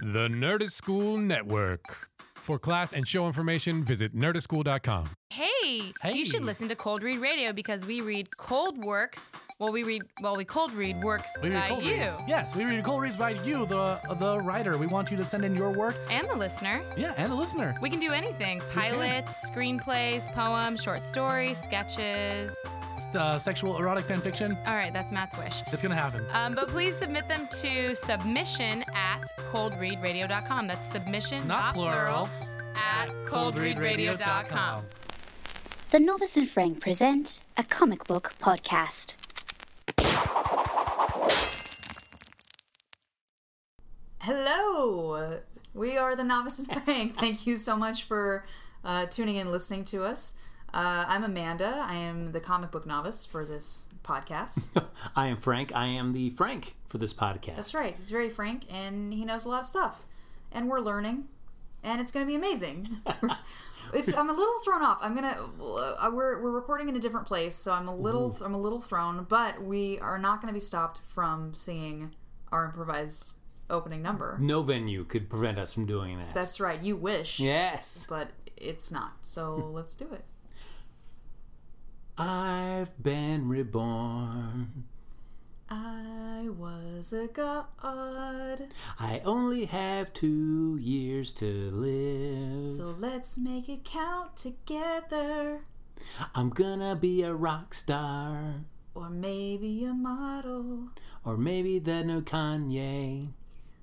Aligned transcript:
The 0.00 0.28
Nerdist 0.28 0.72
School 0.72 1.18
Network. 1.18 2.08
For 2.34 2.58
class 2.58 2.94
and 2.94 3.06
show 3.06 3.26
information, 3.26 3.84
visit 3.84 4.16
nerdistschool.com. 4.16 5.04
Hey, 5.28 5.92
Hey. 6.00 6.14
you 6.14 6.24
should 6.24 6.42
listen 6.44 6.68
to 6.68 6.74
Cold 6.74 7.02
Read 7.02 7.18
Radio 7.18 7.52
because 7.52 7.86
we 7.86 8.00
read 8.00 8.34
cold 8.38 8.82
works. 8.82 9.36
Well, 9.58 9.70
we 9.70 9.82
read 9.84 10.02
well, 10.22 10.36
we 10.36 10.44
cold 10.46 10.72
read 10.72 11.02
works 11.02 11.30
We 11.42 11.50
read 11.50 11.68
by 11.70 11.78
you 11.80 11.94
reads. 11.96 12.12
Yes, 12.26 12.56
we 12.56 12.64
read 12.64 12.82
cold 12.82 13.02
reads 13.02 13.18
by 13.18 13.30
you, 13.44 13.66
the 13.66 14.00
the 14.18 14.38
writer. 14.38 14.78
We 14.78 14.86
want 14.86 15.10
you 15.10 15.16
to 15.18 15.24
send 15.24 15.44
in 15.44 15.54
your 15.54 15.70
work. 15.70 15.94
and 16.10 16.28
the 16.28 16.34
listener. 16.34 16.80
Yeah, 16.96 17.12
and 17.18 17.30
the 17.30 17.34
listener. 17.36 17.76
We 17.82 17.90
can 17.90 18.00
do 18.00 18.10
anything: 18.12 18.62
pilots, 18.74 19.48
screenplays, 19.50 20.26
poems, 20.32 20.82
short 20.82 21.04
stories, 21.04 21.62
sketches. 21.62 22.56
Uh, 23.14 23.38
sexual 23.38 23.76
erotic 23.78 24.04
fan 24.04 24.20
fiction. 24.20 24.56
All 24.66 24.74
right, 24.74 24.92
that's 24.92 25.10
Matt's 25.12 25.36
wish. 25.36 25.62
It's 25.72 25.82
gonna 25.82 25.94
happen. 25.94 26.24
Um, 26.32 26.54
but 26.54 26.68
please 26.68 26.94
submit 26.96 27.28
them 27.28 27.48
to 27.60 27.94
submission 27.94 28.84
at 28.94 29.22
coldreadradio.com. 29.52 30.66
That's 30.66 30.86
submission, 30.86 31.46
Not 31.48 31.74
plural. 31.74 32.28
at 32.76 33.08
coldreadradio.com. 33.26 34.84
The 35.90 35.98
Novice 35.98 36.36
and 36.36 36.48
Frank 36.48 36.80
present 36.80 37.42
a 37.56 37.64
comic 37.64 38.04
book 38.04 38.32
podcast. 38.40 39.14
Hello, 44.20 45.40
we 45.74 45.96
are 45.96 46.14
the 46.14 46.24
Novice 46.24 46.58
and 46.58 46.82
Frank. 46.84 47.14
Thank 47.14 47.46
you 47.46 47.56
so 47.56 47.76
much 47.76 48.04
for 48.04 48.44
uh, 48.84 49.06
tuning 49.06 49.36
in, 49.36 49.42
and 49.42 49.52
listening 49.52 49.84
to 49.86 50.04
us. 50.04 50.36
Uh, 50.72 51.04
I'm 51.08 51.24
Amanda. 51.24 51.84
I 51.88 51.94
am 51.94 52.30
the 52.32 52.40
comic 52.40 52.70
book 52.70 52.86
novice 52.86 53.26
for 53.26 53.44
this 53.44 53.88
podcast. 54.04 54.80
I 55.16 55.26
am 55.26 55.36
Frank. 55.36 55.74
I 55.74 55.86
am 55.86 56.12
the 56.12 56.30
Frank 56.30 56.74
for 56.86 56.98
this 56.98 57.12
podcast. 57.12 57.56
That's 57.56 57.74
right. 57.74 57.96
He's 57.96 58.10
very 58.10 58.28
frank, 58.28 58.66
and 58.72 59.12
he 59.12 59.24
knows 59.24 59.44
a 59.44 59.48
lot 59.48 59.60
of 59.60 59.66
stuff, 59.66 60.06
and 60.52 60.68
we're 60.68 60.80
learning, 60.80 61.24
and 61.82 62.00
it's 62.00 62.12
going 62.12 62.24
to 62.24 62.30
be 62.30 62.36
amazing. 62.36 62.88
it's, 63.94 64.16
I'm 64.16 64.30
a 64.30 64.32
little 64.32 64.60
thrown 64.64 64.82
off. 64.82 64.98
I'm 65.02 65.14
gonna. 65.16 65.36
Uh, 65.60 66.10
we're 66.12 66.40
we're 66.40 66.52
recording 66.52 66.88
in 66.88 66.94
a 66.94 67.00
different 67.00 67.26
place, 67.26 67.56
so 67.56 67.72
I'm 67.72 67.88
a 67.88 67.94
little 67.94 68.36
I'm 68.44 68.54
a 68.54 68.60
little 68.60 68.80
thrown. 68.80 69.24
But 69.28 69.60
we 69.60 69.98
are 69.98 70.18
not 70.18 70.40
going 70.40 70.52
to 70.52 70.54
be 70.54 70.60
stopped 70.60 71.00
from 71.00 71.52
singing 71.52 72.14
our 72.52 72.66
improvised 72.66 73.38
opening 73.68 74.02
number. 74.02 74.36
No 74.40 74.62
venue 74.62 75.02
could 75.02 75.28
prevent 75.28 75.58
us 75.58 75.74
from 75.74 75.86
doing 75.86 76.18
that. 76.18 76.32
That's 76.32 76.60
right. 76.60 76.80
You 76.80 76.96
wish. 76.96 77.40
yes. 77.40 78.06
but 78.08 78.30
it's 78.56 78.92
not. 78.92 79.24
So 79.24 79.56
let's 79.72 79.96
do 79.96 80.12
it. 80.12 80.24
I've 82.22 83.02
been 83.02 83.48
reborn. 83.48 84.84
I 85.70 86.48
was 86.50 87.14
a 87.14 87.28
god. 87.28 88.66
I 88.98 89.22
only 89.24 89.64
have 89.64 90.12
two 90.12 90.76
years 90.78 91.32
to 91.34 91.46
live. 91.46 92.74
So 92.74 92.94
let's 92.98 93.38
make 93.38 93.70
it 93.70 93.84
count 93.84 94.36
together. 94.36 95.60
I'm 96.34 96.50
gonna 96.50 96.94
be 96.94 97.22
a 97.22 97.32
rock 97.32 97.72
star. 97.72 98.66
Or 98.94 99.08
maybe 99.08 99.86
a 99.86 99.94
model. 99.94 100.90
Or 101.24 101.38
maybe 101.38 101.78
the 101.78 102.04
new 102.04 102.20
Kanye. 102.20 103.28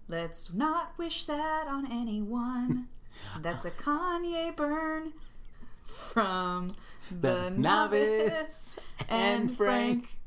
Let's 0.07 0.53
not 0.53 0.95
wish 0.99 1.25
that 1.25 1.65
on 1.67 1.91
anyone. 1.91 2.89
That's 3.41 3.65
a 3.65 3.71
Kanye 3.71 4.55
burn 4.55 5.13
from 5.87 6.75
the, 7.09 7.49
The 7.49 7.49
novice, 7.51 8.79
and 9.09 9.55
Frank. 9.55 9.99
Frank. 10.01 10.17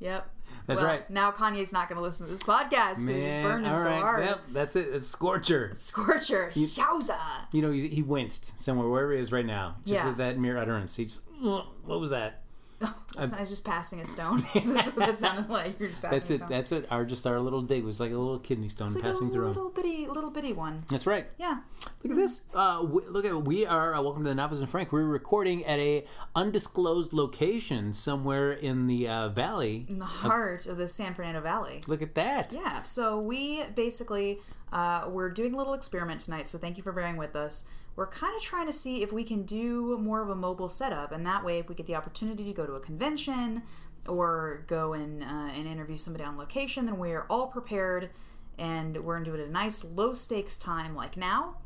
Yep. 0.00 0.30
That's 0.66 0.80
Well, 0.80 0.90
right. 0.90 1.08
Now 1.10 1.30
Kanye's 1.30 1.72
not 1.72 1.88
going 1.88 1.96
to 1.96 2.02
listen 2.02 2.26
to 2.26 2.32
this 2.32 2.42
podcast 2.42 2.96
because 2.96 3.06
he's 3.06 3.42
burned 3.42 3.64
him 3.64 3.72
all 3.72 3.78
so 3.78 3.90
hard. 3.90 4.24
Yep, 4.24 4.40
that's 4.52 4.76
it. 4.76 4.88
It's 4.92 5.06
Scorcher. 5.06 5.70
Scorcher, 5.72 6.50
yowza. 6.54 7.46
You 7.52 7.62
know, 7.62 7.70
he, 7.72 7.88
he 7.88 8.02
winced 8.02 8.60
somewhere, 8.60 8.88
wherever 8.88 9.12
he 9.12 9.18
is 9.20 9.32
right 9.32 9.46
now. 9.46 9.76
Just 9.86 9.88
Yeah. 9.88 10.06
with 10.08 10.18
that 10.18 10.38
mere 10.38 10.58
utterance. 10.58 10.96
He 10.96 11.04
just, 11.04 11.26
what 11.40 12.00
was 12.00 12.10
that? 12.10 12.42
It's 13.16 13.30
not 13.30 13.46
just 13.46 13.64
passing 13.64 14.00
a 14.00 14.04
stone. 14.04 14.40
That's 14.54 14.88
what 14.88 15.06
that 15.06 15.18
sounded 15.20 15.48
like. 15.48 15.78
You're 15.78 15.88
just 15.88 16.02
passing 16.02 16.18
That's 16.18 16.30
a 16.30 16.34
it. 16.34 16.38
stone. 16.38 16.48
That's 16.50 16.72
it. 16.72 16.86
Our 16.90 17.04
just 17.04 17.26
our 17.28 17.38
little 17.38 17.62
dig 17.62 17.84
was 17.84 18.00
like 18.00 18.10
a 18.10 18.16
little 18.16 18.40
kidney 18.40 18.68
stone 18.68 18.92
like 18.92 19.04
passing 19.04 19.28
a 19.28 19.30
through. 19.30 19.46
little 19.46 19.70
bitty, 19.70 20.08
little 20.08 20.30
bitty 20.30 20.52
one. 20.52 20.82
That's 20.88 21.06
right. 21.06 21.26
Yeah. 21.38 21.60
Look 22.02 22.10
at 22.10 22.16
this. 22.16 22.46
Uh, 22.52 22.84
we, 22.84 23.02
look 23.06 23.24
at 23.24 23.44
we 23.44 23.66
are. 23.66 23.94
Uh, 23.94 24.02
welcome 24.02 24.24
to 24.24 24.30
the 24.30 24.34
Novice 24.34 24.60
and 24.60 24.68
Frank. 24.68 24.90
We're 24.90 25.04
recording 25.04 25.64
at 25.64 25.78
a 25.78 26.04
undisclosed 26.34 27.12
location 27.12 27.92
somewhere 27.92 28.52
in 28.52 28.88
the 28.88 29.06
uh, 29.06 29.28
valley. 29.28 29.86
In 29.88 30.00
the 30.00 30.04
heart 30.06 30.66
of 30.66 30.76
the 30.76 30.88
San 30.88 31.14
Fernando 31.14 31.40
Valley. 31.40 31.82
Look 31.86 32.02
at 32.02 32.16
that. 32.16 32.52
Yeah. 32.52 32.82
So 32.82 33.20
we 33.20 33.62
basically 33.76 34.40
uh, 34.72 35.04
we're 35.08 35.30
doing 35.30 35.54
a 35.54 35.56
little 35.56 35.74
experiment 35.74 36.20
tonight. 36.20 36.48
So 36.48 36.58
thank 36.58 36.76
you 36.76 36.82
for 36.82 36.92
bearing 36.92 37.16
with 37.16 37.36
us. 37.36 37.68
We're 37.96 38.08
kind 38.08 38.34
of 38.36 38.42
trying 38.42 38.66
to 38.66 38.72
see 38.72 39.02
if 39.02 39.12
we 39.12 39.24
can 39.24 39.44
do 39.44 39.98
more 39.98 40.22
of 40.22 40.28
a 40.28 40.34
mobile 40.34 40.68
setup, 40.68 41.12
and 41.12 41.24
that 41.26 41.44
way, 41.44 41.58
if 41.58 41.68
we 41.68 41.74
get 41.74 41.86
the 41.86 41.94
opportunity 41.94 42.44
to 42.44 42.52
go 42.52 42.66
to 42.66 42.72
a 42.74 42.80
convention 42.80 43.62
or 44.08 44.64
go 44.66 44.92
and 44.92 45.22
uh, 45.22 45.26
and 45.26 45.66
interview 45.66 45.96
somebody 45.96 46.24
on 46.24 46.36
location, 46.36 46.86
then 46.86 46.98
we 46.98 47.12
are 47.12 47.26
all 47.30 47.46
prepared, 47.46 48.10
and 48.58 48.96
we're 49.04 49.22
do 49.22 49.34
it 49.34 49.40
at 49.40 49.48
a 49.48 49.50
nice 49.50 49.84
low 49.84 50.12
stakes 50.12 50.58
time 50.58 50.94
like 50.94 51.16
now. 51.16 51.58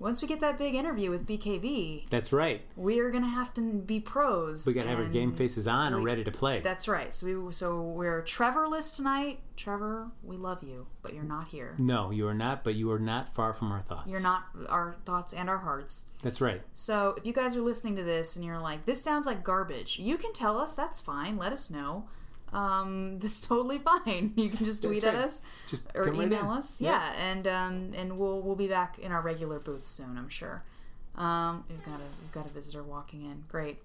Once 0.00 0.20
we 0.20 0.28
get 0.28 0.40
that 0.40 0.58
big 0.58 0.74
interview 0.74 1.08
with 1.08 1.24
BKV, 1.26 2.08
That's 2.10 2.32
right. 2.32 2.62
we 2.76 2.98
are 2.98 3.10
gonna 3.10 3.28
have 3.28 3.54
to 3.54 3.72
be 3.80 4.00
pros. 4.00 4.66
We 4.66 4.74
gotta 4.74 4.88
have 4.90 4.98
our 4.98 5.06
game 5.06 5.32
faces 5.32 5.66
on 5.66 5.94
and 5.94 6.04
ready 6.04 6.24
to 6.24 6.30
play. 6.30 6.60
That's 6.60 6.88
right. 6.88 7.14
So 7.14 7.44
we 7.46 7.52
so 7.52 7.80
we're 7.80 8.22
Trevorless 8.22 8.96
tonight. 8.96 9.40
Trevor, 9.56 10.10
we 10.24 10.36
love 10.36 10.64
you, 10.64 10.88
but 11.02 11.14
you're 11.14 11.22
not 11.22 11.46
here. 11.48 11.76
no, 11.78 12.10
you 12.10 12.26
are 12.26 12.34
not. 12.34 12.64
But 12.64 12.74
you 12.74 12.90
are 12.90 12.98
not 12.98 13.28
far 13.28 13.54
from 13.54 13.70
our 13.70 13.82
thoughts. 13.82 14.10
You're 14.10 14.20
not 14.20 14.44
our 14.68 14.96
thoughts 15.04 15.32
and 15.32 15.48
our 15.48 15.58
hearts. 15.58 16.10
That's 16.22 16.40
right. 16.40 16.60
So 16.72 17.14
if 17.16 17.24
you 17.24 17.32
guys 17.32 17.56
are 17.56 17.62
listening 17.62 17.94
to 17.96 18.02
this 18.02 18.34
and 18.34 18.44
you're 18.44 18.58
like, 18.60 18.84
this 18.84 19.00
sounds 19.02 19.26
like 19.26 19.44
garbage, 19.44 19.98
you 20.00 20.16
can 20.18 20.32
tell 20.32 20.58
us. 20.58 20.74
That's 20.74 21.00
fine. 21.00 21.36
Let 21.36 21.52
us 21.52 21.70
know. 21.70 22.08
Um, 22.54 23.18
this 23.20 23.40
is 23.40 23.46
totally 23.46 23.78
fine. 23.78 24.32
You 24.36 24.48
can 24.48 24.64
just 24.64 24.82
tweet 24.82 25.02
That's 25.02 25.16
at 25.18 25.24
us 25.24 25.42
Just 25.66 25.90
or 25.94 26.04
come 26.04 26.18
right 26.18 26.26
email 26.26 26.50
us. 26.50 26.80
Yep. 26.80 26.90
Yeah, 26.92 27.12
and 27.30 27.46
um, 27.46 27.90
and 27.96 28.18
we'll 28.18 28.40
we'll 28.40 28.56
be 28.56 28.68
back 28.68 28.98
in 28.98 29.12
our 29.12 29.20
regular 29.22 29.58
booths 29.58 29.88
soon. 29.88 30.16
I'm 30.16 30.28
sure. 30.28 30.62
Um, 31.16 31.64
we've 31.68 31.84
got 31.84 32.00
a 32.00 32.04
we've 32.22 32.32
got 32.32 32.46
a 32.46 32.52
visitor 32.52 32.82
walking 32.82 33.24
in. 33.24 33.44
Great. 33.48 33.78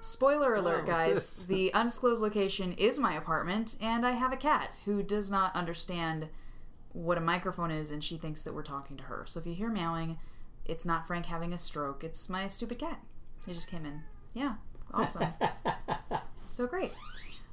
Spoiler 0.00 0.56
alert, 0.56 0.82
Oh, 0.84 0.90
guys. 0.90 1.46
The 1.48 1.72
undisclosed 1.74 2.22
location 2.22 2.72
is 2.72 2.98
my 2.98 3.12
apartment, 3.14 3.76
and 3.80 4.04
I 4.04 4.12
have 4.12 4.32
a 4.32 4.36
cat 4.36 4.74
who 4.84 5.02
does 5.02 5.30
not 5.30 5.54
understand 5.54 6.28
what 6.92 7.16
a 7.18 7.20
microphone 7.20 7.70
is, 7.70 7.90
and 7.92 8.02
she 8.02 8.16
thinks 8.16 8.42
that 8.44 8.52
we're 8.54 8.64
talking 8.64 8.96
to 8.96 9.04
her. 9.04 9.24
So 9.26 9.38
if 9.38 9.46
you 9.46 9.54
hear 9.54 9.70
meowing, 9.70 10.18
it's 10.64 10.84
not 10.84 11.06
Frank 11.06 11.26
having 11.26 11.52
a 11.52 11.58
stroke. 11.58 12.02
It's 12.02 12.28
my 12.28 12.48
stupid 12.48 12.78
cat. 12.80 13.00
He 13.46 13.52
just 13.54 13.70
came 13.70 13.86
in. 13.86 14.02
Yeah, 14.34 14.54
awesome. 14.92 15.28
so 16.48 16.66
great. 16.66 16.90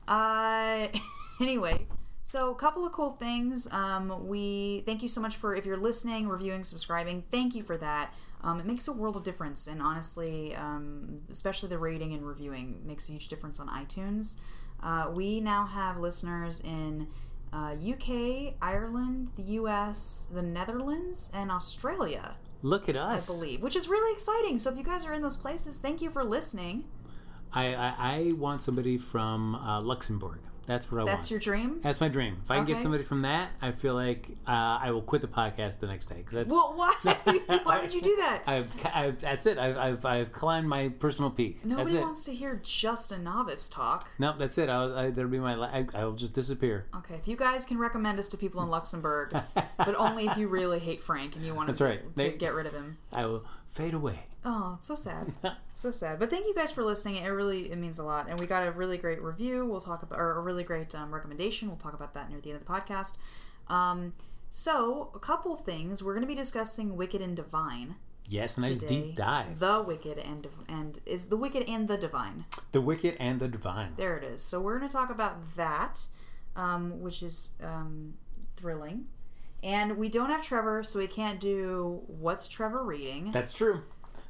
Uh, 0.10 0.88
anyway, 1.42 1.86
so 2.24 2.52
a 2.52 2.56
couple 2.56 2.86
of 2.86 2.92
cool 2.92 3.12
things. 3.12 3.72
Um, 3.72 4.28
we 4.28 4.82
thank 4.86 5.02
you 5.02 5.08
so 5.08 5.22
much 5.22 5.38
for 5.38 5.56
if 5.56 5.66
you're 5.66 5.78
listening, 5.78 6.28
reviewing, 6.28 6.64
subscribing. 6.64 7.24
Thank 7.32 7.56
you 7.56 7.64
for 7.64 7.78
that. 7.78 8.14
Um, 8.44 8.60
it 8.60 8.66
makes 8.66 8.88
a 8.88 8.94
world 8.94 9.16
of 9.16 9.24
difference, 9.24 9.68
and 9.68 9.82
honestly, 9.82 10.56
um, 10.56 11.22
especially 11.30 11.70
the 11.70 11.78
rating 11.78 12.14
and 12.14 12.26
reviewing 12.28 12.82
makes 12.86 13.08
a 13.08 13.12
huge 13.14 13.28
difference 13.28 13.60
on 13.60 13.68
iTunes. 13.70 14.40
Uh, 14.82 15.12
we 15.14 15.40
now 15.40 15.66
have 15.66 16.00
listeners 16.00 16.62
in 16.62 17.08
uh, 17.52 17.76
UK, 17.76 18.56
Ireland, 18.62 19.32
the 19.36 19.44
US, 19.44 20.28
the 20.32 20.42
Netherlands, 20.42 21.32
and 21.36 21.52
Australia. 21.52 22.36
Look 22.62 22.90
at 22.90 22.96
us. 22.96 23.30
I 23.30 23.34
believe, 23.34 23.62
which 23.62 23.76
is 23.76 23.88
really 23.88 24.14
exciting. 24.14 24.60
So 24.60 24.72
if 24.72 24.78
you 24.78 24.84
guys 24.84 25.06
are 25.06 25.14
in 25.14 25.22
those 25.22 25.38
places, 25.38 25.80
thank 25.80 26.02
you 26.02 26.10
for 26.10 26.24
listening. 26.24 26.86
I, 27.54 27.74
I, 27.76 27.94
I 28.00 28.32
want 28.38 28.62
somebody 28.62 28.98
from 28.98 29.56
uh, 29.56 29.82
Luxembourg. 29.82 30.40
That's 30.66 30.92
what 30.92 31.00
I 31.00 31.04
want. 31.06 31.16
That's 31.18 31.32
your 31.32 31.40
dream. 31.40 31.80
That's 31.82 32.00
my 32.00 32.10
dream. 32.10 32.38
If 32.44 32.52
I 32.52 32.56
can 32.58 32.64
Okay. 32.64 32.74
get 32.74 32.82
somebody 32.82 33.04
from 33.04 33.24
that, 33.24 33.50
I 33.60 33.72
feel 33.72 33.96
like 33.96 34.28
uh, 34.48 34.78
I 34.80 34.92
will 34.92 35.02
quit 35.02 35.24
the 35.24 35.28
podcast 35.28 35.80
the 35.80 35.88
next 35.88 36.06
day 36.06 36.18
because 36.18 36.34
that's 36.34 36.50
Well, 36.52 36.74
why? 36.76 36.94
why 37.64 37.82
would 37.82 37.92
you 37.92 38.02
do 38.02 38.16
that? 38.18 38.44
I've, 38.46 38.86
I've 38.94 39.20
that's 39.20 39.48
it. 39.48 39.58
I've, 39.58 39.78
I've, 39.78 40.06
I've 40.06 40.32
climbed 40.32 40.70
my 40.70 40.90
personal 40.90 41.32
peak. 41.32 41.66
Nobody 41.66 41.86
that's 41.86 41.94
it. 41.96 42.02
wants 42.02 42.26
to 42.26 42.36
hear 42.36 42.62
just 42.64 43.12
a 43.12 43.18
novice 43.18 43.68
talk. 43.68 44.12
Nope, 44.20 44.36
that's 44.38 44.60
it. 44.60 44.70
I'll, 44.70 44.96
I, 44.96 45.10
that'll 45.10 45.32
be 45.32 45.40
my. 45.40 45.56
I, 45.56 45.88
I'll 45.96 46.12
just 46.14 46.36
disappear. 46.36 46.86
Okay, 46.98 47.16
if 47.16 47.28
you 47.28 47.36
guys 47.36 47.66
can 47.66 47.80
recommend 47.80 48.20
us 48.20 48.28
to 48.30 48.38
people 48.38 48.62
in 48.62 48.70
Luxembourg, 48.70 49.32
but 49.78 49.96
only 49.96 50.28
if 50.28 50.38
you 50.38 50.50
really 50.50 50.78
hate 50.80 51.02
Frank 51.02 51.36
and 51.36 51.44
you 51.44 51.56
want 51.56 51.66
That's 51.66 51.80
to, 51.80 51.86
right. 51.86 52.16
to 52.16 52.24
They- 52.24 52.32
get 52.34 52.54
rid 52.54 52.68
of 52.68 52.74
him. 52.74 52.98
I 53.12 53.26
will 53.26 53.44
fade 53.66 53.96
away. 53.96 54.20
Oh, 54.46 54.76
it's 54.78 54.88
so 54.88 54.96
sad, 54.96 55.34
so 55.74 55.92
sad. 55.92 56.20
But 56.20 56.30
thank 56.30 56.46
you 56.46 56.56
guys 56.56 56.72
for 56.72 56.84
listening. 56.84 57.18
It 57.18 57.28
really 57.28 57.72
it 57.72 57.78
means 57.78 58.00
a 58.00 58.04
lot, 58.04 58.30
and 58.30 58.40
we 58.40 58.46
got 58.46 58.68
a 58.68 58.72
really 58.72 58.98
great 58.98 59.22
review. 59.22 59.66
We'll 59.66 59.82
talk 59.82 60.04
about 60.04 60.20
or 60.20 60.32
a 60.32 60.42
really 60.42 60.64
great 60.64 60.94
um, 60.96 61.14
recommendation. 61.14 61.68
We'll 61.68 61.78
talk 61.78 61.94
about 61.94 62.14
that 62.14 62.30
near 62.30 62.40
the 62.40 62.52
end 62.52 62.62
of 62.62 62.66
the 62.66 62.72
podcast. 62.72 63.18
Um, 63.68 64.14
so 64.50 65.12
a 65.14 65.20
couple 65.20 65.56
things 65.56 66.02
we're 66.02 66.14
going 66.14 66.24
to 66.24 66.28
be 66.28 66.36
discussing 66.36 66.96
Wicked 66.96 67.22
and 67.22 67.36
Divine. 67.36 67.96
Yes, 68.30 68.58
nice 68.58 68.78
today. 68.78 69.02
deep 69.02 69.16
dive. 69.16 69.60
The 69.60 69.84
Wicked 69.86 70.20
and 70.20 70.48
and 70.68 71.00
is 71.06 71.30
the 71.30 71.38
Wicked 71.38 71.68
and 71.68 71.88
the 71.88 71.98
Divine. 71.98 72.46
The 72.72 72.82
wicked 72.82 73.18
and 73.20 73.40
the 73.40 73.48
divine. 73.48 73.94
There 73.98 74.18
it 74.18 74.24
is. 74.24 74.44
So 74.44 74.62
we're 74.62 74.78
going 74.78 74.90
to 74.90 74.96
talk 74.96 75.10
about 75.10 75.56
that, 75.56 76.00
um, 76.56 77.02
which 77.02 77.24
is 77.24 77.54
um, 77.64 78.14
thrilling. 78.56 79.06
And 79.64 79.98
we 79.98 80.08
don't 80.10 80.30
have 80.30 80.44
Trevor, 80.46 80.84
so 80.84 81.00
we 81.00 81.08
can't 81.08 81.40
do 81.40 82.02
what's 82.08 82.48
Trevor 82.48 82.84
reading. 82.84 83.32
That's 83.32 83.54
true. 83.54 83.82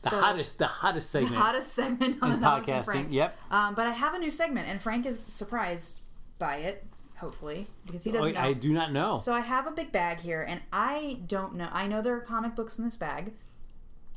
The 0.04 0.10
So- 0.12 0.22
hottest, 0.22 0.58
the 0.60 0.68
hottest 0.68 1.10
segment 1.12 1.36
the 1.36 1.42
hottest 1.42 1.74
segment 1.74 2.18
on 2.22 2.32
in 2.32 2.40
the 2.40 2.48
Novice 2.48 2.68
and 2.70 2.78
podcasting. 2.84 2.86
Frank. 2.86 3.08
Yep. 3.12 3.38
Um, 3.52 3.76
but 3.76 3.86
I 3.88 3.92
have 3.92 4.14
a 4.14 4.20
new 4.20 4.32
segment, 4.32 4.68
and 4.70 4.82
Frank 4.82 5.06
is 5.06 5.20
surprised 5.26 6.02
by 6.38 6.56
it, 6.58 6.86
hopefully, 7.18 7.68
because 7.86 8.06
he 8.06 8.12
Oh, 8.12 8.14
doesn't 8.14 8.34
know. 8.34 8.40
I 8.40 8.54
do 8.54 8.72
not 8.72 8.94
know. 8.94 9.18
So 9.18 9.34
I 9.34 9.42
have 9.42 9.68
a 9.68 9.72
big 9.72 9.92
bag 9.92 10.20
here, 10.22 10.42
and 10.48 10.62
I 10.72 11.20
don't 11.28 11.56
know. 11.56 11.68
I 11.74 11.86
know 11.88 12.02
there 12.02 12.16
are 12.16 12.22
comic 12.22 12.56
books 12.56 12.80
in 12.80 12.86
this 12.86 12.96
bag. 12.98 13.34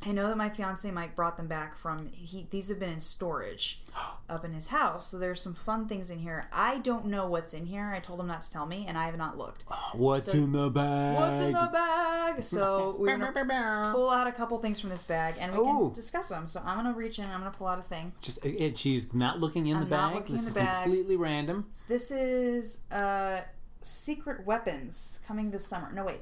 I 0.05 0.13
know 0.13 0.27
that 0.29 0.37
my 0.37 0.49
fiance 0.51 0.91
Mike 0.91 1.15
brought 1.15 1.37
them 1.37 1.47
back 1.47 1.77
from. 1.77 2.11
He 2.13 2.47
these 2.51 2.69
have 2.69 2.81
been 2.81 2.93
in 2.95 3.01
storage 3.01 3.81
up 4.29 4.45
in 4.45 4.53
his 4.53 4.69
house, 4.69 5.07
so 5.07 5.19
there's 5.19 5.41
some 5.41 5.55
fun 5.55 5.87
things 5.87 6.11
in 6.11 6.19
here. 6.19 6.49
I 6.53 6.79
don't 6.79 7.07
know 7.07 7.27
what's 7.29 7.55
in 7.55 7.67
here. 7.67 7.93
I 7.95 8.01
told 8.01 8.19
him 8.21 8.27
not 8.27 8.43
to 8.43 8.51
tell 8.51 8.67
me, 8.67 8.85
and 8.89 8.99
I 8.99 9.05
have 9.07 9.17
not 9.17 9.39
looked. 9.39 9.65
What's 9.95 10.33
so- 10.33 10.39
in 10.39 10.53
the 10.53 10.71
bag? 10.71 11.17
What's 11.17 11.41
in 11.41 11.53
the 11.53 11.69
bag? 11.73 12.43
So 12.43 12.97
we're 12.99 13.17
gonna 13.17 13.93
pull 13.93 14.11
out 14.11 14.27
a 14.27 14.33
couple 14.33 14.59
things 14.59 14.81
from 14.81 14.91
this 14.91 15.05
bag, 15.05 15.37
and 15.39 15.53
we 15.53 15.59
Ooh. 15.59 15.87
can 15.87 15.93
discuss 15.95 16.29
them. 16.31 16.47
So 16.47 16.61
I'm 16.65 16.77
gonna 16.79 16.93
reach 16.97 17.19
in. 17.19 17.25
and 17.27 17.35
I'm 17.35 17.41
gonna 17.41 17.51
pull 17.53 17.67
out 17.69 17.79
a 17.79 17.83
thing. 17.83 18.13
Just 18.23 18.45
and 18.45 18.77
she's 18.77 19.13
not 19.15 19.39
looking 19.41 19.67
in 19.67 19.77
I'm 19.77 19.85
the 19.89 19.97
not 19.97 20.09
bag. 20.11 20.15
looking 20.21 20.33
this 20.35 20.45
in 20.45 20.49
is 20.49 20.55
bag. 20.55 20.83
completely 20.85 21.17
random. 21.17 21.67
This 21.89 22.11
is 22.11 22.83
uh, 22.91 23.43
Secret 23.83 24.45
Weapons 24.47 25.23
coming 25.27 25.51
this 25.51 25.67
summer. 25.67 25.93
No 25.93 26.05
wait, 26.05 26.21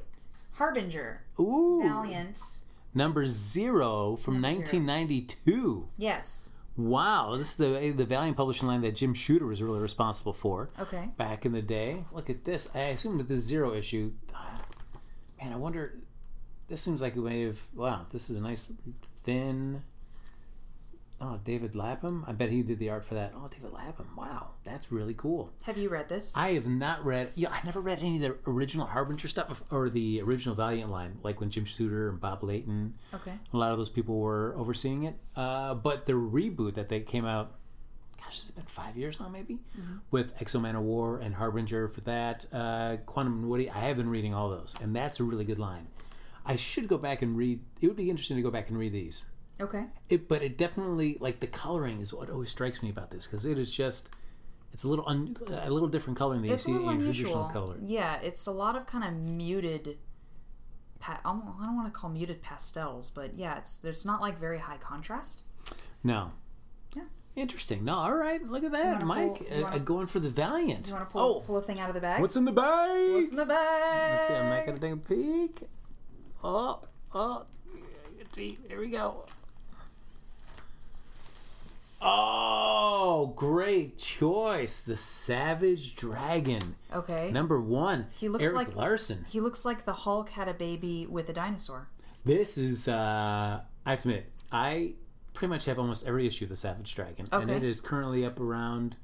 Harbinger, 0.55 1.23
Ooh, 1.39 1.83
Valiant. 1.83 2.41
Number 2.95 3.27
zero 3.27 4.17
from 4.17 4.41
Number 4.41 4.65
zero. 4.67 4.83
1992. 4.83 5.89
Yes. 5.97 6.55
Wow, 6.77 7.37
this 7.37 7.51
is 7.51 7.57
the 7.57 7.91
the 7.91 8.05
Valiant 8.07 8.37
publishing 8.37 8.69
line 8.69 8.81
that 8.83 8.95
Jim 8.95 9.13
Shooter 9.13 9.47
was 9.47 9.63
really 9.63 9.81
responsible 9.81 10.33
for. 10.33 10.71
Okay. 10.79 11.11
Back 11.17 11.45
in 11.45 11.53
the 11.53 11.63
day, 11.63 12.05
look 12.13 12.31
at 12.31 12.45
this. 12.45 12.75
I 12.75 12.81
assume 12.81 13.19
that 13.19 13.29
this 13.29 13.41
zero 13.41 13.75
issue. 13.75 14.13
Man, 15.43 15.53
I 15.53 15.57
wonder. 15.57 15.99
This 16.69 16.81
seems 16.81 17.03
like 17.03 17.17
it 17.17 17.21
may 17.21 17.43
have. 17.43 17.61
Wow, 17.75 18.07
this 18.11 18.31
is 18.31 18.37
a 18.37 18.41
nice 18.41 18.73
thin. 19.25 19.83
Oh, 21.23 21.39
David 21.45 21.75
Lapham. 21.75 22.25
I 22.27 22.33
bet 22.33 22.49
he 22.49 22.63
did 22.63 22.79
the 22.79 22.89
art 22.89 23.05
for 23.05 23.15
that. 23.15 23.33
Oh, 23.35 23.47
David 23.49 23.73
Lapham. 23.73 24.09
Wow, 24.17 24.53
that's 24.65 24.91
really 24.91 25.13
cool. 25.13 25.53
Have 25.65 25.77
you 25.77 25.91
read 25.91 26.09
this? 26.09 26.35
I 26.37 26.53
have 26.53 26.67
not 26.67 27.05
read. 27.05 27.33
Yeah, 27.35 27.51
I 27.51 27.61
never 27.65 27.81
read 27.81 27.99
any 27.99 28.17
of 28.17 28.23
the 28.23 28.51
original 28.51 28.87
Harbinger 28.87 29.29
stuff 29.29 29.63
or 29.71 29.91
the 29.91 30.23
original 30.23 30.55
Valiant 30.55 30.91
line, 30.91 31.19
like 31.23 31.39
when 31.39 31.51
Jim 31.51 31.67
Shooter 31.67 32.09
and 32.09 32.19
Bob 32.19 32.43
Layton. 32.43 32.95
Okay. 33.13 33.35
A 33.53 33.57
lot 33.57 33.71
of 33.71 33.77
those 33.77 33.91
people 33.91 34.19
were 34.19 34.55
overseeing 34.57 35.03
it. 35.03 35.15
Uh, 35.37 35.75
but 35.75 36.07
the 36.07 36.15
reboot 36.15 36.75
that 36.75 36.89
they 36.89 37.01
came 37.01 37.27
out, 37.27 37.53
gosh, 38.17 38.39
has 38.39 38.49
it 38.49 38.57
been 38.57 38.65
five 38.65 38.97
years 38.97 39.21
now, 39.21 39.29
maybe? 39.29 39.59
With 40.11 40.33
X-O 40.41 40.59
Manowar 40.59 41.21
and 41.23 41.35
Harbinger 41.35 41.87
for 41.89 42.01
that. 42.03 42.47
Uh, 42.51 42.97
Quantum 43.05 43.35
and 43.41 43.51
Woody, 43.51 43.69
I 43.69 43.81
have 43.81 43.99
been 43.99 44.09
reading 44.09 44.35
all 44.35 44.49
those, 44.49 44.81
and 44.81 44.97
that's 44.97 45.21
a 45.21 45.25
really 45.25 45.45
good 45.45 45.59
line. 45.59 45.89
I 46.47 46.57
should 46.57 46.89
go 46.89 46.97
back 46.97 47.21
and 47.21 47.37
read. 47.37 47.61
It 47.83 47.89
would 47.89 47.97
be 47.99 48.09
interesting 48.09 48.39
to 48.39 48.43
go 48.43 48.51
back 48.51 48.71
and 48.71 48.79
read 48.79 48.93
these. 48.95 49.27
Okay. 49.61 49.87
It, 50.09 50.29
but 50.29 50.43
it 50.43 50.57
definitely 50.57 51.17
like 51.21 51.41
the 51.41 51.47
coloring 51.47 52.01
is 52.01 52.13
what 52.13 52.31
always 52.31 52.51
strikes 52.51 52.83
me 52.83 52.91
about 52.91 53.11
this 53.11 53.27
because 53.27 53.45
it 53.45 53.59
is 53.59 53.73
just 53.73 54.15
it's 54.73 54.85
a 54.85 54.89
little 54.89 55.05
un, 55.09 55.37
a 55.49 55.71
little 55.71 55.89
different 55.89 56.19
coloring 56.19 56.43
than 56.43 56.49
you 56.49 56.55
It's 56.55 56.65
a 56.65 56.71
see 56.71 56.77
in 56.77 57.01
traditional 57.01 57.45
color. 57.49 57.77
Yeah, 57.81 58.19
it's 58.23 58.47
a 58.47 58.53
lot 58.53 58.77
of 58.77 58.87
kind 58.87 59.05
of 59.05 59.15
muted. 59.15 59.99
Pa- 61.01 61.21
I 61.25 61.31
don't 61.33 61.77
want 61.77 61.87
to 61.87 61.93
call 61.93 62.11
muted 62.11 62.43
pastels, 62.43 63.11
but 63.11 63.35
yeah, 63.35 63.59
it's 63.59 63.79
there's 63.79 64.05
not 64.07 64.21
like 64.21 64.39
very 64.39 64.59
high 64.59 64.77
contrast. 64.77 65.45
No. 66.05 66.33
Yeah. 66.95 67.05
Interesting. 67.37 67.85
No, 67.85 67.95
all 67.95 68.15
right. 68.15 68.43
Look 68.43 68.65
at 68.65 68.73
that, 68.73 69.05
Mike. 69.05 69.39
pull- 69.39 69.59
uh, 69.59 69.63
wanna- 69.63 69.81
going 69.81 70.07
for 70.07 70.21
the 70.21 70.31
Valiant. 70.31 70.87
You 70.89 70.95
want 70.95 71.09
to 71.09 71.13
pull 71.13 71.23
oh, 71.23 71.41
pull 71.41 71.59
a 71.59 71.63
thing 71.63 71.81
out 71.81 71.89
of 71.89 71.95
the 71.95 72.01
bag? 72.01 72.21
what's 72.21 72.37
in 72.37 72.45
the 72.45 72.53
bag? 72.53 73.13
What's 73.13 73.31
in 73.31 73.37
the 73.39 73.47
bag? 73.47 74.13
Let's 74.13 74.29
see. 74.29 74.35
I'm 74.35 74.51
not 74.51 74.67
gonna 74.67 74.79
take 74.79 74.93
a 74.93 74.97
peek. 74.97 75.69
Oh, 76.45 76.81
oh. 77.15 77.45
There 78.69 78.79
we 78.79 78.89
go. 78.89 79.25
Oh, 82.01 83.30
great 83.41 83.97
choice. 83.97 84.83
The 84.83 84.97
Savage 84.97 85.97
Dragon. 85.97 86.61
Okay. 86.95 87.31
Number 87.33 87.59
one. 87.59 88.09
He 88.13 88.29
looks 88.29 88.45
Erik 88.45 88.55
like- 88.55 88.77
Larsen. 88.77 89.25
He 89.31 89.41
looks 89.41 89.65
like 89.65 89.87
the 89.87 89.95
Hulk 89.95 90.29
had 90.29 90.47
a 90.47 90.53
baby 90.53 91.07
with 91.09 91.31
a 91.31 91.33
dinosaur. 91.33 91.89
This 92.23 92.59
is, 92.59 92.87
uh, 92.87 93.63
I 93.87 93.91
have 93.91 94.03
to 94.03 94.11
admit, 94.11 94.31
I 94.53 94.93
pretty 95.33 95.49
much 95.49 95.65
have 95.65 95.79
almost 95.79 96.07
every 96.07 96.27
issue 96.27 96.45
of 96.45 96.51
the 96.51 96.57
Savage 96.57 96.95
Dragon, 96.95 97.27
and 97.33 97.51
it 97.51 97.63
is 97.63 97.81
currently 97.81 98.27
up 98.27 98.39
around 98.39 98.97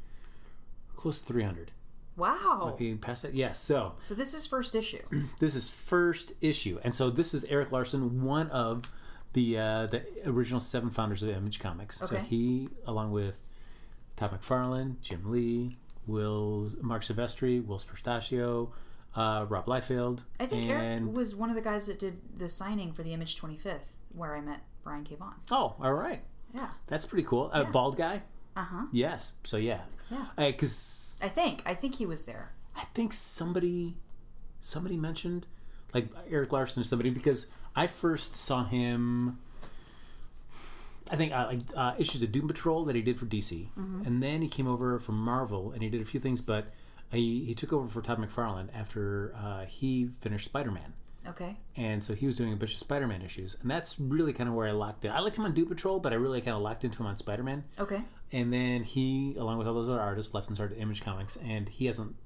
close 0.95 1.21
to 1.21 1.27
300. 1.27 1.73
Wow. 2.15 2.77
Being 2.79 2.99
past 2.99 3.23
that, 3.23 3.33
yes. 3.33 3.59
So 3.59 3.95
So 4.01 4.15
this 4.15 4.35
is 4.35 4.47
first 4.47 4.75
issue. 4.75 5.03
this 5.39 5.55
is 5.55 5.71
first 5.71 6.35
issue, 6.43 6.79
and 6.85 6.95
so 6.95 7.09
this 7.09 7.33
is 7.33 7.45
Erik 7.45 7.73
Larsen, 7.73 8.23
one 8.23 8.51
of 8.51 8.93
the 9.33 9.59
uh, 9.59 9.87
the 9.87 10.05
original 10.27 10.61
seven 10.61 10.91
founders 10.91 11.23
of 11.23 11.31
Image 11.31 11.59
Comics. 11.59 12.03
Okay. 12.03 12.17
So 12.17 12.23
he, 12.23 12.69
along 12.87 13.13
with 13.13 13.47
Todd 14.17 14.33
McFarlane, 14.33 15.01
Jim 15.01 15.23
Lee, 15.31 15.71
Will 16.07 16.69
Marc 16.81 17.03
Silvestri, 17.03 17.63
Whilce 17.63 17.85
Portacio, 17.85 18.71
uh, 19.15 19.47
Rob 19.49 19.67
Liefeld, 19.67 20.23
I 20.41 20.47
think 20.47 20.69
and 20.71 21.07
Erik 21.07 21.17
was 21.17 21.35
one 21.35 21.49
of 21.51 21.57
the 21.57 21.63
guys 21.63 21.87
that 21.87 21.99
did 21.99 22.19
the 22.37 22.49
signing 22.49 22.93
for 22.93 23.03
the 23.03 23.13
Image 23.13 23.41
25th, 23.41 23.95
where 24.15 24.37
I 24.37 24.41
met 24.41 24.61
Brian 24.85 25.05
K. 25.05 25.15
Vaughan. 25.17 25.35
oh, 25.51 25.75
all 25.81 25.95
right. 25.95 26.23
Yeah. 26.55 26.71
That's 26.87 27.05
pretty 27.07 27.25
cool. 27.27 27.51
A 27.53 27.65
bald 27.65 27.97
guy. 27.97 28.23
Uh 28.57 28.65
huh. 28.65 28.87
Yes. 28.93 29.37
So 29.43 29.57
yeah. 29.57 29.81
Yeah. 30.11 30.27
Because 30.37 31.19
I 31.23 31.29
think. 31.29 31.63
I 31.67 31.75
think 31.75 31.97
he 31.97 32.07
was 32.07 32.25
there. 32.25 32.53
I 32.75 32.85
think 32.95 33.13
somebody, 33.13 33.97
somebody 34.61 34.97
mentioned, 34.97 35.47
like 35.93 36.09
Erik 36.31 36.53
Larsen 36.53 36.81
or 36.81 36.85
somebody, 36.85 37.11
because 37.11 37.53
I 37.75 37.87
first 37.87 38.37
saw 38.37 38.65
him. 38.65 39.39
I 41.11 41.17
think 41.17 41.33
uh, 41.33 41.47
like 41.49 41.61
uh, 41.77 41.95
issues 41.99 42.23
of 42.23 42.33
Doom 42.33 42.49
Patrol 42.49 42.85
that 42.85 42.97
he 42.97 43.03
did 43.03 43.19
for 43.19 43.27
DC, 43.27 43.69
and 44.07 44.23
then 44.23 44.43
he 44.43 44.49
came 44.49 44.67
over 44.67 44.99
from 44.99 45.19
Marvel 45.19 45.71
and 45.71 45.83
he 45.83 45.89
did 45.89 46.01
a 46.01 46.05
few 46.05 46.21
things, 46.21 46.41
but 46.41 46.73
he 47.13 47.45
he 47.45 47.55
took 47.55 47.73
over 47.73 47.87
for 47.87 48.03
Todd 48.03 48.19
McFarlane 48.19 48.69
after 48.75 49.35
uh, 49.37 49.65
he 49.67 50.07
finished 50.07 50.47
Spider 50.47 50.71
Man. 50.71 50.95
Okay. 51.29 51.57
And 51.77 52.03
so 52.03 52.15
he 52.15 52.27
was 52.27 52.37
doing 52.37 52.53
a 52.53 52.57
bunch 52.57 52.73
of 52.73 52.79
Spider-Man 52.79 53.23
issues, 53.23 53.59
and 53.61 53.71
that's 53.71 53.99
really 53.99 54.33
kind 54.33 54.49
of 54.49 54.55
where 54.55 54.69
I 54.69 54.73
locked 54.73 55.05
in. 55.05 55.11
I 55.11 55.21
liked 55.21 55.37
him 55.37 55.45
on 55.45 55.53
Doom 55.53 55.69
Patrol, 55.69 55.99
but 55.99 56.13
I 56.13 56.17
really 56.17 56.41
kind 56.41 56.57
of 56.57 56.63
locked 56.63 56.85
into 56.85 57.03
him 57.03 57.07
on 57.07 57.17
Spider-Man. 57.17 57.65
Okay. 57.79 58.03
And 58.33 58.53
then 58.53 58.83
he, 58.83 59.35
along 59.37 59.59
with 59.59 59.67
all 59.67 59.75
those 59.75 59.89
other 59.89 60.01
artists, 60.01 60.35
left 60.35 60.49
and 60.49 60.57
started 60.57 60.79
Image 60.79 61.03
Comics, 61.03 61.37
and 61.37 61.69
he 61.69 61.87
hasn't. 61.87 62.17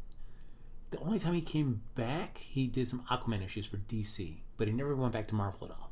The 0.91 0.99
only 0.99 1.19
time 1.19 1.35
he 1.35 1.41
came 1.41 1.83
back, 1.95 2.39
he 2.39 2.67
did 2.67 2.87
some 2.87 3.05
Aquaman 3.11 3.45
issues 3.45 3.67
for 3.67 3.77
DC, 3.77 4.39
but 4.57 4.67
he 4.67 4.75
never 4.75 4.95
went 4.97 5.13
back 5.13 5.29
to 5.29 5.35
Marvel 5.35 5.69
at 5.69 5.73
all. 5.73 5.90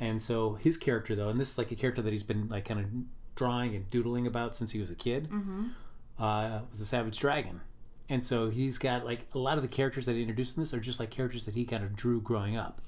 And 0.00 0.20
so 0.22 0.54
his 0.54 0.78
character, 0.78 1.14
though, 1.14 1.28
and 1.28 1.38
this 1.38 1.52
is 1.52 1.58
like 1.58 1.70
a 1.70 1.76
character 1.76 2.00
that 2.02 2.10
he's 2.10 2.22
been 2.22 2.48
like 2.48 2.64
kind 2.64 2.80
of 2.80 2.86
drawing 3.36 3.74
and 3.76 3.88
doodling 3.90 4.26
about 4.26 4.56
since 4.56 4.72
he 4.72 4.80
was 4.80 4.90
a 4.90 4.94
kid, 4.94 5.28
uh, 6.18 6.60
was 6.70 6.80
a 6.80 6.86
Savage 6.86 7.18
Dragon. 7.18 7.60
And 8.08 8.24
so 8.24 8.48
he's 8.48 8.78
got 8.78 9.04
like 9.04 9.26
a 9.34 9.38
lot 9.38 9.56
of 9.56 9.62
the 9.62 9.68
characters 9.68 10.06
that 10.06 10.14
he 10.14 10.22
introduced 10.22 10.56
in 10.56 10.62
this 10.62 10.74
are 10.74 10.80
just 10.80 10.98
like 10.98 11.10
characters 11.10 11.44
that 11.44 11.54
he 11.54 11.64
kind 11.64 11.84
of 11.84 11.94
drew 11.94 12.20
growing 12.20 12.56
up. 12.56 12.80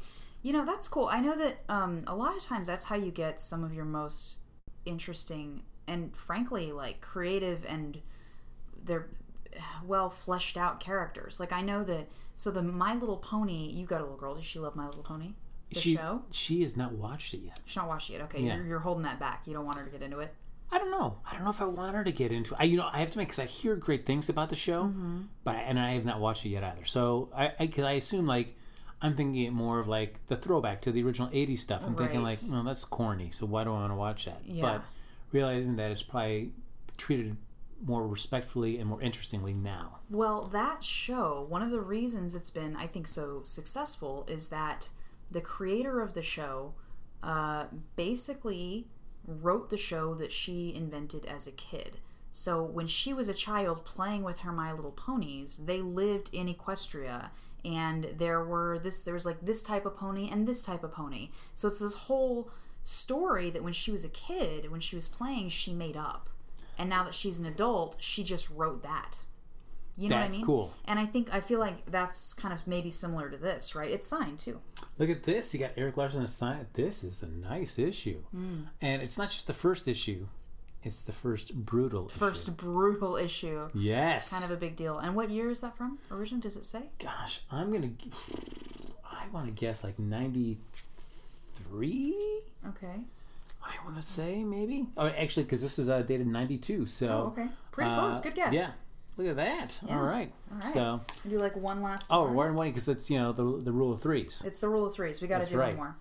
You 0.42 0.52
know, 0.52 0.64
that's 0.64 0.88
cool. 0.88 1.08
I 1.12 1.20
know 1.20 1.36
that 1.36 1.58
um, 1.68 2.02
a 2.06 2.16
lot 2.16 2.36
of 2.36 2.42
times 2.42 2.66
that's 2.66 2.86
how 2.86 2.96
you 2.96 3.12
get 3.12 3.40
some 3.40 3.62
of 3.62 3.72
your 3.72 3.84
most 3.84 4.40
interesting 4.84 5.62
and 5.86 6.16
frankly 6.16 6.72
like 6.72 7.00
creative 7.00 7.64
and 7.68 8.00
they're 8.84 9.08
well 9.84 10.08
fleshed 10.10 10.56
out 10.56 10.80
characters. 10.80 11.38
Like 11.38 11.52
I 11.52 11.60
know 11.60 11.84
that 11.84 12.08
so 12.34 12.50
the 12.50 12.62
My 12.62 12.94
Little 12.94 13.18
Pony, 13.18 13.70
you 13.72 13.86
got 13.86 14.00
a 14.00 14.04
little 14.04 14.16
girl. 14.16 14.34
Does 14.34 14.44
she 14.44 14.58
love 14.58 14.74
My 14.74 14.86
Little 14.86 15.02
Pony? 15.02 15.34
The 15.74 15.80
she 15.80 15.96
show? 15.96 16.22
she 16.30 16.62
has 16.62 16.76
not 16.76 16.92
watched 16.92 17.34
it 17.34 17.40
yet. 17.44 17.60
She's 17.66 17.76
not 17.76 17.88
watched 17.88 18.10
it 18.10 18.14
yet. 18.14 18.22
Okay, 18.22 18.42
Yeah. 18.42 18.56
you're, 18.56 18.66
you're 18.66 18.78
holding 18.80 19.02
that 19.04 19.18
back. 19.20 19.42
You 19.46 19.52
don't 19.54 19.64
want 19.64 19.78
her 19.78 19.84
to 19.84 19.90
get 19.90 20.02
into 20.02 20.20
it. 20.20 20.34
I 20.70 20.78
don't 20.78 20.90
know. 20.90 21.18
I 21.30 21.34
don't 21.34 21.44
know 21.44 21.50
if 21.50 21.60
I 21.60 21.66
want 21.66 21.94
her 21.96 22.02
to 22.04 22.12
get 22.12 22.32
into. 22.32 22.54
I 22.58 22.64
you 22.64 22.78
know 22.78 22.88
I 22.90 22.98
have 22.98 23.10
to 23.10 23.18
make 23.18 23.28
because 23.28 23.38
I 23.40 23.44
hear 23.44 23.76
great 23.76 24.06
things 24.06 24.28
about 24.30 24.48
the 24.48 24.56
show, 24.56 24.84
Mm-hmm. 24.84 25.20
but 25.44 25.54
I, 25.56 25.60
and 25.60 25.78
I 25.78 25.90
have 25.90 26.04
not 26.06 26.18
watched 26.20 26.46
it 26.46 26.48
yet 26.50 26.64
either. 26.64 26.84
So 26.84 27.28
I 27.36 27.52
because 27.60 27.84
I, 27.84 27.92
assume 27.92 28.26
like 28.26 28.56
I'm 29.02 29.14
thinking 29.14 29.42
it 29.44 29.50
more 29.52 29.78
of 29.80 29.86
like 29.88 30.24
the 30.28 30.36
throwback 30.36 30.80
to 30.82 30.92
the 30.92 31.02
original 31.02 31.28
'80s 31.28 31.58
stuff. 31.58 31.84
I'm 31.86 31.94
thinking 31.94 32.22
like, 32.22 32.36
Right. 32.42 32.52
no, 32.52 32.62
that's 32.62 32.84
corny. 32.84 33.30
So 33.32 33.44
why 33.46 33.64
do 33.64 33.70
I 33.70 33.74
want 33.74 33.92
to 33.92 33.96
watch 33.96 34.24
that? 34.24 34.40
Yeah. 34.46 34.62
But 34.62 34.84
realizing 35.30 35.76
that 35.76 35.90
it's 35.90 36.02
probably 36.02 36.52
treated 36.96 37.36
more 37.84 38.06
respectfully 38.06 38.78
and 38.78 38.88
more 38.88 39.00
interestingly 39.02 39.52
now. 39.52 39.98
Well, 40.08 40.44
that 40.52 40.84
show, 40.84 41.44
one 41.48 41.62
of 41.62 41.70
the 41.72 41.80
reasons 41.80 42.34
it's 42.36 42.50
been, 42.50 42.76
I 42.76 42.86
think, 42.86 43.08
so 43.08 43.40
successful 43.44 44.24
is 44.28 44.48
that 44.50 44.88
the 45.32 45.40
creator 45.40 46.00
of 46.00 46.14
the 46.14 46.22
show 46.22 46.74
uh, 47.22 47.66
basically 47.96 48.88
wrote 49.26 49.70
the 49.70 49.76
show 49.76 50.14
that 50.14 50.32
she 50.32 50.74
invented 50.74 51.26
as 51.26 51.46
a 51.46 51.52
kid. 51.52 51.98
So 52.30 52.62
when 52.62 52.86
she 52.86 53.12
was 53.12 53.28
a 53.28 53.34
child 53.34 53.84
playing 53.84 54.22
with 54.22 54.40
her 54.40 54.52
My 54.52 54.72
Little 54.72 54.90
Ponies, 54.90 55.66
they 55.66 55.82
lived 55.82 56.32
in 56.32 56.52
Equestria 56.52 57.30
and 57.64 58.14
there 58.16 58.42
were 58.42 58.78
this 58.78 59.04
there 59.04 59.14
was 59.14 59.26
like 59.26 59.40
this 59.42 59.62
type 59.62 59.86
of 59.86 59.94
pony 59.94 60.28
and 60.30 60.48
this 60.48 60.62
type 60.62 60.82
of 60.82 60.92
pony. 60.92 61.30
So 61.54 61.68
it's 61.68 61.80
this 61.80 61.94
whole 61.94 62.50
story 62.82 63.50
that 63.50 63.62
when 63.62 63.72
she 63.72 63.92
was 63.92 64.04
a 64.04 64.08
kid, 64.08 64.70
when 64.70 64.80
she 64.80 64.96
was 64.96 65.08
playing, 65.08 65.50
she 65.50 65.72
made 65.72 65.96
up. 65.96 66.28
And 66.78 66.88
now 66.88 67.04
that 67.04 67.14
she's 67.14 67.38
an 67.38 67.46
adult, 67.46 67.98
she 68.00 68.24
just 68.24 68.50
wrote 68.50 68.82
that. 68.82 69.24
You 69.96 70.08
know 70.08 70.16
That's 70.16 70.28
what 70.30 70.34
I 70.34 70.38
mean? 70.38 70.46
cool. 70.46 70.72
And 70.86 70.98
I 70.98 71.04
think 71.04 71.34
I 71.34 71.40
feel 71.40 71.58
like 71.60 71.84
that's 71.86 72.32
kind 72.32 72.54
of 72.54 72.66
maybe 72.66 72.88
similar 72.90 73.28
to 73.28 73.36
this, 73.36 73.74
right? 73.74 73.90
It's 73.90 74.06
signed 74.06 74.38
too. 74.38 74.60
Look 74.98 75.10
at 75.10 75.24
this. 75.24 75.52
You 75.52 75.60
got 75.60 75.72
Erik 75.76 75.96
Larsen 75.98 76.22
to 76.22 76.28
sign 76.28 76.56
it. 76.60 76.72
This 76.74 77.04
is 77.04 77.22
a 77.22 77.28
nice 77.28 77.78
issue. 77.78 78.20
Hmm. 78.30 78.62
And 78.80 79.02
it's 79.02 79.18
not 79.18 79.28
just 79.30 79.46
the 79.46 79.52
first 79.52 79.86
issue, 79.86 80.28
it's 80.82 81.02
the 81.02 81.12
first 81.12 81.54
brutal 81.54 82.08
First 82.08 82.48
issue. 82.48 82.56
brutal 82.56 83.16
issue. 83.16 83.68
Yes. 83.74 84.32
Kind 84.32 84.44
of 84.50 84.56
a 84.56 84.60
big 84.60 84.76
deal. 84.76 84.98
And 84.98 85.14
what 85.14 85.30
year 85.30 85.50
is 85.50 85.60
that 85.60 85.76
from? 85.76 85.98
Originally, 86.10 86.40
does 86.42 86.56
it 86.56 86.64
say? 86.64 86.88
Gosh, 86.98 87.42
I'm 87.50 87.70
going 87.70 87.96
to. 87.96 88.08
I 89.04 89.28
want 89.32 89.46
to 89.46 89.52
guess 89.52 89.84
like 89.84 89.98
93? 89.98 92.24
Okay. 92.68 92.96
I 93.64 93.76
want 93.84 93.96
to 93.96 94.02
say 94.02 94.42
maybe. 94.42 94.86
Oh, 94.96 95.06
actually, 95.06 95.44
because 95.44 95.62
this 95.62 95.78
is 95.78 95.88
uh, 95.88 96.02
dated 96.02 96.26
92. 96.26 96.86
So. 96.86 97.08
Oh, 97.08 97.26
okay. 97.38 97.48
Pretty 97.70 97.90
close. 97.90 98.20
Good 98.20 98.34
guess. 98.34 98.52
Yeah. 98.54 98.66
Look 99.16 99.26
at 99.26 99.36
that. 99.36 99.78
Yeah. 99.86 99.96
All 99.96 100.04
right. 100.04 100.32
All 100.50 100.56
right. 100.56 100.64
So. 100.64 101.00
Do 101.28 101.38
like 101.38 101.56
one 101.56 101.82
last. 101.82 102.10
Oh, 102.10 102.24
one? 102.24 102.34
we're 102.34 102.48
in 102.48 102.54
one 102.54 102.68
because 102.68 102.88
it's, 102.88 103.10
you 103.10 103.18
know, 103.18 103.32
the, 103.32 103.62
the 103.62 103.72
rule 103.72 103.92
of 103.92 104.00
threes. 104.00 104.42
It's 104.46 104.60
the 104.60 104.68
rule 104.68 104.86
of 104.86 104.94
threes. 104.94 105.20
We 105.20 105.28
got 105.28 105.44
to 105.44 105.50
do 105.50 105.58
right. 105.58 105.76
one 105.76 105.76
more. 105.76 105.96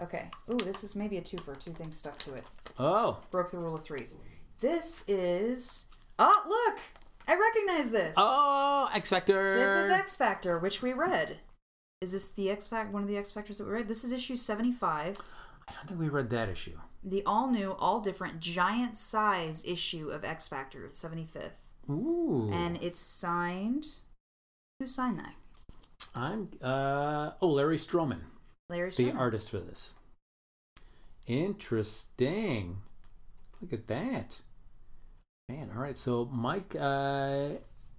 Okay. 0.00 0.30
Ooh, 0.50 0.58
this 0.58 0.84
is 0.84 0.96
maybe 0.96 1.16
a 1.18 1.22
twofer. 1.22 1.58
Two 1.58 1.72
things 1.72 1.98
stuck 1.98 2.18
to 2.18 2.34
it. 2.34 2.44
Oh. 2.78 3.18
Broke 3.30 3.50
the 3.50 3.58
rule 3.58 3.74
of 3.74 3.82
threes. 3.82 4.20
This 4.60 5.04
is. 5.08 5.88
Oh, 6.18 6.42
look! 6.48 6.80
I 7.28 7.36
recognize 7.38 7.90
this. 7.90 8.14
Oh, 8.16 8.88
X 8.94 9.10
Factor. 9.10 9.58
This 9.58 9.84
is 9.84 9.90
X 9.90 10.16
Factor, 10.16 10.58
which 10.58 10.80
we 10.80 10.92
read. 10.92 11.38
Is 12.00 12.12
this 12.12 12.30
the 12.30 12.50
X 12.50 12.68
Factor? 12.68 12.92
One 12.92 13.02
of 13.02 13.08
the 13.08 13.16
X 13.16 13.32
Factors 13.32 13.58
that 13.58 13.66
we 13.66 13.72
read. 13.72 13.88
This 13.88 14.04
is 14.04 14.12
issue 14.12 14.36
seventy-five, 14.36 15.20
I 15.68 15.72
don't 15.72 15.88
think 15.88 16.00
we 16.00 16.08
read 16.08 16.30
that 16.30 16.48
issue. 16.48 16.78
the 17.06 17.22
all 17.24 17.50
new, 17.50 17.72
all 17.78 18.00
different, 18.00 18.40
giant 18.40 18.98
size 18.98 19.64
issue 19.64 20.10
of 20.10 20.24
X 20.24 20.48
Factor, 20.48 20.88
seventy-fifth, 20.90 21.65
Ooh. 21.88 22.50
and 22.52 22.78
it's 22.82 23.00
signed. 23.00 23.86
Who 24.78 24.86
signed 24.86 25.18
that? 25.20 25.34
I'm 26.14 26.50
uh 26.62 27.32
oh 27.40 27.48
Larry 27.48 27.76
Stroman, 27.76 28.20
Larry 28.68 28.90
Stroman. 28.90 29.12
the 29.12 29.12
artist 29.12 29.50
for 29.50 29.58
this. 29.58 30.00
Interesting. 31.26 32.78
Look 33.60 33.72
at 33.72 33.86
that. 33.86 34.40
Man, 35.48 35.70
all 35.74 35.82
right. 35.82 35.96
So 35.96 36.28
Mike, 36.32 36.76
uh, 36.78 37.50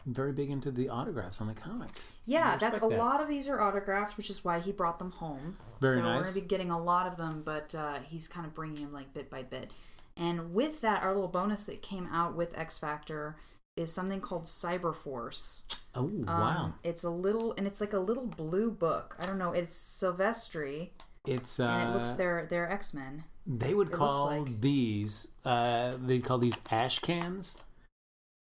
very 0.06 0.32
big 0.32 0.50
into 0.50 0.72
the 0.72 0.90
autographs 0.90 1.42
on 1.42 1.48
the 1.48 1.54
comics. 1.54 2.16
Yeah, 2.26 2.58
that's 2.58 2.78
a 2.78 2.88
that. 2.88 2.98
lot 2.98 3.22
of 3.22 3.28
these 3.28 3.50
are 3.50 3.62
autographed, 3.62 4.18
which 4.18 4.30
is 4.30 4.44
why 4.44 4.60
he 4.60 4.72
brought 4.72 5.00
them 5.00 5.12
home. 5.12 5.56
Very 5.82 5.96
so 5.96 6.04
we're 6.04 6.22
gonna 6.22 6.34
be 6.34 6.42
getting 6.42 6.72
a 6.72 6.82
lot 6.82 7.08
of 7.08 7.18
them, 7.18 7.42
but 7.44 7.76
uh, 7.76 8.00
he's 8.06 8.28
kind 8.28 8.46
of 8.46 8.54
bringing 8.54 8.84
them 8.86 8.94
like 8.94 9.14
bit 9.14 9.30
by 9.30 9.44
bit. 9.44 9.72
And 10.16 10.54
with 10.54 10.82
that, 10.82 11.04
our 11.04 11.14
little 11.14 11.28
bonus 11.28 11.66
that 11.66 11.82
came 11.82 12.08
out 12.08 12.36
with 12.36 12.58
X 12.58 12.80
Factor 12.80 13.36
is 13.78 13.94
something 13.94 14.20
called 14.22 14.44
Cyber 14.44 14.94
Force. 14.96 15.66
Oh 15.96 16.06
Um, 16.06 16.26
wow! 16.26 16.74
It's 16.84 17.04
a 17.04 17.10
little, 17.10 17.54
and 17.58 17.66
it's 17.68 17.80
like 17.82 17.94
a 17.94 18.00
little 18.00 18.26
blue 18.28 18.72
book. 18.72 19.16
I 19.22 19.26
don't 19.26 19.38
know. 19.38 19.54
It's 19.54 19.74
Silvestri, 19.76 20.90
It's 21.26 21.60
uh, 21.60 21.68
and 21.68 21.90
it 21.90 21.94
looks 21.94 22.14
they're 22.14 22.46
they're 22.50 22.70
X 22.72 22.94
Men. 22.94 23.24
they 23.46 23.74
would 23.74 23.88
it 23.88 23.94
call 23.94 24.26
like- 24.28 24.62
these 24.62 25.30
uh 25.46 25.96
they'd 26.06 26.24
call 26.24 26.38
these 26.38 26.60
ash 26.70 27.00
cans, 27.00 27.64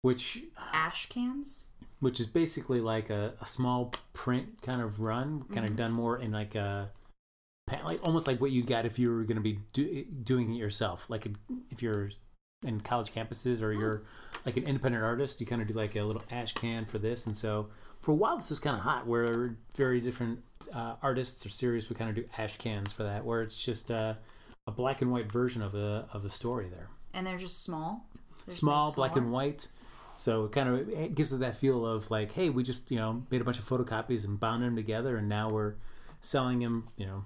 which 0.01 0.43
Ash 0.73 1.07
cans. 1.09 1.69
which 1.99 2.19
is 2.19 2.27
basically 2.27 2.79
like 2.81 3.09
a, 3.09 3.33
a 3.41 3.45
small 3.45 3.91
print 4.13 4.61
kind 4.61 4.81
of 4.81 5.01
run, 5.01 5.41
kind 5.43 5.65
Mm-hmm. 5.65 5.65
of 5.65 5.75
done 5.77 5.91
more 5.91 6.17
in 6.17 6.31
like 6.31 6.55
a 6.55 6.91
like 7.85 7.99
almost 8.03 8.27
like 8.27 8.41
what 8.41 8.51
you 8.51 8.63
got 8.63 8.85
if 8.85 8.99
you 8.99 9.09
were 9.13 9.23
going 9.23 9.37
to 9.37 9.41
be 9.41 9.59
do, 9.73 10.03
doing 10.23 10.53
it 10.53 10.57
yourself. 10.57 11.09
Like 11.09 11.25
if 11.69 11.81
you're 11.81 12.09
in 12.63 12.81
college 12.81 13.11
campuses 13.11 13.61
or 13.61 13.73
you're 13.73 14.03
like 14.45 14.57
an 14.57 14.63
independent 14.63 15.03
artist, 15.03 15.39
you 15.39 15.47
kind 15.47 15.61
of 15.61 15.67
do 15.67 15.73
like 15.73 15.95
a 15.95 16.03
little 16.03 16.23
ash 16.31 16.53
can 16.53 16.85
for 16.85 16.99
this. 16.99 17.25
And 17.25 17.35
so 17.35 17.69
for 18.01 18.11
a 18.11 18.15
while, 18.15 18.37
this 18.37 18.49
was 18.49 18.59
kind 18.59 18.75
of 18.75 18.83
hot, 18.83 19.07
where 19.07 19.55
very 19.75 20.01
different 20.01 20.39
uh, 20.73 20.95
artists 21.01 21.45
or 21.45 21.49
series 21.49 21.89
would 21.89 21.97
kind 21.97 22.09
of 22.09 22.15
do 22.15 22.25
ash 22.37 22.57
cans 22.57 22.93
for 22.93 23.03
that, 23.03 23.25
where 23.25 23.41
it's 23.41 23.63
just 23.63 23.91
uh, 23.91 24.15
a 24.67 24.71
black 24.71 25.01
and 25.01 25.11
white 25.11 25.31
version 25.31 25.61
of 25.61 25.71
the 25.71 26.05
of 26.13 26.23
the 26.23 26.29
story 26.29 26.67
there 26.67 26.89
and 27.13 27.25
they're 27.25 27.37
just 27.37 27.63
small. 27.63 28.05
They're 28.45 28.55
small, 28.55 28.93
black 28.95 29.15
and 29.15 29.31
white. 29.31 29.67
So 30.15 30.45
it 30.45 30.51
kind 30.51 30.69
of 30.69 30.89
it 30.89 31.15
gives 31.15 31.33
it 31.33 31.39
that 31.39 31.55
feel 31.55 31.85
of 31.85 32.11
like, 32.11 32.33
hey, 32.33 32.49
we 32.49 32.63
just 32.63 32.91
you 32.91 32.97
know 32.97 33.23
made 33.29 33.41
a 33.41 33.43
bunch 33.43 33.59
of 33.59 33.65
photocopies 33.65 34.25
and 34.25 34.39
bound 34.39 34.63
them 34.63 34.75
together, 34.75 35.17
and 35.17 35.29
now 35.29 35.49
we're 35.49 35.75
selling 36.21 36.59
them, 36.59 36.87
you 36.97 37.05
know, 37.05 37.25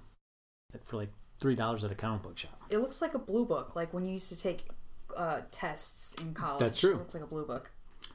for 0.84 0.98
like 0.98 1.12
three 1.40 1.56
dollars 1.56 1.84
at 1.84 1.92
a 1.92 1.96
comic 1.96 2.24
book 2.24 2.38
shop. 2.38 2.60
It 2.70 2.78
looks 2.78 3.02
like 3.02 3.14
a 3.14 3.20
blue 3.20 3.46
book, 3.46 3.76
like 3.76 3.94
when 3.94 4.06
you 4.06 4.14
used 4.14 4.30
to 4.30 4.42
take 4.42 4.66
uh, 5.18 5.42
tests 5.52 6.22
in 6.24 6.34
college. 6.34 6.60
That's 6.60 6.80
true. 6.80 6.96
It 6.96 6.98
looks 6.98 7.14
like 7.14 7.24
a 7.24 7.28
blue 7.28 7.46
book. 7.46 7.72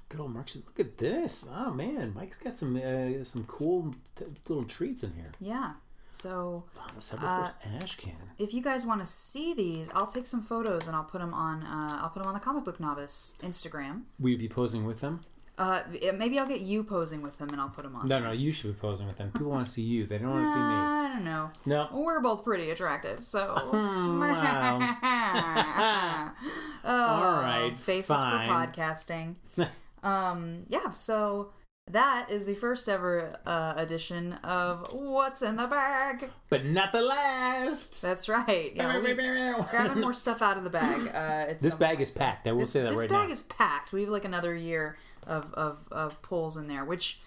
Good 0.09 0.21
old 0.21 0.33
Mark. 0.35 0.49
Look 0.55 0.81
at 0.81 0.99
this. 0.99 1.47
Oh 1.55 1.71
man, 1.73 2.13
Mike's 2.15 2.39
got 2.39 2.57
some 2.59 2.77
uh, 2.77 3.23
some 3.25 3.45
cool 3.45 3.95
t- 4.17 4.25
little 4.49 4.65
treats 4.65 5.03
in 5.05 5.13
here. 5.15 5.31
Yeah. 5.41 5.75
So 6.13 6.65
Oh, 6.77 6.87
the 6.93 7.01
Cyberforce 7.01 7.55
ash 7.81 7.95
can. 7.97 8.17
if 8.37 8.53
you 8.53 8.61
guys 8.63 8.85
want 8.85 8.99
to 8.99 9.07
see 9.07 9.55
these, 9.55 9.89
I'll 9.95 10.09
take 10.09 10.27
some 10.27 10.43
photos 10.43 10.89
and 10.89 10.97
I'll 10.97 11.05
put 11.05 11.21
them 11.21 11.33
on. 11.33 11.63
Uh, 11.63 12.01
I'll 12.03 12.09
put 12.11 12.19
them 12.19 12.27
on 12.27 12.35
the 12.35 12.41
Comic 12.41 12.65
Book 12.65 12.81
Novice 12.81 13.39
Instagram. 13.43 14.03
Will 14.19 14.31
you 14.31 14.39
be 14.39 14.49
posing 14.49 14.85
with 14.85 15.01
them? 15.01 15.21
Uh, 15.61 15.83
maybe 16.17 16.39
I'll 16.39 16.49
get 16.49 16.63
you 16.63 16.83
posing 16.83 17.21
with 17.21 17.37
them 17.37 17.51
and 17.51 17.61
I'll 17.61 17.69
put 17.69 17.85
them 17.85 17.95
on. 17.95 18.09
No, 18.09 18.19
no, 18.19 18.33
you 18.33 18.51
should 18.51 18.75
be 18.75 18.81
posing 18.81 19.07
with 19.07 19.19
them. 19.19 19.31
People 19.31 19.51
want 19.51 19.67
to 19.67 19.73
see 19.73 19.83
you. 19.83 20.07
They 20.07 20.17
don't 20.17 20.31
want 20.31 20.45
to 20.47 20.49
see 20.49 20.55
me. 20.59 20.63
I 20.63 21.13
don't 21.15 21.25
know. 21.27 21.51
No. 21.67 21.89
We're 21.93 22.21
both 22.21 22.45
pretty 22.45 22.71
attractive, 22.71 23.23
so. 23.23 23.53
wow. 23.71 24.73
All 26.85 27.43
right, 27.43 27.77
Faces 27.77 28.17
fine. 28.17 28.49
for 28.49 28.55
podcasting. 28.55 29.35
um, 30.03 30.63
yeah, 30.69 30.93
so 30.93 31.53
that 31.91 32.29
is 32.31 32.47
the 32.47 32.55
first 32.55 32.89
ever 32.89 33.35
uh, 33.45 33.75
edition 33.77 34.35
of 34.45 34.87
What's 34.93 35.43
in 35.43 35.57
the 35.57 35.67
Bag. 35.67 36.31
But 36.49 36.65
not 36.65 36.93
the 36.93 37.03
last. 37.03 38.01
That's 38.01 38.29
right. 38.29 38.73
Yeah, 38.75 38.99
we- 38.99 39.13
grabbing 39.15 40.01
more 40.01 40.15
stuff 40.15 40.41
out 40.41 40.57
of 40.57 40.65
the 40.65 40.71
bag. 40.71 41.11
Uh, 41.15 41.55
This 41.61 41.75
bag 41.75 42.01
is 42.01 42.17
packed. 42.17 42.47
I 42.47 42.53
will 42.53 42.61
this, 42.61 42.73
say 42.73 42.83
that 42.83 42.91
right 42.91 42.95
now. 42.97 43.01
this 43.03 43.11
bag 43.11 43.31
is 43.31 43.43
packed. 43.43 43.93
We 43.93 44.03
have 44.03 44.11
like 44.11 44.25
another 44.25 44.55
year 44.55 44.97
of, 45.27 45.53
of, 45.55 45.89
of 45.91 46.23
pulls 46.23 46.57
in 46.57 46.69
there, 46.69 46.85
which 46.85 47.21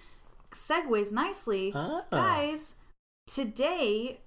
segues 0.52 1.12
nicely. 1.12 1.72
Ah. 1.76 2.04
Guys, 2.12 2.76
today 3.28 4.20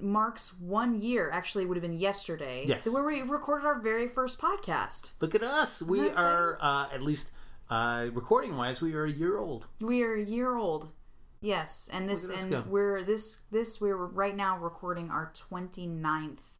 marks 0.00 0.58
one 0.58 1.00
year. 1.00 1.30
Actually, 1.32 1.64
it 1.64 1.68
would 1.68 1.76
have 1.76 1.82
been 1.82 1.98
yesterday. 1.98 2.64
Yes. 2.66 2.92
Where 2.92 3.04
we 3.04 3.22
recorded 3.22 3.66
our 3.66 3.80
very 3.80 4.08
first 4.08 4.40
podcast. 4.40 5.14
Look 5.20 5.34
at 5.34 5.42
us. 5.42 5.82
We 5.82 6.10
are, 6.10 6.58
uh, 6.60 6.86
at 6.92 7.02
least 7.02 7.32
uh, 7.70 8.06
recording 8.12 8.56
wise, 8.56 8.80
we 8.80 8.94
are 8.94 9.04
a 9.04 9.10
year 9.10 9.38
old. 9.38 9.66
We 9.80 10.02
are 10.02 10.14
a 10.14 10.22
year 10.22 10.56
old. 10.56 10.92
Yes, 11.40 11.90
and 11.92 12.08
this 12.08 12.28
Look 12.28 12.38
at 12.38 12.38
us 12.38 12.42
and 12.44 12.52
go. 12.52 12.70
we're 12.70 13.04
this 13.04 13.42
this 13.50 13.80
we're 13.80 13.94
right 13.94 14.34
now 14.34 14.58
recording 14.58 15.10
our 15.10 15.30
29th 15.34 16.55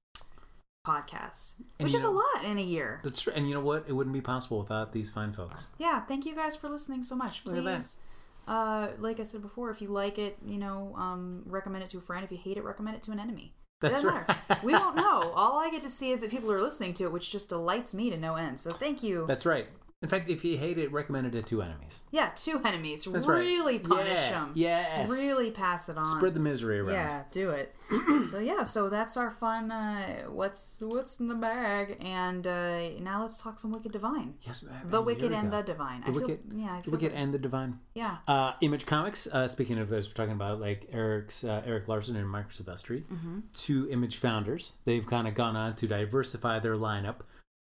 podcast, 0.87 1.59
And 1.79 1.87
which 1.87 1.95
is 1.95 2.05
know- 2.05 2.13
a 2.13 2.17
lot 2.23 2.45
in 2.51 2.59
a 2.59 2.63
year. 2.63 3.01
That's 3.03 3.21
true. 3.23 3.33
And 3.37 3.49
you 3.49 3.55
know 3.55 3.61
what? 3.71 3.85
It 3.89 3.93
wouldn't 3.93 4.15
be 4.15 4.21
possible 4.21 4.59
without 4.61 4.93
these 4.93 5.11
fine 5.11 5.33
folks. 5.33 5.71
yeah 5.79 6.01
thank 6.01 6.25
you 6.27 6.35
guys 6.35 6.55
for 6.57 6.69
listening 6.69 7.03
so 7.03 7.17
much 7.17 7.45
Look 7.45 7.57
at 7.57 7.65
that. 7.65 7.71
please 7.77 8.01
uh 8.49 8.89
like 8.99 9.19
i 9.19 9.25
said 9.25 9.43
before 9.43 9.71
if 9.71 9.83
you 9.83 9.89
like 9.89 10.19
it 10.19 10.37
you 10.47 10.57
know 10.65 10.95
um 10.97 11.43
recommend 11.47 11.83
it 11.83 11.91
to 11.91 11.99
a 11.99 12.01
friend 12.01 12.23
if 12.25 12.31
you 12.31 12.39
hate 12.39 12.57
it 12.57 12.63
recommend 12.65 12.97
it 12.97 13.03
to 13.03 13.11
an 13.11 13.19
enemy 13.19 13.47
It 13.53 13.81
That's 13.81 13.95
doesn't 14.03 14.15
right. 14.15 14.29
matter. 14.29 14.61
we 14.65 14.73
won't 14.73 14.95
know 15.05 15.33
all 15.35 15.59
i 15.59 15.69
get 15.71 15.83
to 15.83 15.89
see 15.91 16.11
is 16.13 16.21
that 16.21 16.31
people 16.31 16.53
are 16.53 16.63
listening 16.63 16.93
to 16.95 17.05
it 17.05 17.13
which 17.13 17.33
just 17.33 17.49
delights 17.49 17.93
me 17.95 18.09
to 18.11 18.17
no 18.17 18.37
end 18.37 18.61
so 18.61 18.71
thank 18.71 19.03
you 19.03 19.25
That's 19.27 19.45
right. 19.47 19.67
In 20.07 20.11
fact, 20.11 20.31
if 20.31 20.45
you 20.45 20.57
hate 20.57 20.79
it, 20.79 20.93
recommend 20.93 21.27
it 21.27 21.33
to 21.33 21.43
two 21.43 21.61
enemies. 21.63 22.05
yeah 22.13 22.31
two 22.37 22.61
enemies 22.65 23.05
That's 23.05 23.27
right. 23.27 23.39
really 23.39 23.79
punish 23.81 24.07
Yeah, 24.09 24.31
them 24.31 24.53
yes. 24.55 25.11
really 25.11 25.51
pass 25.51 25.89
it 25.89 25.97
on 25.99 26.07
Spread 26.07 26.35
the 26.35 26.41
misery 26.41 26.79
around. 26.79 26.95
yeah 26.95 27.25
do 27.33 27.51
it 27.51 27.75
so 28.31 28.39
yeah 28.39 28.63
so 28.65 28.89
that's 28.91 29.17
our 29.17 29.31
fun 29.31 29.71
uh 29.71 30.05
what's 30.41 30.83
what's 30.87 31.21
in 31.21 31.29
the 31.29 31.35
bag 31.35 31.97
and 32.01 32.47
uh 32.47 32.89
now 33.01 33.23
let's 33.23 33.41
talk 33.43 33.59
some 33.59 33.73
wicked 33.73 33.93
divine 33.93 34.35
Yes, 34.43 34.63
ma'am. 34.63 34.75
the 34.85 35.01
wicked 35.03 35.33
and 35.33 35.53
the 35.53 35.63
divine 35.63 36.01
The 36.03 36.11
I 36.11 36.13
feel, 36.13 36.21
wicked, 36.23 36.41
yeah 36.53 36.73
I 36.77 36.81
the 36.83 36.91
wicked 36.91 37.13
like- 37.13 37.21
and 37.21 37.35
the 37.35 37.39
divine. 37.39 37.79
yeah 37.95 38.17
Uh, 38.29 38.53
Image 38.61 38.87
Comics. 38.87 39.27
Uh, 39.27 39.47
speaking 39.49 39.79
of 39.79 39.89
those, 39.89 40.09
we're 40.09 40.15
talking 40.15 40.35
about 40.43 40.61
like 40.61 40.89
Erik's 40.93 41.43
uh, 41.45 41.63
Erik 41.67 41.87
Larsen 41.89 42.17
and 42.17 42.29
Mike 42.29 42.51
Silvestri, 42.51 43.03
Mm-hmm. 43.05 43.39
two 43.55 43.89
Image 43.91 44.17
founders. 44.17 44.79
They've 44.85 45.07
kind 45.07 45.27
of 45.29 45.35
gone 45.35 45.57
on 45.57 45.75
to 45.81 45.87
diversify 45.87 46.59
their 46.59 46.77
lineup. 46.77 47.17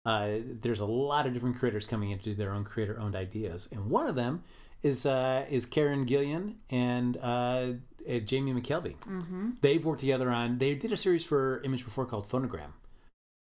Uh, 0.07 0.39
there's 0.63 0.81
a 0.81 0.87
lot 0.87 1.27
of 1.27 1.35
different 1.35 1.59
creators 1.59 1.87
coming 1.87 2.11
in 2.13 2.19
to 2.19 2.25
do 2.25 2.35
their 2.35 2.53
own 2.53 2.63
creator-owned 2.65 3.17
ideas, 3.17 3.69
and 3.73 3.91
one 3.91 4.07
of 4.07 4.15
them 4.15 4.43
is 4.83 5.05
uh, 5.05 5.45
is 5.51 5.67
Kieron 5.67 6.07
Gillen 6.07 6.57
and 6.71 7.17
uh, 7.17 7.73
uh, 8.09 8.19
Jamie 8.25 8.53
McKelvie. 8.53 8.97
Mm-hmm. 9.01 9.51
They've 9.63 9.85
worked 9.85 10.01
together 10.01 10.31
on. 10.31 10.59
They 10.59 10.75
did 10.77 10.93
a 10.93 10.97
series 10.97 11.25
for 11.25 11.61
Image 11.65 11.85
before 11.85 12.07
called 12.07 12.29
Phonogram, 12.29 12.71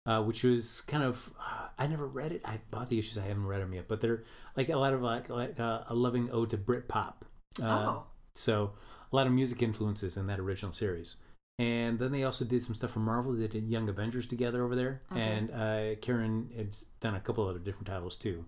uh, 0.06 0.24
which 0.24 0.44
was 0.46 0.82
kind 0.82 1.04
of 1.04 1.34
uh, 1.40 1.68
I 1.78 1.88
never 1.88 2.08
read 2.08 2.32
it. 2.32 2.42
I 2.46 2.62
bought 2.72 2.88
the 2.90 2.98
issues. 2.98 3.18
I 3.18 3.24
haven't 3.28 3.46
read 3.48 3.62
them 3.62 3.74
yet, 3.74 3.90
but 3.90 4.00
they're 4.00 4.24
like 4.56 4.70
a 4.70 4.78
lot 4.78 4.94
of 4.94 5.02
like 5.02 5.30
like 5.30 5.60
uh, 5.60 5.84
a 5.90 5.94
loving 5.96 6.30
ode 6.32 6.50
to 6.52 6.58
Brit 6.58 6.88
pop. 6.88 7.26
Uh, 7.62 7.66
Oh. 7.66 8.04
so 8.34 8.72
a 9.12 9.16
lot 9.16 9.28
of 9.28 9.34
music 9.34 9.62
influences 9.62 10.16
in 10.18 10.28
that 10.28 10.40
original 10.40 10.72
series. 10.72 11.18
And 11.60 12.00
then 12.00 12.12
they 12.12 12.24
also 12.24 12.46
did 12.46 12.64
some 12.64 12.74
stuff 12.74 12.92
for 12.92 13.00
Marvel. 13.00 13.32
They 13.34 13.48
did 13.48 13.66
Young 13.68 13.88
Avengers 13.88 14.26
together 14.28 14.64
over 14.64 14.76
there, 14.76 15.00
Okay. 15.12 15.22
and 15.22 15.52
uh, 15.52 15.96
Kieron 16.02 16.54
had 16.56 16.76
done 17.00 17.14
a 17.16 17.20
couple 17.20 17.48
other 17.48 17.60
different 17.60 17.88
titles 17.88 18.18
too. 18.18 18.46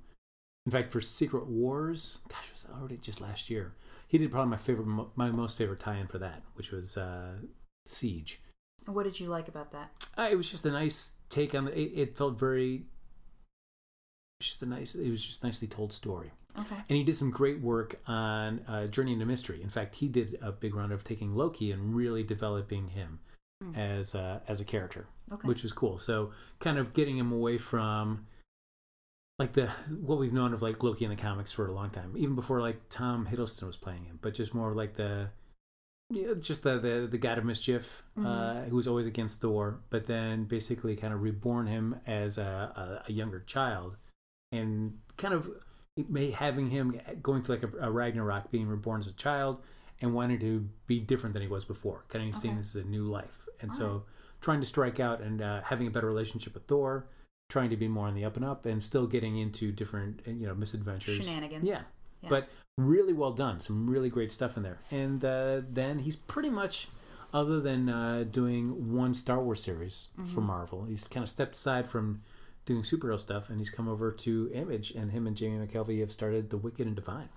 In 0.66 0.72
fact, 0.72 0.90
for 0.92 1.00
Secret 1.02 1.46
Wars, 1.46 2.22
gosh, 2.28 2.48
it 2.48 2.54
was 2.54 2.68
already 2.76 2.98
just 2.98 3.22
last 3.22 3.52
year. 3.52 3.76
He 4.08 4.18
did 4.18 4.32
probably 4.32 4.50
my 4.50 4.58
favorite, 4.58 4.88
my 5.16 5.30
most 5.30 5.58
favorite 5.58 5.80
tie-in 5.80 6.08
for 6.08 6.18
that, 6.18 6.42
which 6.56 6.72
was 6.72 6.98
uh, 6.98 7.34
Siege. 7.86 8.42
What 8.88 9.04
did 9.04 9.20
you 9.20 9.28
like 9.28 9.48
about 9.48 9.72
that? 9.74 9.92
Uh, 10.18 10.28
it 10.32 10.36
was 10.36 10.50
just 10.50 10.66
a 10.66 10.72
nice 10.72 11.18
take 11.30 11.54
on 11.54 11.66
the. 11.66 11.80
It, 11.80 11.92
it 11.96 12.18
felt 12.18 12.40
very. 12.40 12.86
Just 14.40 14.62
a 14.64 14.66
nice. 14.66 14.96
It 14.96 15.10
was 15.10 15.24
just 15.24 15.44
a 15.44 15.46
nicely 15.46 15.68
told 15.68 15.94
story. 15.94 16.32
Okay. 16.60 16.76
And 16.76 16.98
he 16.98 17.04
did 17.04 17.16
some 17.16 17.32
great 17.32 17.60
work 17.60 18.00
on 18.08 18.62
uh, 18.68 18.88
Journey 18.88 19.14
into 19.14 19.26
Mystery. 19.26 19.62
In 19.62 19.70
fact, 19.70 19.96
he 19.96 20.08
did 20.08 20.38
a 20.42 20.52
big 20.52 20.74
round 20.76 20.92
of 20.92 21.04
taking 21.04 21.36
Loki 21.36 21.72
and 21.72 21.94
really 21.96 22.24
developing 22.24 22.90
him 22.90 23.20
as 23.76 24.14
a, 24.16 24.42
as 24.48 24.62
a 24.62 24.66
character, 24.66 25.08
Okay. 25.32 25.48
which 25.48 25.64
was 25.64 25.74
cool. 25.74 25.98
So 25.98 26.32
kind 26.60 26.78
of 26.78 26.94
getting 26.94 27.18
him 27.18 27.32
away 27.32 27.58
from 27.58 28.28
like 29.40 29.54
the 29.54 29.68
what 30.02 30.18
we've 30.18 30.32
known 30.34 30.54
of 30.54 30.62
like 30.62 30.82
Loki 30.84 31.04
in 31.04 31.10
the 31.12 31.18
comics 31.18 31.52
for 31.52 31.68
a 31.68 31.74
long 31.74 31.90
time, 31.90 32.14
even 32.16 32.36
before 32.36 32.62
like 32.62 32.80
Tom 32.90 33.28
Hiddleston 33.28 33.68
was 33.68 33.76
playing 33.78 34.06
him, 34.06 34.20
but 34.22 34.34
just 34.34 34.54
more 34.54 34.74
like 34.74 34.94
the 34.96 35.30
yeah, 36.10 36.36
just 36.40 36.64
the 36.64 36.78
the, 36.80 37.08
the 37.10 37.18
god 37.18 37.38
of 37.38 37.44
mischief 37.46 38.04
uh, 38.24 38.62
who 38.64 38.76
was 38.76 38.88
always 38.88 39.06
against 39.08 39.42
Thor, 39.42 39.80
but 39.90 40.06
then 40.06 40.46
basically 40.46 40.96
kind 40.96 41.14
of 41.14 41.22
reborn 41.22 41.66
him 41.68 42.00
as 42.06 42.38
a, 42.38 43.02
a, 43.06 43.10
a 43.10 43.12
younger 43.12 43.40
child, 43.40 43.98
and 44.52 45.00
kind 45.18 45.34
of 45.34 45.50
it 45.98 46.10
may 46.10 46.32
having 46.32 46.70
him 46.70 47.00
going 47.22 47.42
through 47.42 47.56
like 47.56 47.64
a, 47.64 47.88
a 47.88 47.92
Ragnarok, 47.92 48.52
being 48.52 48.68
reborn 48.68 49.00
as 49.00 49.08
a 49.08 49.14
child, 49.14 49.62
and 50.02 50.14
wanting 50.14 50.40
to 50.40 50.68
be 50.88 51.00
different 51.00 51.34
than 51.34 51.42
he 51.42 51.48
was 51.48 51.66
before, 51.66 52.04
kind 52.10 52.28
of 52.28 52.36
seeing 52.36 52.58
this 52.58 52.76
as 52.76 52.84
a 52.84 52.88
new 52.88 53.04
life, 53.04 53.48
and 53.62 53.72
so 53.74 54.04
trying 54.42 54.60
to 54.60 54.66
strike 54.68 55.00
out 55.00 55.22
and 55.22 55.42
uh, 55.42 55.62
having 55.62 55.88
a 55.88 55.90
better 55.92 56.08
relationship 56.08 56.54
with 56.54 56.66
Thor, 56.66 57.08
trying 57.50 57.70
to 57.70 57.78
be 57.78 57.88
more 57.88 58.08
on 58.08 58.14
the 58.16 58.26
up 58.26 58.36
and 58.36 58.46
up, 58.46 58.66
and 58.66 58.84
still 58.84 59.08
getting 59.08 59.38
into 59.38 59.72
different 59.72 60.22
you 60.26 60.46
know 60.48 60.54
misadventures, 60.56 61.28
Shenanigans. 61.28 61.70
Yeah, 61.70 61.80
Yeah. 62.22 62.30
but 62.30 62.50
really 62.78 63.14
well 63.14 63.32
done. 63.32 63.62
Some 63.62 63.90
really 63.90 64.10
great 64.10 64.32
stuff 64.34 64.58
in 64.58 64.64
there. 64.64 64.80
And 64.92 65.24
uh, 65.24 65.62
then 65.70 66.00
he's 66.00 66.18
pretty 66.18 66.50
much, 66.50 66.90
other 67.34 67.62
than 67.62 67.88
uh, 67.88 68.26
doing 68.30 68.94
one 68.94 69.14
Star 69.14 69.42
Wars 69.42 69.64
series 69.64 70.10
for 70.18 70.22
Mm-hmm. 70.24 70.42
Marvel, 70.48 70.84
he's 70.84 71.08
kind 71.08 71.24
of 71.24 71.30
stepped 71.30 71.56
aside 71.56 71.88
from 71.88 72.22
doing 72.66 72.82
superhero 72.82 73.20
stuff, 73.20 73.50
and 73.50 73.60
he's 73.60 73.70
come 73.70 73.88
over 73.88 74.12
to 74.12 74.50
Image. 74.54 74.92
And 74.92 75.12
him 75.12 75.28
and 75.28 75.38
Jamie 75.38 75.66
McKelvie 75.66 76.00
have 76.00 76.12
started 76.12 76.50
The 76.50 76.58
Wicked 76.58 76.86
and 76.88 76.96
Divine. 76.96 77.30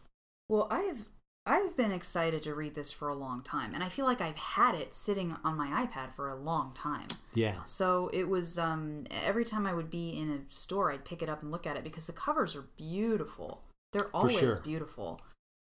Well, 0.49 0.67
I've 0.71 1.07
I've 1.47 1.77
been 1.79 1.93
excited 1.93 2.43
to 2.43 2.55
read 2.55 2.75
this 2.75 2.93
for 2.93 3.09
a 3.09 3.15
long 3.15 3.43
time, 3.43 3.73
and 3.73 3.83
I 3.83 3.89
feel 3.89 4.05
like 4.05 4.21
I've 4.21 4.37
had 4.37 4.75
it 4.75 4.95
sitting 4.95 5.35
on 5.43 5.57
my 5.57 5.87
iPad 5.87 6.13
for 6.13 6.29
a 6.29 6.35
long 6.37 6.73
time. 6.75 7.09
Yeah, 7.33 7.65
So 7.65 8.11
it 8.13 8.29
was 8.29 8.59
um, 8.59 9.05
every 9.25 9.47
time 9.47 9.67
I 9.67 9.73
would 9.73 9.89
be 9.89 10.11
in 10.11 10.29
a 10.29 10.41
store, 10.53 10.93
I'd 10.93 11.07
pick 11.07 11.23
it 11.23 11.29
up 11.31 11.41
and 11.43 11.51
look 11.51 11.67
at 11.67 11.77
it 11.77 11.85
because 11.85 12.07
the 12.07 12.13
covers 12.13 12.55
are 12.55 12.67
beautiful. 12.77 13.63
They're 13.93 14.11
always 14.13 14.39
sure. 14.39 14.61
beautiful. 14.63 15.23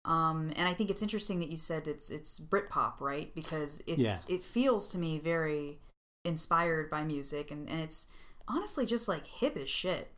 Um, 0.06 0.52
and 0.56 0.68
I 0.68 0.74
think 0.74 0.92
it's 0.92 1.02
interesting 1.02 1.40
that 1.40 1.50
you 1.50 1.58
said 1.58 1.88
it's 1.88 2.12
it's 2.12 2.40
Britpop, 2.40 3.00
right? 3.00 3.34
Because 3.34 3.84
it's 3.88 4.00
Yeah. 4.00 4.36
it 4.36 4.44
feels 4.44 4.88
to 4.90 5.00
me 5.00 5.20
very 5.20 5.80
inspired 6.24 6.92
by 6.92 7.04
music, 7.04 7.50
and, 7.50 7.68
and 7.68 7.82
it's 7.82 8.12
honestly 8.48 8.86
just 8.86 9.08
like 9.08 9.28
hip 9.28 9.58
as 9.58 9.70
shit. 9.70 10.12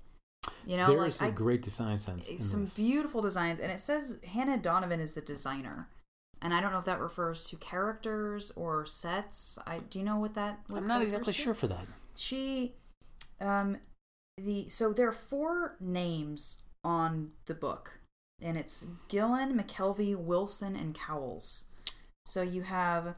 You 0.65 0.77
know, 0.77 0.88
there 0.88 0.98
like 0.98 1.08
is 1.10 1.22
a 1.22 1.25
I, 1.25 1.32
great 1.32 1.62
design 1.62 1.98
sense 2.00 2.30
in 2.30 2.42
some 2.42 2.62
this. 2.62 2.77
beautiful 2.77 3.22
designs, 3.22 3.60
and 3.60 3.72
it 3.72 3.80
says 3.80 4.20
Hannah 4.34 4.58
Donovan 4.58 5.00
is 5.00 5.13
the 5.13 5.22
designer. 5.22 5.88
And 6.42 6.53
I 6.53 6.60
don't 6.60 6.74
know 6.74 6.80
if 6.80 6.86
that 6.86 7.00
refers 7.00 7.48
to 7.50 7.56
characters 7.56 8.51
or 8.58 8.86
sets. 8.86 9.58
I 9.65 9.80
do 9.89 10.00
you 10.00 10.06
know 10.06 10.18
what 10.18 10.34
that? 10.36 10.60
What 10.68 10.80
I'm 10.80 10.88
not 10.88 11.01
exactly 11.01 11.32
to? 11.32 11.39
sure 11.39 11.53
for 11.53 11.68
that. 11.68 11.86
she 12.18 12.74
um 13.39 13.77
the 14.38 14.68
so 14.70 14.94
there 14.94 15.08
are 15.08 15.13
four 15.13 15.75
names 15.80 16.63
on 16.84 17.32
the 17.46 17.53
book 17.53 18.00
and 18.42 18.58
it's 18.58 18.88
gillen 19.08 19.58
mckelvie 19.58 20.18
wilson 20.18 20.75
and 20.75 20.96
cowles 20.96 21.70
so 22.25 22.42
you 22.42 22.63
have 22.63 23.15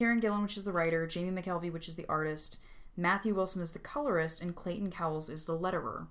Kieron 0.00 0.20
gillen 0.20 0.42
which 0.42 0.56
is 0.56 0.64
the 0.64 0.72
writer 0.72 1.06
jamie 1.06 1.30
mckelvie 1.30 1.72
which 1.72 1.88
is 1.88 1.96
the 1.96 2.06
artist 2.08 2.60
matthew 2.96 3.34
wilson 3.34 3.62
is 3.62 3.72
the 3.72 3.78
colorist 3.78 4.42
and 4.42 4.54
clayton 4.54 4.90
cowles 4.90 5.28
is 5.30 5.46
the 5.46 5.58
letterer 5.58 6.06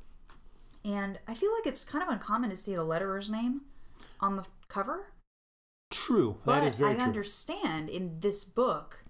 and 0.84 1.20
i 1.28 1.34
feel 1.34 1.52
like 1.54 1.66
it's 1.68 1.84
kind 1.84 2.04
of 2.04 2.10
uncommon 2.10 2.50
to 2.50 2.56
see 2.58 2.76
the 2.76 2.84
letterer's 2.86 3.30
name 3.30 3.62
on 4.20 4.36
the 4.36 4.46
cover 4.68 5.08
True, 5.94 6.38
but 6.46 6.62
that 6.62 6.68
is 6.68 6.76
very 6.76 6.92
I 6.92 6.96
true. 6.96 7.04
understand 7.04 7.90
in 7.90 8.22
this 8.22 8.46
book 8.46 9.04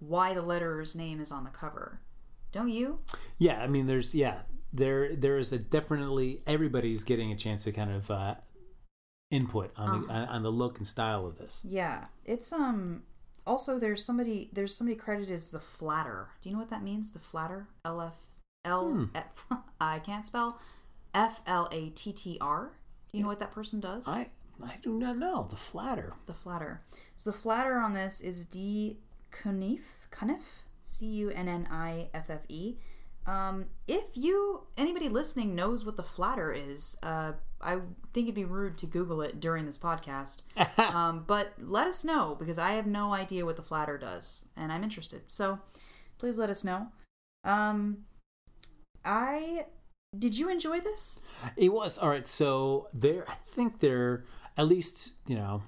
why 0.00 0.34
the 0.34 0.42
letterer's 0.42 0.96
name 0.96 1.20
is 1.20 1.30
on 1.30 1.44
the 1.44 1.50
cover. 1.50 2.00
Don't 2.50 2.70
you? 2.70 2.98
Yeah, 3.38 3.62
I 3.62 3.68
mean, 3.68 3.86
there's 3.86 4.16
yeah, 4.16 4.42
there 4.72 5.14
there 5.14 5.38
is 5.38 5.52
a 5.52 5.58
definitely 5.60 6.42
everybody's 6.44 7.04
getting 7.04 7.30
a 7.30 7.36
chance 7.36 7.62
to 7.64 7.72
kind 7.72 7.92
of 7.92 8.10
uh, 8.10 8.34
input 9.30 9.70
on 9.76 10.02
the 10.08 10.12
Uh-huh. 10.12 10.26
on 10.28 10.42
the 10.42 10.50
look 10.50 10.78
and 10.78 10.86
style 10.88 11.24
of 11.24 11.38
this. 11.38 11.64
Yeah. 11.68 12.06
It's 12.24 12.52
um 12.52 13.04
also 13.46 13.78
there's 13.78 14.04
somebody 14.04 14.50
there's 14.52 14.76
somebody 14.76 14.96
credited 14.96 15.32
as 15.32 15.50
the 15.50 15.58
flatter. 15.60 16.30
Do 16.40 16.48
you 16.48 16.54
know 16.54 16.60
what 16.60 16.70
that 16.70 16.82
means? 16.82 17.12
The 17.12 17.18
flatter? 17.18 17.68
L 17.84 18.00
F 18.00 18.18
L 18.64 18.90
Hmm. 18.90 19.04
F 19.14 19.46
I 19.80 19.98
can't 19.98 20.24
spell 20.26 20.58
F 21.14 21.42
L 21.46 21.68
A 21.72 21.90
T 21.90 22.12
T 22.12 22.38
R. 22.40 22.72
Do 23.12 23.18
you 23.18 23.22
know 23.24 23.28
what 23.28 23.40
that 23.40 23.52
person 23.52 23.80
does? 23.80 24.08
I 24.08 24.28
I 24.64 24.76
do 24.82 24.98
not 24.98 25.16
know 25.18 25.46
the 25.50 25.56
flatter. 25.56 26.14
the 26.26 26.34
flatter. 26.34 26.82
So 27.16 27.30
the 27.30 27.36
flatter 27.36 27.78
on 27.78 27.92
this 27.92 28.20
is 28.20 28.46
Dee 28.46 28.98
Cunniffe, 29.32 30.08
Cunniffe, 30.10 30.62
C 30.82 31.06
U 31.06 31.30
N 31.30 31.48
N 31.48 31.66
I 31.70 32.08
F 32.14 32.30
F 32.30 32.44
E. 32.48 32.76
Um, 33.26 33.66
if 33.88 34.04
you 34.14 34.66
anybody 34.76 35.08
listening 35.08 35.54
knows 35.54 35.84
what 35.86 35.96
the 35.96 36.02
flatter 36.02 36.52
is, 36.52 36.98
uh, 37.02 37.32
I 37.64 37.80
think 38.12 38.26
it'd 38.26 38.34
be 38.34 38.44
rude 38.44 38.76
to 38.78 38.86
Google 38.86 39.22
it 39.22 39.40
during 39.40 39.64
this 39.64 39.78
podcast. 39.78 40.42
um, 40.94 41.24
but 41.26 41.54
let 41.58 41.86
us 41.86 42.04
know 42.04 42.36
because 42.38 42.58
I 42.58 42.72
have 42.72 42.86
no 42.86 43.14
idea 43.14 43.44
what 43.44 43.56
the 43.56 43.62
flatter 43.62 43.98
does, 43.98 44.48
and 44.56 44.70
I'm 44.70 44.84
interested. 44.84 45.22
So 45.28 45.58
please 46.18 46.38
let 46.38 46.50
us 46.50 46.62
know. 46.64 46.88
Um, 47.44 48.04
I 49.04 49.66
did 50.18 50.38
you 50.38 50.48
enjoy 50.50 50.78
this? 50.80 51.22
It 51.56 51.72
was 51.72 51.98
all 51.98 52.08
right. 52.08 52.26
So 52.26 52.88
there, 52.92 53.24
I 53.28 53.34
think 53.46 53.80
there 53.80 54.24
at 54.56 54.66
least 54.68 55.16
you 55.26 55.34
know 55.36 55.62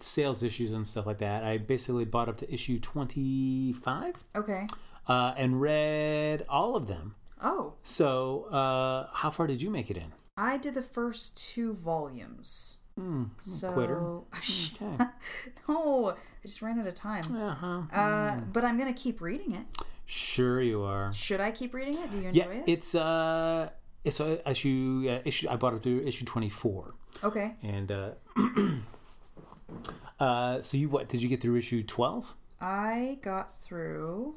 sales 0.00 0.42
issues 0.42 0.72
and 0.72 0.86
stuff 0.86 1.06
like 1.06 1.18
that. 1.18 1.44
I 1.44 1.58
basically 1.58 2.04
bought 2.04 2.28
up 2.28 2.36
to 2.38 2.52
issue 2.52 2.78
twenty 2.80 3.72
five 3.72 4.14
Okay. 4.34 4.66
uh, 5.06 5.34
and 5.36 5.60
read 5.60 6.44
all 6.48 6.76
of 6.76 6.88
them. 6.88 7.14
Oh, 7.42 7.74
So 7.82 8.44
uh, 8.50 9.08
how 9.14 9.30
far 9.30 9.46
did 9.46 9.62
you 9.62 9.70
make 9.70 9.90
it 9.90 9.96
in? 9.96 10.12
I 10.40 10.56
did 10.56 10.72
the 10.74 10.82
first 10.82 11.36
two 11.36 11.74
volumes. 11.74 12.78
Hmm, 12.96 13.24
So 13.40 13.72
quitter. 13.72 14.00
Okay. 14.82 15.04
no, 15.68 16.10
I 16.10 16.14
just 16.42 16.62
ran 16.62 16.78
out 16.80 16.86
of 16.86 16.94
time. 16.94 17.24
Uh-huh. 17.36 17.82
Uh, 17.92 18.40
but 18.52 18.64
I'm 18.64 18.78
gonna 18.78 18.92
keep 18.94 19.20
reading 19.20 19.52
it. 19.54 19.66
Sure, 20.06 20.60
you 20.62 20.82
are. 20.82 21.12
Should 21.12 21.40
I 21.40 21.50
keep 21.52 21.74
reading 21.74 21.94
it? 22.02 22.10
Do 22.10 22.16
you 22.18 22.28
enjoy 22.28 22.40
Yeah, 22.40 22.48
it? 22.60 22.64
it's 22.66 22.94
uh, 22.94 23.68
it's 24.04 24.20
uh, 24.20 24.38
issue 24.46 25.06
uh, 25.08 25.20
issue. 25.24 25.48
I 25.50 25.56
bought 25.56 25.74
it 25.74 25.82
through 25.82 26.00
issue 26.00 26.24
twenty 26.24 26.48
four, 26.48 26.94
okay. 27.22 27.54
and 27.62 27.92
uh, 27.92 28.10
uh, 30.18 30.60
so 30.60 30.76
you 30.76 30.88
what? 30.88 31.08
Did 31.08 31.22
you 31.22 31.28
get 31.28 31.40
through 31.40 31.56
issue 31.56 31.82
twelve? 31.82 32.36
I 32.60 33.18
got 33.22 33.54
through. 33.54 34.36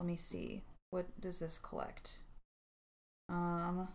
Let 0.00 0.06
me 0.06 0.16
see. 0.16 0.62
What 0.90 1.06
does 1.20 1.40
this 1.40 1.58
collect? 1.58 2.20
Um. 3.28 3.88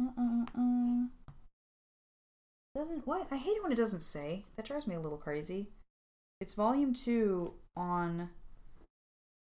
Uh, 0.00 0.06
uh, 0.18 0.44
uh. 0.56 1.04
Doesn't 2.74 3.06
what? 3.06 3.26
I 3.32 3.36
hate 3.36 3.50
it 3.56 3.62
when 3.62 3.72
it 3.72 3.76
doesn't 3.78 4.02
say. 4.02 4.44
That 4.56 4.66
drives 4.66 4.86
me 4.86 4.94
a 4.94 5.00
little 5.00 5.18
crazy. 5.18 5.70
It's 6.40 6.54
volume 6.54 6.94
two 6.94 7.54
on 7.76 8.30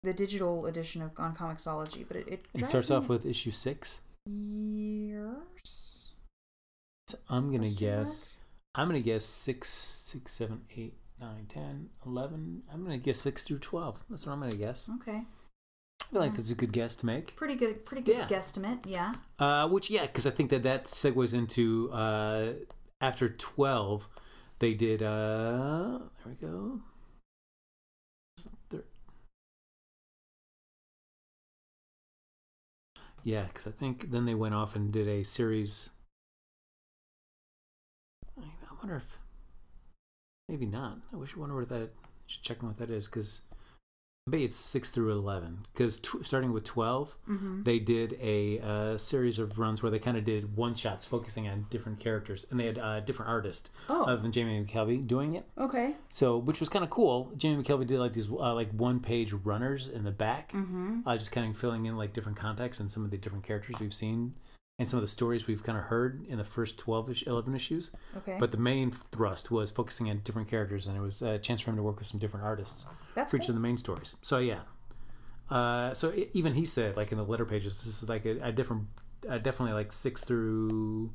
the 0.04 0.12
digital 0.14 0.66
edition 0.66 1.02
of 1.02 1.10
on 1.18 1.34
Comixology, 1.34 2.04
but 2.06 2.16
it 2.18 2.28
it, 2.28 2.46
It 2.54 2.66
starts 2.66 2.90
me 2.90 2.96
off 2.96 3.08
with 3.08 3.26
issue 3.26 3.50
six. 3.50 4.02
years. 4.26 6.12
So 7.08 7.18
I'm 7.28 7.46
gonna 7.46 7.58
Question 7.64 7.76
guess. 7.78 8.28
I'm 8.74 8.86
gonna 8.86 9.00
guess 9.00 9.24
six, 9.24 9.68
six, 9.68 10.30
seven, 10.32 10.60
eight, 10.76 10.94
nine, 11.18 11.46
ten, 11.48 11.88
eleven. 12.06 12.62
I'm 12.72 12.84
gonna 12.84 12.98
guess 12.98 13.18
six 13.18 13.44
through 13.44 13.58
twelve. 13.58 14.04
That's 14.08 14.26
what 14.26 14.34
I'm 14.34 14.40
gonna 14.40 14.52
guess. 14.54 14.88
Okay, 15.00 15.22
I 16.08 16.10
feel 16.10 16.20
like 16.22 16.34
that's 16.36 16.50
a 16.50 16.54
good 16.54 16.72
guess 16.72 16.94
to 16.96 17.06
make. 17.06 17.36
pretty 17.36 17.54
good. 17.54 17.84
Pretty 17.84 18.02
good 18.02 18.16
Yeah. 18.16 18.26
guesstimate. 18.26 18.86
Yeah. 18.86 19.14
Uh, 19.38 19.68
which 19.68 19.90
yeah, 19.90 20.06
because 20.06 20.26
I 20.26 20.30
think 20.30 20.48
that 20.50 20.62
that 20.62 20.84
segues 20.84 21.34
into 21.34 21.90
uh, 21.92 22.52
after 23.00 23.28
twelve, 23.28 24.08
they 24.58 24.72
did. 24.72 25.02
Uh, 25.02 25.98
there 26.24 26.34
we 26.40 26.46
go. 26.46 26.80
Yeah, 33.24 33.44
because 33.48 33.66
I 33.66 33.70
think 33.70 34.10
then 34.10 34.24
they 34.26 34.34
went 34.34 34.54
off 34.54 34.76
and 34.76 34.92
did 34.92 35.08
a 35.08 35.24
series. 35.24 35.90
I 38.38 38.42
I 38.44 38.74
wonder 38.78 38.96
if 38.96 39.18
maybe 40.48 40.66
not. 40.66 40.98
I 41.12 41.16
wish 41.16 41.36
I 41.36 41.40
wonder 41.40 41.56
what 41.56 41.68
that. 41.68 41.90
Should 42.26 42.42
check 42.42 42.62
on 42.62 42.68
what 42.68 42.78
that 42.78 42.90
is 42.90 43.06
because 43.06 43.42
maybe 44.30 44.44
it's 44.44 44.56
six 44.56 44.90
through 44.90 45.10
eleven 45.12 45.66
because 45.72 45.98
t- 46.00 46.22
starting 46.22 46.52
with 46.52 46.64
12 46.64 47.16
Mm-hmm. 47.28 47.62
they 47.64 47.78
did 47.78 48.16
a 48.20 48.60
uh, 48.60 48.96
series 48.96 49.38
of 49.38 49.58
runs 49.58 49.82
where 49.82 49.90
they 49.90 49.98
kind 49.98 50.16
of 50.16 50.24
did 50.24 50.56
one 50.56 50.74
shots 50.74 51.04
focusing 51.04 51.48
on 51.48 51.66
different 51.70 52.00
characters, 52.00 52.46
and 52.50 52.58
they 52.60 52.66
had 52.66 52.78
a 52.78 53.00
different 53.00 53.30
artist 53.30 53.72
Oh. 53.88 54.04
other 54.04 54.16
than 54.22 54.32
Jamie 54.32 54.64
McKelvie 54.64 55.06
doing 55.06 55.34
it. 55.34 55.44
Okay. 55.56 55.94
So, 56.08 56.36
which 56.38 56.60
was 56.60 56.68
kind 56.68 56.84
of 56.84 56.90
cool. 56.90 57.32
Jamie 57.36 57.62
McKelvie 57.62 57.86
did 57.86 57.98
like 58.00 58.12
these 58.12 58.30
uh, 58.30 58.54
like 58.54 58.70
one 58.72 59.00
page 59.00 59.32
runners 59.32 59.88
in 59.88 60.04
the 60.04 60.12
back, 60.12 60.52
Mm-hmm. 60.52 61.00
uh, 61.06 61.16
just 61.16 61.32
kind 61.32 61.50
of 61.50 61.56
filling 61.56 61.86
in 61.86 61.96
like 61.96 62.12
different 62.12 62.38
contexts 62.38 62.80
and 62.80 62.90
some 62.90 63.04
of 63.04 63.10
the 63.10 63.18
different 63.18 63.44
characters 63.44 63.76
we've 63.80 63.94
seen 63.94 64.34
and 64.78 64.88
some 64.88 64.98
of 64.98 65.02
the 65.02 65.08
stories 65.08 65.46
we've 65.48 65.64
kind 65.64 65.76
of 65.76 65.84
heard 65.84 66.24
in 66.28 66.38
the 66.38 66.44
first 66.44 66.78
12 66.78 67.10
ish, 67.10 67.26
11 67.26 67.54
issues. 67.54 67.90
Okay. 68.18 68.36
But 68.38 68.52
the 68.52 68.58
main 68.58 68.92
thrust 68.92 69.50
was 69.50 69.72
focusing 69.72 70.08
on 70.08 70.20
different 70.20 70.48
characters, 70.48 70.86
and 70.86 70.96
it 70.96 71.00
was 71.00 71.20
a 71.20 71.38
chance 71.38 71.60
for 71.60 71.70
him 71.70 71.76
to 71.76 71.82
work 71.82 71.98
with 71.98 72.06
some 72.06 72.20
different 72.20 72.46
artists 72.46 72.86
That's 73.16 73.32
for 73.32 73.38
each 73.38 73.42
cool. 73.46 73.50
of 73.50 73.54
the 73.56 73.60
main 73.60 73.76
stories. 73.76 74.16
So 74.22 74.38
yeah. 74.38 74.60
Uh, 75.50 75.92
so 75.94 76.12
e- 76.12 76.28
even 76.32 76.54
he 76.54 76.64
said, 76.64 76.96
like 76.96 77.10
in 77.10 77.18
the 77.18 77.24
letter 77.24 77.44
pages, 77.44 77.82
this 77.82 78.02
is 78.02 78.08
like 78.08 78.24
a, 78.24 78.38
a 78.40 78.52
different, 78.52 78.84
uh, 79.28 79.38
definitely 79.38 79.72
like 79.74 79.90
six 79.90 80.22
through 80.24 81.10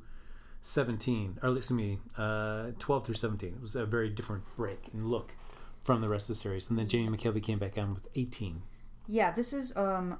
seventeen, 0.62 1.38
or 1.42 1.56
excuse 1.56 1.78
me, 1.78 2.00
uh, 2.18 2.72
twelve 2.80 3.06
through 3.06 3.16
seventeen. 3.16 3.54
It 3.54 3.62
was 3.62 3.76
a 3.78 3.86
very 3.86 4.10
different 4.10 4.44
break 4.58 4.90
and 4.92 5.04
look 5.10 5.36
from 5.80 6.02
the 6.02 6.10
rest 6.10 6.26
of 6.30 6.36
the 6.36 6.40
series. 6.40 6.70
And 6.70 6.78
then 6.80 6.88
Jamie 6.90 7.16
McKelvie 7.16 7.44
came 7.44 7.60
back 7.60 7.78
on 7.78 7.94
with 7.94 8.08
eighteen. 8.16 8.64
Yeah, 9.08 9.32
this 9.32 9.54
is 9.54 9.78
um 9.78 10.18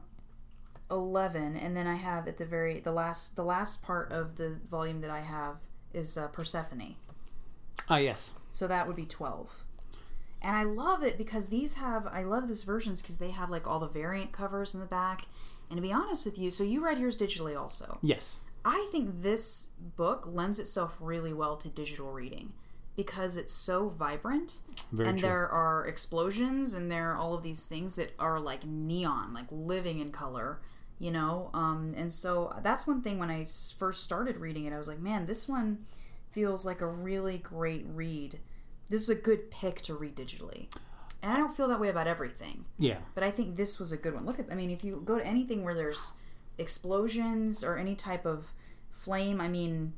11 0.94 1.58
and 1.58 1.76
then 1.76 1.88
I 1.88 1.96
have 1.96 2.28
at 2.28 2.38
the 2.38 2.46
very 2.46 2.80
the 2.80 2.92
last 2.92 3.36
the 3.36 3.44
last 3.44 3.84
part 3.84 4.12
of 4.12 4.36
the 4.38 4.60
volume 4.70 5.02
that 5.02 5.12
I 5.12 5.22
have 5.22 5.58
is 5.94 6.18
uh, 6.18 6.28
Persephone. 6.30 6.96
Ah, 7.90 7.98
yes, 7.98 8.36
So 8.50 8.66
that 8.68 8.88
would 8.88 8.96
be 8.96 9.06
12. 9.06 9.66
And 10.42 10.56
I 10.56 10.64
love 10.64 11.04
it 11.04 11.18
because 11.18 11.50
these 11.50 11.76
have 11.76 12.08
I 12.08 12.24
love 12.24 12.48
this 12.48 12.64
versions 12.64 13.02
because 13.02 13.18
they 13.18 13.32
have 13.32 13.50
like 13.50 13.68
all 13.68 13.80
the 13.80 13.88
variant 13.88 14.32
covers 14.32 14.74
in 14.74 14.80
the 14.80 14.86
back. 14.88 15.22
And 15.70 15.78
to 15.78 15.82
be 15.82 15.92
honest 15.94 16.26
with 16.26 16.38
you, 16.38 16.52
so 16.52 16.64
you 16.64 16.84
read 16.86 17.00
yours 17.00 17.18
digitally 17.18 17.60
also. 17.60 17.98
yes, 18.02 18.40
I 18.66 18.88
think 18.92 19.22
this 19.22 19.72
book 19.96 20.28
lends 20.32 20.60
itself 20.60 20.98
really 21.02 21.34
well 21.34 21.56
to 21.58 21.68
digital 21.70 22.12
reading 22.12 22.54
because 22.96 23.38
it's 23.38 23.54
so 23.54 23.90
vibrant 23.90 24.62
Very 24.92 25.10
and 25.10 25.18
true. 25.20 25.28
there 25.28 25.50
are 25.50 25.86
explosions 25.88 26.74
and 26.76 26.92
there 26.92 27.12
are 27.12 27.18
all 27.18 27.34
of 27.34 27.42
these 27.44 27.66
things 27.66 27.96
that 27.96 28.12
are 28.20 28.40
like 28.40 28.66
neon, 28.66 29.34
like 29.34 29.48
living 29.52 30.00
in 30.00 30.12
color, 30.12 30.62
you 31.00 31.12
know? 31.12 31.50
Um, 31.54 31.94
and 31.98 32.12
so 32.12 32.54
that's 32.64 32.88
one 32.88 33.02
thing 33.02 33.20
when 33.20 33.30
i 33.32 33.46
first 33.78 34.04
started 34.04 34.38
reading 34.38 34.66
it, 34.66 34.74
I 34.74 34.78
was 34.78 34.88
like, 34.88 35.00
man, 35.00 35.26
this 35.26 35.48
one 35.48 35.86
feels 36.32 36.66
like 36.66 36.82
a 36.82 36.88
really 36.88 37.38
great 37.38 37.86
read. 37.88 38.40
This 38.90 39.02
is 39.04 39.10
a 39.10 39.16
good 39.16 39.52
pick 39.52 39.82
to 39.84 39.94
read 39.96 40.16
digitally. 40.16 40.68
And 41.22 41.32
I 41.32 41.38
don't 41.38 41.56
feel 41.56 41.68
that 41.70 41.80
way 41.80 41.88
about 41.90 42.08
everything. 42.08 42.66
yeah. 42.78 42.98
But 43.16 43.24
I 43.24 43.32
think 43.32 43.56
this 43.56 43.80
was 43.80 43.92
a 43.94 43.98
good 43.98 44.14
one. 44.14 44.26
Look 44.26 44.40
at, 44.40 44.52
I 44.52 44.56
mean, 44.56 44.70
if 44.70 44.84
you 44.84 45.02
go 45.06 45.18
to 45.18 45.26
anything 45.26 45.64
where 45.64 45.74
there's 45.76 46.14
explosions 46.58 47.64
or 47.64 47.78
any 47.78 47.96
type 47.96 48.26
of 48.26 48.54
flame, 48.92 49.40
I 49.40 49.48
mean, 49.48 49.94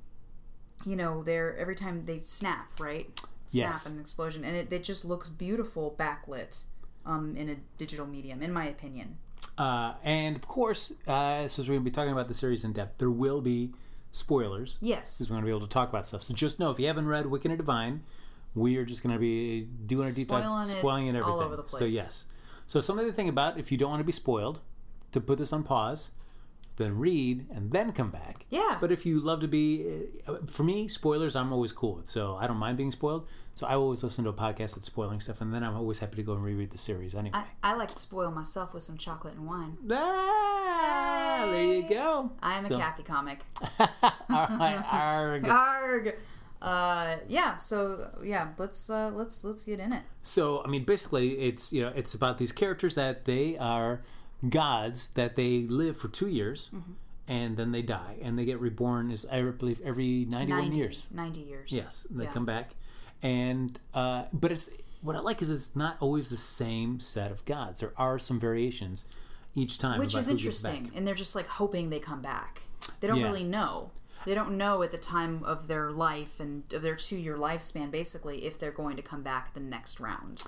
you 0.86 0.96
know, 0.96 1.24
they're 1.24 1.56
every 1.58 1.76
time 1.76 2.06
they 2.06 2.20
snap, 2.20 2.80
right? 2.80 3.08
Snap 3.48 3.72
Yes. 3.72 3.94
an 3.94 4.00
explosion, 4.00 4.44
and 4.44 4.56
it, 4.56 4.72
it 4.74 4.84
just 4.84 5.06
looks 5.06 5.30
beautiful 5.30 5.96
backlit, 5.98 6.64
um, 7.06 7.36
in 7.38 7.50
a 7.50 7.56
digital 7.78 8.06
medium, 8.08 8.42
in 8.42 8.52
my 8.52 8.66
opinion. 8.66 9.18
Uh, 9.58 9.94
and 10.04 10.36
of 10.36 10.48
course, 10.48 10.94
uh, 11.08 11.48
since 11.48 11.68
we're 11.68 11.76
going 11.76 11.86
to 11.86 11.90
be 11.90 11.92
talking 11.92 12.12
about 12.12 12.28
the 12.28 12.34
series 12.34 12.64
in 12.64 12.74
depth, 12.74 12.98
there 12.98 13.10
will 13.10 13.42
be 13.42 13.72
spoilers. 14.12 14.80
Yes. 14.82 15.18
Because 15.18 15.30
we're 15.30 15.36
going 15.36 15.44
to 15.44 15.46
be 15.46 15.56
able 15.56 15.68
to 15.68 15.74
talk 15.74 15.90
about 15.90 16.06
stuff. 16.06 16.24
So 16.24 16.34
just 16.34 16.60
know 16.60 16.72
if 16.72 16.80
you 16.80 16.88
haven't 16.88 17.08
read 17.08 17.28
Wicked 17.28 17.52
and 17.52 17.58
Divine, 17.58 18.04
we 18.54 18.78
are 18.78 18.86
just 18.86 19.04
going 19.04 19.14
to 19.14 19.20
be 19.20 19.62
doing 19.86 20.10
a 20.10 20.14
deep 20.14 20.30
dive, 20.30 20.44
it 20.44 20.68
spoiling 20.68 21.08
it 21.08 21.16
all 21.22 21.42
everything. 21.42 21.54
over 21.54 21.62
the 21.62 21.70
So 21.70 21.86
yes. 21.86 22.28
So 22.68 22.82
something 22.82 23.06
to 23.06 23.14
think 23.14 23.30
about 23.30 23.60
if 23.60 23.72
you 23.72 23.78
don't 23.78 23.92
want 23.92 24.00
to 24.00 24.06
be 24.06 24.12
spoiled, 24.12 24.60
to 25.12 25.22
put 25.22 25.38
this 25.38 25.54
on 25.54 25.64
pause, 25.64 26.12
then 26.78 26.98
read 26.98 27.46
and 27.52 27.72
then 27.72 27.92
come 27.94 28.10
back. 28.12 28.46
Yeah. 28.50 28.78
But 28.82 28.92
if 28.92 29.06
you 29.06 29.20
love 29.20 29.40
to 29.42 29.48
be, 29.48 30.08
uh, 30.28 30.36
for 30.48 30.64
me, 30.64 30.88
spoilers 30.88 31.36
I'm 31.36 31.54
always 31.54 31.72
cool 31.72 31.96
with. 31.96 32.08
So 32.08 32.36
I 32.36 32.48
don't 32.48 32.58
mind 32.58 32.78
being 32.78 32.92
spoiled. 32.92 33.28
So 33.56 33.66
I 33.68 33.76
always 33.76 34.04
listen 34.04 34.26
to 34.26 34.32
a 34.32 34.34
podcast 34.34 34.76
that's 34.76 34.88
spoiling 34.88 35.22
stuff, 35.22 35.40
and 35.40 35.54
then 35.54 35.64
I'm 35.64 35.76
always 35.78 36.00
happy 36.00 36.18
to 36.18 36.24
go 36.24 36.34
and 36.34 36.44
reread 36.44 36.72
the 36.72 36.78
series 36.78 37.16
anyway. 37.16 37.38
I, 37.64 37.72
I 37.72 37.76
like 37.76 37.88
to 37.88 37.98
spoil 38.00 38.30
myself 38.30 38.74
with 38.74 38.84
some 38.84 38.98
chocolate 38.98 39.36
and 39.36 39.48
wine. 39.48 39.78
Ah, 39.90 41.48
there 41.52 41.64
you 41.64 41.88
go. 41.90 42.32
I 42.44 42.58
am 42.58 42.64
So- 42.64 42.76
a 42.76 42.80
Cathy 42.80 43.04
comic. 43.04 43.40
Arg. 44.30 45.48
Arg. 45.48 46.16
Uh, 46.62 47.18
yeah. 47.28 47.58
So 47.58 48.10
yeah, 48.24 48.50
let's 48.58 48.90
uh, 48.90 49.12
let's 49.14 49.44
let's 49.44 49.64
get 49.66 49.80
in 49.80 49.94
it. 49.94 50.04
So 50.24 50.64
I 50.64 50.68
mean, 50.68 50.84
basically, 50.84 51.34
it's 51.40 51.72
you 51.72 51.82
know, 51.84 51.94
it's 51.96 52.14
about 52.14 52.38
these 52.38 52.52
characters 52.52 52.96
that 52.96 53.26
they 53.26 53.58
are 53.58 54.02
gods 54.50 55.10
that 55.10 55.36
they 55.36 55.62
live 55.68 55.98
for 55.98 56.08
two 56.08 56.28
years, 56.28 56.70
Mm-hmm. 56.74 56.92
and 57.28 57.58
then 57.58 57.72
they 57.72 57.82
die, 57.82 58.18
and 58.22 58.38
they 58.38 58.46
get 58.46 58.60
reborn. 58.60 59.12
Is 59.12 59.26
I 59.32 59.42
believe 59.42 59.82
every 59.84 60.26
ninety-one 60.30 60.62
90 60.62 60.78
years. 60.78 61.08
90 61.12 61.42
years. 61.42 61.72
Yes, 61.72 62.08
they 62.12 62.26
Yeah. 62.26 62.32
come 62.34 62.46
back, 62.46 62.76
and 63.24 63.80
uh, 63.94 64.26
but 64.34 64.52
it's 64.52 64.70
what 65.02 65.16
I 65.16 65.20
like 65.20 65.42
is 65.42 65.50
it's 65.50 65.76
not 65.76 65.98
always 66.00 66.30
the 66.30 66.38
same 66.38 67.00
set 67.00 67.32
of 67.32 67.46
gods. 67.46 67.80
There 67.82 67.94
are 67.98 68.18
some 68.20 68.40
variations 68.40 69.06
each 69.56 69.78
time, 69.78 70.00
which 70.00 70.16
is 70.16 70.28
who 70.28 70.34
gets 70.36 70.62
back. 70.64 70.74
interesting 70.76 70.92
and 70.98 71.08
they're 71.08 71.16
just 71.16 71.36
like 71.36 71.48
hoping 71.48 71.90
they 71.90 72.00
come 72.00 72.22
back 72.22 72.64
they 73.00 73.08
don't 73.08 73.20
Yeah. 73.20 73.24
really 73.26 73.44
know 73.46 73.92
they 74.26 74.34
don't 74.36 74.58
know 74.58 74.84
at 74.84 74.92
the 74.92 74.98
time 74.98 75.44
of 75.46 75.68
their 75.70 75.92
life 75.92 76.42
and 76.42 76.64
of 76.74 76.82
their 76.82 76.96
two 76.96 77.16
year 77.18 77.38
lifespan 77.38 77.90
basically 77.90 78.44
if 78.46 78.60
they're 78.60 78.72
going 78.72 78.98
to 78.98 79.02
come 79.02 79.24
back 79.24 79.54
the 79.54 79.60
next 79.62 80.02
round 80.02 80.44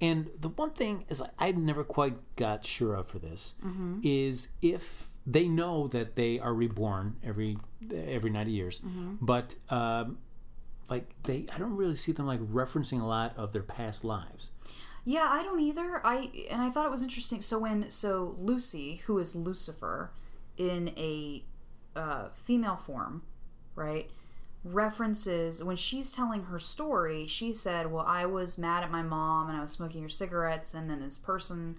And 0.00 0.30
the 0.40 0.48
one 0.48 0.70
thing 0.70 1.04
is, 1.08 1.20
like, 1.20 1.30
I 1.38 1.50
never 1.52 1.82
quite 1.84 2.16
got 2.36 2.64
sure 2.64 2.94
of 2.94 3.06
for 3.08 3.18
this 3.18 3.56
Mm-hmm. 3.64 4.00
is 4.02 4.52
if 4.62 5.08
they 5.26 5.48
know 5.48 5.88
that 5.88 6.14
they 6.16 6.38
are 6.38 6.54
reborn 6.54 7.16
every 7.24 7.58
every 7.92 8.30
ninety 8.30 8.52
years, 8.52 8.80
Mm-hmm. 8.80 9.14
but 9.20 9.56
um, 9.70 10.18
like 10.88 11.06
they, 11.24 11.46
I 11.54 11.58
don't 11.58 11.76
really 11.76 11.94
see 11.94 12.12
them 12.12 12.26
like 12.26 12.40
referencing 12.40 13.00
a 13.00 13.04
lot 13.06 13.36
of 13.36 13.52
their 13.52 13.62
past 13.62 14.04
lives. 14.04 14.52
yeah 15.04 15.28
i 15.30 15.42
don't 15.42 15.60
either 15.60 16.00
i 16.04 16.30
and 16.50 16.60
i 16.62 16.68
thought 16.70 16.84
it 16.86 16.90
was 16.90 17.02
interesting 17.02 17.40
so 17.40 17.58
when 17.58 17.88
so 17.90 18.34
lucy 18.36 18.96
who 19.06 19.18
is 19.18 19.34
lucifer 19.36 20.10
in 20.56 20.88
a 20.96 21.42
uh, 21.96 22.28
female 22.34 22.76
form 22.76 23.22
right 23.74 24.10
references 24.74 25.62
when 25.62 25.76
she's 25.76 26.14
telling 26.14 26.44
her 26.44 26.58
story 26.58 27.26
she 27.26 27.52
said 27.52 27.90
well 27.90 28.04
i 28.06 28.26
was 28.26 28.58
mad 28.58 28.82
at 28.82 28.90
my 28.90 29.02
mom 29.02 29.48
and 29.48 29.56
i 29.56 29.60
was 29.60 29.72
smoking 29.72 30.02
her 30.02 30.08
cigarettes 30.08 30.74
and 30.74 30.90
then 30.90 31.00
this 31.00 31.18
person 31.18 31.76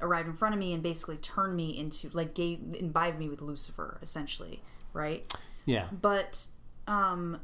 arrived 0.00 0.28
in 0.28 0.34
front 0.34 0.54
of 0.54 0.58
me 0.58 0.72
and 0.72 0.82
basically 0.82 1.16
turned 1.16 1.56
me 1.56 1.78
into 1.78 2.08
like 2.12 2.34
gave 2.34 2.58
imbibed 2.78 3.18
me 3.18 3.28
with 3.28 3.40
lucifer 3.40 3.98
essentially 4.02 4.60
right? 4.94 5.30
Yeah, 5.66 5.88
but 5.92 6.46
um 6.86 7.40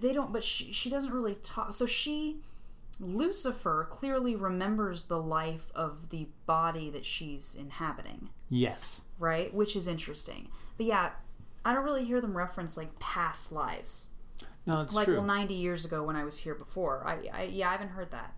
they 0.00 0.12
don't 0.12 0.32
but 0.32 0.42
she, 0.42 0.72
she 0.72 0.90
doesn't 0.90 1.12
really 1.12 1.36
talk 1.36 1.72
so 1.72 1.86
she 1.86 2.40
lucifer 3.00 3.86
clearly 3.88 4.34
remembers 4.34 5.04
the 5.04 5.20
life 5.20 5.70
of 5.74 6.10
the 6.10 6.26
body 6.46 6.90
that 6.90 7.06
she's 7.06 7.54
inhabiting. 7.54 8.30
Yes, 8.48 9.08
right? 9.20 9.54
Which 9.54 9.76
is 9.76 9.86
interesting. 9.86 10.48
But 10.76 10.86
yeah 10.86 11.10
i 11.68 11.72
don't 11.72 11.84
really 11.84 12.04
hear 12.04 12.20
them 12.20 12.36
reference 12.36 12.76
like 12.76 12.98
past 12.98 13.52
lives 13.52 14.10
no, 14.66 14.80
it's 14.82 14.94
like 14.94 15.04
true. 15.06 15.16
well 15.16 15.24
90 15.24 15.54
years 15.54 15.84
ago 15.84 16.02
when 16.02 16.16
i 16.16 16.24
was 16.24 16.38
here 16.38 16.54
before 16.54 17.06
i, 17.06 17.14
I 17.32 17.42
yeah 17.44 17.68
i 17.68 17.72
haven't 17.72 17.90
heard 17.90 18.10
that 18.12 18.34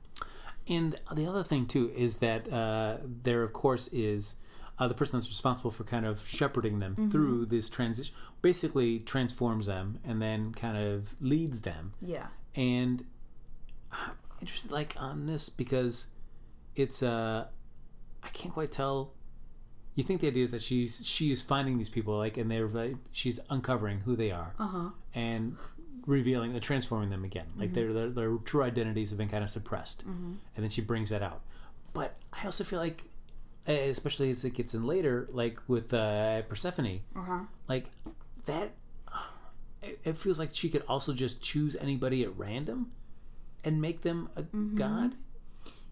And 0.69 0.95
the 1.17 1.27
other 1.27 1.43
thing 1.43 1.67
too 1.67 1.91
is 1.97 2.19
that 2.19 2.43
uh, 2.53 2.99
there, 3.03 3.43
of 3.43 3.53
course, 3.53 3.89
is 3.93 4.37
uh, 4.79 4.87
the 4.87 4.95
person 4.95 5.19
that's 5.19 5.29
responsible 5.29 5.71
for 5.73 5.85
kind 5.85 6.07
of 6.07 6.21
shepherding 6.21 6.79
them 6.79 6.95
Mm-hmm. 6.95 7.09
through 7.11 7.47
this 7.47 7.69
transition. 7.69 8.15
Basically, 8.41 9.01
transforms 9.01 9.67
them 9.67 9.99
and 10.05 10.21
then 10.23 10.53
kind 10.55 10.77
of 10.77 11.15
leads 11.21 11.63
them. 11.63 11.93
yeah 12.01 12.29
and 12.55 13.05
I'm 13.91 14.15
interested 14.41 14.71
like 14.71 14.95
on 14.97 15.27
this 15.27 15.49
because 15.49 16.09
it's 16.77 17.03
uh 17.03 17.47
I 18.23 18.29
can't 18.39 18.55
quite 18.55 18.71
tell. 18.71 19.13
You 19.95 20.05
think 20.05 20.21
the 20.21 20.29
idea 20.29 20.45
is 20.45 20.53
that 20.53 20.63
she's 20.63 21.07
she 21.07 21.31
is 21.31 21.43
finding 21.43 21.79
these 21.79 21.89
people 21.89 22.17
like 22.17 22.37
and 22.37 22.51
they're 22.51 22.69
like, 22.69 22.97
she's 23.13 23.41
uncovering 23.51 24.01
who 24.01 24.17
they 24.17 24.31
are 24.31 24.55
uh-huh. 24.59 24.91
and 25.15 25.57
revealing 26.07 26.55
uh, 26.55 26.61
transforming 26.61 27.11
them 27.11 27.25
again. 27.25 27.47
Like 27.57 27.75
their, 27.75 27.93
their 27.93 28.09
their 28.09 28.37
true 28.39 28.63
identities 28.63 29.11
have 29.11 29.19
been 29.19 29.29
kind 29.29 29.45
of 29.45 29.51
suppressed. 29.51 30.05
And 30.05 30.65
then 30.65 30.71
she 30.71 30.81
brings 30.81 31.11
that 31.11 31.23
out. 31.23 31.43
But 31.93 32.17
I 32.33 32.45
also 32.45 32.65
feel 32.65 32.79
like 32.79 33.05
especially 33.67 34.31
as 34.31 34.45
it 34.45 34.55
gets 34.55 34.75
in 34.75 34.87
later 34.87 35.29
like 35.33 35.61
with 35.69 35.93
uh, 35.93 36.43
Persephone 36.43 37.01
uh-huh. 37.15 37.41
like 37.69 37.91
that 38.47 38.71
it, 39.83 40.01
it 40.05 40.17
feels 40.17 40.39
like 40.39 40.51
she 40.53 40.69
could 40.69 40.83
also 40.89 41.13
just 41.13 41.43
choose 41.43 41.77
anybody 41.77 42.23
at 42.25 42.37
random 42.37 42.93
and 43.65 43.81
make 43.81 44.03
them 44.03 44.29
a 44.37 44.43
god. 44.43 45.15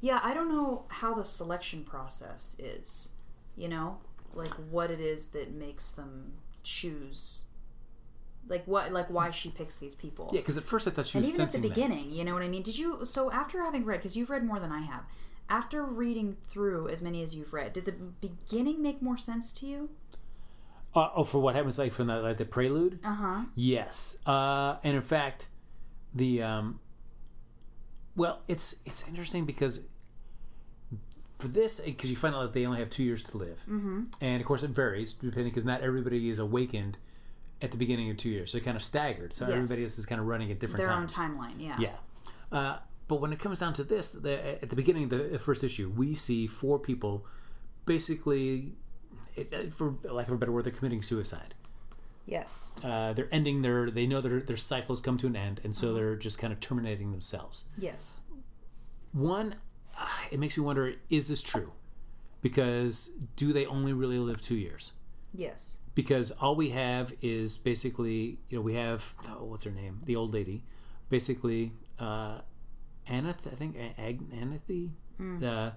Yeah, 0.00 0.20
I 0.22 0.32
don't 0.32 0.48
know 0.48 0.84
how 0.88 1.14
the 1.14 1.24
selection 1.24 1.84
process 1.84 2.56
is. 2.58 3.12
You 3.59 3.68
know, 3.68 3.99
like 4.35 4.55
what 4.71 4.90
it 4.90 5.01
is 5.01 5.31
that 5.33 5.53
makes 5.53 5.90
them 5.92 6.35
choose. 6.62 7.47
Like 8.49 8.64
what, 8.66 8.92
like 8.92 9.11
why 9.11 9.31
she 9.31 9.51
picks 9.51 9.77
these 9.77 9.94
people. 9.94 10.31
yeah 10.33 10.40
because 10.40 10.57
at 10.57 10.64
first 10.64 10.88
i 10.88 10.90
thought 10.90 11.07
she 11.07 11.18
and 11.18 11.25
was 11.27 11.35
even 11.35 11.44
at 11.47 11.53
the 11.53 11.59
that. 11.59 11.68
beginning, 11.68 12.11
you 12.11 12.25
know 12.25 12.33
what 12.33 12.42
I 12.42 12.49
mean? 12.49 12.62
Did 12.62 12.79
you? 12.79 13.05
So 13.05 13.31
after 13.31 13.61
having 13.62 13.85
read, 13.85 13.99
because 13.99 14.16
you've 14.16 14.31
read 14.31 14.42
more 14.44 14.59
than 14.59 14.73
I 14.73 14.81
have, 14.81 15.05
after 15.51 15.83
reading 15.83 16.37
through 16.42 16.88
as 16.88 17.03
many 17.03 17.23
as 17.23 17.37
you've 17.37 17.53
read, 17.53 17.75
did 17.75 17.85
the 17.85 17.92
beginning 18.21 18.81
make 18.81 19.03
more 19.03 19.18
sense 19.18 19.53
to 19.55 19.66
you? 19.66 19.90
Uh, 20.94 21.11
oh, 21.14 21.25
for 21.25 21.40
what 21.40 21.55
happens 21.55 21.79
like 21.79 21.92
from 21.92 22.07
the 22.07 22.23
like 22.23 22.38
the 22.38 22.47
prelude? 22.47 22.99
Uh 23.05 23.14
huh. 23.14 23.44
Yes. 23.55 24.18
Uh, 24.25 24.77
and 24.83 24.97
in 24.97 25.03
fact, 25.03 25.49
the 26.14 26.42
um, 26.42 26.81
well, 28.16 28.40
it's 28.49 28.81
it's 28.87 29.07
interesting 29.07 29.44
because 29.44 29.87
for 31.38 31.48
this, 31.48 31.81
because 31.81 32.11
you 32.11 32.16
find 32.16 32.35
out 32.35 32.42
that 32.42 32.53
they 32.53 32.66
only 32.66 32.79
have 32.81 32.90
two 32.90 33.05
years 33.05 33.24
to 33.24 33.38
live, 33.38 33.61
mm-hmm. 33.68 34.05
and 34.20 34.40
of 34.40 34.46
course 34.46 34.62
it 34.62 34.70
varies 34.70 35.12
depending 35.12 35.51
because 35.51 35.64
not 35.64 35.81
everybody 35.83 36.29
is 36.29 36.38
awakened 36.38 36.98
at 37.62 37.70
the 37.70 37.77
beginning 37.77 38.11
of 38.11 38.16
two 38.16 38.29
years. 38.31 38.53
They're 38.53 38.61
kind 38.61 38.77
of 38.77 38.83
staggered, 38.83 39.33
so 39.33 39.44
Yes. 39.46 39.55
everybody 39.55 39.83
else 39.85 39.98
is 39.98 40.07
kind 40.07 40.20
of 40.20 40.27
running 40.27 40.51
at 40.51 40.59
different 40.61 40.79
Their 40.85 40.92
times. 40.94 41.18
own 41.18 41.31
timeline, 41.38 41.55
yeah. 41.59 41.77
Yeah. 41.79 41.96
Uh, 42.51 42.79
but 43.09 43.20
when 43.20 43.33
it 43.33 43.38
comes 43.38 43.59
down 43.59 43.72
to 43.74 43.85
this, 43.85 44.12
the, 44.12 44.62
at 44.62 44.70
the 44.70 44.77
beginning 44.77 45.05
of 45.05 45.11
the 45.11 45.38
first 45.38 45.64
issue, 45.64 45.90
we 45.96 46.14
see 46.14 46.46
four 46.46 46.79
people 46.79 47.24
basically, 47.87 48.74
it, 49.37 49.53
it- 49.53 49.72
for 49.72 49.94
lack 50.05 50.29
of 50.29 50.35
a 50.35 50.38
better 50.38 50.53
word, 50.53 50.64
they're 50.64 50.72
committing 50.72 51.03
suicide. 51.03 51.55
Yes. 52.27 52.74
Uh, 52.85 53.14
they're 53.14 53.29
ending 53.33 53.62
their, 53.62 53.90
they 53.90 54.07
know 54.07 54.20
their, 54.20 54.40
their 54.40 54.57
cycles 54.59 55.01
come 55.01 55.16
to 55.18 55.27
an 55.27 55.35
end, 55.37 55.61
and 55.64 55.74
so 55.74 55.94
they're 55.94 56.14
just 56.16 56.38
kind 56.38 56.53
of 56.53 56.61
terminating 56.61 57.11
themselves. 57.12 57.64
Yes. 57.79 58.24
One, 59.12 59.53
uh, 59.55 59.57
it 60.32 60.38
makes 60.38 60.56
me 60.58 60.64
wonder 60.64 60.94
is 61.11 61.28
this 61.28 61.42
true? 61.42 61.72
Because 62.40 63.12
do 63.37 63.52
they 63.52 63.66
only 63.66 63.92
really 63.92 64.18
live 64.18 64.40
two 64.40 64.54
years? 64.56 64.92
Yes. 65.34 65.80
because 65.94 66.30
all 66.40 66.56
we 66.56 66.70
have 66.70 67.12
is 67.20 67.56
basically 67.58 68.38
you 68.48 68.56
know 68.56 68.62
we 68.62 68.74
have 68.74 69.14
oh, 69.28 69.44
what's 69.44 69.64
her 69.64 69.70
name? 69.70 70.00
The 70.04 70.16
old 70.16 70.32
lady. 70.32 70.64
Basically 71.11 71.72
uh 71.98 72.40
Anath 73.08 73.46
I 73.46 73.54
think 73.54 73.76
Ag- 73.98 74.30
Anathy 74.32 74.90
uh 75.20 75.70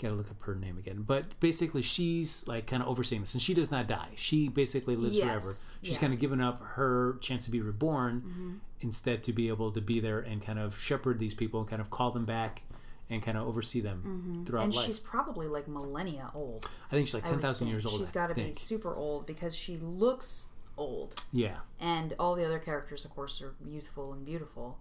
gotta 0.00 0.14
look 0.14 0.28
up 0.30 0.42
her 0.42 0.54
name 0.56 0.76
again. 0.76 1.02
But 1.06 1.38
basically 1.38 1.82
she's 1.82 2.48
like 2.48 2.66
kind 2.66 2.82
of 2.82 2.88
overseeing 2.88 3.20
this 3.22 3.34
and 3.34 3.42
she 3.42 3.54
does 3.54 3.70
not 3.70 3.86
die. 3.86 4.08
She 4.16 4.48
basically 4.48 4.96
lives 4.96 5.18
Yes, 5.18 5.24
forever. 5.24 5.78
She's 5.82 5.94
yeah. 5.96 6.00
kind 6.00 6.12
of 6.12 6.18
given 6.18 6.40
up 6.40 6.60
her 6.60 7.16
chance 7.20 7.44
to 7.44 7.50
be 7.52 7.60
reborn 7.60 8.60
instead 8.80 9.22
to 9.24 9.32
be 9.32 9.48
able 9.48 9.70
to 9.70 9.80
be 9.80 10.00
there 10.00 10.18
and 10.18 10.42
kind 10.44 10.58
of 10.58 10.76
shepherd 10.76 11.18
these 11.20 11.34
people 11.34 11.60
and 11.60 11.68
kind 11.68 11.80
of 11.80 11.90
call 11.90 12.10
them 12.10 12.24
back 12.24 12.62
and 13.10 13.22
kind 13.22 13.36
of 13.36 13.46
oversee 13.46 13.80
them 13.80 14.02
mm-hmm. 14.06 14.44
throughout 14.44 14.64
And 14.64 14.74
life 14.74 14.86
she's 14.86 14.98
probably 14.98 15.46
like 15.46 15.68
millennia 15.68 16.30
old. 16.34 16.66
I 16.86 16.90
think 16.90 17.06
she's 17.06 17.14
like 17.14 17.24
10,000 17.24 17.68
years 17.68 17.86
old 17.86 17.98
She's 17.98 18.12
got 18.12 18.28
to 18.28 18.34
be 18.34 18.54
super 18.54 18.94
old 18.94 19.26
because 19.26 19.54
she 19.54 19.76
looks 19.76 20.50
old. 20.76 21.14
yeah 21.32 21.58
And 21.80 22.14
all 22.18 22.34
the 22.34 22.44
other 22.44 22.58
characters, 22.58 23.04
of 23.04 23.10
course, 23.10 23.42
are 23.42 23.54
youthful 23.64 24.12
and 24.12 24.24
beautiful. 24.24 24.78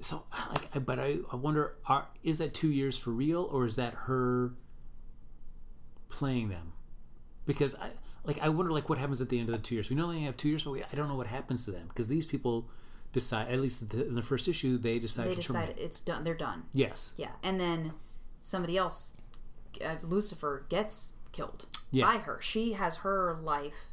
So, 0.00 0.24
like, 0.50 0.76
I- 0.76 0.78
but 0.78 0.98
I, 0.98 1.18
I 1.32 1.36
wonder, 1.36 1.76
are 1.86 2.10
is 2.22 2.38
that 2.38 2.52
two 2.52 2.70
years 2.70 2.98
for 2.98 3.10
real, 3.10 3.42
or 3.50 3.64
is 3.64 3.76
that 3.76 3.94
her 3.94 4.52
playing 6.08 6.50
them? 6.50 6.72
Because 7.46 7.74
I, 7.76 7.90
like, 8.24 8.38
I 8.42 8.50
wonder, 8.50 8.72
like, 8.72 8.88
what 8.88 8.98
happens 8.98 9.22
at 9.22 9.30
the 9.30 9.38
end 9.38 9.48
of 9.48 9.54
the 9.54 9.62
two 9.62 9.74
years? 9.74 9.88
We 9.88 9.96
know 9.96 10.12
they 10.12 10.20
have 10.20 10.36
two 10.36 10.48
years, 10.48 10.64
but 10.64 10.72
we, 10.72 10.82
I 10.82 10.94
don't 10.94 11.08
know 11.08 11.16
what 11.16 11.28
happens 11.28 11.64
to 11.64 11.70
them 11.70 11.88
because 11.88 12.08
these 12.08 12.26
people 12.26 12.68
decide. 13.16 13.50
At 13.50 13.60
least 13.60 13.92
in 13.94 14.14
the 14.14 14.22
first 14.22 14.46
issue, 14.46 14.78
they 14.78 14.98
decide 14.98 15.26
They 15.28 15.34
to 15.34 15.40
decide 15.40 15.66
terminate. 15.68 15.84
it's 15.84 16.00
done. 16.00 16.22
They're 16.24 16.34
done. 16.34 16.64
Yes. 16.72 17.14
Yeah. 17.16 17.30
And 17.42 17.58
then 17.58 17.92
somebody 18.40 18.76
else, 18.76 19.20
uh, 19.84 19.96
Lucifer, 20.02 20.64
gets 20.68 21.14
killed 21.32 21.66
Yeah. 21.90 22.04
by 22.10 22.18
her. 22.18 22.40
She 22.40 22.72
has 22.74 22.98
her 22.98 23.38
life 23.42 23.92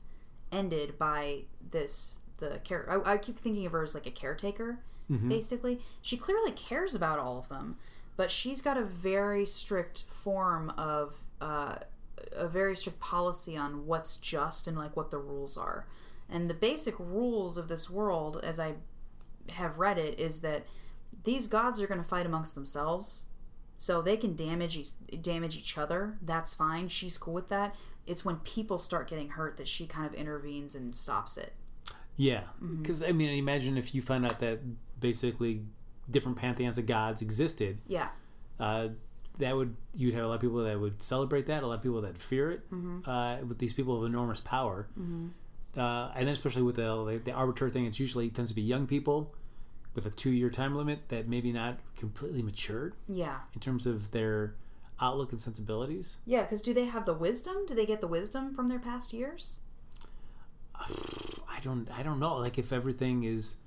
ended 0.51 0.99
by 0.99 1.45
this. 1.71 2.19
The 2.37 2.59
care. 2.63 2.85
I, 3.05 3.13
I 3.13 3.17
keep 3.17 3.37
thinking 3.37 3.65
of 3.65 3.71
her 3.71 3.83
as 3.83 3.93
like 3.95 4.05
a 4.07 4.11
caretaker. 4.11 4.79
Mm-hmm. 5.09 5.29
Basically, 5.29 5.79
she 6.01 6.17
clearly 6.17 6.51
cares 6.51 6.93
about 6.95 7.17
all 7.19 7.37
of 7.37 7.47
them, 7.47 7.77
but 8.17 8.31
she's 8.31 8.61
got 8.61 8.77
a 8.77 8.83
very 8.83 9.45
strict 9.45 10.01
form 10.03 10.71
of 10.77 11.19
uh, 11.39 11.75
a 12.35 12.47
very 12.47 12.75
strict 12.75 12.99
policy 12.99 13.55
on 13.55 13.85
what's 13.85 14.17
just 14.17 14.67
and 14.67 14.77
like 14.77 14.95
what 14.97 15.09
the 15.11 15.19
rules 15.19 15.57
are. 15.57 15.87
And 16.29 16.49
the 16.49 16.53
basic 16.53 16.95
rules 16.99 17.57
of 17.57 17.67
this 17.67 17.89
world, 17.89 18.39
as 18.43 18.59
I 18.59 18.73
have 19.51 19.77
read 19.77 19.97
it, 19.97 20.19
is 20.19 20.41
that 20.41 20.65
these 21.23 21.47
gods 21.47 21.81
are 21.81 21.87
going 21.87 22.01
to 22.01 22.07
fight 22.07 22.25
amongst 22.25 22.55
themselves, 22.55 23.29
so 23.77 24.01
they 24.01 24.17
can 24.17 24.35
damage 24.35 24.77
each, 24.77 25.21
damage 25.21 25.57
each 25.57 25.77
other. 25.77 26.17
That's 26.21 26.55
fine. 26.55 26.87
She's 26.87 27.17
cool 27.17 27.33
with 27.33 27.49
that. 27.49 27.75
It's 28.05 28.25
when 28.25 28.37
people 28.37 28.79
start 28.79 29.09
getting 29.09 29.29
hurt 29.29 29.57
that 29.57 29.67
she 29.67 29.85
kind 29.87 30.05
of 30.05 30.13
intervenes 30.13 30.75
and 30.75 30.95
stops 30.95 31.37
it. 31.37 31.53
Yeah. 32.15 32.41
Mm-hmm. 32.61 32.81
Because 32.81 33.03
I 33.03 33.11
mean, 33.11 33.29
imagine 33.29 33.77
if 33.77 33.95
you 33.95 34.01
find 34.01 34.25
out 34.25 34.39
that 34.39 34.59
basically 34.99 35.63
different 36.09 36.37
pantheons 36.37 36.77
of 36.77 36.85
gods 36.85 37.21
existed. 37.21 37.79
Yeah. 37.87 38.09
uh, 38.59 38.89
that 39.39 39.55
would 39.55 39.75
you'd 39.95 40.13
have 40.13 40.25
a 40.25 40.27
lot 40.27 40.35
of 40.35 40.41
people 40.41 40.63
that 40.63 40.79
would 40.79 41.01
celebrate 41.01 41.47
that, 41.47 41.63
a 41.63 41.67
lot 41.67 41.75
of 41.75 41.81
people 41.81 42.01
that 42.01 42.17
fear 42.17 42.51
it. 42.51 42.71
Mm-hmm. 42.71 43.09
Uh, 43.09 43.37
with 43.37 43.59
these 43.59 43.73
people 43.73 43.97
of 43.97 44.05
enormous 44.05 44.39
power, 44.39 44.87
uh, 45.77 46.11
and 46.15 46.27
then 46.27 46.33
especially 46.33 46.61
with 46.63 46.75
the 46.75 47.21
the 47.23 47.31
arbiter 47.31 47.69
thing, 47.69 47.85
it's 47.85 47.99
usually 47.99 48.29
tends 48.29 48.51
to 48.51 48.55
be 48.55 48.61
young 48.61 48.87
people 48.87 49.33
with 49.95 50.05
a 50.05 50.09
two 50.09 50.31
year 50.31 50.49
time 50.49 50.75
limit 50.75 51.09
that 51.09 51.27
maybe 51.27 51.51
not 51.51 51.77
completely 51.97 52.41
matured 52.41 52.95
Yeah. 53.07 53.39
in 53.53 53.59
terms 53.59 53.85
of 53.85 54.11
their 54.11 54.55
outlook 54.99 55.31
and 55.31 55.39
sensibilities. 55.41 56.19
Yeah, 56.25 56.43
because 56.43 56.61
do 56.61 56.73
they 56.73 56.85
have 56.85 57.05
the 57.05 57.13
wisdom? 57.13 57.65
Do 57.67 57.75
they 57.75 57.85
get 57.85 58.01
the 58.01 58.07
wisdom 58.07 58.53
from 58.55 58.67
their 58.67 58.79
past 58.79 59.13
years? 59.13 59.61
I 60.75 61.59
don't 61.61 61.89
I 61.91 62.03
don't 62.03 62.19
know 62.19 62.37
like 62.37 62.57
if 62.57 62.73
everything 62.73 63.23
is 63.23 63.57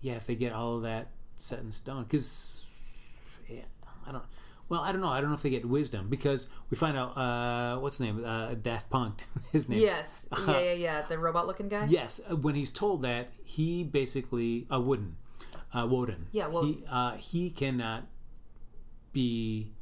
yeah 0.00 0.14
if 0.14 0.26
they 0.26 0.34
get 0.36 0.52
all 0.52 0.76
of 0.76 0.82
that 0.82 1.08
set 1.36 1.58
in 1.60 1.72
stone 1.72 2.04
because 2.04 3.18
yeah, 3.48 3.64
I 4.06 4.12
don't 4.12 4.22
well 4.70 4.80
I 4.80 4.92
don't 4.92 5.02
know 5.02 5.08
I 5.10 5.20
don't 5.20 5.28
know 5.28 5.34
if 5.36 5.42
they 5.42 5.50
get 5.50 5.66
wisdom 5.66 6.08
because 6.08 6.48
we 6.70 6.76
find 6.78 6.96
out 6.96 7.14
uh, 7.18 7.78
what's 7.80 7.98
his 7.98 8.06
name 8.06 8.24
uh, 8.24 8.54
Daft 8.54 8.88
Punk 8.88 9.22
his 9.52 9.68
name 9.68 9.80
Yes. 9.80 10.26
Yeah, 10.48 10.60
yeah, 10.60 10.72
yeah. 10.72 11.02
The 11.02 11.18
robot 11.18 11.46
looking 11.46 11.68
guy? 11.68 11.84
yes 11.90 12.20
uh, 12.30 12.36
when 12.36 12.54
he's 12.54 12.72
told 12.72 13.02
that 13.02 13.32
he 13.44 13.84
basically 13.84 14.66
uh, 14.72 14.80
Wooden 14.80 15.16
uh, 15.74 15.86
Woden 15.86 16.28
Yeah, 16.32 16.46
Woden. 16.48 16.68
he 16.72 16.84
uh, 16.90 17.12
he 17.16 17.50
cannot 17.50 18.04
be 19.12 19.72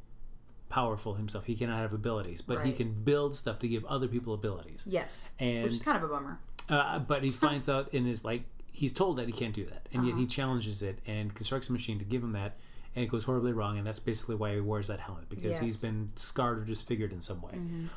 powerful 0.69 1.15
himself 1.15 1.45
he 1.45 1.55
cannot 1.55 1.77
have 1.79 1.93
abilities 1.93 2.41
but 2.41 2.65
he 2.65 2.71
can 2.71 2.91
build 3.03 3.33
stuff 3.33 3.57
to 3.59 3.67
give 3.67 3.83
other 3.85 4.07
people 4.07 4.33
abilities 4.33 4.85
Yes. 4.89 5.33
And- 5.39 5.63
Which 5.63 5.73
is 5.73 5.81
kind 5.81 5.97
of 5.97 6.03
a 6.03 6.07
bummer. 6.07 6.39
uh, 6.69 6.99
but 6.99 7.23
he 7.23 7.29
finds 7.29 7.67
out 7.69 7.93
in 7.93 8.05
his 8.05 8.23
like 8.23 8.43
he's 8.71 8.93
told 8.93 9.17
that 9.17 9.25
he 9.25 9.31
can't 9.33 9.53
do 9.53 9.65
that, 9.65 9.87
and 9.91 10.05
yet 10.05 10.11
Uh-huh. 10.11 10.21
he 10.21 10.27
challenges 10.27 10.83
it 10.83 10.99
and 11.07 11.33
constructs 11.33 11.69
a 11.69 11.71
machine 11.73 11.97
to 11.99 12.05
give 12.05 12.23
him 12.23 12.33
that, 12.33 12.55
and 12.99 13.05
it 13.05 13.09
goes 13.09 13.23
horribly 13.23 13.53
wrong, 13.53 13.77
and 13.77 13.87
that's 13.87 13.99
basically 13.99 14.35
why 14.35 14.53
he 14.55 14.59
wears 14.59 14.87
that 14.87 14.99
helmet 14.99 15.29
because 15.29 15.57
he's 15.59 15.81
Yes. 15.81 15.91
Mm-hmm. 15.91 15.97
been 16.07 16.11
scarred 16.15 16.59
or 16.59 16.65
disfigured 16.65 17.13
in 17.13 17.21
some 17.21 17.41
way. 17.41 17.53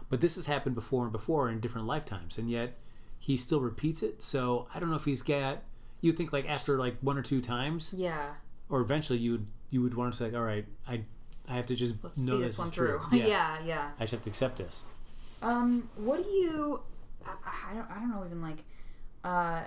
But 0.08 0.20
this 0.20 0.36
has 0.36 0.46
happened 0.46 0.76
before 0.76 1.02
and 1.02 1.10
before 1.12 1.50
in 1.50 1.58
different 1.58 1.88
lifetimes, 1.88 2.38
and 2.38 2.48
yet 2.48 2.78
he 3.18 3.36
still 3.36 3.60
repeats 3.60 4.02
it. 4.04 4.22
So 4.22 4.68
I 4.72 4.78
don't 4.78 4.90
know 4.90 4.96
if 4.96 5.04
he's 5.04 5.22
got. 5.22 5.58
You 6.00 6.12
think 6.12 6.32
like 6.32 6.48
after 6.48 6.78
like 6.78 6.98
one 7.00 7.18
or 7.18 7.22
two 7.22 7.40
times, 7.40 7.92
Yeah. 7.96 8.34
or 8.68 8.80
eventually 8.80 9.18
you 9.18 9.32
would 9.32 9.46
you 9.70 9.82
would 9.82 9.94
want 9.94 10.12
to 10.12 10.16
say 10.16 10.26
like, 10.26 10.34
all 10.34 10.42
right, 10.44 10.66
I 10.86 11.02
I 11.48 11.54
have 11.54 11.66
to 11.66 11.74
just 11.74 11.96
Let's 12.04 12.24
know 12.28 12.36
see 12.36 12.42
this, 12.42 12.50
this 12.52 12.58
one 12.60 12.68
is 12.68 12.74
true. 12.74 13.00
through. 13.10 13.18
Yeah. 13.26 13.58
yeah, 13.64 13.90
I 13.98 14.02
just 14.04 14.12
have 14.12 14.22
to 14.22 14.30
accept 14.30 14.58
this. 14.58 14.86
Um, 15.42 15.88
what 15.96 16.22
do 16.22 16.28
you? 16.30 16.80
I, 17.26 17.34
I 17.70 17.74
don't. 17.74 17.90
I 17.90 17.94
don't 17.98 18.10
know. 18.10 18.24
Even 18.24 18.40
like, 18.40 18.58
uh, 19.24 19.62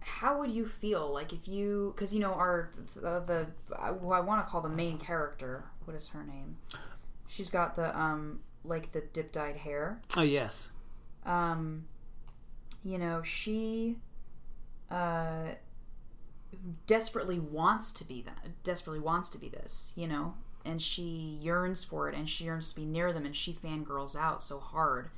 how 0.00 0.38
would 0.38 0.50
you 0.50 0.64
feel 0.66 1.12
like 1.12 1.32
if 1.32 1.48
you? 1.48 1.92
Because 1.94 2.14
you 2.14 2.20
know, 2.20 2.32
our 2.32 2.70
the, 2.94 3.20
the 3.20 3.46
I, 3.78 3.88
who 3.88 4.12
I 4.12 4.20
want 4.20 4.44
to 4.44 4.50
call 4.50 4.60
the 4.60 4.68
main 4.68 4.98
character. 4.98 5.64
What 5.84 5.96
is 5.96 6.08
her 6.08 6.24
name? 6.24 6.56
She's 7.26 7.50
got 7.50 7.74
the 7.74 7.98
um 7.98 8.40
like 8.64 8.92
the 8.92 9.00
dip 9.00 9.32
dyed 9.32 9.56
hair. 9.56 10.00
Oh 10.16 10.22
yes, 10.22 10.72
Um, 11.24 11.86
you 12.82 12.98
know, 12.98 13.22
she 13.22 13.96
uh 14.90 15.52
desperately 16.86 17.38
wants 17.38 17.92
to 17.92 18.04
be 18.04 18.22
that. 18.22 18.62
Desperately 18.62 19.00
wants 19.00 19.28
to 19.30 19.38
be 19.38 19.48
this. 19.48 19.92
You 19.96 20.06
know. 20.06 20.34
And 20.64 20.82
she 20.82 21.38
yearns 21.40 21.82
for 21.84 22.10
it, 22.10 22.14
and 22.14 22.28
she 22.28 22.44
yearns 22.44 22.74
to 22.74 22.80
be 22.80 22.84
near 22.84 23.10
them, 23.12 23.24
and 23.24 23.34
she 23.34 23.54
fangirls 23.54 24.16
out 24.16 24.42
so 24.42 24.58
hard 24.58 25.08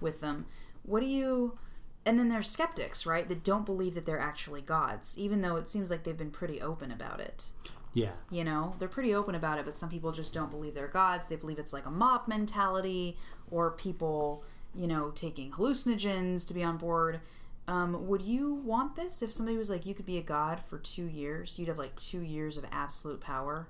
with 0.00 0.20
them. 0.20 0.46
What 0.82 1.00
do 1.00 1.06
you 1.06 1.58
and 2.06 2.18
then 2.18 2.28
there's 2.30 2.48
skeptics, 2.48 3.04
right, 3.04 3.28
that 3.28 3.44
don't 3.44 3.66
believe 3.66 3.94
that 3.94 4.06
they're 4.06 4.18
actually 4.20 4.62
gods, 4.62 5.18
even 5.18 5.42
though 5.42 5.56
it 5.56 5.68
seems 5.68 5.90
like 5.90 6.04
they've 6.04 6.16
been 6.16 6.30
pretty 6.30 6.62
open 6.62 6.90
about 6.90 7.20
it. 7.20 7.50
yeah. 7.92 8.12
You 8.30 8.44
know, 8.44 8.74
they're 8.78 8.88
pretty 8.88 9.14
open 9.14 9.34
about 9.34 9.58
it, 9.58 9.64
but 9.66 9.76
some 9.76 9.90
people 9.90 10.12
just 10.12 10.32
don't 10.32 10.50
believe 10.50 10.74
they're 10.74 10.88
gods. 10.88 11.28
They 11.28 11.36
believe 11.36 11.58
it's 11.58 11.72
like 11.74 11.86
a 11.86 11.90
mob 11.90 12.28
mentality 12.28 13.18
or 13.50 13.72
people, 13.72 14.44
you 14.74 14.86
know, 14.86 15.10
taking 15.10 15.50
hallucinogens 15.52 16.46
to 16.48 16.54
be 16.54 16.62
on 16.62 16.76
board. 16.78 17.20
Um, 17.68 18.06
would 18.06 18.22
you 18.22 18.54
want 18.54 18.94
this 18.96 19.22
if 19.22 19.32
somebody 19.32 19.58
was 19.58 19.68
like, 19.70 19.84
you 19.86 19.94
could 19.94 20.06
be 20.06 20.18
a 20.18 20.22
god 20.22 20.60
for 20.60 20.78
two 20.78 21.06
years? 21.06 21.58
You'd 21.58 21.68
have 21.68 21.78
like 21.78 21.96
two 21.96 22.20
years 22.22 22.56
of 22.56 22.64
absolute 22.70 23.20
power. 23.20 23.68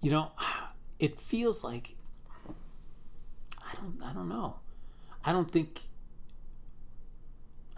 you 0.00 0.10
know 0.10 0.30
it 0.98 1.14
feels 1.18 1.64
like 1.64 1.94
i 3.62 3.74
don't 3.74 4.00
i 4.04 4.12
don't 4.12 4.28
know 4.28 4.56
i 5.24 5.32
don't 5.32 5.50
think 5.50 5.82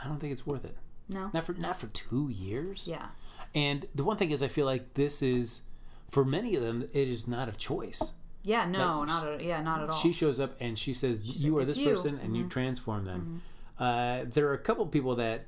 i 0.03 0.07
don't 0.09 0.19
think 0.21 0.33
it's 0.33 0.47
worth 0.47 0.65
it 0.65 0.77
No? 1.13 1.31
not 1.33 1.45
for 1.45 1.55
not 1.55 1.77
for 1.77 1.87
two 1.89 2.29
years 2.31 2.87
Yeah. 2.89 3.07
and 3.55 3.87
the 3.95 4.05
one 4.05 4.17
thing 4.17 4.31
is 4.31 4.43
i 4.43 4.49
feel 4.49 4.67
like 4.67 4.95
this 4.95 5.23
is 5.23 5.63
for 6.09 6.25
many 6.25 6.57
of 6.57 6.63
them, 6.63 6.89
it 6.95 7.07
is 7.07 7.29
not 7.29 7.51
a 7.51 7.53
choice. 7.53 8.15
Yeah, 8.43 8.65
no, 8.65 9.01
Like, 9.01 9.09
not 9.09 9.29
at, 9.29 9.43
yeah, 9.45 9.61
not 9.63 9.83
at 9.83 9.91
all. 9.91 9.95
She 9.95 10.11
shows 10.15 10.41
up 10.41 10.57
and 10.59 10.79
she 10.79 10.95
says, 10.95 11.21
"You 11.45 11.53
like, 11.55 11.63
are 11.63 11.65
this 11.67 11.77
you." 11.77 11.85
Mm-hmm. 11.89 11.95
person," 11.97 12.19
and 12.23 12.35
you 12.35 12.49
transform 12.49 13.05
them. 13.05 13.43
Uh, 13.79 14.25
there 14.27 14.49
are 14.49 14.55
a 14.55 14.59
couple 14.59 14.87
people 14.87 15.17
that 15.17 15.45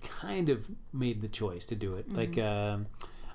kind 0.00 0.48
of 0.48 0.70
made 0.94 1.20
the 1.20 1.28
choice 1.28 1.66
to 1.66 1.74
do 1.74 1.94
it, 1.94 2.08
Mm-hmm. 2.08 2.16
like 2.16 2.38
um, 2.38 2.86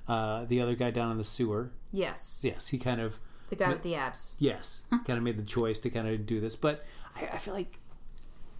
uh, 0.07 0.45
the 0.45 0.61
other 0.61 0.73
guy 0.73 0.89
down 0.89 1.11
in 1.11 1.17
the 1.19 1.23
sewer. 1.23 1.71
yes, 1.91 2.41
Yes, 2.43 2.69
he 2.69 2.79
kind 2.79 2.99
of 2.99 3.19
the 3.49 3.55
guy 3.55 3.69
with 3.69 3.83
the 3.83 3.93
abs. 3.93 4.37
yes, 4.39 4.87
kind 4.89 5.17
of 5.17 5.21
made 5.21 5.37
the 5.37 5.43
choice 5.43 5.79
to 5.81 5.91
kind 5.91 6.07
of 6.07 6.25
do 6.25 6.39
this. 6.39 6.55
But 6.55 6.83
I, 7.15 7.25
I 7.35 7.37
feel 7.37 7.53
like 7.53 7.77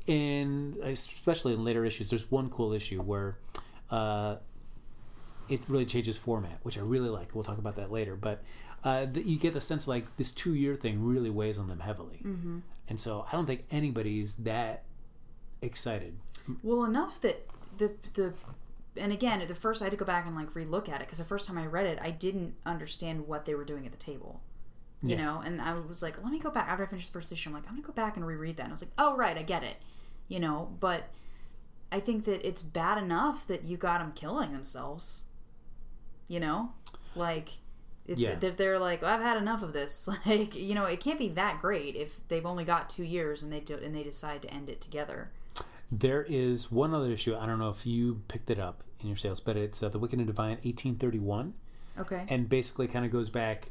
in 0.08 0.78
especially 0.84 1.54
in 1.54 1.64
later 1.64 1.86
issues, 1.86 2.10
there's 2.10 2.30
one 2.30 2.50
cool 2.50 2.74
issue 2.74 3.02
where 3.02 3.38
uh, 3.90 4.38
it 5.50 5.62
really 5.68 5.86
changes 5.86 6.18
format, 6.18 6.60
which 6.64 6.78
I 6.78 6.82
really 6.82 7.10
like. 7.10 7.34
We'll 7.34 7.44
talk 7.44 7.58
about 7.58 7.76
that 7.78 7.92
later. 7.92 8.16
But 8.16 8.44
uh, 8.84 9.06
the, 9.06 9.22
you 9.22 9.40
get 9.40 9.54
the 9.54 9.62
sense 9.62 9.88
like 9.88 10.18
this 10.18 10.32
two 10.32 10.54
year 10.54 10.76
thing 10.76 11.04
really 11.04 11.30
weighs 11.30 11.58
on 11.58 11.68
them 11.68 11.80
heavily, 11.80 12.22
mm-hmm. 12.24 12.60
and 12.90 13.00
so 13.00 13.26
I 13.28 13.32
don't 13.34 13.46
think 13.46 13.66
anybody's 13.72 14.38
that 14.38 14.84
excited. 15.62 16.18
Well, 16.62 16.84
enough 16.84 17.22
that 17.22 17.48
the 17.78 17.94
the 18.14 18.34
and 18.98 19.12
again, 19.12 19.42
at 19.42 19.48
the 19.48 19.56
first 19.56 19.82
I 19.82 19.86
had 19.86 19.92
to 19.92 19.98
go 19.98 20.06
back 20.06 20.26
and 20.26 20.36
like 20.36 20.52
relook 20.54 20.90
at 20.90 20.96
it 20.96 21.08
because 21.08 21.18
the 21.18 21.24
first 21.24 21.48
time 21.48 21.58
I 21.58 21.66
read 21.66 21.86
it, 21.86 22.00
I 22.02 22.12
didn't 22.12 22.56
understand 22.66 23.28
what 23.28 23.46
they 23.46 23.56
were 23.56 23.66
doing 23.66 23.86
at 23.86 23.92
the 23.92 23.98
table. 23.98 24.42
You 25.04 25.18
Yeah. 25.18 25.26
know, 25.26 25.42
and 25.46 25.62
I 25.62 25.78
was 25.78 26.02
like, 26.02 26.22
let 26.24 26.32
me 26.32 26.40
go 26.40 26.50
back 26.50 26.70
after 26.70 26.84
I 26.84 26.88
finished 26.88 27.12
the 27.12 27.20
first 27.20 27.32
issue. 27.32 27.50
I'm 27.50 27.54
like, 27.54 27.66
I'm 27.68 27.76
gonna 27.76 27.86
go 27.86 27.94
back 27.94 28.16
and 28.16 28.26
reread 28.26 28.56
that. 28.58 28.64
And 28.64 28.72
I 28.72 28.74
was 28.74 28.82
like, 28.82 28.94
oh 28.98 29.16
right, 29.18 29.38
I 29.38 29.44
get 29.44 29.64
it. 29.64 29.76
You 30.30 30.40
know, 30.40 30.76
but 30.80 31.10
I 31.92 32.00
think 32.00 32.26
that 32.26 32.48
it's 32.48 32.64
bad 32.64 32.98
enough 32.98 33.46
that 33.48 33.64
you 33.66 33.78
got 33.78 34.00
them 34.00 34.14
killing 34.16 34.52
themselves. 34.54 35.28
You 36.28 36.40
know, 36.40 36.72
like. 37.16 37.50
It's, 38.06 38.20
Yeah. 38.20 38.36
they're, 38.36 38.52
they're 38.52 38.80
like, 38.80 39.02
I've 39.02 39.22
had 39.22 39.38
enough 39.38 39.64
of 39.64 39.72
this. 39.72 40.10
Like, 40.26 40.56
you 40.56 40.76
know, 40.76 40.84
it 40.86 41.00
can't 41.00 41.18
be 41.20 41.30
that 41.30 41.62
great 41.62 41.96
if 41.96 42.20
they've 42.28 42.46
only 42.46 42.66
got 42.66 42.90
two 42.90 43.06
years 43.06 43.44
and 43.44 43.52
they 43.54 43.62
do 43.62 43.76
and 43.78 43.96
they 43.96 44.04
decide 44.04 44.42
to 44.42 44.54
end 44.54 44.70
it 44.70 44.82
together. 44.82 45.32
There 45.90 46.24
is 46.28 46.70
one 46.70 46.94
other 46.94 47.10
issue. 47.12 47.34
I 47.38 47.46
don't 47.46 47.60
know 47.60 47.70
if 47.70 47.86
you 47.88 48.22
picked 48.28 48.50
it 48.50 48.60
up 48.60 48.84
in 49.00 49.08
your 49.08 49.16
sales, 49.16 49.40
but 49.40 49.56
it's 49.56 49.82
uh, 49.82 49.88
the 49.88 50.00
Wicked 50.00 50.20
and 50.20 50.28
Divine, 50.28 50.58
1831. 50.64 51.54
Okay. 52.00 52.26
and 52.28 52.50
basically 52.50 52.88
kind 52.88 53.06
of 53.06 53.12
goes 53.12 53.30
back 53.30 53.70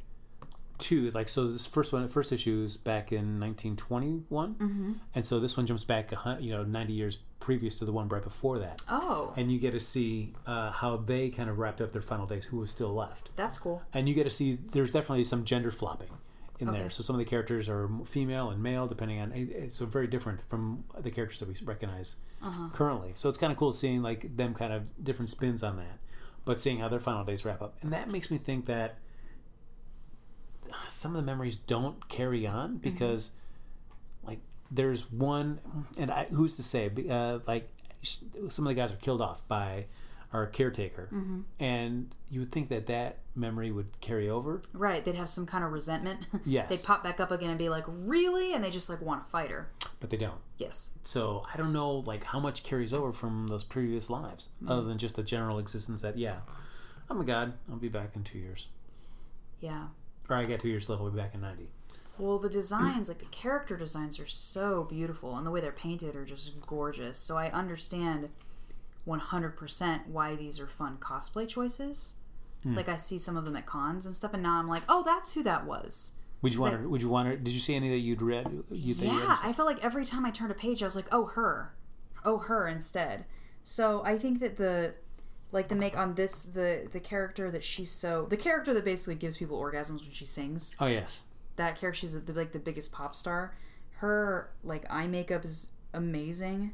to 0.83 1.11
like 1.13 1.29
so 1.29 1.47
this 1.49 1.67
first 1.67 1.93
one 1.93 2.07
first 2.09 2.33
issue 2.33 2.63
is 2.63 2.77
back 2.77 3.11
in 3.13 3.41
1921 3.41 4.55
mm-hmm. 4.55 4.93
and 5.15 5.25
so 5.25 5.41
this 5.41 5.57
one 5.57 5.67
jumps 5.67 5.85
back 5.85 6.13
a 6.13 6.37
you 6.41 6.51
know 6.51 6.63
90 6.65 6.93
years 6.93 7.19
previous 7.41 7.79
to 7.79 7.85
the 7.85 7.93
one 7.93 8.09
right 8.09 8.23
before 8.23 8.59
that 8.59 8.83
oh, 8.89 9.33
and 9.37 9.51
you 9.51 9.59
get 9.59 9.73
to 9.73 9.81
see 9.81 10.33
uh, 10.47 10.71
how 10.71 10.97
they 10.97 11.29
kind 11.31 11.49
of 11.51 11.59
wrapped 11.59 11.81
up 11.81 11.93
their 11.93 12.03
final 12.03 12.27
days 12.27 12.45
who 12.47 12.59
was 12.59 12.71
still 12.71 12.93
left 12.93 13.35
that's 13.37 13.59
cool. 13.59 13.83
and 13.93 14.09
you 14.09 14.15
get 14.15 14.25
to 14.25 14.31
see 14.31 14.53
there's 14.53 14.93
definitely 14.93 15.25
some 15.25 15.45
gender 15.45 15.71
flopping 15.71 16.11
in 16.59 16.69
Okay. 16.69 16.79
there 16.79 16.91
so 16.91 17.03
some 17.03 17.17
of 17.17 17.19
the 17.19 17.25
characters 17.25 17.69
are 17.69 17.89
female 18.05 18.51
and 18.51 18.63
male 18.63 18.87
depending 18.87 19.21
on 19.21 19.33
it's 19.35 19.77
so 19.77 19.87
very 19.87 20.07
different 20.07 20.41
from 20.41 20.85
the 21.01 21.11
characters 21.11 21.41
that 21.41 21.49
we 21.49 21.55
recognize 21.65 22.17
Uh-huh. 22.43 22.69
currently 22.73 23.11
so 23.15 23.29
it's 23.29 23.39
kind 23.39 23.53
of 23.53 23.59
cool 23.59 23.73
seeing 23.73 24.03
like 24.03 24.37
them 24.37 24.55
kind 24.55 24.73
of 24.73 24.93
different 25.03 25.31
spins 25.31 25.63
on 25.65 25.77
that 25.79 25.99
but 26.45 26.61
seeing 26.61 26.79
how 26.79 26.89
their 26.89 27.01
final 27.01 27.25
days 27.25 27.45
wrap 27.45 27.61
up 27.63 27.77
and 27.83 27.93
that 27.93 28.09
makes 28.11 28.31
me 28.31 28.39
think 28.39 28.67
that 28.67 28.99
some 30.89 31.13
of 31.13 31.17
the 31.17 31.23
memories 31.27 31.57
don't 31.57 32.09
carry 32.09 32.47
on 32.47 32.77
because 32.79 33.33
like 34.25 34.41
there's 34.71 35.11
one 35.11 35.61
and 35.99 36.11
I, 36.11 36.25
who's 36.27 36.57
to 36.57 36.63
say 36.63 36.91
uh, 37.11 37.39
like 37.47 37.69
some 38.03 38.67
of 38.67 38.69
the 38.69 38.75
guys 38.75 38.93
are 38.93 38.97
killed 38.97 39.21
off 39.21 39.47
by 39.49 39.87
our 40.33 40.47
caretaker 40.47 41.11
and 41.61 42.15
you 42.31 42.41
would 42.41 42.51
think 42.51 42.71
that 42.71 42.87
that 42.87 43.19
memory 43.35 43.71
would 43.71 44.01
carry 44.01 44.29
over 44.31 44.61
Right, 44.73 45.05
they'd 45.05 45.15
have 45.15 45.29
some 45.29 45.45
kind 45.47 45.63
of 45.63 45.73
resentment. 45.73 46.27
Yes. 46.47 46.69
they'd 46.71 46.87
pop 46.87 47.05
back 47.05 47.21
up 47.21 47.31
again 47.31 47.51
and 47.51 47.59
be 47.59 47.69
like, 47.69 47.85
"Really?" 47.87 48.55
And 48.55 48.65
they 48.65 48.71
just 48.71 48.89
like 48.89 49.03
want 49.03 49.25
to 49.27 49.31
fight 49.31 49.51
her. 49.51 49.71
but 50.01 50.09
they 50.11 50.17
don't 50.17 50.41
Yes. 50.59 50.93
so 51.05 51.45
i 51.53 51.57
don't 51.59 51.73
know 51.73 51.97
like 51.99 52.25
how 52.25 52.41
much 52.41 52.65
carries 52.65 52.93
over 52.95 53.13
from 53.13 53.49
those 53.49 53.63
previous 53.65 54.09
lives 54.11 54.51
other 54.67 54.83
than 54.83 54.97
just 54.99 55.17
the 55.17 55.23
general 55.23 55.59
existence 55.59 56.01
that 56.03 56.17
yeah 56.17 56.39
i'm 57.11 57.21
a 57.21 57.25
god 57.25 57.53
i'll 57.71 57.77
be 57.77 57.89
back 57.89 58.17
in 58.17 58.25
two 58.25 58.39
years 58.39 58.69
Yeah. 59.61 59.89
I 60.35 60.45
got 60.45 60.61
two 60.61 60.69
years 60.69 60.89
left 60.89 61.01
i'll 61.03 61.11
be 61.11 61.17
back 61.19 61.35
in 61.35 61.41
90 61.41 61.69
Well, 62.19 62.39
the 62.39 62.49
designs, 62.51 63.09
like 63.09 63.19
the 63.19 63.25
character 63.27 63.77
designs, 63.77 64.21
are 64.21 64.27
so 64.27 64.85
beautiful, 64.85 65.37
and 65.37 65.47
the 65.47 65.51
way 65.51 65.61
they're 65.61 65.73
painted 65.73 66.15
are 66.15 66.25
just 66.27 66.61
gorgeous. 66.67 67.19
So 67.19 67.37
I 67.39 67.49
understand 67.51 68.29
100% 69.07 70.07
why 70.07 70.37
these 70.37 70.61
are 70.61 70.67
fun 70.67 70.97
cosplay 70.99 71.49
choices. 71.49 72.17
Hmm. 72.63 72.77
Like 72.77 72.89
I 72.89 72.97
see 72.97 73.19
some 73.19 73.37
of 73.37 73.45
them 73.45 73.57
at 73.57 73.67
cons 73.67 74.07
and 74.07 74.15
stuff, 74.15 74.35
and 74.35 74.43
now 74.43 74.59
I'm 74.59 74.69
like, 74.69 74.83
oh, 74.89 75.03
that's 75.05 75.35
who 75.35 75.43
that 75.45 75.67
was. 75.67 76.17
would 76.43 76.55
you 76.55 76.61
want 76.61 76.81
to 76.83 76.89
would 76.89 77.03
you 77.03 77.09
want 77.09 77.29
to 77.29 77.37
did 77.37 77.53
you 77.53 77.61
see 77.61 77.75
any 77.75 77.89
that 77.91 77.99
you'd 77.99 78.23
read 78.23 78.47
you 78.71 78.95
Yeah, 78.99 79.29
read? 79.29 79.39
I 79.43 79.53
felt 79.53 79.67
like 79.67 79.83
every 79.83 80.05
time 80.07 80.25
I 80.25 80.31
turned 80.31 80.53
a 80.53 80.55
page, 80.55 80.83
I 80.83 80.87
was 80.87 80.95
like, 80.97 81.07
"Oh, 81.11 81.27
her, 81.27 81.75
oh, 82.25 82.39
her" 82.39 82.69
instead. 82.69 83.25
So 83.65 84.03
I 84.05 84.17
think 84.19 84.41
that 84.41 84.57
the 84.57 84.95
like 85.53 85.69
the 85.69 85.77
make 85.77 85.97
on 85.97 86.15
this 86.15 86.47
the 86.47 86.89
the 86.91 87.01
character 87.01 87.51
that 87.51 87.63
she's 87.63 87.91
so 87.91 88.27
the 88.27 88.37
character 88.37 88.75
that 88.75 88.85
basically 88.85 89.15
gives 89.15 89.37
people 89.37 89.59
orgasms 89.59 90.01
when 90.01 90.11
she 90.11 90.25
sings 90.25 90.77
oh 90.81 90.87
yes 90.87 91.27
that 91.57 91.79
character 91.79 92.01
she's 92.01 92.21
the, 92.21 92.33
like 92.33 92.53
the 92.53 92.59
biggest 92.59 92.93
pop 92.93 93.15
star. 93.15 93.55
Her 93.97 94.51
like 94.65 94.85
eye 94.91 95.07
makeup 95.07 95.45
is 95.45 95.73
amazing 95.95 96.73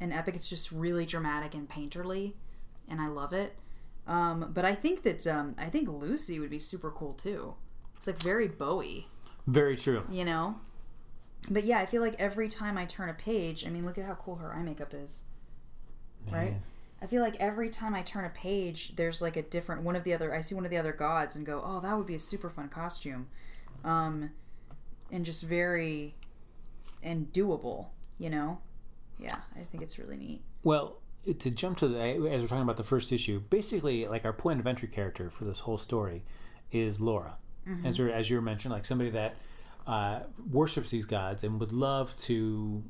and 0.00 0.12
epic. 0.12 0.34
It's 0.34 0.48
just 0.48 0.72
really 0.72 1.04
dramatic 1.04 1.54
and 1.54 1.68
painterly, 1.68 2.34
and 2.88 3.00
I 3.00 3.08
love 3.08 3.32
it. 3.32 3.56
Um, 4.06 4.50
but 4.52 4.64
I 4.64 4.74
think 4.74 5.02
that 5.02 5.26
um, 5.26 5.54
I 5.58 5.66
think 5.66 5.88
Lucy 5.88 6.40
would 6.40 6.50
be 6.50 6.58
super 6.58 6.90
cool 6.90 7.12
too. 7.12 7.54
It's 7.96 8.06
like 8.06 8.20
very 8.20 8.48
Bowie 8.48 9.06
very 9.46 9.76
true 9.76 10.04
you 10.08 10.24
know 10.24 10.54
but 11.50 11.64
yeah 11.64 11.78
i 11.78 11.86
feel 11.86 12.00
like 12.00 12.14
every 12.18 12.48
time 12.48 12.78
i 12.78 12.84
turn 12.84 13.08
a 13.08 13.14
page 13.14 13.66
i 13.66 13.70
mean 13.70 13.84
look 13.84 13.98
at 13.98 14.04
how 14.04 14.14
cool 14.14 14.36
her 14.36 14.54
eye 14.54 14.62
makeup 14.62 14.94
is 14.94 15.26
right. 16.30 16.54
I 17.02 17.06
feel 17.06 17.22
like 17.22 17.36
every 17.40 17.68
time 17.68 17.94
i 17.94 18.02
turn 18.02 18.24
a 18.24 18.30
page 18.30 18.94
there's 18.96 19.20
like 19.20 19.36
a 19.36 19.42
different 19.42 19.82
one 19.82 19.96
of 19.96 20.04
the 20.04 20.14
other 20.14 20.34
i 20.34 20.40
see 20.40 20.54
one 20.54 20.64
of 20.64 20.70
the 20.70 20.76
other 20.76 20.92
gods 20.92 21.36
and 21.36 21.44
go 21.44 21.60
oh 21.64 21.80
that 21.80 21.96
would 21.96 22.06
be 22.06 22.14
a 22.14 22.20
super 22.20 22.48
fun 22.48 22.68
costume. 22.68 23.28
Um 23.84 24.30
and 25.10 25.24
just 25.24 25.44
very 25.44 26.14
and 27.02 27.32
doable 27.32 27.88
you 28.18 28.30
know? 28.30 28.60
Yeah 29.18 29.38
i 29.56 29.60
think 29.60 29.82
it's 29.82 29.98
really 29.98 30.16
neat. 30.16 30.40
Well, 30.64 30.98
to 31.38 31.50
jump 31.50 31.78
to 31.78 31.88
the 31.88 32.00
as 32.00 32.42
we're 32.42 32.48
talking 32.48 32.62
about 32.62 32.76
the 32.76 32.82
first 32.82 33.12
issue, 33.12 33.40
basically, 33.40 34.06
like 34.06 34.24
our 34.24 34.32
point 34.32 34.60
of 34.60 34.66
entry 34.66 34.88
character 34.88 35.30
for 35.30 35.44
this 35.44 35.60
whole 35.60 35.76
story 35.76 36.24
is 36.70 37.00
Laura, 37.00 37.38
as 37.84 37.98
you 37.98 38.08
as 38.08 38.28
you 38.28 38.40
mentioned, 38.40 38.72
like 38.72 38.84
somebody 38.84 39.10
that 39.10 39.36
uh, 39.86 40.20
worships 40.50 40.90
these 40.90 41.04
gods 41.04 41.44
and 41.44 41.60
would 41.60 41.72
love 41.72 42.16
to 42.16 42.82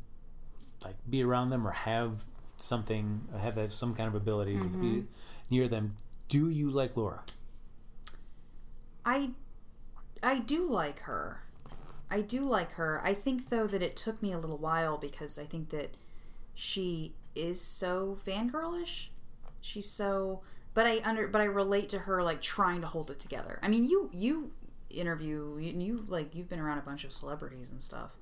like 0.85 0.96
be 1.09 1.22
around 1.22 1.51
them 1.51 1.66
or 1.66 1.72
have 1.72 2.25
something, 2.62 3.27
have 3.38 3.72
some 3.72 3.94
kind 3.94 4.09
of 4.09 4.14
ability 4.14 4.59
to 4.59 4.64
be 4.64 4.87
mm-hmm. 4.87 5.01
near 5.51 5.68
them. 5.68 5.96
Do 6.29 6.48
you 6.48 6.70
like 6.70 6.96
Laura? 6.96 7.22
I 9.05 9.31
I 10.22 10.38
do 10.38 10.70
like 10.70 11.01
her. 11.01 11.42
I 12.11 12.20
do 12.20 12.48
like 12.48 12.72
her. 12.72 13.01
I 13.03 13.14
think 13.14 13.51
though 13.51 13.66
that 13.66 13.83
it 13.83 13.96
took 13.96 14.22
me 14.22 14.33
a 14.33 14.38
little 14.38 14.59
while 14.59 14.96
because 14.96 15.38
I 15.38 15.44
think 15.44 15.70
that 15.70 15.96
she 16.55 17.14
is 17.35 17.61
so 17.61 18.16
fangirlish. 18.25 19.09
She's 19.61 19.90
so 19.90 20.42
but 20.75 20.87
I 20.87 21.01
under 21.05 21.29
but 21.29 21.40
I 21.40 21.44
relate 21.44 21.88
to 21.90 22.01
her 22.01 22.22
like 22.22 22.40
trying 22.40 22.81
to 22.83 22.87
hold 22.87 23.11
it 23.11 23.18
together. 23.18 23.59
I 23.62 23.68
mean, 23.68 23.85
you 23.85 24.11
you 24.12 24.53
interview 24.90 25.59
you, 25.59 25.72
you 25.72 26.05
like 26.09 26.35
you've 26.35 26.48
been 26.48 26.61
around 26.61 26.79
a 26.79 26.83
bunch 26.83 27.05
of 27.05 27.12
celebrities 27.12 27.72
and 27.72 27.83
stuff. 27.83 28.16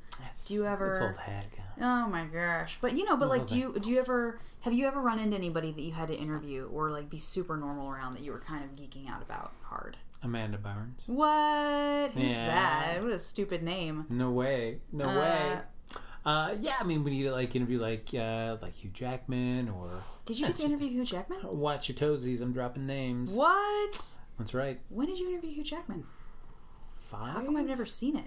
Do 0.47 0.55
you 0.55 0.67
ever- 0.67 1.03
old 1.03 1.17
hag. 1.17 1.45
Oh 1.83 2.07
my 2.09 2.25
gosh. 2.27 2.79
But 2.81 2.97
you 2.97 3.05
know, 3.05 3.17
but 3.17 3.29
like 3.29 3.47
do 3.47 3.59
you 3.59 3.79
do 3.81 3.91
you 3.91 3.99
ever 4.01 4.39
have 4.61 4.73
you 4.75 4.87
ever 4.87 5.01
run 5.01 5.19
into 5.19 5.37
anybody 5.37 5.73
that 5.73 5.81
you 5.83 5.93
had 5.93 6.09
to 6.09 6.15
interview 6.15 6.67
or 6.67 6.91
like 6.91 7.09
be 7.09 7.19
super 7.19 7.57
normal 7.57 7.91
around 7.91 8.13
that 8.15 8.23
you 8.23 8.33
were 8.33 8.39
kind 8.41 8.65
of 8.65 8.73
geeking 8.77 9.09
out 9.09 9.23
about 9.23 9.53
hard? 9.65 9.97
Amanda 10.23 10.59
Barnes. 10.59 11.05
What? 11.07 12.11
Who's 12.13 12.37
Yeah. 12.37 12.47
that? 12.49 13.03
What 13.03 13.13
a 13.13 13.19
stupid 13.19 13.63
name. 13.63 14.05
No 14.11 14.31
way. 14.31 14.81
No 14.93 15.07
Uh, 15.07 15.19
way. 15.19 15.59
Uh, 16.23 16.55
yeah, 16.61 16.75
I 16.79 16.85
mean, 16.85 17.03
we 17.03 17.13
need 17.13 17.23
to 17.23 17.33
like 17.33 17.57
interview 17.57 17.79
like 17.81 18.09
uh, 18.15 18.59
like 18.61 18.75
Hugh 18.75 18.91
Jackman 18.91 19.71
or 19.71 19.89
Did 20.27 20.39
you 20.39 20.47
get 20.49 20.57
to 20.57 20.65
interview 20.67 20.91
Hugh 20.91 21.07
Jackman? 21.07 21.39
watch 21.45 21.89
your 21.89 21.97
toesies. 21.97 22.43
I'm 22.43 22.53
dropping 22.53 22.85
names. 22.87 23.33
What? 23.33 24.17
That's 24.39 24.53
right. 24.53 24.81
When 24.91 25.07
did 25.07 25.19
you 25.19 25.31
interview 25.31 25.51
Hugh 25.53 25.65
Jackman? 25.65 26.05
Five. 26.93 27.33
How 27.35 27.43
come 27.43 27.57
I've 27.57 27.67
never 27.67 27.87
seen 27.87 28.17
it? 28.17 28.27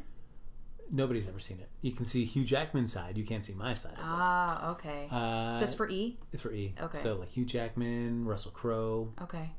Nobody's 0.96 1.28
ever 1.28 1.40
seen 1.40 1.60
it. 1.60 1.70
You 1.82 1.92
can 1.92 2.06
see 2.06 2.24
Hugh 2.24 2.46
Jackman's 2.46 2.94
side. 2.94 3.18
You 3.18 3.24
can't 3.26 3.44
see 3.44 3.54
my 3.54 3.74
side. 3.74 3.96
Ah, 4.00 4.70
okay. 4.74 5.08
Uh, 5.12 5.50
Is 5.52 5.60
this 5.60 5.74
for 5.74 5.90
E? 5.90 6.20
It's 6.32 6.44
for 6.44 6.54
E. 6.54 6.76
Okay. 6.80 6.98
So 7.00 7.16
like 7.16 7.30
Hugh 7.32 7.46
Jackman, 7.46 8.26
Russell 8.26 8.52
Crowe, 8.52 9.12
Okay. 9.20 9.50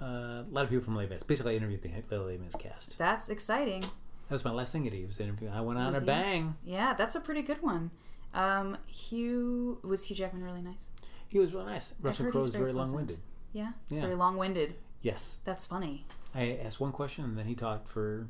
uh, 0.00 0.04
a 0.04 0.46
lot 0.50 0.64
of 0.64 0.70
people 0.70 0.82
from 0.82 0.96
Les 0.96 1.06
Mis. 1.06 1.22
Basically, 1.22 1.52
I 1.52 1.56
interviewed 1.56 1.82
the, 1.82 1.90
the 2.08 2.18
Les 2.22 2.38
Mis 2.38 2.54
cast. 2.54 2.96
That's 2.98 3.28
exciting. 3.28 3.82
That 3.82 4.30
was 4.30 4.44
my 4.44 4.52
last 4.52 4.72
thing 4.72 4.86
at. 4.86 4.94
Was 5.06 5.20
interview. 5.20 5.50
I 5.52 5.60
went 5.60 5.78
on 5.78 5.94
a 5.94 6.00
you? 6.00 6.06
bang. 6.06 6.56
Yeah, 6.64 6.94
that's 6.94 7.14
a 7.14 7.20
pretty 7.20 7.42
good 7.42 7.62
one. 7.62 7.90
Um, 8.32 8.78
Hugh 8.86 9.80
was 9.82 10.04
Hugh 10.06 10.16
Jackman 10.16 10.42
really 10.42 10.62
nice? 10.62 10.88
He 11.28 11.38
was 11.38 11.54
real 11.54 11.66
nice. 11.66 11.94
Russell 12.00 12.30
Crowe 12.30 12.40
is 12.40 12.54
very 12.54 12.62
very 12.62 12.72
pleasant. 12.72 12.96
long-winded. 12.96 13.18
Yeah. 13.52 13.72
Yeah. 13.90 14.00
Very 14.00 14.14
long-winded. 14.14 14.74
Yes. 15.02 15.40
That's 15.44 15.66
funny. 15.66 16.06
I 16.34 16.58
asked 16.64 16.80
one 16.80 16.92
question 16.92 17.24
and 17.24 17.36
then 17.36 17.46
he 17.46 17.54
talked 17.54 17.88
for 17.88 18.28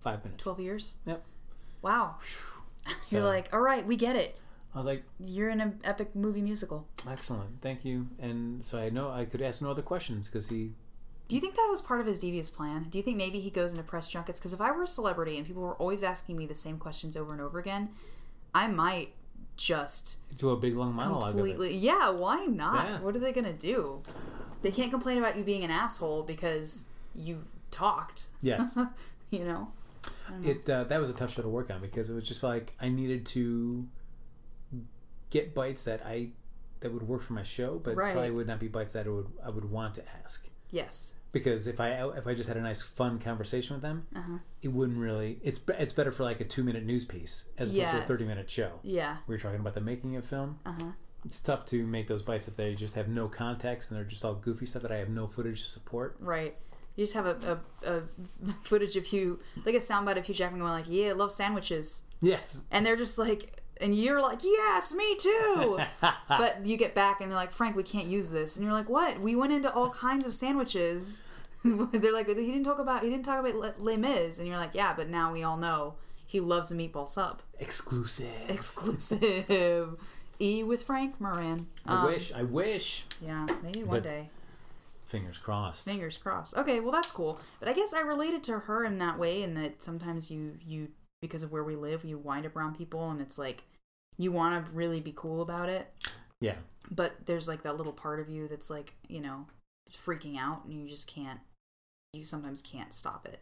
five 0.00 0.24
minutes. 0.24 0.44
12 0.44 0.60
years? 0.60 0.98
Yep. 1.06 1.22
Wow. 1.82 2.16
You're 3.10 3.24
like, 3.24 3.52
all 3.52 3.60
right, 3.60 3.86
we 3.86 3.96
get 3.96 4.16
it. 4.16 4.36
I 4.74 4.78
was 4.78 4.86
like, 4.86 5.02
You're 5.18 5.50
in 5.50 5.60
an 5.60 5.80
epic 5.84 6.14
movie 6.14 6.42
musical. 6.42 6.86
excellent, 7.08 7.60
thank 7.60 7.84
you. 7.84 8.08
And 8.20 8.64
so 8.64 8.80
I 8.80 8.90
know 8.90 9.10
I 9.10 9.24
could 9.24 9.42
ask 9.42 9.60
no 9.62 9.70
other 9.70 9.82
questions 9.82 10.28
because 10.28 10.48
he. 10.48 10.72
Do 11.28 11.36
you 11.36 11.40
think 11.40 11.54
that 11.54 11.68
was 11.70 11.80
part 11.80 12.00
of 12.00 12.06
his 12.06 12.18
devious 12.18 12.50
plan? 12.50 12.86
Do 12.90 12.98
you 12.98 13.04
think 13.04 13.16
maybe 13.16 13.38
he 13.38 13.50
goes 13.50 13.72
into 13.72 13.84
press 13.84 14.08
junkets? 14.08 14.40
Because 14.40 14.52
if 14.52 14.60
I 14.60 14.72
were 14.72 14.82
a 14.82 14.86
celebrity 14.86 15.36
and 15.38 15.46
people 15.46 15.62
were 15.62 15.76
always 15.76 16.02
asking 16.02 16.36
me 16.36 16.46
the 16.46 16.56
same 16.56 16.76
questions 16.78 17.16
over 17.16 17.32
and 17.32 17.40
over 17.40 17.58
again, 17.60 17.90
I 18.52 18.66
might 18.66 19.12
just 19.56 20.18
Do 20.36 20.50
a 20.50 20.56
big 20.56 20.74
long 20.74 20.94
monologue 20.94 21.34
completely. 21.34 21.76
Yeah, 21.76 22.10
why 22.10 22.46
not? 22.46 22.86
Yeah. 22.86 23.00
What 23.00 23.14
are 23.14 23.18
they 23.20 23.32
gonna 23.32 23.52
do? 23.52 24.02
They 24.62 24.70
can't 24.70 24.90
complain 24.90 25.18
about 25.18 25.36
you 25.36 25.44
being 25.44 25.62
an 25.64 25.70
asshole 25.70 26.22
because 26.24 26.86
you've 27.14 27.44
talked. 27.70 28.26
Yes. 28.42 28.78
You 29.30 29.44
know. 29.44 29.68
It 30.42 30.68
uh, 30.70 30.84
that 30.84 31.00
was 31.00 31.10
a 31.10 31.14
tough 31.14 31.32
show 31.32 31.42
to 31.42 31.48
work 31.48 31.70
on 31.70 31.80
because 31.80 32.10
it 32.10 32.14
was 32.14 32.26
just 32.26 32.42
like 32.42 32.72
I 32.80 32.88
needed 32.88 33.26
to 33.26 33.86
get 35.30 35.54
bites 35.54 35.84
that 35.84 36.02
I 36.04 36.30
that 36.80 36.92
would 36.92 37.02
work 37.06 37.20
for 37.22 37.34
my 37.34 37.42
show, 37.42 37.78
but 37.78 37.94
Right. 37.94 38.12
probably 38.12 38.30
would 38.30 38.46
not 38.46 38.58
be 38.58 38.68
bites 38.68 38.94
that 38.94 39.06
I 39.06 39.10
would 39.10 39.26
I 39.44 39.50
would 39.50 39.70
want 39.70 39.94
to 39.94 40.02
ask. 40.22 40.48
Yes. 40.70 41.16
Because 41.32 41.66
if 41.66 41.78
I 41.80 41.90
if 42.16 42.26
I 42.26 42.34
just 42.34 42.48
had 42.48 42.56
a 42.56 42.62
nice 42.62 42.82
fun 42.82 43.18
conversation 43.18 43.74
with 43.76 43.82
them, 43.82 44.06
Uh-huh. 44.14 44.38
it 44.62 44.68
wouldn't 44.68 44.98
really. 44.98 45.38
It's 45.42 45.62
it's 45.78 45.92
better 45.92 46.10
for 46.12 46.24
like 46.24 46.40
a 46.40 46.44
two 46.44 46.64
minute 46.64 46.84
news 46.84 47.04
piece 47.04 47.48
as 47.58 47.70
opposed 47.74 47.90
to 47.92 47.98
a 47.98 48.02
thirty 48.02 48.24
minute 48.26 48.48
show. 48.50 48.80
Yeah. 48.82 49.18
We 49.26 49.34
were 49.34 49.38
talking 49.38 49.60
about 49.60 49.74
the 49.74 49.80
making 49.80 50.16
of 50.16 50.24
film. 50.24 50.58
Uh-huh. 50.66 50.92
It's 51.24 51.40
tough 51.42 51.66
to 51.66 51.86
make 51.86 52.08
those 52.08 52.22
bites 52.22 52.48
if 52.48 52.56
they 52.56 52.74
just 52.74 52.94
have 52.94 53.06
no 53.08 53.28
context 53.28 53.90
and 53.90 53.98
they're 53.98 54.06
just 54.06 54.24
all 54.24 54.34
goofy 54.34 54.64
stuff 54.64 54.80
that 54.82 54.90
I 54.90 54.96
have 54.96 55.10
no 55.10 55.26
footage 55.26 55.62
to 55.62 55.68
support. 55.68 56.16
Right. 56.18 56.56
You 57.00 57.06
just 57.06 57.14
have 57.14 57.24
a, 57.24 57.58
a, 57.86 57.90
a 57.96 58.00
footage 58.62 58.94
of 58.96 59.10
you, 59.10 59.38
like 59.64 59.74
a 59.74 59.78
soundbite 59.78 60.18
of 60.18 60.26
Hugh 60.26 60.34
Jackman 60.34 60.60
going 60.60 60.70
like, 60.72 60.84
"Yeah, 60.86 61.08
I 61.08 61.12
love 61.12 61.32
sandwiches," 61.32 62.04
Yes. 62.20 62.66
and 62.70 62.84
they're 62.84 62.94
just 62.94 63.18
like, 63.18 63.62
and 63.80 63.94
you're 63.94 64.20
like, 64.20 64.40
"Yes, 64.44 64.94
me 64.94 65.16
too." 65.16 65.78
but 66.28 66.66
you 66.66 66.76
get 66.76 66.94
back 66.94 67.22
and 67.22 67.30
they're 67.30 67.38
like, 67.38 67.52
"Frank, 67.52 67.74
we 67.74 67.84
can't 67.84 68.06
use 68.06 68.30
this," 68.30 68.58
and 68.58 68.66
you're 68.66 68.74
like, 68.74 68.90
"What? 68.90 69.18
We 69.18 69.34
went 69.34 69.50
into 69.54 69.72
all 69.72 69.88
kinds 69.88 70.26
of 70.26 70.34
sandwiches." 70.34 71.22
they're 71.64 72.12
like, 72.12 72.28
"He 72.28 72.34
didn't 72.34 72.64
talk 72.64 72.78
about 72.78 73.02
he 73.02 73.08
didn't 73.08 73.24
talk 73.24 73.40
about 73.40 73.54
Les- 73.54 73.78
Les 73.78 73.96
Mis," 73.96 74.38
and 74.38 74.46
you're 74.46 74.58
like, 74.58 74.74
"Yeah, 74.74 74.92
but 74.94 75.08
now 75.08 75.32
we 75.32 75.42
all 75.42 75.56
know 75.56 75.94
he 76.26 76.38
loves 76.38 76.70
a 76.70 76.74
meatball 76.74 77.08
sub." 77.08 77.40
Exclusive. 77.58 78.50
Exclusive. 78.50 79.96
E 80.38 80.62
with 80.62 80.82
Frank 80.82 81.18
Moran. 81.18 81.66
I 81.86 81.94
Um, 81.94 82.04
wish. 82.12 82.30
I 82.34 82.42
wish. 82.42 83.06
Yeah, 83.24 83.46
maybe 83.62 83.84
one 83.84 83.96
But- 83.96 84.02
day. 84.02 84.28
Fingers 85.10 85.38
crossed. 85.38 85.88
Fingers 85.88 86.16
crossed. 86.16 86.56
Okay, 86.56 86.80
well 86.80 86.92
that's 86.92 87.10
cool. 87.10 87.40
But 87.58 87.68
I 87.68 87.72
guess 87.72 87.92
I 87.92 88.00
related 88.00 88.42
to 88.44 88.60
her 88.60 88.84
in 88.84 88.98
that 88.98 89.18
way, 89.18 89.42
in 89.42 89.54
that 89.54 89.82
sometimes 89.82 90.30
you 90.30 90.56
you 90.64 90.88
because 91.20 91.42
of 91.42 91.52
where 91.52 91.64
we 91.64 91.76
live, 91.76 92.04
you 92.04 92.16
wind 92.18 92.46
up 92.46 92.56
around 92.56 92.78
people, 92.78 93.10
and 93.10 93.20
it's 93.20 93.38
like 93.38 93.64
you 94.18 94.32
want 94.32 94.64
to 94.66 94.72
really 94.72 95.00
be 95.00 95.12
cool 95.14 95.42
about 95.42 95.68
it, 95.68 95.92
Yeah. 96.40 96.56
but 96.90 97.26
there's 97.26 97.48
like 97.48 97.62
that 97.62 97.76
little 97.76 97.92
part 97.92 98.20
of 98.20 98.28
you 98.28 98.48
that's 98.48 98.70
like 98.70 98.94
you 99.08 99.20
know 99.20 99.46
freaking 99.90 100.38
out, 100.38 100.64
and 100.64 100.72
you 100.74 100.88
just 100.88 101.12
can't. 101.12 101.40
You 102.12 102.22
sometimes 102.24 102.62
can't 102.62 102.92
stop 102.92 103.26
it. 103.28 103.40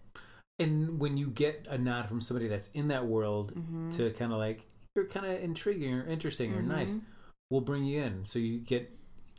And 0.58 0.98
when 0.98 1.16
you 1.16 1.28
get 1.28 1.66
a 1.70 1.78
nod 1.78 2.06
from 2.06 2.20
somebody 2.20 2.48
that's 2.48 2.70
in 2.72 2.88
that 2.88 3.06
world 3.06 3.52
Mm-hmm. 3.54 3.90
to 3.90 4.10
kind 4.10 4.32
of 4.32 4.38
like 4.38 4.66
you're 4.96 5.06
kind 5.06 5.24
of 5.26 5.40
intriguing 5.42 5.94
or 5.94 6.04
interesting 6.06 6.52
or 6.54 6.62
nice, 6.62 6.98
we'll 7.50 7.60
bring 7.60 7.84
you 7.84 8.02
in. 8.02 8.24
So 8.24 8.38
you 8.40 8.58
get 8.58 8.90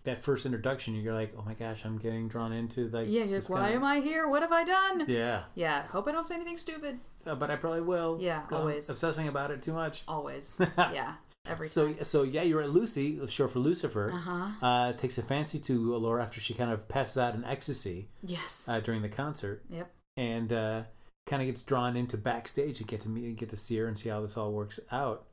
that 0.03 0.17
first 0.17 0.45
introduction. 0.45 0.95
You're 0.95 1.13
like, 1.13 1.33
oh 1.37 1.43
my 1.45 1.53
gosh, 1.53 1.85
I'm 1.85 1.97
getting 1.97 2.27
drawn 2.27 2.51
into 2.53 2.87
like. 2.89 3.07
Yeah, 3.09 3.23
you're 3.23 3.39
like, 3.39 3.49
why 3.49 3.61
kinda- 3.69 3.75
am 3.75 3.83
I 3.83 3.99
here? 3.99 4.27
What 4.27 4.41
have 4.41 4.51
I 4.51 4.63
done? 4.63 5.05
Yeah, 5.07 5.43
Yeah, 5.55 5.83
hope 5.87 6.07
I 6.07 6.11
don't 6.11 6.25
say 6.25 6.35
anything 6.35 6.57
stupid. 6.57 6.99
Uh, 7.25 7.35
but 7.35 7.51
I 7.51 7.55
probably 7.57 7.81
will. 7.81 8.17
Yeah, 8.21 8.43
I'm 8.49 8.57
always. 8.57 8.89
obsessing 8.89 9.27
about 9.27 9.51
it 9.51 9.61
too 9.61 9.73
much. 9.73 10.03
Always. 10.07 10.61
yeah, 10.77 11.15
every 11.47 11.65
So 11.65 11.87
time. 11.91 12.03
so 12.03 12.23
yeah, 12.23 12.43
you're 12.43 12.61
at 12.61 12.69
Lucy, 12.69 13.19
short 13.27 13.51
for 13.51 13.59
Lucifer. 13.59 14.11
Uh-huh. 14.13 14.65
Uh, 14.65 14.93
takes 14.93 15.17
a 15.17 15.21
fancy 15.23 15.59
to 15.59 15.95
Laura 15.97 16.23
after 16.23 16.39
she 16.39 16.53
kind 16.53 16.71
of 16.71 16.87
passes 16.87 17.17
out 17.17 17.35
in 17.35 17.43
ecstasy 17.43 18.07
Yes. 18.23 18.67
uh, 18.69 18.79
during 18.79 19.01
the 19.01 19.09
concert, 19.09 19.63
yep. 19.69 19.91
and 20.15 20.53
uh, 20.53 20.83
kind 21.27 21.41
of 21.41 21.47
gets 21.47 21.61
drawn 21.61 21.97
into 21.97 22.17
backstage 22.17 22.77
to 22.77 22.83
get 22.85 23.01
to 23.01 23.09
meet, 23.09 23.25
and 23.25 23.37
get 23.37 23.49
to 23.49 23.57
see 23.57 23.77
her 23.77 23.85
and 23.87 23.99
see 23.99 24.09
how 24.09 24.21
this 24.21 24.37
all 24.37 24.53
works 24.53 24.79
out. 24.91 25.25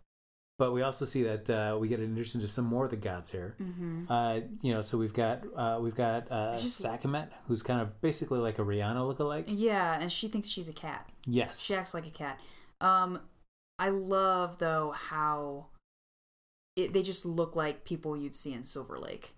But 0.59 0.73
we 0.73 0.81
also 0.81 1.05
see 1.05 1.23
that 1.25 1.51
uh, 1.51 1.77
we 1.79 1.89
get 1.89 2.01
introduced 2.01 2.35
into 2.35 2.49
some 2.49 2.65
more 2.65 2.85
of 2.85 2.91
the 2.91 2.97
gods 2.97 3.31
here. 3.31 3.57
Mm-hmm. 3.61 4.05
Uh, 4.09 4.41
you 4.63 4.73
know, 4.73 4.81
so 4.81 4.97
we've 4.97 5.13
got 5.13 5.45
uh, 5.55 5.79
we've 5.81 5.95
got 5.95 6.31
uh, 6.31 6.55
Sakhmet, 6.57 7.29
who's 7.47 7.63
kind 7.63 7.81
of 7.81 8.01
basically 8.01 8.39
like 8.39 8.59
a 8.59 8.63
Rihanna 8.63 8.97
lookalike. 8.97 9.45
Yeah, 9.49 9.99
and 10.01 10.11
she 10.11 10.29
thinks 10.29 10.49
she's 10.49 10.71
a 10.71 10.73
cat. 10.73 11.11
Yes, 11.27 11.61
She 11.63 11.75
acts 11.75 11.93
like 11.93 12.07
a 12.07 12.11
cat. 12.11 12.41
Um, 12.81 13.21
I 13.79 13.91
love 13.91 14.59
though 14.59 14.95
how 14.97 15.67
it, 16.75 16.93
they 16.93 17.03
just 17.03 17.27
look 17.27 17.55
like 17.55 17.85
people 17.85 18.17
you'd 18.17 18.35
see 18.35 18.55
in 18.55 18.65
Silver 18.65 18.99
Lake. 18.99 19.35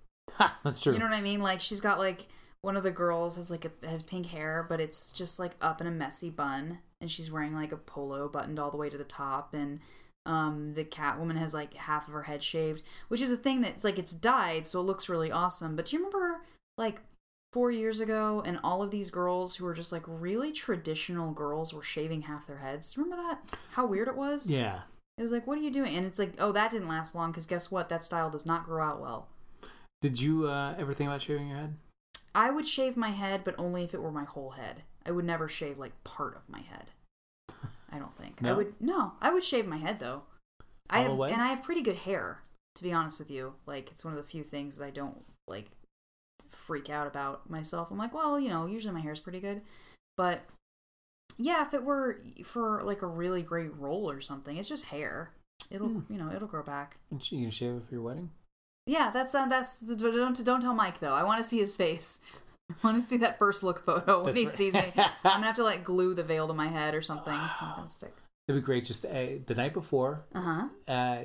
that's 0.62 0.82
true. 0.82 0.92
You 0.92 0.98
know 1.00 1.06
what 1.06 1.14
I 1.14 1.20
mean? 1.20 1.40
Like 1.42 1.60
she's 1.60 1.80
got 1.80 1.98
like 1.98 2.28
one 2.60 2.76
of 2.76 2.82
the 2.82 2.90
girls 2.90 3.36
has 3.36 3.50
like 3.50 3.64
a 3.64 3.88
has 3.88 4.02
pink 4.02 4.26
hair, 4.26 4.64
but 4.68 4.80
it's 4.80 5.12
just 5.12 5.38
like 5.38 5.52
up 5.60 5.80
in 5.80 5.88
a 5.88 5.92
messy 5.92 6.30
bun, 6.30 6.78
and 7.00 7.10
she's 7.10 7.32
wearing 7.32 7.54
like 7.54 7.72
a 7.72 7.76
polo 7.76 8.28
buttoned 8.28 8.58
all 8.58 8.70
the 8.70 8.76
way 8.76 8.88
to 8.88 8.98
the 8.98 9.04
top, 9.04 9.54
and 9.54 9.80
um 10.28 10.74
the 10.74 10.84
cat 10.84 11.18
woman 11.18 11.36
has 11.36 11.54
like 11.54 11.74
half 11.74 12.06
of 12.06 12.12
her 12.14 12.22
head 12.24 12.42
shaved, 12.42 12.82
which 13.08 13.20
is 13.20 13.32
a 13.32 13.36
thing 13.36 13.60
that's 13.60 13.82
like 13.84 13.98
it's 13.98 14.14
dyed, 14.14 14.66
so 14.66 14.80
it 14.80 14.84
looks 14.84 15.08
really 15.08 15.32
awesome. 15.32 15.74
But 15.74 15.86
do 15.86 15.96
you 15.96 16.04
remember 16.04 16.42
like 16.76 17.00
four 17.52 17.70
years 17.70 18.00
ago, 18.00 18.42
and 18.44 18.60
all 18.62 18.82
of 18.82 18.90
these 18.90 19.10
girls 19.10 19.56
who 19.56 19.64
were 19.64 19.74
just 19.74 19.90
like 19.90 20.02
really 20.06 20.52
traditional 20.52 21.32
girls 21.32 21.72
were 21.72 21.82
shaving 21.82 22.22
half 22.22 22.46
their 22.46 22.58
heads? 22.58 22.96
Remember 22.98 23.16
that? 23.16 23.40
How 23.72 23.86
weird 23.86 24.06
it 24.06 24.16
was? 24.16 24.52
yeah, 24.52 24.82
It 25.16 25.22
was 25.22 25.32
like, 25.32 25.46
what 25.46 25.58
are 25.58 25.62
you 25.62 25.70
doing? 25.70 25.96
And 25.96 26.04
it's 26.04 26.18
like, 26.18 26.34
oh, 26.38 26.52
that 26.52 26.70
didn't 26.70 26.88
last 26.88 27.14
long 27.14 27.30
because 27.30 27.46
guess 27.46 27.70
what? 27.70 27.88
That 27.88 28.04
style 28.04 28.28
does 28.30 28.44
not 28.44 28.64
grow 28.64 28.84
out 28.84 29.00
well. 29.00 29.28
did 30.02 30.20
you 30.20 30.46
uh, 30.46 30.74
ever 30.78 30.92
think 30.92 31.08
about 31.08 31.22
shaving 31.22 31.48
your 31.48 31.56
head? 31.58 31.74
I 32.34 32.50
would 32.50 32.66
shave 32.66 32.96
my 32.96 33.10
head, 33.10 33.42
but 33.44 33.54
only 33.58 33.82
if 33.82 33.94
it 33.94 34.02
were 34.02 34.12
my 34.12 34.24
whole 34.24 34.50
head. 34.50 34.82
I 35.06 35.10
would 35.10 35.24
never 35.24 35.48
shave 35.48 35.78
like 35.78 36.04
part 36.04 36.36
of 36.36 36.48
my 36.48 36.60
head. 36.60 36.90
I 37.92 37.98
don't 37.98 38.14
think. 38.14 38.42
I 38.44 38.52
would 38.52 38.74
no. 38.80 39.12
I 39.20 39.32
would 39.32 39.44
shave 39.44 39.66
my 39.66 39.78
head 39.78 39.98
though. 39.98 40.22
I 40.90 41.00
have 41.00 41.12
and 41.18 41.42
I 41.42 41.48
have 41.48 41.62
pretty 41.62 41.82
good 41.82 41.96
hair, 41.96 42.42
to 42.74 42.82
be 42.82 42.92
honest 42.92 43.18
with 43.18 43.30
you. 43.30 43.54
Like 43.66 43.90
it's 43.90 44.04
one 44.04 44.12
of 44.14 44.18
the 44.18 44.28
few 44.28 44.42
things 44.42 44.80
I 44.80 44.90
don't 44.90 45.24
like 45.46 45.70
freak 46.50 46.90
out 46.90 47.06
about 47.06 47.48
myself. 47.48 47.90
I'm 47.90 47.98
like, 47.98 48.14
well, 48.14 48.38
you 48.40 48.48
know, 48.48 48.66
usually 48.66 48.94
my 48.94 49.00
hair's 49.00 49.20
pretty 49.20 49.40
good. 49.40 49.62
But 50.16 50.42
yeah, 51.36 51.64
if 51.66 51.74
it 51.74 51.84
were 51.84 52.20
for 52.44 52.82
like 52.84 53.02
a 53.02 53.06
really 53.06 53.42
great 53.42 53.74
role 53.76 54.10
or 54.10 54.20
something, 54.20 54.56
it's 54.56 54.68
just 54.68 54.86
hair. 54.86 55.32
It'll 55.70 55.88
Hmm. 55.88 56.12
you 56.12 56.18
know, 56.18 56.32
it'll 56.32 56.48
grow 56.48 56.62
back. 56.62 56.98
You 57.10 57.18
gonna 57.40 57.50
shave 57.50 57.74
it 57.76 57.82
for 57.88 57.94
your 57.94 58.02
wedding? 58.02 58.30
Yeah, 58.86 59.10
that's 59.12 59.34
uh, 59.34 59.46
that's 59.46 59.80
don't 59.80 60.44
don't 60.44 60.60
tell 60.60 60.74
Mike 60.74 61.00
though. 61.00 61.14
I 61.14 61.22
want 61.24 61.38
to 61.38 61.44
see 61.44 61.58
his 61.58 61.76
face. 61.76 62.22
I 62.70 62.74
want 62.84 62.96
to 62.98 63.02
see 63.02 63.16
that 63.18 63.38
first 63.38 63.62
look 63.62 63.84
photo 63.84 64.18
when 64.24 64.34
That's 64.34 64.38
he 64.38 64.44
right. 64.46 64.54
sees 64.54 64.74
me. 64.74 64.92
I'm 64.96 65.04
gonna 65.24 65.46
have 65.46 65.56
to 65.56 65.64
like 65.64 65.84
glue 65.84 66.14
the 66.14 66.22
veil 66.22 66.46
to 66.48 66.54
my 66.54 66.68
head 66.68 66.94
or 66.94 67.02
something. 67.02 67.32
It's 67.34 67.62
not 67.62 67.76
gonna 67.76 67.88
stick. 67.88 68.14
It'd 68.46 68.60
be 68.60 68.64
great. 68.64 68.84
Just 68.84 69.04
uh, 69.06 69.26
the 69.46 69.54
night 69.56 69.72
before, 69.74 70.24
Uh 70.34 70.40
huh. 70.40 70.68
uh, 70.92 71.18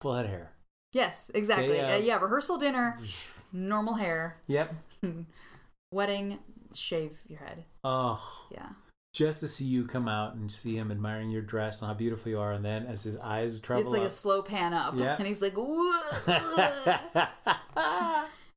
full 0.00 0.14
head 0.14 0.24
of 0.26 0.30
hair. 0.30 0.52
Yes, 0.92 1.30
exactly. 1.34 1.68
They, 1.68 1.80
uh, 1.80 1.94
uh, 1.96 1.98
yeah, 1.98 2.16
rehearsal 2.18 2.56
dinner, 2.58 2.96
normal 3.52 3.94
hair, 3.94 4.38
Yep. 4.46 4.74
wedding, 5.92 6.38
shave 6.74 7.20
your 7.28 7.38
head. 7.40 7.64
Oh, 7.84 8.20
Yeah. 8.50 8.70
just 9.14 9.40
to 9.40 9.48
see 9.48 9.64
you 9.66 9.84
come 9.86 10.08
out 10.08 10.34
and 10.34 10.50
see 10.50 10.76
him 10.76 10.90
admiring 10.90 11.30
your 11.30 11.42
dress 11.42 11.80
and 11.80 11.88
how 11.88 11.94
beautiful 11.94 12.30
you 12.30 12.38
are, 12.40 12.52
and 12.52 12.64
then 12.64 12.86
as 12.86 13.02
his 13.02 13.16
eyes 13.18 13.60
travel 13.60 13.82
it's 13.84 13.92
like 13.92 14.02
a 14.02 14.06
up, 14.06 14.10
slow 14.10 14.42
pan 14.42 14.72
up, 14.74 14.94
Yeah. 14.96 15.16
and 15.18 15.26
he's 15.26 15.42
like, 15.42 15.54
"Whoa." 15.56 15.92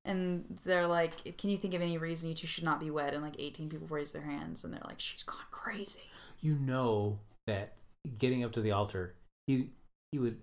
And 0.06 0.46
they're 0.64 0.88
like, 0.88 1.38
"Can 1.38 1.50
you 1.50 1.58
think 1.58 1.74
of 1.74 1.82
any 1.82 1.98
reason 1.98 2.30
you 2.30 2.36
two 2.36 2.48
should 2.48 2.64
not 2.64 2.80
be 2.80 2.92
wed?" 2.92 3.14
And 3.14 3.24
like 3.24 3.36
18 3.40 3.70
people 3.70 3.88
raise 3.88 4.12
their 4.12 4.22
hands, 4.24 4.64
and 4.64 4.74
they're 4.74 4.82
like, 4.86 5.00
"She's 5.00 5.24
gone 5.24 5.46
crazy." 5.52 6.04
you 6.42 6.56
know 6.56 7.20
that 7.48 7.74
getting 8.18 8.44
up 8.44 8.52
to 8.54 8.62
the 8.62 8.72
altar, 8.72 9.14
he 9.48 9.70
he 10.12 10.20
would 10.20 10.40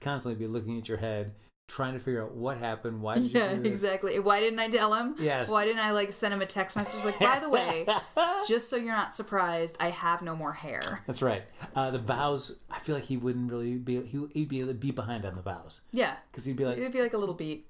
constantly 0.00 0.38
be 0.38 0.50
looking 0.50 0.78
at 0.78 0.88
your 0.88 0.98
head, 0.98 1.34
trying 1.70 1.92
to 1.94 2.00
figure 2.00 2.22
out 2.24 2.34
what 2.34 2.58
happened. 2.58 3.00
Why 3.00 3.14
did 3.14 3.32
you 3.32 3.40
Yeah, 3.40 3.50
exactly. 3.64 4.18
Why 4.18 4.40
didn't 4.40 4.58
I 4.58 4.68
tell 4.68 4.92
him? 4.92 5.14
Yes. 5.18 5.50
Why 5.50 5.64
didn't 5.64 5.80
I 5.82 5.92
like 5.92 6.10
send 6.12 6.34
him 6.34 6.42
a 6.42 6.46
text 6.46 6.76
message 6.76 7.04
like, 7.04 7.18
by 7.20 7.38
the 7.38 7.48
way, 7.48 7.86
just 8.48 8.68
so 8.68 8.76
you're 8.76 8.94
not 8.94 9.14
surprised, 9.14 9.76
I 9.80 9.90
have 9.90 10.20
no 10.22 10.34
more 10.34 10.52
hair. 10.52 11.02
That's 11.06 11.22
right. 11.22 11.42
Uh, 11.74 11.90
the 11.92 11.98
vows. 11.98 12.58
I 12.70 12.78
feel 12.80 12.96
like 12.96 13.04
he 13.04 13.16
wouldn't 13.16 13.50
really 13.50 13.76
be. 13.76 14.02
He, 14.02 14.26
he'd 14.32 14.48
be 14.48 14.72
be 14.72 14.90
behind 14.90 15.24
on 15.24 15.34
the 15.34 15.42
vows 15.42 15.82
Yeah. 15.92 16.16
because 16.30 16.44
he'd 16.44 16.56
be 16.56 16.64
like, 16.66 16.78
It'd 16.78 16.92
be 16.92 17.02
like 17.02 17.14
a 17.14 17.18
little 17.18 17.34
beat. 17.36 17.66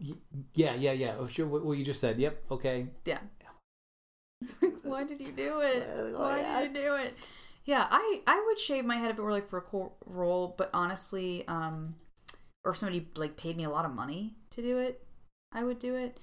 yeah, 0.55 0.75
yeah, 0.75 0.93
yeah. 0.93 1.15
Oh, 1.19 1.27
sure. 1.27 1.47
What, 1.47 1.65
what 1.65 1.77
you 1.79 1.85
just 1.85 2.01
said. 2.01 2.19
Yep. 2.19 2.43
Okay. 2.51 2.87
Yeah. 3.05 3.19
It's 4.41 4.63
like, 4.63 4.73
why 4.83 5.05
did 5.05 5.21
you 5.21 5.33
do 5.33 5.61
it? 5.61 6.17
Why 6.17 6.63
did 6.63 6.75
you 6.75 6.83
do 6.83 6.97
it? 6.97 7.15
Yeah, 7.67 7.87
I 7.91 8.23
I 8.27 8.43
would 8.47 8.59
shave 8.59 8.87
my 8.87 8.97
head 8.97 9.11
if 9.11 9.19
it 9.19 9.23
were 9.23 9.31
like 9.31 9.49
for 9.49 9.59
a 9.59 9.89
role, 10.11 10.55
but 10.57 10.71
honestly, 10.73 11.47
um, 11.47 11.95
or 12.65 12.73
if 12.73 12.79
somebody 12.79 13.09
like 13.17 13.37
paid 13.37 13.57
me 13.57 13.65
a 13.65 13.71
lot 13.71 13.85
of 13.85 13.95
money 13.95 14.35
to 14.51 14.63
do 14.63 14.79
it, 14.79 15.03
I 15.53 15.65
would 15.65 15.79
do 15.79 15.97
it. 15.97 16.21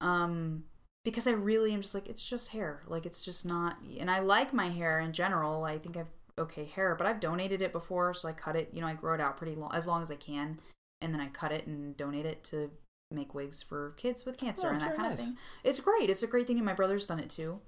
Um, 0.00 0.64
because 1.04 1.26
I 1.26 1.32
really 1.32 1.72
am 1.72 1.80
just 1.80 1.94
like 1.94 2.08
it's 2.08 2.28
just 2.28 2.52
hair. 2.52 2.82
Like 2.86 3.06
it's 3.06 3.24
just 3.24 3.46
not 3.46 3.76
and 3.98 4.10
I 4.10 4.20
like 4.20 4.52
my 4.52 4.68
hair 4.68 5.00
in 5.00 5.12
general. 5.12 5.64
I 5.64 5.78
think 5.78 5.96
I've 5.96 6.10
okay 6.38 6.64
hair, 6.64 6.94
but 6.94 7.06
I've 7.06 7.20
donated 7.20 7.60
it 7.62 7.72
before, 7.72 8.14
so 8.14 8.28
I 8.28 8.32
cut 8.32 8.56
it, 8.56 8.70
you 8.72 8.80
know, 8.80 8.86
I 8.86 8.94
grow 8.94 9.14
it 9.14 9.20
out 9.20 9.36
pretty 9.36 9.54
long 9.54 9.70
as 9.74 9.86
long 9.86 10.02
as 10.02 10.10
I 10.10 10.16
can 10.16 10.58
and 11.02 11.12
then 11.14 11.20
I 11.20 11.28
cut 11.28 11.52
it 11.52 11.66
and 11.66 11.96
donate 11.96 12.26
it 12.26 12.44
to 12.44 12.70
make 13.10 13.34
wigs 13.34 13.62
for 13.62 13.94
kids 13.96 14.24
with 14.24 14.38
cancer 14.38 14.68
Oh, 14.68 14.70
and 14.70 14.78
that 14.80 14.96
kind 14.96 15.08
nice. 15.10 15.20
of 15.20 15.26
thing. 15.26 15.36
It's 15.64 15.80
great. 15.80 16.10
It's 16.10 16.22
a 16.22 16.26
great 16.26 16.46
thing 16.46 16.58
and 16.58 16.66
my 16.66 16.74
brother's 16.74 17.06
done 17.06 17.18
it 17.18 17.30
too. 17.30 17.60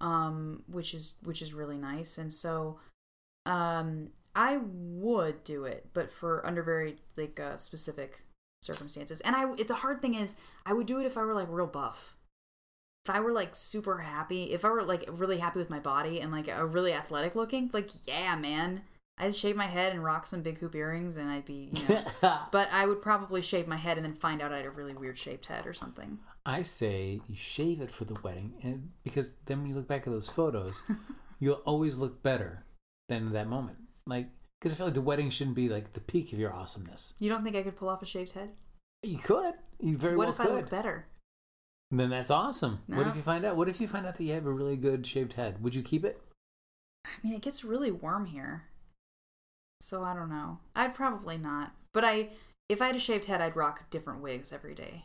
Um 0.00 0.62
which 0.68 0.94
is 0.94 1.18
which 1.24 1.42
is 1.42 1.54
really 1.54 1.76
nice. 1.78 2.18
And 2.18 2.32
so 2.32 2.78
um 3.46 4.10
I 4.36 4.60
would 4.62 5.42
do 5.44 5.64
it, 5.64 5.88
but 5.94 6.12
for 6.12 6.46
under 6.46 6.62
very 6.62 6.96
like 7.16 7.40
uh, 7.40 7.56
specific 7.56 8.22
circumstances. 8.62 9.22
And 9.22 9.34
I 9.34 9.50
it, 9.54 9.66
the 9.66 9.76
hard 9.76 10.02
thing 10.02 10.14
is 10.14 10.36
I 10.66 10.74
would 10.74 10.86
do 10.86 11.00
it 11.00 11.06
if 11.06 11.16
I 11.16 11.24
were 11.24 11.34
like 11.34 11.48
real 11.48 11.66
buff. 11.66 12.14
If 13.06 13.14
I 13.14 13.20
were 13.20 13.32
like 13.32 13.54
super 13.54 13.98
happy, 13.98 14.44
if 14.52 14.64
I 14.64 14.68
were 14.68 14.82
like 14.82 15.08
really 15.10 15.38
happy 15.38 15.58
with 15.58 15.70
my 15.70 15.78
body 15.78 16.20
and 16.20 16.30
like 16.30 16.48
a 16.48 16.66
really 16.66 16.92
athletic 16.92 17.34
looking, 17.34 17.70
like 17.72 17.88
yeah, 18.06 18.36
man, 18.36 18.82
I'd 19.16 19.34
shave 19.34 19.56
my 19.56 19.64
head 19.64 19.94
and 19.94 20.04
rock 20.04 20.26
some 20.26 20.42
big 20.42 20.58
hoop 20.58 20.74
earrings 20.74 21.16
and 21.16 21.30
I'd 21.30 21.46
be, 21.46 21.70
you 21.72 21.88
know. 21.88 22.04
but 22.52 22.68
I 22.70 22.86
would 22.86 23.00
probably 23.00 23.40
shave 23.40 23.66
my 23.66 23.76
head 23.76 23.96
and 23.96 24.04
then 24.04 24.12
find 24.12 24.42
out 24.42 24.52
I 24.52 24.58
had 24.58 24.66
a 24.66 24.70
really 24.70 24.94
weird 24.94 25.16
shaped 25.16 25.46
head 25.46 25.66
or 25.66 25.72
something. 25.72 26.18
I 26.44 26.60
say 26.60 27.20
you 27.26 27.34
shave 27.34 27.80
it 27.80 27.90
for 27.90 28.04
the 28.04 28.20
wedding, 28.22 28.54
and 28.62 28.90
because 29.02 29.36
then 29.46 29.60
when 29.60 29.70
you 29.70 29.74
look 29.74 29.88
back 29.88 30.06
at 30.06 30.12
those 30.12 30.28
photos, 30.28 30.82
you'll 31.40 31.62
always 31.64 31.96
look 31.96 32.22
better 32.22 32.66
than 33.08 33.32
that 33.32 33.48
moment. 33.48 33.78
Like, 34.06 34.28
because 34.58 34.72
I 34.72 34.76
feel 34.76 34.86
like 34.86 34.94
the 34.94 35.00
wedding 35.00 35.30
shouldn't 35.30 35.56
be 35.56 35.68
like 35.68 35.92
the 35.92 36.00
peak 36.00 36.32
of 36.32 36.38
your 36.38 36.52
awesomeness. 36.52 37.14
You 37.18 37.28
don't 37.28 37.44
think 37.44 37.56
I 37.56 37.62
could 37.62 37.76
pull 37.76 37.88
off 37.88 38.02
a 38.02 38.06
shaved 38.06 38.32
head? 38.32 38.50
You 39.02 39.18
could, 39.18 39.54
you 39.80 39.96
very 39.96 40.16
well. 40.16 40.28
what 40.28 40.34
if 40.34 40.40
I 40.40 40.48
look 40.48 40.70
better? 40.70 41.06
Then 41.90 42.10
that's 42.10 42.30
awesome. 42.30 42.80
What 42.86 43.06
if 43.06 43.14
you 43.14 43.22
find 43.22 43.44
out? 43.44 43.56
What 43.56 43.68
if 43.68 43.80
you 43.80 43.86
find 43.86 44.06
out 44.06 44.16
that 44.16 44.24
you 44.24 44.32
have 44.32 44.46
a 44.46 44.52
really 44.52 44.76
good 44.76 45.06
shaved 45.06 45.34
head? 45.34 45.62
Would 45.62 45.74
you 45.74 45.82
keep 45.82 46.04
it? 46.04 46.20
I 47.04 47.10
mean, 47.22 47.34
it 47.34 47.42
gets 47.42 47.64
really 47.64 47.92
warm 47.92 48.26
here. 48.26 48.64
So 49.80 50.02
I 50.02 50.14
don't 50.14 50.30
know. 50.30 50.58
I'd 50.74 50.94
probably 50.94 51.38
not. 51.38 51.72
But 51.92 52.04
I 52.04 52.30
if 52.68 52.82
I 52.82 52.86
had 52.86 52.96
a 52.96 53.00
shaved 53.00 53.26
head, 53.26 53.40
I'd 53.40 53.54
rock 53.54 53.88
different 53.90 54.20
wigs 54.20 54.52
every 54.52 54.74
day. 54.74 55.04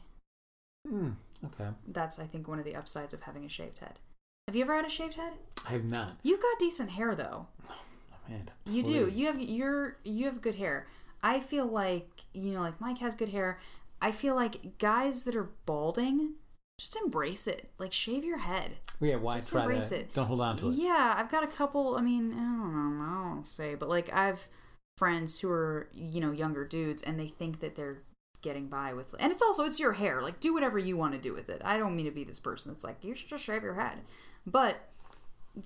Hmm. 0.88 1.12
Okay. 1.46 1.70
That's 1.88 2.20
I 2.20 2.26
think 2.26 2.48
one 2.48 2.58
of 2.60 2.66
the 2.66 2.76
upsides 2.76 3.14
of 3.14 3.22
having 3.24 3.46
a 3.46 3.50
shaved 3.50 3.78
head. 3.80 4.00
Have 4.48 4.56
you 4.56 4.64
ever 4.64 4.76
had 4.76 4.86
a 4.86 4.90
shaved 4.90 5.16
head? 5.16 5.34
I 5.68 5.74
have 5.74 5.86
not. 5.86 6.18
You've 6.24 6.42
got 6.42 6.58
decent 6.60 6.92
hair 6.92 7.16
though. 7.16 7.48
Amanda, 8.32 8.54
You 8.66 8.84
do. 8.84 9.10
You 9.14 9.28
have 9.28 9.40
you're 9.40 9.98
you 10.04 10.26
have 10.26 10.42
good 10.42 10.56
hair. 10.56 10.88
I 11.24 11.40
feel 11.40 11.68
like, 11.68 12.10
you 12.34 12.54
know, 12.54 12.62
like 12.62 12.82
Mike 12.82 12.98
has 13.00 13.16
good 13.16 13.30
hair. 13.30 13.60
I 14.02 14.12
feel 14.12 14.36
like 14.36 14.80
guys 14.80 15.24
that 15.26 15.36
are 15.36 15.52
balding 15.66 16.36
just 16.82 16.98
embrace 17.04 17.46
it. 17.46 17.70
Like 17.78 17.94
shave 17.94 18.24
your 18.24 18.40
head. 18.40 18.72
Yeah. 19.00 19.18
Why 19.18 19.36
Just 19.36 19.52
try 19.52 19.62
embrace 19.62 19.90
to? 19.90 20.00
it. 20.00 20.14
Don't 20.14 20.26
hold 20.26 20.42
on 20.42 20.58
to 20.58 20.70
it. 20.70 20.76
Yeah, 20.76 21.14
I've 21.16 21.30
got 21.30 21.44
a 21.44 21.48
couple. 21.48 21.96
I 21.96 22.02
mean, 22.02 22.34
I 22.34 22.38
don't 22.38 22.98
know, 22.98 23.04
I 23.04 23.34
don't 23.36 23.48
say, 23.48 23.76
but 23.76 23.88
like 23.88 24.12
I've 24.12 24.50
friends 24.98 25.40
who 25.40 25.52
are 25.52 25.90
you 25.94 26.20
know 26.20 26.32
younger 26.32 26.66
dudes, 26.66 27.04
and 27.04 27.20
they 27.20 27.28
think 27.28 27.60
that 27.60 27.76
they're 27.76 28.02
getting 28.42 28.68
by 28.68 28.94
with, 28.94 29.16
and 29.20 29.32
it's 29.32 29.44
also 29.44 29.64
it's 29.64 29.80
your 29.80 29.94
hair. 29.94 30.24
Like 30.24 30.40
do 30.40 30.54
whatever 30.56 30.80
you 30.80 30.98
want 30.98 31.14
to 31.14 31.20
do 31.20 31.34
with 31.36 31.50
it. 31.50 31.62
I 31.64 31.78
don't 31.78 31.96
mean 31.96 32.06
to 32.06 32.12
be 32.12 32.24
this 32.24 32.40
person 32.40 32.72
that's 32.72 32.84
like 32.84 33.04
you 33.04 33.14
should 33.14 33.30
just 33.30 33.46
shave 33.46 33.62
your 33.62 33.76
head, 33.76 34.00
but 34.48 34.90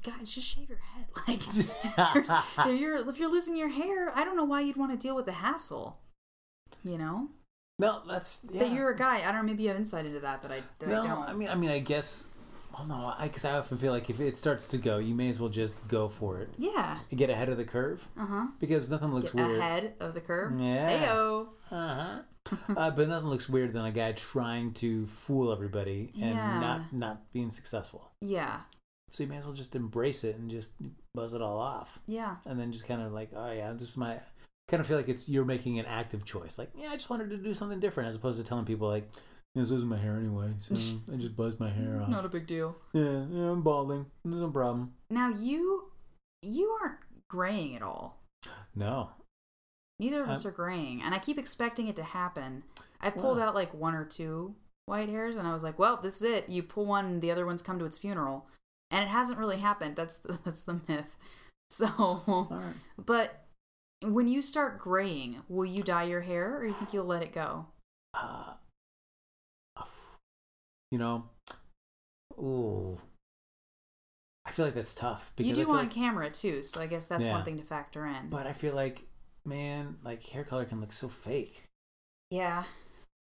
guys, 0.04 0.34
just 0.34 0.48
shave 0.48 0.70
your 0.70 0.80
head. 0.80 1.06
Like 1.28 1.40
if 2.74 2.80
you're 2.80 2.98
if 3.10 3.20
you're 3.20 3.32
losing 3.32 3.56
your 3.56 3.70
hair, 3.70 4.12
I 4.16 4.24
don't 4.26 4.36
know 4.36 4.44
why 4.44 4.62
you'd 4.62 4.76
want 4.78 4.92
to 4.92 4.98
deal 4.98 5.16
with 5.16 5.26
the 5.26 5.32
hassle. 5.34 5.98
You 6.84 6.98
know, 6.98 7.30
No, 7.80 8.02
that's 8.08 8.46
yeah. 8.52 8.64
but 8.64 8.72
you're 8.74 8.90
a 8.92 8.96
guy. 8.96 9.20
I 9.20 9.32
don't 9.32 9.36
know. 9.38 9.44
Maybe 9.44 9.64
you 9.64 9.70
have 9.70 9.78
insight 9.78 10.06
into 10.06 10.20
that 10.20 10.42
that 10.44 10.52
I 10.52 10.62
that 10.80 10.90
no, 10.90 11.02
I 11.04 11.08
don't. 11.08 11.30
I 11.30 11.34
mean, 11.34 11.50
I 11.50 11.56
mean, 11.56 11.70
I 11.70 11.80
guess. 11.80 12.30
Well, 12.78 12.86
no, 12.88 13.14
I 13.18 13.28
because 13.28 13.46
I 13.46 13.58
often 13.58 13.78
feel 13.78 13.94
like 13.94 14.10
if 14.10 14.20
it 14.20 14.36
starts 14.36 14.68
to 14.70 14.78
go, 14.78 14.98
you 14.98 15.16
may 15.16 15.30
as 15.30 15.40
well 15.40 15.50
just 15.50 15.88
go 15.88 16.10
for 16.10 16.40
it. 16.40 16.50
yeah. 16.58 17.00
Get 17.16 17.30
ahead 17.30 17.48
of 17.50 17.58
the 17.58 17.64
curve 17.64 18.06
Uh 18.18 18.26
huh. 18.26 18.48
because 18.60 18.92
nothing 18.92 19.10
looks 19.14 19.32
Get 19.32 19.46
weird. 19.48 19.60
ahead 19.60 19.94
of 20.02 20.14
the 20.14 20.22
curve. 20.22 20.60
Yeah. 20.60 21.06
Ayo. 21.08 21.48
Uh-huh. 21.72 22.20
uh, 22.78 22.92
but 22.92 23.08
nothing 23.08 23.30
looks 23.30 23.48
weirder 23.50 23.72
than 23.72 23.86
a 23.86 23.92
guy 23.92 24.12
trying 24.12 24.74
to 24.74 25.06
fool 25.08 25.52
everybody 25.54 26.12
and 26.16 26.36
Yeah. 26.36 26.60
not 26.60 26.94
not 26.94 27.32
being 27.34 27.50
successful. 27.50 28.12
Yeah. 28.22 28.60
So 29.12 29.24
you 29.24 29.30
may 29.30 29.38
as 29.38 29.46
well 29.46 29.54
just 29.54 29.76
embrace 29.76 30.24
it 30.24 30.36
and 30.36 30.50
just 30.50 30.74
buzz 31.14 31.34
it 31.34 31.42
all 31.42 31.60
off, 31.60 32.00
Yeah. 32.08 32.36
and 32.46 32.60
then 32.60 32.72
just 32.72 32.88
kind 32.88 33.02
of 33.02 33.14
like, 33.14 33.30
oh 33.36 33.52
yeah, 33.52 33.72
this 33.74 33.90
is 33.90 33.98
my. 33.98 34.20
Kind 34.68 34.82
of 34.82 34.88
feel 34.88 34.98
like 34.98 35.08
it's 35.10 35.30
you're 35.30 35.46
making 35.46 35.78
an 35.78 35.86
active 35.86 36.26
choice. 36.26 36.58
Like, 36.58 36.72
yeah, 36.76 36.90
I 36.90 36.94
just 36.94 37.12
wanted 37.12 37.30
to 37.30 37.38
do 37.38 37.54
something 37.54 37.80
different, 37.80 38.10
as 38.10 38.16
opposed 38.16 38.40
to 38.40 38.44
telling 38.44 38.66
people 38.66 38.88
like, 38.88 39.08
yeah, 39.54 39.62
this 39.62 39.70
was 39.70 39.86
my 39.86 39.96
hair 39.98 40.16
anyway, 40.18 40.54
so 40.60 40.74
I 41.14 41.18
just 41.18 41.36
buzzed 41.36 41.60
my 41.60 41.70
hair 41.70 42.02
off. 42.02 42.10
Not 42.10 42.26
a 42.26 42.30
big 42.30 42.48
deal. 42.48 42.76
yeah, 42.94 43.26
yeah, 43.30 43.52
I'm 43.52 43.62
balding. 43.62 44.08
No 44.26 44.50
problem. 44.50 44.94
Now 45.12 45.30
you 45.30 45.92
you 46.42 46.68
aren't 46.82 46.98
graying 47.30 47.76
at 47.76 47.84
all. 47.84 48.22
No, 48.76 49.12
Neither 50.00 50.24
of 50.24 50.30
us 50.30 50.44
I'm- 50.46 50.52
are 50.52 50.56
graying, 50.56 51.02
and 51.04 51.14
I 51.16 51.20
keep 51.20 51.38
expecting 51.38 51.88
it 51.88 51.96
to 51.98 52.04
happen. 52.04 52.64
I've 53.00 53.16
pulled 53.16 53.38
Wow. 53.38 53.50
out 53.50 53.56
like 53.56 53.74
one 53.74 53.94
or 53.96 54.04
two 54.04 54.56
white 54.88 55.10
hairs, 55.10 55.36
and 55.38 55.48
I 55.48 55.54
was 55.54 55.64
like, 55.64 55.78
"Well, 55.80 55.98
this 56.02 56.18
is 56.18 56.24
it. 56.24 56.50
You 56.50 56.64
pull 56.64 56.86
one, 56.86 57.06
and 57.06 57.22
the 57.22 57.32
other 57.32 57.46
ones 57.46 57.62
come 57.62 57.78
to 57.80 57.86
its 57.86 57.98
funeral." 58.00 58.48
And 58.92 59.04
it 59.04 59.10
hasn't 59.10 59.40
really 59.40 59.58
happened. 59.58 59.96
That's 59.96 60.20
the, 60.20 60.40
that's 60.46 60.64
the 60.64 60.82
myth. 60.88 61.16
So, 61.70 62.48
right. 62.52 62.74
but 63.04 63.46
when 64.02 64.28
you 64.28 64.42
start 64.42 64.78
graying, 64.78 65.42
will 65.50 65.66
you 65.66 65.82
dye 65.84 66.04
your 66.04 66.22
hair, 66.22 66.58
or 66.58 66.66
you 66.66 66.74
think 66.74 66.94
you'll 66.94 67.06
let 67.06 67.24
it 67.24 67.34
go? 67.34 67.68
uh, 68.14 68.54
you 70.92 70.98
know, 71.00 71.26
ooh, 72.38 72.98
I 74.46 74.52
feel 74.52 74.66
like 74.66 74.76
that's 74.76 74.96
tough. 74.96 75.34
You 75.38 75.54
do 75.54 75.68
want 75.68 75.80
like- 75.82 75.92
a 75.92 75.94
camera 75.94 76.30
too, 76.30 76.64
so 76.64 76.80
I 76.82 76.88
guess 76.88 77.08
that's 77.08 77.26
Yeah. 77.26 77.34
one 77.34 77.44
thing 77.44 77.58
to 77.58 77.64
factor 77.64 78.06
in. 78.06 78.30
but 78.30 78.48
I 78.48 78.54
feel 78.54 78.76
like, 78.76 79.08
man, 79.44 79.98
like 80.04 80.24
hair 80.24 80.44
color 80.44 80.66
can 80.66 80.80
look 80.80 80.94
so 80.94 81.08
fake. 81.10 81.64
yeah, 82.30 82.64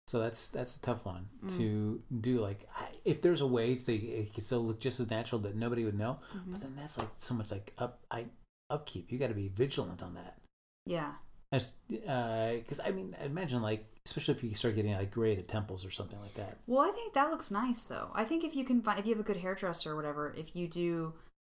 So 0.08 0.20
that's 0.20 0.47
that's 0.49 0.78
a 0.78 0.82
tough 0.82 1.05
one 1.05 1.28
Mm. 1.45 1.58
to 1.58 2.01
do. 2.22 2.39
Like, 2.39 2.66
I, 2.76 2.88
if 3.05 3.22
there's 3.22 3.41
a 3.41 3.47
way 3.47 3.76
to 3.76 3.93
it 3.93 4.34
can 4.34 4.41
still 4.43 4.64
look 4.66 4.80
just 4.80 4.99
as 5.01 5.10
natural 5.10 5.39
that 5.41 5.55
nobody 5.55 5.84
would 5.84 5.97
know, 5.99 6.20
Mm-hmm. 6.36 6.51
but 6.53 6.62
then 6.62 6.76
that's 6.78 6.97
like 6.97 7.10
so 7.16 7.34
much 7.36 7.51
like 7.51 7.74
up, 7.78 7.99
I 8.10 8.28
upkeep. 8.70 9.12
You 9.12 9.18
got 9.20 9.28
to 9.28 9.34
be 9.34 9.49
vigilant 9.49 10.01
on 10.01 10.14
that. 10.16 10.38
yeah, 10.86 11.14
As 11.51 11.74
Because 11.89 12.80
I 12.86 12.91
mean, 12.91 13.16
imagine 13.24 13.62
like, 13.62 13.86
especially 14.05 14.36
if 14.36 14.43
you 14.43 14.55
start 14.55 14.76
getting 14.76 14.93
like 14.95 15.12
gray 15.12 15.32
at 15.34 15.38
the 15.38 15.43
temples 15.43 15.86
or 15.86 15.91
something 15.91 16.20
like 16.22 16.34
that. 16.36 16.58
Well, 16.68 16.82
I 16.89 16.91
think 16.91 17.14
that 17.14 17.30
looks 17.30 17.51
nice 17.51 17.86
though. 17.86 18.10
I 18.16 18.24
think 18.24 18.43
if 18.45 18.55
you 18.55 18.64
can 18.64 18.82
find 18.82 18.97
if 18.99 19.05
you 19.05 19.14
have 19.14 19.20
a 19.20 19.28
good 19.28 19.38
hairdresser 19.38 19.91
or 19.91 19.95
whatever, 19.97 20.34
if 20.38 20.55
you 20.55 20.68
do 20.70 21.14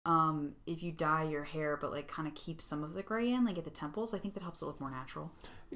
um 0.10 0.54
if 0.66 0.82
you 0.84 0.92
dye 0.92 1.24
your 1.24 1.44
hair 1.44 1.78
but 1.82 1.92
like 1.92 2.08
kind 2.08 2.28
of 2.28 2.34
keep 2.36 2.62
some 2.62 2.84
of 2.84 2.94
the 2.94 3.04
gray 3.04 3.32
in 3.32 3.46
like 3.46 3.58
at 3.58 3.64
the 3.66 3.70
temples, 3.84 4.14
I 4.14 4.18
think 4.18 4.34
that 4.36 4.44
helps 4.44 4.62
it 4.62 4.66
look 4.66 4.80
more 4.80 4.92
natural. 4.92 5.32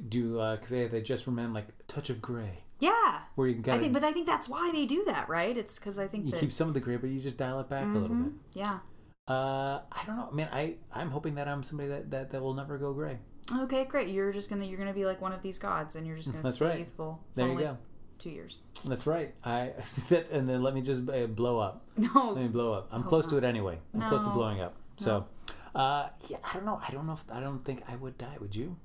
Do 0.10 0.34
because 0.54 0.70
they 0.70 0.82
have 0.82 0.92
that 0.92 1.06
just 1.06 1.24
for 1.26 1.32
men 1.32 1.54
like 1.54 1.68
touch 1.88 2.10
of 2.10 2.22
gray, 2.22 2.64
Yeah. 2.80 3.20
where 3.36 3.48
you 3.48 3.54
can 3.56 3.62
get 3.64 3.72
it 3.72 3.74
I 3.74 3.78
got 3.78 3.82
think 3.84 3.94
but 3.94 4.04
I 4.04 4.12
think 4.12 4.26
that's 4.28 4.50
why 4.50 4.72
they 4.74 4.86
do 4.86 5.04
that, 5.06 5.30
right? 5.30 5.56
It's 5.58 5.78
cuz 5.80 6.00
I 6.00 6.08
think 6.08 6.26
you 6.26 6.32
that 6.32 6.40
keep 6.40 6.52
some 6.52 6.68
of 6.68 6.74
the 6.74 6.80
gray, 6.80 6.98
but 6.98 7.10
you 7.10 7.20
just 7.20 7.38
dial 7.38 7.60
it 7.60 7.70
back 7.70 7.86
a 7.94 7.98
little 7.98 8.16
Mhm. 8.18 8.24
bit. 8.24 8.34
Yeah. 8.64 8.80
Uh, 9.28 9.80
I 9.92 10.04
don't 10.06 10.18
know, 10.18 10.30
man. 10.32 10.50
I 10.52 10.78
I'm 10.94 11.12
hoping 11.12 11.36
that 11.36 11.48
I'm 11.48 11.64
somebody 11.64 11.90
that 11.90 12.12
that, 12.12 12.30
that 12.32 12.42
will 12.42 12.54
never 12.56 12.78
go 12.78 12.92
gray. 12.94 13.20
Okay, 13.64 13.86
great. 13.86 14.08
You're 14.08 14.32
just 14.32 14.50
going 14.50 14.62
to 14.62 14.68
you're 14.68 14.78
to 14.88 14.94
be 14.94 15.06
like 15.06 15.22
one 15.22 15.34
of 15.34 15.42
these 15.42 15.60
gods 15.60 15.96
and 15.96 16.08
you're 16.08 16.16
just 16.18 16.30
going 16.34 16.42
to 16.42 16.44
That's 16.44 16.58
stay 16.58 16.66
right. 16.70 16.80
youthful 16.80 17.24
There 17.36 17.48
you 17.48 17.60
go. 17.60 17.78
2 18.24 18.30
years. 18.30 18.62
That's 18.88 19.06
right. 19.06 19.34
I 19.44 19.74
that, 20.10 20.30
and 20.32 20.48
then 20.48 20.64
let 20.64 20.74
me 20.74 20.82
just 20.82 21.08
uh, 21.10 21.28
blow 21.28 21.60
up. 21.60 21.86
No. 21.98 22.32
Let 22.32 22.42
me 22.44 22.48
blow 22.48 22.74
up. 22.74 22.88
I'm 22.92 23.02
Hold 23.02 23.10
close 23.10 23.28
to 23.28 23.38
it 23.38 23.44
anyway. 23.44 23.80
I'm 23.94 24.02
close 24.02 24.24
to 24.24 24.30
blowing 24.30 24.60
up. 24.62 24.76
So, 24.96 25.28
uh, 25.76 26.10
yeah, 26.28 26.38
I 26.50 26.54
don't 26.54 26.66
know. 26.66 26.80
I 26.88 26.92
don't 26.92 27.06
know 27.06 27.14
if 27.14 27.24
I 27.32 27.40
don't 27.40 27.64
think 27.64 27.84
I 27.88 27.96
would 27.96 28.18
die. 28.18 28.38
Would 28.40 28.56
you? 28.56 28.78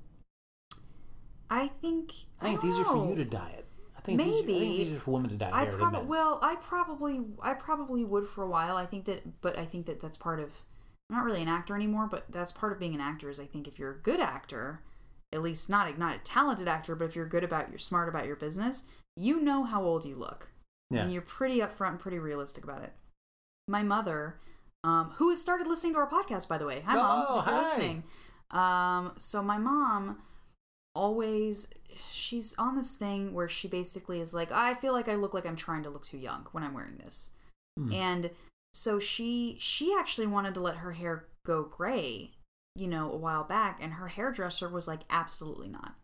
I 1.49 1.67
think 1.81 2.11
I 2.39 2.45
think 2.45 2.55
it's 2.55 2.65
easier 2.65 2.85
for 2.85 3.09
you 3.09 3.15
to 3.15 3.25
die 3.25 3.55
it. 3.57 3.65
I 3.97 4.01
think 4.01 4.21
it's 4.21 4.29
easier, 4.29 4.43
I 4.43 4.45
think 4.45 4.71
it's 4.71 4.79
easier 4.79 4.99
for 4.99 5.11
women 5.11 5.29
to 5.31 5.35
die 5.35 5.49
I 5.51 5.65
probably 5.65 6.05
well, 6.05 6.39
I 6.41 6.55
probably 6.55 7.21
I 7.41 7.53
probably 7.53 8.05
would 8.05 8.27
for 8.27 8.43
a 8.43 8.49
while. 8.49 8.77
I 8.77 8.85
think 8.85 9.05
that, 9.05 9.41
but 9.41 9.57
I 9.57 9.65
think 9.65 9.87
that 9.87 9.99
that's 9.99 10.17
part 10.17 10.39
of. 10.39 10.63
I'm 11.09 11.15
not 11.17 11.25
really 11.25 11.41
an 11.41 11.47
actor 11.47 11.75
anymore, 11.75 12.07
but 12.09 12.31
that's 12.31 12.51
part 12.51 12.71
of 12.71 12.79
being 12.79 12.93
an 12.93 13.01
actor. 13.01 13.29
Is 13.29 13.39
I 13.39 13.45
think 13.45 13.67
if 13.67 13.79
you're 13.79 13.91
a 13.91 13.97
good 13.97 14.19
actor, 14.19 14.83
at 15.33 15.41
least 15.41 15.69
not 15.69 15.97
not 15.97 16.15
a 16.15 16.19
talented 16.19 16.67
actor, 16.67 16.95
but 16.95 17.05
if 17.05 17.15
you're 17.15 17.27
good 17.27 17.43
about 17.43 17.69
you're 17.69 17.79
smart 17.79 18.07
about 18.07 18.25
your 18.25 18.35
business, 18.35 18.87
you 19.15 19.41
know 19.41 19.63
how 19.63 19.83
old 19.83 20.05
you 20.05 20.15
look, 20.15 20.49
Yeah. 20.89 21.01
and 21.03 21.13
you're 21.13 21.21
pretty 21.21 21.59
upfront 21.59 21.89
and 21.91 21.99
pretty 21.99 22.19
realistic 22.19 22.63
about 22.63 22.83
it. 22.83 22.93
My 23.67 23.83
mother, 23.83 24.39
um, 24.83 25.11
who 25.11 25.29
has 25.29 25.41
started 25.41 25.67
listening 25.67 25.93
to 25.93 25.99
our 25.99 26.09
podcast, 26.09 26.47
by 26.49 26.57
the 26.57 26.65
way, 26.65 26.81
hi 26.81 26.95
mom, 26.95 27.25
Oh, 27.27 27.39
if 27.39 27.45
hi. 27.45 27.61
listening. 27.61 28.03
Um, 28.51 29.13
so 29.17 29.43
my 29.43 29.57
mom 29.57 30.21
always 30.95 31.71
she's 31.95 32.55
on 32.57 32.75
this 32.75 32.95
thing 32.95 33.33
where 33.33 33.47
she 33.47 33.67
basically 33.67 34.19
is 34.19 34.33
like 34.33 34.51
i 34.51 34.73
feel 34.73 34.91
like 34.91 35.07
i 35.07 35.13
look 35.15 35.33
like 35.35 35.45
i'm 35.45 35.55
trying 35.55 35.83
to 35.83 35.89
look 35.89 36.03
too 36.03 36.17
young 36.17 36.47
when 36.51 36.63
i'm 36.63 36.73
wearing 36.73 36.97
this 36.97 37.33
Hmm. 37.77 37.93
and 37.93 38.31
so 38.73 38.99
she 38.99 39.55
she 39.59 39.95
actually 39.97 40.25
wanted 40.27 40.55
to 40.55 40.59
let 40.61 40.77
her 40.77 40.93
hair 40.93 41.27
go 41.45 41.63
gray 41.63 42.31
you 42.75 42.87
know 42.87 43.11
a 43.11 43.15
while 43.17 43.43
back 43.43 43.77
and 43.81 43.93
her 43.93 44.07
hairdresser 44.07 44.67
was 44.67 44.87
like 44.87 45.01
absolutely 45.11 45.69
not 45.69 45.95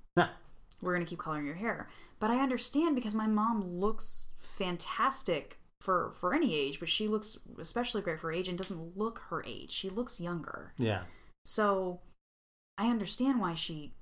we're 0.86 0.94
going 0.94 1.06
to 1.06 1.10
keep 1.10 1.20
coloring 1.20 1.46
your 1.46 1.56
hair 1.56 1.90
but 2.20 2.30
i 2.30 2.38
understand 2.40 2.96
because 2.96 3.14
my 3.14 3.28
mom 3.28 3.62
looks 3.64 4.32
fantastic 4.38 5.60
for 5.86 6.12
for 6.14 6.34
any 6.34 6.56
age, 6.56 6.80
but 6.80 6.90
she 6.90 7.08
looks 7.08 7.38
especially 7.60 8.02
great 8.02 8.20
for 8.20 8.32
age 8.32 8.50
and 8.50 8.58
doesn't 8.58 8.98
look 8.98 9.24
her 9.30 9.44
age. 9.46 9.72
She 9.72 9.90
looks 9.90 10.20
younger. 10.20 10.74
Yeah. 10.78 11.02
So 11.46 12.02
I 12.78 12.90
understand 12.90 13.40
why 13.40 13.54
she 13.54 13.94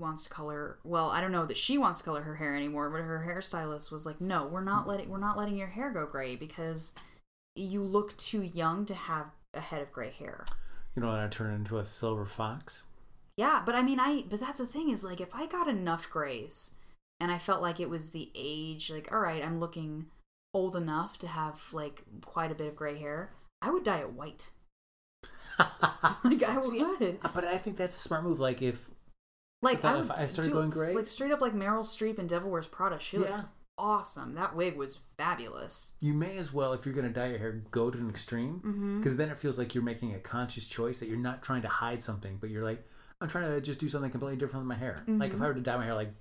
wants 0.00 0.24
to 0.24 0.34
color 0.34 0.78
well, 0.84 1.10
I 1.10 1.20
don't 1.20 1.32
know 1.32 1.46
that 1.46 1.56
she 1.56 1.78
wants 1.78 2.00
to 2.00 2.04
color 2.04 2.22
her 2.22 2.36
hair 2.36 2.56
anymore, 2.56 2.90
but 2.90 3.02
her 3.02 3.24
hairstylist 3.26 3.92
was 3.92 4.04
like, 4.04 4.20
"No, 4.20 4.46
we're 4.46 4.64
not 4.64 4.88
letting 4.88 5.08
we're 5.08 5.18
not 5.18 5.38
letting 5.38 5.56
your 5.56 5.68
hair 5.68 5.90
go 5.90 6.06
gray 6.06 6.34
because 6.34 6.96
you 7.54 7.82
look 7.82 8.16
too 8.16 8.42
young 8.42 8.84
to 8.86 8.94
have 8.94 9.30
a 9.54 9.60
head 9.60 9.80
of 9.80 9.92
gray 9.92 10.10
hair." 10.10 10.44
You 10.94 11.02
don't 11.02 11.12
want 11.12 11.30
to 11.30 11.38
turn 11.38 11.54
into 11.54 11.78
a 11.78 11.86
silver 11.86 12.24
fox. 12.24 12.87
Yeah, 13.38 13.62
but 13.64 13.74
I 13.74 13.82
mean, 13.82 13.98
I 14.00 14.24
but 14.28 14.40
that's 14.40 14.58
the 14.58 14.66
thing 14.66 14.90
is 14.90 15.02
like 15.04 15.20
if 15.20 15.34
I 15.34 15.46
got 15.46 15.68
enough 15.68 16.10
grays 16.10 16.76
and 17.20 17.30
I 17.32 17.38
felt 17.38 17.62
like 17.62 17.78
it 17.80 17.88
was 17.88 18.10
the 18.10 18.30
age, 18.34 18.90
like 18.90 19.08
all 19.12 19.20
right, 19.20 19.44
I'm 19.44 19.60
looking 19.60 20.06
old 20.52 20.74
enough 20.76 21.16
to 21.18 21.28
have 21.28 21.62
like 21.72 22.02
quite 22.24 22.50
a 22.50 22.54
bit 22.54 22.66
of 22.66 22.76
gray 22.76 22.98
hair, 22.98 23.32
I 23.62 23.70
would 23.70 23.84
dye 23.84 24.00
it 24.00 24.12
white. 24.12 24.50
like 26.24 26.42
I 26.42 26.60
See, 26.60 26.80
would. 26.82 27.18
But 27.34 27.44
I 27.44 27.58
think 27.58 27.76
that's 27.76 27.96
a 27.96 28.00
smart 28.00 28.24
move. 28.24 28.40
Like 28.40 28.62
if 28.62 28.88
Like 29.62 29.84
I, 29.84 29.94
would 29.96 30.04
if 30.04 30.10
I 30.10 30.26
started 30.26 30.48
do- 30.50 30.54
going 30.54 30.70
gray? 30.70 30.94
like 30.94 31.06
straight 31.08 31.32
up 31.32 31.40
like 31.40 31.54
Meryl 31.54 31.80
Streep 31.84 32.18
in 32.18 32.26
Devil 32.26 32.50
Wears 32.50 32.68
Prada. 32.68 32.98
She 33.00 33.18
looked 33.18 33.30
Yeah. 33.30 33.42
awesome. 33.76 34.34
That 34.34 34.54
wig 34.54 34.76
was 34.76 34.96
fabulous. 35.16 35.96
you 36.00 36.12
may 36.12 36.36
as 36.38 36.52
well, 36.52 36.72
if 36.72 36.84
you're 36.86 36.94
going 36.94 37.06
to 37.06 37.12
dye 37.12 37.28
your 37.28 37.38
hair, 37.38 37.52
go 37.70 37.90
to 37.90 37.98
an 37.98 38.08
extreme 38.10 38.60
Mm-hmm. 38.64 38.98
because 38.98 39.16
then 39.16 39.30
it 39.30 39.38
feels 39.38 39.58
like 39.58 39.74
you're 39.74 39.84
making 39.84 40.14
a 40.14 40.18
conscious 40.18 40.66
choice 40.66 41.00
that 41.00 41.08
you're 41.08 41.18
not 41.18 41.42
trying 41.42 41.62
to 41.62 41.68
hide 41.68 42.02
something, 42.02 42.38
but 42.40 42.50
you're 42.50 42.64
like, 42.64 42.84
I'm 43.20 43.28
trying 43.28 43.50
to 43.50 43.60
just 43.60 43.80
do 43.80 43.88
something 43.88 44.10
completely 44.10 44.36
different 44.38 44.66
with 44.66 44.68
my 44.76 44.80
hair. 44.82 45.02
Like 45.06 45.30
Mm-hmm. 45.30 45.36
if 45.36 45.42
I 45.42 45.46
were 45.48 45.54
to 45.54 45.60
dye 45.60 45.76
my 45.76 45.84
hair 45.84 45.94
like 45.94 46.12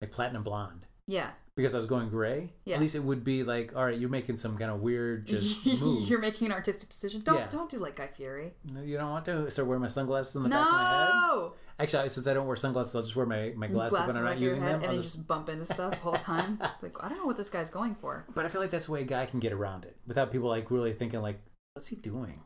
like 0.00 0.10
platinum 0.10 0.42
blonde 0.42 0.86
Yeah. 1.06 1.30
because 1.56 1.74
I 1.74 1.78
was 1.78 1.86
going 1.86 2.08
gray, 2.08 2.52
Yeah. 2.64 2.74
at 2.76 2.80
least 2.80 2.94
it 2.96 3.04
would 3.04 3.22
be 3.24 3.42
like, 3.44 3.74
all 3.76 3.84
right, 3.84 3.98
you're 3.98 4.10
making 4.10 4.36
some 4.36 4.56
kind 4.58 4.70
of 4.70 4.80
weird 4.80 5.26
just 5.28 5.64
move. 5.82 6.08
You're 6.08 6.20
making 6.20 6.46
an 6.46 6.52
artistic 6.52 6.88
decision. 6.88 7.20
Don't 7.22 7.38
Yeah. 7.38 7.46
don't 7.48 7.70
do 7.70 7.78
like 7.78 7.96
Guy 7.96 8.06
Fieri. 8.08 8.52
No, 8.64 8.82
you 8.82 8.96
don't 8.96 9.10
want 9.10 9.24
to 9.26 9.50
start 9.50 9.68
wearing 9.68 9.82
my 9.82 9.88
sunglasses 9.88 10.36
on 10.36 10.42
the 10.44 10.48
back 10.50 10.66
of 10.66 10.72
my 10.72 10.78
head. 11.04 11.08
No. 11.14 11.52
Actually, 11.78 12.08
since 12.08 12.26
I 12.28 12.34
don't 12.34 12.46
wear 12.46 12.54
sunglasses, 12.56 12.94
I'll 12.94 13.02
just 13.02 13.16
wear 13.16 13.26
my, 13.26 13.52
my 13.56 13.66
glasses 13.66 13.96
Glass 13.98 14.06
when 14.08 14.16
I'm 14.16 14.22
not 14.22 14.28
back 14.30 14.36
of 14.36 14.42
your 14.42 14.50
using 14.52 14.62
head, 14.62 14.74
them. 14.74 14.76
and 14.76 14.84
I'll 14.84 14.90
then 14.92 15.02
just- 15.02 15.16
just 15.16 15.26
bump 15.28 15.48
into 15.48 15.66
stuff 15.66 16.06
all 16.06 16.12
the 16.12 16.18
time. 16.18 16.58
It's 16.74 16.82
like 16.82 17.02
I 17.04 17.08
don't 17.08 17.18
know 17.18 17.26
what 17.26 17.36
this 17.36 17.50
guy's 17.50 17.70
going 17.70 17.94
for. 17.96 18.24
But 18.34 18.44
I 18.44 18.48
feel 18.48 18.60
like 18.60 18.70
that's 18.70 18.86
the 18.86 18.92
way 18.92 19.00
a 19.02 19.04
guy 19.04 19.26
can 19.26 19.40
get 19.40 19.52
around 19.52 19.84
it 19.84 19.96
without 20.06 20.30
people 20.32 20.48
like 20.48 20.70
really 20.70 20.92
thinking 20.92 21.20
like, 21.22 21.40
what's 21.74 21.88
he 21.88 21.96
doing? 21.96 22.42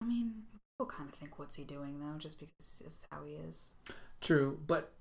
I 0.00 0.04
mean, 0.06 0.44
people 0.78 0.94
kind 0.94 1.08
of 1.10 1.14
think, 1.14 1.38
"What's 1.38 1.56
he 1.56 1.64
doing?" 1.64 1.98
though, 2.00 2.18
just 2.18 2.38
because 2.38 2.82
of 2.86 2.92
how 3.10 3.24
he 3.24 3.32
is. 3.34 3.74
True, 4.20 4.58
but 4.66 4.92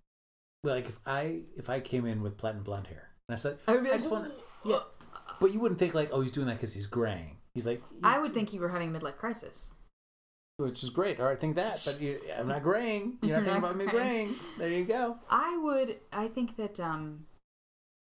like 0.64 0.88
if 0.88 1.00
I 1.06 1.42
if 1.56 1.70
I 1.70 1.80
came 1.80 2.06
in 2.06 2.22
with 2.22 2.38
platinum 2.38 2.64
blonde 2.64 2.88
hair 2.88 3.10
and 3.30 3.36
I 3.36 3.38
said, 3.38 3.58
I 3.68 3.74
would 3.74 3.84
be 3.84 3.90
like, 3.90 4.00
just 4.00 4.12
wanna, 4.12 4.32
yeah, 4.66 4.80
but 5.40 5.54
you 5.54 5.60
wouldn't 5.60 5.80
think 5.80 5.94
like, 5.94 6.10
oh, 6.12 6.22
he's 6.22 6.32
doing 6.32 6.48
that 6.48 6.56
because 6.56 6.74
he's 6.74 6.88
graying. 6.88 7.38
He's 7.54 7.66
like, 7.68 7.82
I 8.04 8.20
would 8.20 8.34
think 8.34 8.54
you 8.54 8.60
were 8.60 8.70
having 8.70 8.96
a 8.96 9.00
midlife 9.00 9.18
crisis. 9.18 9.76
which 10.58 10.84
is 10.84 10.90
great. 10.90 11.20
All 11.20 11.26
right, 11.28 11.40
think 11.40 11.56
that, 11.56 11.82
but 11.86 12.02
you, 12.02 12.20
I'm 12.38 12.48
not 12.48 12.64
graying. 12.64 13.18
You're 13.22 13.38
not 13.38 13.46
thinking 13.46 13.64
about 13.64 13.78
me 13.78 13.86
graying. 13.86 14.28
graying. 14.28 14.36
There 14.60 14.70
you 14.70 14.86
go. 14.86 15.18
I 15.30 15.58
would. 15.58 15.98
I 16.14 16.28
think 16.28 16.56
that 16.58 16.80
um, 16.80 17.26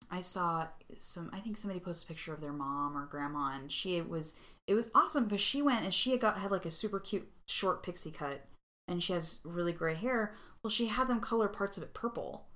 I 0.10 0.22
saw 0.22 0.68
some. 0.98 1.30
I 1.34 1.40
think 1.40 1.58
somebody 1.58 1.80
posted 1.80 2.10
a 2.10 2.14
picture 2.14 2.34
of 2.34 2.42
their 2.42 2.54
mom 2.54 2.96
or 2.98 3.06
grandma, 3.06 3.52
and 3.56 3.72
she 3.72 4.02
was. 4.02 4.38
It 4.72 4.76
was 4.76 4.90
awesome 4.96 5.26
because 5.26 5.42
she 5.42 5.62
went 5.62 5.84
and 5.84 5.94
she 5.94 6.12
had 6.12 6.22
got 6.22 6.38
had 6.38 6.50
like 6.50 6.66
a 6.66 6.72
super 6.72 7.02
cute 7.02 7.30
short 7.46 7.84
pixie 7.84 8.10
cut, 8.10 8.46
and 8.88 9.04
she 9.04 9.12
has 9.12 9.42
really 9.44 9.74
gray 9.74 9.96
hair. 9.96 10.34
Well, 10.64 10.72
she 10.72 10.88
had 10.88 11.10
them 11.10 11.20
color 11.20 11.50
parts 11.50 11.76
of 11.76 11.84
it 11.84 11.94
purple, 11.94 12.48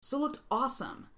so 0.00 0.16
it 0.16 0.20
looked 0.20 0.40
awesome. 0.50 1.08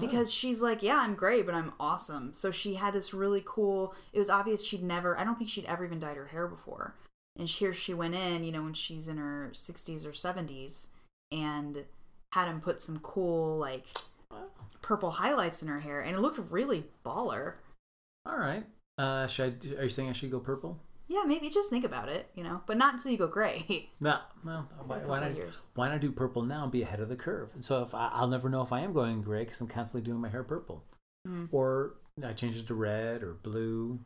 Because 0.00 0.32
she's 0.32 0.62
like, 0.62 0.80
yeah, 0.84 1.00
I'm 1.02 1.16
gray, 1.16 1.42
but 1.42 1.56
I'm 1.56 1.72
awesome. 1.80 2.32
So 2.34 2.52
she 2.52 2.74
had 2.74 2.94
this 2.94 3.12
really 3.12 3.42
cool. 3.44 3.92
It 4.12 4.20
was 4.20 4.30
obvious 4.30 4.64
she'd 4.64 4.84
never. 4.84 5.18
I 5.18 5.24
don't 5.24 5.34
think 5.34 5.50
she'd 5.50 5.64
ever 5.64 5.84
even 5.84 5.98
dyed 5.98 6.16
her 6.16 6.26
hair 6.26 6.46
before. 6.46 6.94
And 7.36 7.48
here 7.48 7.72
she 7.72 7.92
went 7.92 8.14
in, 8.14 8.44
you 8.44 8.52
know, 8.52 8.62
when 8.62 8.74
she's 8.74 9.08
in 9.08 9.16
her 9.16 9.50
60s 9.52 10.06
or 10.06 10.12
70s, 10.12 10.90
and 11.32 11.84
had 12.32 12.46
him 12.46 12.60
put 12.60 12.80
some 12.80 13.00
cool 13.00 13.58
like 13.58 13.86
purple 14.82 15.10
highlights 15.10 15.62
in 15.62 15.68
her 15.68 15.80
hair, 15.80 16.00
and 16.00 16.14
it 16.14 16.20
looked 16.20 16.38
really 16.52 16.84
baller. 17.04 17.54
All 18.24 18.38
right. 18.38 18.66
Uh, 19.00 19.26
should 19.26 19.64
I? 19.76 19.80
Are 19.80 19.84
you 19.84 19.88
saying 19.88 20.08
I 20.08 20.12
should 20.12 20.30
go 20.30 20.40
purple? 20.40 20.78
Yeah, 21.08 21.24
maybe 21.26 21.48
just 21.48 21.70
think 21.70 21.84
about 21.84 22.08
it, 22.08 22.30
you 22.36 22.44
know, 22.44 22.60
but 22.66 22.76
not 22.76 22.94
until 22.94 23.10
you 23.10 23.18
go 23.18 23.26
gray. 23.26 23.88
No, 24.00 24.18
well, 24.44 24.68
why, 24.86 24.98
why 24.98 25.20
not? 25.20 25.34
years. 25.34 25.66
Why 25.74 25.88
not 25.88 26.00
do 26.00 26.12
purple 26.12 26.42
now 26.42 26.62
and 26.62 26.72
be 26.72 26.82
ahead 26.82 27.00
of 27.00 27.08
the 27.08 27.16
curve? 27.16 27.50
And 27.54 27.64
so 27.64 27.82
if 27.82 27.94
I, 27.94 28.10
I'll 28.12 28.28
never 28.28 28.48
know 28.48 28.62
if 28.62 28.72
I 28.72 28.80
am 28.80 28.92
going 28.92 29.20
gray 29.22 29.42
because 29.44 29.60
I'm 29.60 29.66
constantly 29.66 30.08
doing 30.08 30.20
my 30.20 30.28
hair 30.28 30.44
purple, 30.44 30.84
Mm. 31.28 31.48
or 31.52 31.96
I 32.24 32.32
change 32.32 32.56
it 32.58 32.66
to 32.68 32.74
red 32.74 33.22
or 33.22 33.34
blue, 33.34 33.98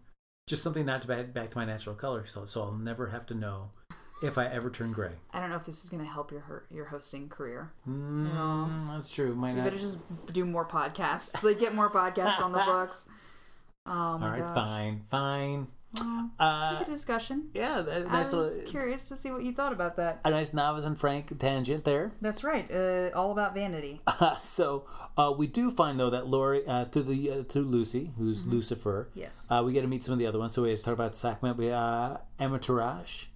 just 0.49 0.63
something 0.63 0.85
not 0.87 1.03
to 1.03 1.09
back, 1.09 1.33
back 1.35 1.51
to 1.51 1.59
my 1.59 1.65
natural 1.65 1.95
color. 1.95 2.25
So 2.27 2.45
so 2.47 2.63
I'll 2.63 2.73
never 2.73 3.09
have 3.09 3.27
to 3.27 3.35
know 3.35 3.71
if 4.23 4.39
I 4.39 4.47
ever 4.47 4.71
turn 4.71 4.93
gray. 4.93 5.13
I 5.33 5.41
don't 5.41 5.51
know 5.51 5.57
if 5.57 5.65
this 5.67 5.85
is 5.85 5.91
going 5.91 6.03
to 6.05 6.11
help 6.11 6.33
your 6.33 6.65
your 6.71 6.87
hosting 6.87 7.29
career. 7.29 7.71
Mm, 7.89 8.89
That's 8.93 9.11
true. 9.11 9.35
Might 9.35 9.51
You 9.51 9.57
not. 9.57 9.65
better 9.65 9.79
just 9.79 9.99
do 10.33 10.45
more 10.47 10.67
podcasts, 10.67 11.45
like 11.45 11.61
get 11.61 11.75
more 11.75 11.91
podcasts 11.91 12.41
on 12.41 12.53
the 12.53 12.59
books. 12.67 13.09
Oh 13.87 14.19
my 14.19 14.31
right, 14.31 14.43
gosh. 14.43 14.55
fine, 14.55 15.03
fine. 15.11 15.67
Well, 16.01 16.31
Uh, 16.41 16.79
good 16.79 16.87
discussion. 16.89 17.51
yeah, 17.55 17.83
that, 17.83 18.07
I 18.11 18.19
was 18.19 18.33
little, 18.33 18.69
curious 18.69 19.09
to 19.11 19.17
see 19.17 19.31
what 19.31 19.45
you 19.45 19.53
thought 19.53 19.73
about 19.73 19.97
that. 19.97 20.21
a 20.25 20.31
nice 20.31 20.53
novice 20.55 20.85
and 20.85 20.99
frank 20.99 21.39
tangent 21.39 21.85
there. 21.85 22.13
That's 22.21 22.43
right. 22.43 22.69
Uh, 22.71 23.11
all 23.15 23.31
about 23.31 23.55
vanity. 23.55 24.01
Uh, 24.21 24.39
so 24.39 24.87
uh, 25.19 25.33
we 25.37 25.47
do 25.47 25.71
find 25.71 26.01
though 26.01 26.09
that 26.11 26.27
Lori 26.27 26.67
uh, 26.67 26.85
through 26.87 27.03
the 27.05 27.31
uh, 27.31 27.43
through 27.45 27.65
Lucy, 27.65 28.11
who's 28.17 28.47
Lucifer. 28.47 29.09
Yes. 29.15 29.47
Uh, 29.51 29.63
we 29.65 29.73
get 29.73 29.83
to 29.83 29.87
meet 29.89 30.03
some 30.03 30.15
of 30.15 30.19
the 30.19 30.27
other 30.27 30.39
ones. 30.39 30.55
So 30.55 30.63
we 30.63 30.71
just 30.71 30.85
talk 30.85 30.95
about 30.95 31.13
Sakhmet. 31.13 31.57
We 31.57 31.71
uh, 31.71 32.17
Amaterasu, 32.41 33.27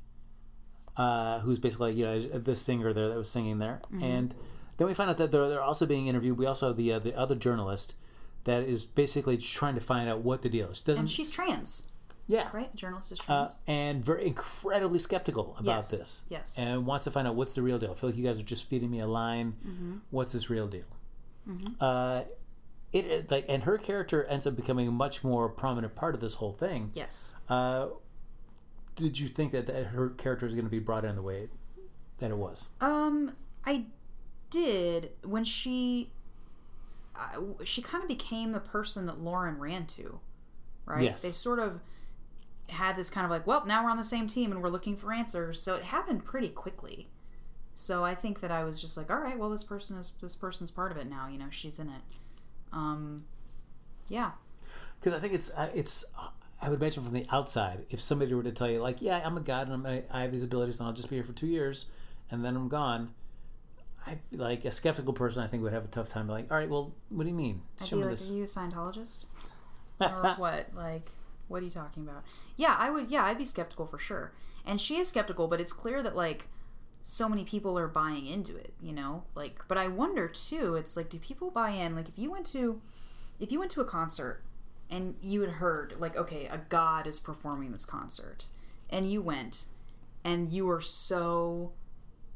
uh, 0.97 1.41
who's 1.41 1.59
basically 1.59 1.93
you 1.93 2.05
know 2.07 2.19
the 2.21 2.57
singer 2.57 2.93
there 2.93 3.09
that 3.09 3.19
was 3.19 3.31
singing 3.31 3.59
there, 3.59 3.83
and 4.01 4.35
then 4.79 4.87
we 4.87 4.95
find 4.95 5.11
out 5.11 5.19
that 5.19 5.31
they're, 5.31 5.49
they're 5.49 5.63
also 5.63 5.85
being 5.87 6.07
interviewed. 6.07 6.39
We 6.39 6.47
also 6.47 6.69
have 6.69 6.77
the 6.77 6.93
uh, 6.95 6.99
the 7.01 7.15
other 7.17 7.35
journalist 7.35 7.97
that 8.49 8.63
is 8.65 8.85
basically 8.85 9.37
trying 9.37 9.75
to 9.75 9.81
find 9.81 10.09
out 10.11 10.21
what 10.23 10.43
the 10.43 10.49
deal 10.49 10.69
is. 10.71 10.81
Doesn't 10.81 11.01
And 11.01 11.11
she's 11.11 11.31
trans, 11.31 11.91
yeah 12.27 12.49
right? 12.53 12.75
Journalist 12.75 13.13
is 13.13 13.21
uh, 13.21 13.25
trans. 13.25 13.61
and 13.67 14.05
very 14.05 14.27
incredibly 14.27 14.99
skeptical 14.99 15.55
about 15.59 15.65
Yes, 15.77 15.91
this. 15.91 16.25
yes. 16.31 16.59
and 16.59 16.87
wants 16.87 17.05
to 17.05 17.11
find 17.11 17.29
out 17.29 17.35
what's 17.35 17.55
the 17.55 17.63
real 17.63 17.79
deal. 17.79 17.91
I 17.91 17.95
feel 17.95 18.11
like 18.11 18.19
you 18.19 18.25
guys 18.25 18.41
are 18.41 18.45
just 18.45 18.69
feeding 18.69 18.91
me 18.91 19.01
a 19.01 19.07
line. 19.07 19.55
Mm-hmm. 19.67 19.97
What's 20.11 20.33
this 20.33 20.49
real 20.51 20.67
deal? 20.67 20.85
Uh, 21.81 22.23
it- 22.93 23.07
it 23.07 23.31
like, 23.31 23.45
and 23.49 23.63
her 23.65 23.77
character 23.79 24.25
ends 24.25 24.47
up 24.47 24.57
becoming 24.57 24.89
a 24.89 24.93
much 24.93 25.23
more 25.25 25.49
prominent 25.49 25.95
part 25.95 26.15
of 26.15 26.21
this 26.21 26.35
whole 26.35 26.53
thing. 26.53 26.91
yes. 26.95 27.37
Uh, 27.49 27.89
did 28.97 29.19
you 29.21 29.29
think 29.29 29.53
that, 29.53 29.67
that 29.67 29.87
her 29.89 30.09
character 30.11 30.45
is 30.47 30.55
going 30.55 30.65
to 30.65 30.71
be 30.71 30.81
brought 30.81 31.05
in 31.05 31.15
the 31.15 31.23
way 31.23 31.49
that 32.19 32.31
it 32.31 32.37
was? 32.37 32.71
Um, 32.81 33.37
I 33.65 33.87
did 34.51 35.11
when 35.23 35.45
she, 35.45 36.11
she 37.65 37.83
kind 37.83 38.03
of 38.03 38.09
became 38.09 38.53
the 38.53 38.61
person 38.61 39.07
that 39.07 39.19
Lauren 39.21 39.59
ran 39.59 39.87
to, 39.87 40.21
right? 40.87 41.03
Yes. 41.05 41.23
They 41.23 41.33
sort 41.33 41.59
of 41.59 41.81
had 42.69 42.97
this 42.97 43.11
kind 43.11 43.25
of 43.25 43.31
like, 43.31 43.47
well, 43.47 43.65
now 43.67 43.85
we're 43.85 43.91
on 43.91 43.97
the 43.97 44.05
same 44.05 44.27
team 44.27 44.53
and 44.53 44.63
we're 44.63 44.69
looking 44.69 44.97
for 44.97 45.13
answers. 45.13 45.61
So 45.61 45.75
it 45.75 45.85
happened 45.85 46.25
pretty 46.25 46.49
quickly. 46.49 47.09
So 47.75 48.05
I 48.05 48.15
think 48.15 48.41
that 48.41 48.51
I 48.51 48.65
was 48.65 48.81
just 48.81 48.97
like, 48.97 49.11
all 49.11 49.21
right, 49.21 49.39
well, 49.39 49.51
this 49.51 49.65
person 49.65 49.97
is 49.97 50.13
this 50.21 50.35
person's 50.35 50.71
part 50.71 50.91
of 50.91 50.99
it 50.99 51.09
now. 51.09 51.29
You 51.29 51.39
know, 51.39 51.51
she's 51.51 51.79
in 51.79 51.89
it. 51.89 52.03
Um, 52.73 53.25
yeah. 54.09 54.33
Because 54.99 55.15
I 55.15 55.21
think 55.21 55.35
it's 55.35 55.53
it's. 55.75 56.05
I 56.61 56.69
would 56.69 56.81
imagine 56.81 57.05
from 57.05 57.13
the 57.13 57.25
outside, 57.31 57.87
if 57.89 58.01
somebody 58.01 58.35
were 58.35 58.43
to 58.43 58.51
tell 58.51 58.69
you, 58.69 58.81
like, 58.81 59.01
yeah, 59.01 59.23
I'm 59.25 59.37
a 59.37 59.41
god 59.41 59.69
and 59.69 59.75
I'm, 59.75 59.87
I 59.87 60.03
I 60.13 60.23
have 60.23 60.33
these 60.33 60.43
abilities 60.43 60.81
and 60.81 60.89
I'll 60.89 60.93
just 60.93 61.09
be 61.09 61.17
here 61.17 61.25
for 61.25 61.33
two 61.33 61.47
years 61.47 61.91
and 62.31 62.45
then 62.45 62.57
I'm 62.57 62.69
gone. 62.69 63.15
I 64.09 64.19
like 64.33 64.65
a 64.65 64.71
skeptical 64.71 65.13
person. 65.13 65.43
I 65.43 65.47
think 65.47 65.63
would 65.63 65.73
have 65.73 65.85
a 65.85 65.89
tough 65.89 66.09
time. 66.09 66.29
Like, 66.29 66.51
all 66.51 66.57
right, 66.57 66.69
well, 66.69 66.93
what 67.11 67.25
do 67.25 67.31
you 67.31 67.37
mean? 67.37 67.63
I'd 67.81 67.87
Show 67.89 67.97
be 67.97 68.03
me 68.03 68.09
like, 68.09 68.19
this. 68.19 68.33
are 68.33 68.37
you 68.37 68.43
a 68.43 68.47
Scientologist? 68.47 69.27
or 70.01 70.35
what? 70.39 70.69
Like, 70.75 71.11
what 71.49 71.61
are 71.61 71.65
you 71.65 71.71
talking 71.71 72.05
about? 72.05 72.25
Yeah, 72.57 72.75
I 72.79 72.91
would. 72.91 73.11
Yeah, 73.11 73.25
I'd 73.25 73.39
be 73.39 73.45
skeptical 73.45 73.85
for 73.85 73.99
sure. 73.99 74.33
And 74.65 74.81
she 74.81 74.97
is 74.97 75.09
skeptical, 75.09 75.47
but 75.47 75.61
it's 75.61 75.73
clear 75.73 76.03
that 76.03 76.17
like 76.17 76.47
so 77.03 77.29
many 77.29 77.45
people 77.45 77.79
are 77.79 77.89
buying 77.89 78.27
into 78.27 78.57
it. 78.57 78.73
You 78.81 78.93
know, 78.93 79.25
like. 79.35 79.61
But 79.69 79.77
I 79.77 79.89
wonder 79.89 80.27
too. 80.29 80.75
It's 80.77 80.97
like, 80.97 81.11
do 81.11 81.19
people 81.19 81.51
buy 81.51 81.71
in? 81.71 81.95
Like, 81.95 82.09
if 82.09 82.19
you 82.19 82.31
went 82.31 82.47
to, 82.47 82.81
if 83.39 83.53
you 83.53 83.59
went 83.59 83.71
to 83.73 83.83
a 83.83 83.85
concert 83.85 84.43
and 84.91 85.17
you 85.23 85.43
had 85.43 85.51
heard 85.51 85.95
like, 85.99 86.17
okay, 86.17 86.47
a 86.47 86.59
god 86.71 87.07
is 87.07 87.21
performing 87.21 87.73
this 87.73 87.85
concert, 87.85 88.47
and 88.89 89.11
you 89.11 89.21
went, 89.21 89.67
and 90.25 90.51
you 90.51 90.65
were 90.67 90.81
so 90.81 91.73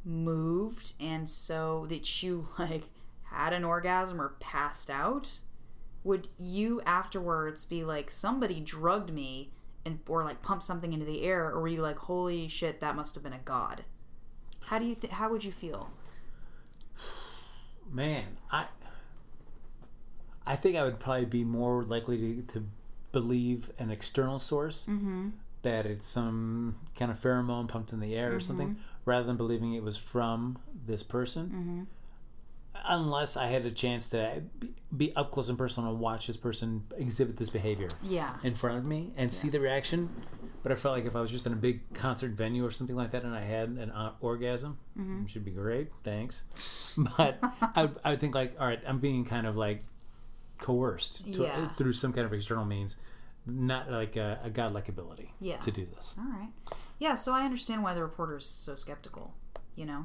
moved 0.05 0.95
and 1.01 1.29
so 1.29 1.87
that 1.87 2.23
you 2.23 2.47
like 2.59 2.85
had 3.25 3.53
an 3.53 3.65
orgasm 3.65 4.21
or 4.21 4.35
passed 4.41 4.91
out 4.91 5.41
would 6.05 6.29
you 6.39 6.81
afterwards 6.85 7.65
be 7.65 7.85
like 7.85 8.11
somebody 8.11 8.61
drugged 8.61 9.13
me 9.13 9.51
and 9.85 10.01
or 10.09 10.25
like 10.25 10.43
pumped 10.43 10.65
something 10.65 10.93
into 10.93 11.07
the 11.07 11.23
air 11.23 11.49
or 11.49 11.61
were 11.61 11.69
you 11.69 11.83
like 11.83 11.99
holy 11.99 12.49
shit 12.49 12.81
that 12.81 12.97
must 12.97 13.15
have 13.15 13.25
been 13.25 13.33
a 13.33 13.39
god? 13.39 13.85
How 14.67 14.79
do 14.79 14.85
you 14.85 14.95
th- 14.95 15.13
how 15.13 15.31
would 15.31 15.45
you 15.45 15.53
feel? 15.53 15.91
Man, 17.91 18.39
I 18.51 18.67
I 20.47 20.57
think 20.57 20.77
I 20.77 20.83
would 20.83 20.99
probably 20.99 21.27
be 21.27 21.45
more 21.45 21.83
likely 21.85 22.19
to, 22.19 22.43
to 22.55 22.67
believe 23.13 23.71
an 23.79 23.91
external 23.91 24.39
source 24.39 24.87
mm-hmm. 24.87 25.31
that 25.63 25.87
it's 25.87 26.07
some 26.07 26.77
kind 26.97 27.11
of 27.11 27.21
pheromone 27.21 27.69
pumped 27.69 27.93
in 27.93 28.01
the 28.01 28.17
air 28.17 28.35
or 28.35 28.41
something, 28.41 28.71
mm-hmm. 28.71 28.81
Rather 29.05 29.25
than 29.25 29.37
believing 29.37 29.73
it 29.75 29.83
was 29.83 29.97
from 29.97 30.59
this 30.87 31.03
person. 31.03 31.87
Unless 32.85 33.37
I 33.37 33.47
had 33.49 33.67
a 33.67 33.71
chance 33.71 34.11
to 34.11 34.43
be- 34.97 35.15
up 35.15 35.31
close 35.31 35.49
and 35.49 35.59
personal 35.59 35.91
and 35.91 36.01
watch 36.01 36.27
this 36.27 36.37
person 36.37 36.85
exhibit 36.97 37.37
this 37.37 37.51
behavior 37.51 37.89
Yeah. 38.03 38.37
in 38.43 38.55
front 38.55 38.79
of 38.79 38.85
me 38.85 39.13
and 39.17 39.33
see 39.33 39.51
the 39.51 39.61
reaction. 39.61 40.09
But 40.63 40.73
I 40.73 40.75
felt 40.77 40.95
like 40.97 41.05
if 41.05 41.15
I 41.15 41.21
was 41.21 41.31
just 41.31 41.45
in 41.47 41.53
a 41.53 41.57
big 41.57 41.93
concert 41.93 42.33
venue 42.33 42.65
or 42.65 42.71
something 42.71 42.97
like 42.97 43.11
that 43.11 43.25
and 43.25 43.35
I 43.35 43.43
had 43.43 43.69
an 43.71 43.91
uh, 43.91 44.13
orgasm, 44.21 44.79
Mm-hmm. 44.99 45.25
it 45.25 45.31
should 45.31 45.45
be 45.45 45.51
great, 45.51 45.91
thanks. 46.03 46.95
But 47.17 47.39
I 47.75 47.83
would, 47.87 47.97
I 48.05 48.11
would 48.11 48.21
think 48.21 48.35
like, 48.35 48.55
all 48.61 48.67
right, 48.67 48.83
I'm 48.87 48.99
being 48.99 49.25
kind 49.25 49.47
of 49.47 49.57
like 49.57 49.83
coerced 50.59 51.33
to, 51.35 51.43
Yeah. 51.43 51.69
through 51.69 51.93
some 51.95 52.13
kind 52.13 52.27
of 52.27 52.33
external 52.33 52.65
means, 52.65 53.01
not 53.47 53.91
like 53.91 54.17
a, 54.17 54.41
a 54.45 54.51
godlike 54.51 54.89
ability 54.89 55.33
Yeah. 55.41 55.57
to 55.59 55.71
do 55.71 55.87
this. 55.87 56.17
All 56.19 56.25
right. 56.31 56.51
Yeah, 57.03 57.15
so 57.15 57.33
I 57.33 57.45
understand 57.45 57.83
why 57.83 57.95
the 57.95 58.03
reporter 58.03 58.37
is 58.37 58.47
so 58.47 58.77
skeptical. 58.77 59.35
You 59.75 59.87
know. 59.87 60.05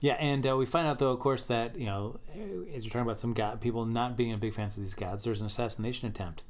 Yeah, 0.00 0.14
and 0.14 0.44
uh, 0.44 0.56
we 0.56 0.66
find 0.66 0.88
out 0.88 0.98
though, 0.98 1.12
of 1.12 1.20
course, 1.20 1.46
that 1.46 1.76
you 1.76 1.86
know, 1.86 2.18
as 2.74 2.84
you're 2.84 2.90
talking 2.90 3.02
about 3.02 3.20
some 3.20 3.34
god 3.34 3.60
people 3.60 3.86
not 3.86 4.16
being 4.16 4.32
a 4.32 4.36
big 4.36 4.52
fans 4.52 4.76
of 4.76 4.82
these 4.82 4.96
gods, 4.96 5.22
there's 5.22 5.40
an 5.40 5.46
assassination 5.46 6.08
attempt 6.08 6.42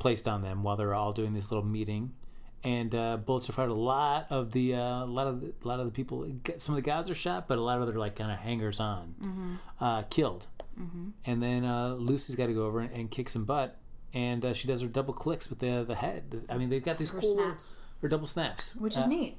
placed 0.00 0.26
on 0.26 0.42
them 0.42 0.64
while 0.64 0.74
they're 0.74 0.94
all 0.94 1.12
doing 1.12 1.32
this 1.32 1.52
little 1.52 1.64
meeting, 1.64 2.12
and 2.64 2.92
uh, 2.92 3.16
bullets 3.18 3.48
are 3.48 3.52
fired. 3.52 3.70
A 3.70 3.74
lot 3.74 4.26
of 4.30 4.50
the, 4.50 4.74
uh, 4.74 5.04
a 5.04 5.06
lot 5.06 5.28
of 5.28 5.42
the, 5.42 5.54
a 5.64 5.68
lot 5.68 5.78
of 5.78 5.86
the 5.86 5.92
people, 5.92 6.28
some 6.56 6.74
of 6.74 6.82
the 6.82 6.90
gods 6.90 7.08
are 7.08 7.14
shot, 7.14 7.46
but 7.46 7.56
a 7.56 7.62
lot 7.62 7.80
of 7.80 7.86
their 7.86 8.00
like 8.00 8.16
kind 8.16 8.32
of 8.32 8.38
hangers 8.38 8.80
on, 8.80 9.14
uh, 9.80 10.02
killed, 10.10 10.48
and 11.24 11.40
then 11.40 11.64
uh, 11.64 11.94
Lucy's 11.94 12.34
got 12.34 12.46
to 12.46 12.54
go 12.54 12.66
over 12.66 12.80
and, 12.80 12.92
and 12.92 13.12
kick 13.12 13.28
some 13.28 13.44
butt, 13.44 13.76
and 14.12 14.44
uh, 14.44 14.52
she 14.52 14.66
does 14.66 14.82
her 14.82 14.88
double 14.88 15.14
clicks 15.14 15.48
with 15.48 15.60
the 15.60 15.84
the 15.86 15.94
head. 15.94 16.46
I 16.50 16.58
mean, 16.58 16.68
they've 16.68 16.82
got 16.82 16.98
these 16.98 17.12
Her 17.12 17.20
cool 17.20 17.36
snaps. 17.36 17.80
Or 18.02 18.08
double 18.08 18.26
snaps, 18.26 18.74
Which 18.76 18.96
is 18.96 19.04
Uh, 19.04 19.08
neat. 19.08 19.36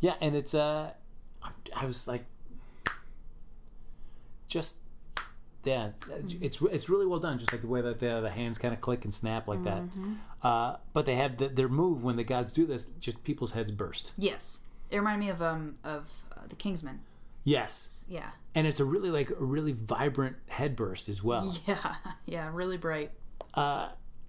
yeah, 0.00 0.14
and 0.20 0.34
it's 0.36 0.54
uh, 0.54 0.92
I 1.76 1.86
was 1.86 2.06
like, 2.08 2.24
just 4.48 4.80
yeah, 5.64 5.90
it's 6.40 6.60
it's 6.60 6.88
really 6.90 7.06
well 7.06 7.20
done. 7.20 7.38
Just 7.38 7.52
like 7.52 7.62
the 7.62 7.68
way 7.68 7.80
that 7.80 8.00
the 8.00 8.20
the 8.20 8.30
hands 8.30 8.58
kind 8.58 8.74
of 8.74 8.80
click 8.80 9.04
and 9.04 9.14
snap 9.14 9.46
like 9.48 9.62
that. 9.62 9.82
Uh, 10.42 10.76
but 10.92 11.06
they 11.06 11.14
have 11.14 11.36
the, 11.36 11.48
their 11.48 11.68
move 11.68 12.02
when 12.02 12.16
the 12.16 12.24
gods 12.24 12.52
do 12.52 12.66
this. 12.66 12.86
Just 12.98 13.22
people's 13.24 13.52
heads 13.52 13.70
burst. 13.70 14.12
Yes. 14.18 14.64
It 14.90 14.98
reminded 14.98 15.24
me 15.24 15.30
of 15.30 15.40
um 15.40 15.74
of 15.84 16.24
uh, 16.36 16.46
the 16.48 16.56
Kingsman. 16.56 17.00
Yes, 17.44 18.06
Yeah. 18.08 18.30
and 18.54 18.68
it's 18.68 18.78
a 18.78 18.84
really 18.84 19.10
like 19.10 19.30
a 19.30 19.34
really 19.44 19.72
vibrant 19.72 20.36
head 20.48 20.76
burst 20.76 21.08
as 21.08 21.24
well. 21.24 21.56
Yeah. 21.66 21.94
Yeah. 22.26 22.50
Really 22.52 22.76
bright. 22.76 23.10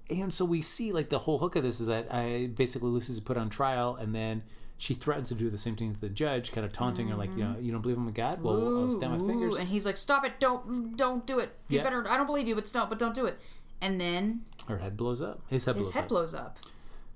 And 0.09 0.33
so 0.33 0.45
we 0.45 0.61
see 0.61 0.91
like 0.91 1.09
the 1.09 1.19
whole 1.19 1.39
hook 1.39 1.55
of 1.55 1.63
this 1.63 1.79
is 1.79 1.87
that 1.87 2.13
I 2.13 2.47
basically 2.53 2.89
Lucy's 2.89 3.19
put 3.19 3.37
on 3.37 3.49
trial, 3.49 3.95
and 3.95 4.13
then 4.13 4.43
she 4.77 4.93
threatens 4.93 5.29
to 5.29 5.35
do 5.35 5.49
the 5.49 5.57
same 5.57 5.75
thing 5.75 5.93
to 5.93 6.01
the 6.01 6.09
judge, 6.09 6.51
kind 6.51 6.65
of 6.65 6.73
taunting 6.73 7.07
her 7.07 7.15
like, 7.15 7.35
you 7.37 7.43
know, 7.43 7.55
you 7.59 7.71
don't 7.71 7.81
believe 7.81 7.97
I'm 7.97 8.07
a 8.07 8.11
god? 8.11 8.41
Well, 8.41 8.73
I'll 8.77 8.89
snap 8.89 9.11
my 9.11 9.17
Ooh, 9.17 9.27
fingers. 9.27 9.55
And 9.55 9.69
he's 9.69 9.85
like, 9.85 9.97
"Stop 9.97 10.25
it! 10.25 10.39
Don't 10.39 10.97
don't 10.97 11.25
do 11.25 11.39
it. 11.39 11.55
You 11.69 11.77
Yeah. 11.77 11.83
better. 11.83 12.05
I 12.09 12.17
don't 12.17 12.25
believe 12.25 12.47
you, 12.47 12.55
but 12.55 12.67
stop. 12.67 12.89
But 12.89 12.99
don't 12.99 13.13
do 13.15 13.25
it." 13.25 13.39
And 13.81 13.99
then 13.99 14.41
Her 14.67 14.79
head 14.79 14.97
blows 14.97 15.21
up. 15.21 15.41
His 15.49 15.65
head 15.65 15.75
his 15.75 15.87
blows 15.87 15.93
head 15.95 16.03
up. 16.03 16.09
blows 16.09 16.33
up. 16.33 16.57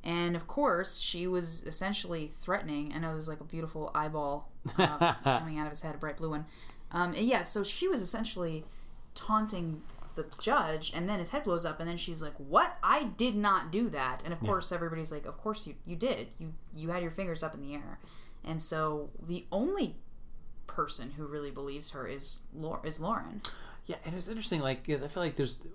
And 0.04 0.36
of 0.38 0.48
course, 0.48 1.00
she 1.00 1.28
was 1.28 1.66
essentially 1.66 2.28
threatening. 2.28 2.94
I 2.96 3.00
know 3.00 3.12
there's 3.12 3.28
like 3.28 3.42
a 3.42 3.46
beautiful 3.46 3.92
eyeball 3.94 4.50
uh, 4.78 5.14
coming 5.24 5.60
out 5.60 5.66
of 5.66 5.72
his 5.72 5.82
head, 5.82 5.96
a 5.96 5.98
bright 5.98 6.16
blue 6.18 6.30
one. 6.30 6.46
Um, 6.92 7.14
and 7.14 7.28
yeah, 7.28 7.44
so 7.44 7.64
she 7.64 7.88
was 7.90 8.02
essentially 8.02 8.64
taunting 9.14 9.82
the 10.18 10.26
judge, 10.40 10.92
and 10.94 11.08
then 11.08 11.20
his 11.20 11.30
head 11.30 11.46
blows 11.46 11.66
up, 11.66 11.80
and 11.80 11.88
then 11.88 11.96
she's 11.96 12.22
like, 12.22 12.34
"What? 12.38 12.78
I 12.84 13.06
did 13.06 13.36
not 13.36 13.72
do 13.72 13.90
that." 13.90 14.22
And 14.26 14.34
of 14.34 14.42
course, 14.42 14.74
everybody's 14.74 15.12
like, 15.12 15.26
"Of 15.26 15.38
course 15.38 15.66
you 15.66 15.76
you 15.86 15.96
did. 15.96 16.28
You 16.38 16.54
you 16.76 16.90
had 16.90 17.02
your 17.02 17.12
fingers 17.12 17.44
up 17.44 17.54
in 17.54 17.62
the 17.62 17.74
air." 17.74 18.00
And 18.44 18.62
so 18.62 19.10
the 19.22 19.46
only 19.52 19.96
person 20.68 21.12
who 21.18 21.26
really 21.26 21.52
believes 21.52 21.92
her 21.92 22.08
is 22.08 22.42
is 22.84 23.00
Lauren. 23.00 23.42
Yeah, 23.86 23.96
and 24.06 24.16
it's 24.16 24.28
interesting. 24.28 24.60
Like, 24.62 24.90
I 24.90 24.98
feel 24.98 25.24
like 25.24 25.38
there's 25.38 25.66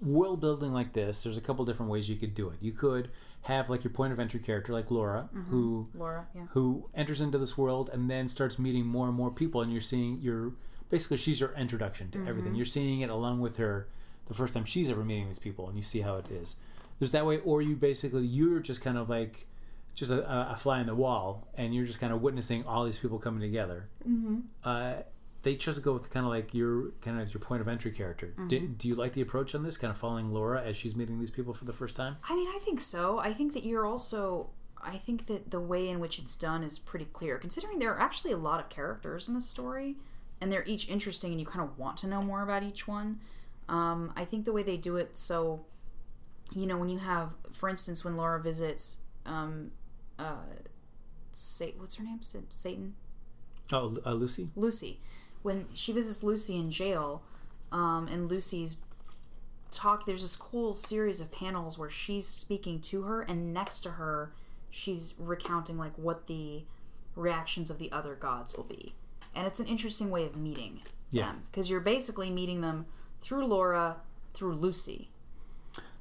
world 0.00 0.40
building 0.40 0.72
like 0.72 0.92
this. 0.92 1.22
There's 1.22 1.36
a 1.36 1.40
couple 1.42 1.64
different 1.64 1.92
ways 1.92 2.08
you 2.08 2.16
could 2.16 2.34
do 2.34 2.48
it. 2.48 2.56
You 2.60 2.72
could 2.72 3.10
have 3.42 3.70
like 3.70 3.84
your 3.84 3.92
point 3.92 4.12
of 4.12 4.18
entry 4.18 4.40
character, 4.40 4.72
like 4.72 4.90
Laura, 4.90 5.28
mm-hmm. 5.34 5.50
who 5.50 5.88
Laura, 5.94 6.26
yeah. 6.34 6.46
who 6.50 6.88
enters 6.94 7.20
into 7.20 7.38
this 7.38 7.56
world 7.56 7.90
and 7.92 8.10
then 8.10 8.28
starts 8.28 8.58
meeting 8.58 8.86
more 8.86 9.06
and 9.06 9.16
more 9.16 9.30
people, 9.30 9.60
and 9.60 9.72
you're 9.72 9.80
seeing 9.80 10.18
you're 10.20 10.52
basically 10.90 11.16
she's 11.16 11.40
your 11.40 11.52
introduction 11.56 12.10
to 12.10 12.26
everything. 12.26 12.54
You're 12.54 12.66
seeing 12.66 13.00
it 13.00 13.10
along 13.10 13.40
with 13.40 13.56
her 13.56 13.88
the 14.26 14.34
first 14.34 14.54
time 14.54 14.64
she's 14.64 14.90
ever 14.90 15.04
meeting 15.04 15.26
these 15.26 15.38
people, 15.38 15.68
and 15.68 15.76
you 15.76 15.82
see 15.82 16.00
how 16.00 16.16
it 16.16 16.30
is. 16.30 16.60
There's 16.98 17.12
that 17.12 17.24
way, 17.24 17.38
or 17.38 17.62
you 17.62 17.76
basically 17.76 18.26
you're 18.26 18.60
just 18.60 18.82
kind 18.82 18.98
of 18.98 19.08
like 19.08 19.46
just 19.94 20.10
a, 20.10 20.52
a 20.52 20.56
fly 20.56 20.80
in 20.80 20.86
the 20.86 20.94
wall, 20.94 21.48
and 21.54 21.74
you're 21.74 21.86
just 21.86 22.00
kind 22.00 22.12
of 22.12 22.20
witnessing 22.20 22.66
all 22.66 22.84
these 22.84 22.98
people 22.98 23.18
coming 23.18 23.40
together. 23.40 23.88
Mm-hmm. 24.06 24.40
Uh, 24.62 24.94
they 25.42 25.56
chose 25.56 25.76
to 25.76 25.80
go 25.80 25.92
with 25.92 26.10
kind 26.10 26.26
of 26.26 26.32
like 26.32 26.52
your 26.52 26.90
kind 27.00 27.18
of 27.20 27.32
your 27.32 27.40
point 27.40 27.62
of 27.62 27.68
entry 27.68 27.90
character. 27.90 28.34
Do, 28.48 28.68
do 28.68 28.88
you 28.88 28.94
like 28.94 29.12
the 29.12 29.22
approach 29.22 29.54
on 29.54 29.62
this, 29.62 29.76
kind 29.78 29.90
of 29.90 29.96
following 29.96 30.32
Laura 30.32 30.62
as 30.62 30.76
she's 30.76 30.94
meeting 30.94 31.18
these 31.18 31.30
people 31.30 31.54
for 31.54 31.64
the 31.64 31.72
first 31.72 31.96
time? 31.96 32.16
I 32.28 32.36
mean, 32.36 32.48
I 32.48 32.58
think 32.62 32.80
so. 32.80 33.18
I 33.18 33.32
think 33.32 33.54
that 33.54 33.64
you're 33.64 33.86
also. 33.86 34.50
I 34.82 34.96
think 34.96 35.26
that 35.26 35.50
the 35.50 35.60
way 35.60 35.88
in 35.90 36.00
which 36.00 36.18
it's 36.18 36.36
done 36.36 36.62
is 36.62 36.78
pretty 36.78 37.04
clear, 37.06 37.36
considering 37.36 37.78
there 37.78 37.92
are 37.92 38.00
actually 38.00 38.32
a 38.32 38.38
lot 38.38 38.60
of 38.60 38.70
characters 38.70 39.28
in 39.28 39.34
the 39.34 39.42
story, 39.42 39.96
and 40.40 40.50
they're 40.50 40.64
each 40.66 40.88
interesting, 40.88 41.30
and 41.32 41.40
you 41.40 41.46
kind 41.46 41.62
of 41.62 41.78
want 41.78 41.96
to 41.98 42.06
know 42.06 42.22
more 42.22 42.42
about 42.42 42.62
each 42.62 42.88
one. 42.88 43.20
Um, 43.68 44.12
I 44.16 44.24
think 44.24 44.44
the 44.44 44.52
way 44.52 44.62
they 44.62 44.76
do 44.76 44.96
it, 44.96 45.16
so, 45.16 45.64
you 46.52 46.66
know, 46.66 46.78
when 46.78 46.88
you 46.88 46.98
have, 46.98 47.34
for 47.52 47.68
instance, 47.68 48.04
when 48.04 48.16
Laura 48.16 48.40
visits, 48.40 49.02
um, 49.26 49.72
uh, 50.18 50.44
Sa- 51.32 51.66
what's 51.78 51.96
her 51.96 52.04
name? 52.04 52.18
Satan? 52.22 52.94
Oh, 53.72 53.96
uh, 54.04 54.14
Lucy. 54.14 54.48
Lucy. 54.56 54.98
When 55.42 55.66
she 55.74 55.92
visits 55.92 56.24
Lucy 56.24 56.56
in 56.56 56.70
jail, 56.70 57.22
um, 57.70 58.08
and 58.08 58.28
Lucy's 58.28 58.78
talk, 59.70 60.06
there's 60.06 60.22
this 60.22 60.34
cool 60.34 60.72
series 60.72 61.20
of 61.20 61.30
panels 61.30 61.78
where 61.78 61.88
she's 61.88 62.26
speaking 62.26 62.80
to 62.80 63.02
her, 63.02 63.22
and 63.22 63.54
next 63.54 63.80
to 63.82 63.92
her, 63.92 64.32
she's 64.70 65.14
recounting 65.18 65.78
like 65.78 65.96
what 65.96 66.26
the 66.26 66.64
reactions 67.14 67.70
of 67.70 67.78
the 67.78 67.90
other 67.92 68.16
gods 68.16 68.56
will 68.56 68.64
be, 68.64 68.94
and 69.34 69.46
it's 69.46 69.60
an 69.60 69.66
interesting 69.66 70.10
way 70.10 70.24
of 70.26 70.36
meeting 70.36 70.80
Yeah. 71.10 71.26
them 71.26 71.42
because 71.50 71.70
you're 71.70 71.80
basically 71.80 72.30
meeting 72.30 72.60
them 72.60 72.86
through 73.20 73.46
Laura, 73.46 73.96
through 74.34 74.54
Lucy. 74.54 75.10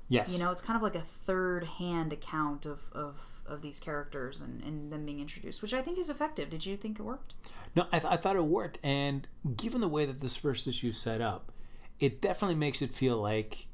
Yes. 0.08 0.36
You 0.36 0.44
know, 0.44 0.50
it's 0.52 0.62
kind 0.62 0.76
of 0.76 0.82
like 0.82 0.96
a 0.96 1.02
third 1.02 1.66
hand 1.66 2.12
account 2.14 2.66
of, 2.66 2.90
of, 2.94 3.42
of 3.46 3.62
these 3.62 3.80
characters 3.80 4.42
and, 4.42 4.64
and 4.64 4.92
them 4.92 5.06
being 5.06 5.20
introduced, 5.20 5.62
which 5.62 5.74
I 5.74 5.82
think 5.84 6.00
is 6.00 6.10
effective. 6.10 6.50
Did 6.50 6.66
you 6.66 6.76
think 6.78 6.98
it 7.00 7.04
worked? 7.04 7.36
No, 7.76 7.86
I, 7.92 8.00
th- 8.00 8.12
I 8.12 8.18
thought 8.18 8.36
it 8.36 8.44
worked, 8.46 8.80
and 8.84 9.28
given 9.56 9.82
the 9.82 9.88
way 9.88 10.06
that 10.06 10.20
this 10.22 10.36
first 10.36 10.66
issue 10.68 10.88
is 10.88 10.98
set 10.98 11.22
up, 11.22 11.52
it 12.00 12.22
definitely 12.22 12.56
makes 12.56 12.82
it 12.82 12.92
feel 12.92 13.18
like 13.18 13.68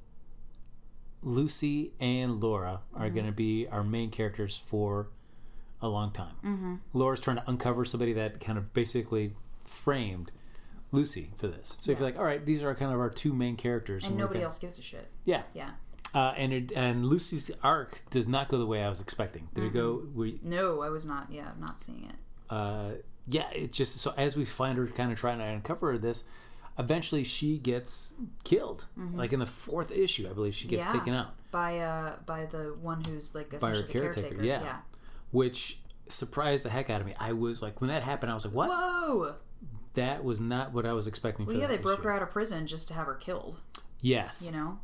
Lucy 1.21 1.93
and 1.99 2.41
Laura 2.43 2.81
are 2.93 3.09
going 3.09 3.25
to 3.25 3.31
be 3.31 3.67
our 3.71 3.83
main 3.83 4.09
characters 4.11 4.57
for 4.57 5.09
a 5.81 5.87
long 5.87 6.11
time. 6.11 6.35
Mm-hmm. 6.43 6.75
Laura's 6.93 7.19
trying 7.21 7.37
to 7.37 7.43
uncover 7.47 7.85
somebody 7.85 8.13
that 8.13 8.39
kind 8.39 8.57
of 8.57 8.73
basically 8.73 9.33
framed 9.67 10.31
Lucy 10.91 11.31
for 11.35 11.47
this. 11.47 11.69
So 11.81 11.91
if 11.91 11.99
you're 11.99 12.07
like, 12.07 12.17
all 12.17 12.23
right, 12.25 12.45
these 12.45 12.63
are 12.63 12.73
kind 12.75 12.93
of 12.93 12.99
our 12.99 13.09
two 13.09 13.33
main 13.33 13.55
characters, 13.57 14.05
And 14.05 14.15
we're 14.15 14.21
nobody 14.21 14.39
gonna- 14.39 14.45
else 14.45 14.59
gives 14.59 14.79
a 14.79 14.81
shit. 14.81 15.09
Yeah, 15.25 15.43
Yeah. 15.53 15.71
uh, 16.13 16.33
and 16.37 16.53
it, 16.53 16.71
and 16.75 17.05
Lucy's 17.05 17.51
arc 17.63 18.03
does 18.11 18.27
not 18.27 18.47
go 18.47 18.57
the 18.57 18.65
way 18.65 18.83
I 18.83 18.89
was 18.89 19.01
expecting. 19.01 19.49
Did 19.53 19.65
it 19.65 19.73
go? 19.73 19.97
Mm-hmm. 19.97 20.17
We, 20.19 20.39
No, 20.43 20.81
I 20.81 20.89
was 20.89 21.05
not. 21.05 21.27
Yeah, 21.31 21.49
I'm 21.53 21.59
not 21.59 21.79
seeing 21.79 22.05
it. 22.05 22.15
uh, 22.49 22.91
yeah, 23.27 23.49
it's 23.53 23.75
just 23.75 23.97
so 23.97 24.13
as 24.17 24.37
we 24.37 24.45
find 24.45 24.77
her 24.77 24.85
kind 24.87 25.11
of 25.11 25.17
trying 25.17 25.39
to 25.39 25.45
uncover 25.45 25.97
this, 25.97 26.25
eventually 26.77 27.23
she 27.23 27.57
gets 27.57 28.13
killed. 28.43 28.85
Like 28.95 29.33
in 29.33 29.39
the 29.39 29.45
fourth 29.47 29.91
issue, 29.91 30.29
I 30.29 30.33
believe 30.33 30.53
she 30.53 30.67
gets 30.67 30.83
Mm-hmm. 30.83 30.93
Yeah. 30.93 30.99
taken 30.99 31.13
out 31.15 31.35
by 31.51 31.79
uh 31.79 32.17
by 32.27 32.45
the 32.45 32.75
one 32.81 33.01
who's 33.07 33.33
like 33.33 33.49
by 33.49 33.57
essentially 33.57 33.81
her 33.93 33.99
caretaker. 33.99 34.21
caretaker. 34.27 34.43
Yeah. 34.43 34.61
yeah. 34.61 34.79
which 35.31 35.79
surprised 36.07 36.63
the 36.65 36.69
heck 36.69 36.89
out 36.91 37.01
of 37.01 37.07
me. 37.07 37.15
I 37.19 37.33
was 37.33 37.61
like, 37.63 37.81
when 37.81 37.87
that 37.89 38.03
happened, 38.03 38.29
I 38.31 38.35
was 38.35 38.45
like, 38.45 38.53
what? 38.53 38.69
Whoa! 38.69 39.35
That 39.95 40.23
was 40.23 40.39
not 40.39 40.71
what 40.73 40.85
I 40.85 40.93
was 40.93 41.07
expecting. 41.07 41.45
Well, 41.45 41.55
yeah, 41.55 41.67
they 41.67 41.77
broke 41.77 41.99
issue. 41.99 42.03
her 42.07 42.11
out 42.13 42.21
of 42.21 42.31
prison 42.31 42.67
just 42.67 42.87
to 42.89 42.93
have 42.93 43.07
her 43.07 43.15
killed. 43.15 43.59
Yes, 44.01 44.49
You 44.51 44.57
know. 44.57 44.79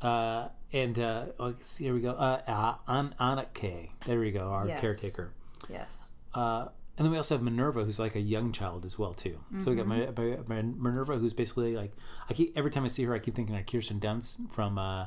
uh, 0.00 0.48
and 0.72 0.98
uh, 0.98 1.26
oh, 1.38 1.54
see, 1.60 1.84
here 1.84 1.94
we 1.94 2.00
go. 2.00 2.10
Uh, 2.10 2.40
uh, 2.46 2.74
An- 2.86 3.14
Ananke. 3.20 3.90
There 4.06 4.18
we 4.20 4.30
go. 4.30 4.48
Our 4.48 4.68
Yes. 4.68 4.80
caretaker. 4.80 5.32
Yes. 5.68 6.12
Uh, 6.34 6.68
and 6.98 7.04
then 7.04 7.10
we 7.12 7.18
also 7.18 7.34
have 7.34 7.42
Minerva, 7.42 7.84
who's 7.84 7.98
like 7.98 8.14
a 8.14 8.20
young 8.20 8.52
child 8.52 8.84
as 8.86 8.98
well 8.98 9.12
too. 9.12 9.38
So 9.58 9.70
we 9.70 9.76
got 9.76 9.86
Mm-hmm. 9.86 10.48
my, 10.48 10.62
my, 10.62 10.62
Minerva, 10.90 11.16
who's 11.18 11.34
basically 11.34 11.76
like 11.76 11.92
I 12.30 12.32
keep 12.34 12.56
every 12.56 12.70
time 12.70 12.84
I 12.84 12.88
see 12.88 13.04
her, 13.04 13.14
I 13.14 13.18
keep 13.18 13.34
thinking 13.34 13.54
of 13.56 13.66
Kirsten 13.66 14.00
Dunst 14.00 14.50
from 14.52 14.78
uh, 14.78 15.06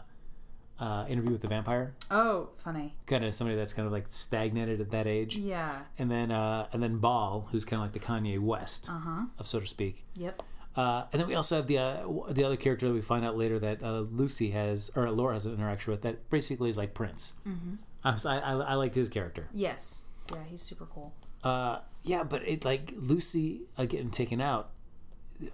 uh, 0.80 1.05
Interview 1.09 1.32
with 1.32 1.41
the 1.41 1.47
Vampire. 1.47 1.93
Oh, 2.09 2.49
funny. 2.57 2.95
Kind 3.05 3.25
of 3.25 3.34
somebody 3.34 3.57
that's 3.57 3.73
kind 3.73 3.86
of 3.86 3.91
like 3.91 4.05
stagnated 4.09 4.80
at 4.82 4.89
that 4.91 5.07
age. 5.07 5.36
Yeah. 5.38 5.84
And 5.97 6.09
then 6.09 6.32
uh, 6.32 6.67
and 6.73 6.82
then 6.82 6.97
Baal, 6.99 7.47
who's 7.51 7.65
kind 7.65 7.80
of 7.82 7.86
like 7.86 7.93
the 7.93 7.99
Kanye 7.99 8.39
West, 8.39 8.89
Uh 8.89 8.99
huh. 8.99 9.25
of 9.38 9.47
so 9.47 9.59
to 9.59 9.67
speak. 9.67 10.05
Yep. 10.15 10.41
Uh, 10.75 11.05
and 11.11 11.19
then 11.19 11.27
we 11.27 11.36
also 11.36 11.57
have 11.57 11.67
the 11.67 11.77
uh, 11.77 12.07
the 12.32 12.43
other 12.43 12.55
character 12.55 12.88
that 12.88 12.93
we 12.93 13.01
find 13.01 13.25
out 13.25 13.36
later 13.36 13.59
that 13.59 13.84
uh, 13.84 13.99
Lucy 13.99 14.51
has 14.51 14.91
or 14.95 15.09
Laura 15.11 15.34
has 15.34 15.45
an 15.45 15.53
interaction 15.53 15.91
with 15.91 16.03
that 16.03 16.30
basically 16.30 16.69
is 16.69 16.77
like 16.77 16.93
Prince. 16.93 17.34
Mm-hmm. 17.45 17.75
I, 18.03 18.11
was, 18.13 18.25
I, 18.25 18.38
I 18.39 18.51
I 18.53 18.73
liked 18.75 18.95
his 18.95 19.09
character. 19.09 19.49
Yes. 19.51 20.07
Yeah, 20.32 20.43
he's 20.47 20.61
super 20.61 20.86
cool. 20.86 21.13
Uh, 21.43 21.80
yeah, 22.03 22.23
but 22.23 22.47
it 22.47 22.63
like 22.63 22.93
Lucy 22.95 23.61
uh, 23.77 23.86
getting 23.86 24.11
taken 24.11 24.39
out, 24.39 24.69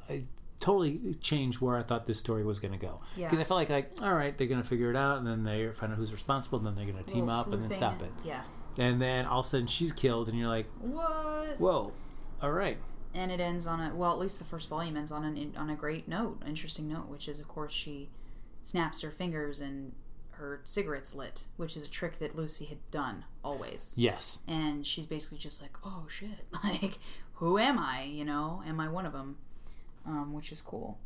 I 0.10 0.26
totally 0.66 1.14
changed 1.22 1.62
where 1.62 1.76
I 1.78 1.82
thought 1.82 2.06
this 2.06 2.20
story 2.20 2.44
was 2.44 2.60
going 2.60 2.72
to 2.74 2.78
go. 2.80 3.02
Yeah. 3.16 3.28
Because 3.28 3.40
I 3.40 3.44
felt 3.44 3.58
like 3.60 3.70
like 3.70 3.92
all 4.02 4.14
right, 4.14 4.38
they're 4.38 4.48
going 4.48 4.62
to 4.62 4.68
figure 4.68 4.90
it 4.90 4.96
out, 4.96 5.18
and 5.20 5.28
then 5.28 5.44
they 5.44 5.70
find 5.72 5.92
out 5.92 5.98
who's 5.98 6.12
responsible, 6.12 6.58
and 6.60 6.68
then 6.68 6.76
they're 6.76 6.92
going 6.92 7.04
to 7.04 7.14
team 7.14 7.30
up 7.30 7.48
and 7.48 7.62
then 7.64 7.70
stop 7.70 8.02
it. 8.02 8.10
and- 8.18 8.26
Yeah. 8.26 8.44
And 8.78 9.02
then 9.02 9.26
all 9.26 9.40
of 9.40 9.46
a 9.46 9.48
sudden 9.50 9.68
she's 9.68 9.94
killed, 9.94 10.28
and 10.30 10.38
you're 10.38 10.50
like, 10.50 10.68
What? 10.82 11.60
whoa, 11.60 11.94
all 12.42 12.52
right. 12.52 12.78
and 13.14 13.32
it 13.32 13.40
ends 13.40 13.66
on 13.68 13.80
a 13.80 13.96
well 13.96 14.12
at 14.12 14.20
least 14.20 14.40
the 14.40 14.46
first 14.46 14.68
volume 14.68 14.98
ends 14.98 15.12
on 15.12 15.24
an 15.24 15.54
on 15.56 15.70
a 15.70 15.76
great 15.76 16.06
note 16.10 16.42
interesting 16.46 16.90
note 16.90 17.08
which 17.08 17.30
is 17.30 17.40
of 17.40 17.48
course 17.48 17.72
she 17.72 18.10
snaps 18.62 19.02
her 19.02 19.10
fingers 19.12 19.62
and 19.62 19.94
her 20.32 20.60
cigarette's 20.66 21.16
lit 21.16 21.46
which 21.56 21.78
is 21.78 21.86
a 21.88 21.90
trick 21.90 22.20
that 22.20 22.36
lucy 22.36 22.66
had 22.66 22.80
done 22.92 23.24
always 23.42 23.96
Yes. 23.98 24.42
and 24.50 24.86
she's 24.86 25.06
basically 25.08 25.38
just 25.38 25.62
like 25.62 25.72
oh 25.86 26.08
shit 26.10 26.44
like 26.66 27.00
who 27.36 27.58
am 27.58 27.80
i 27.80 28.04
you 28.04 28.26
know 28.26 28.62
am 28.68 28.82
i 28.82 28.90
one 28.90 29.06
of 29.06 29.14
them 29.14 29.38
um, 30.06 30.34
which 30.34 30.52
is 30.52 30.62
cool 30.62 30.98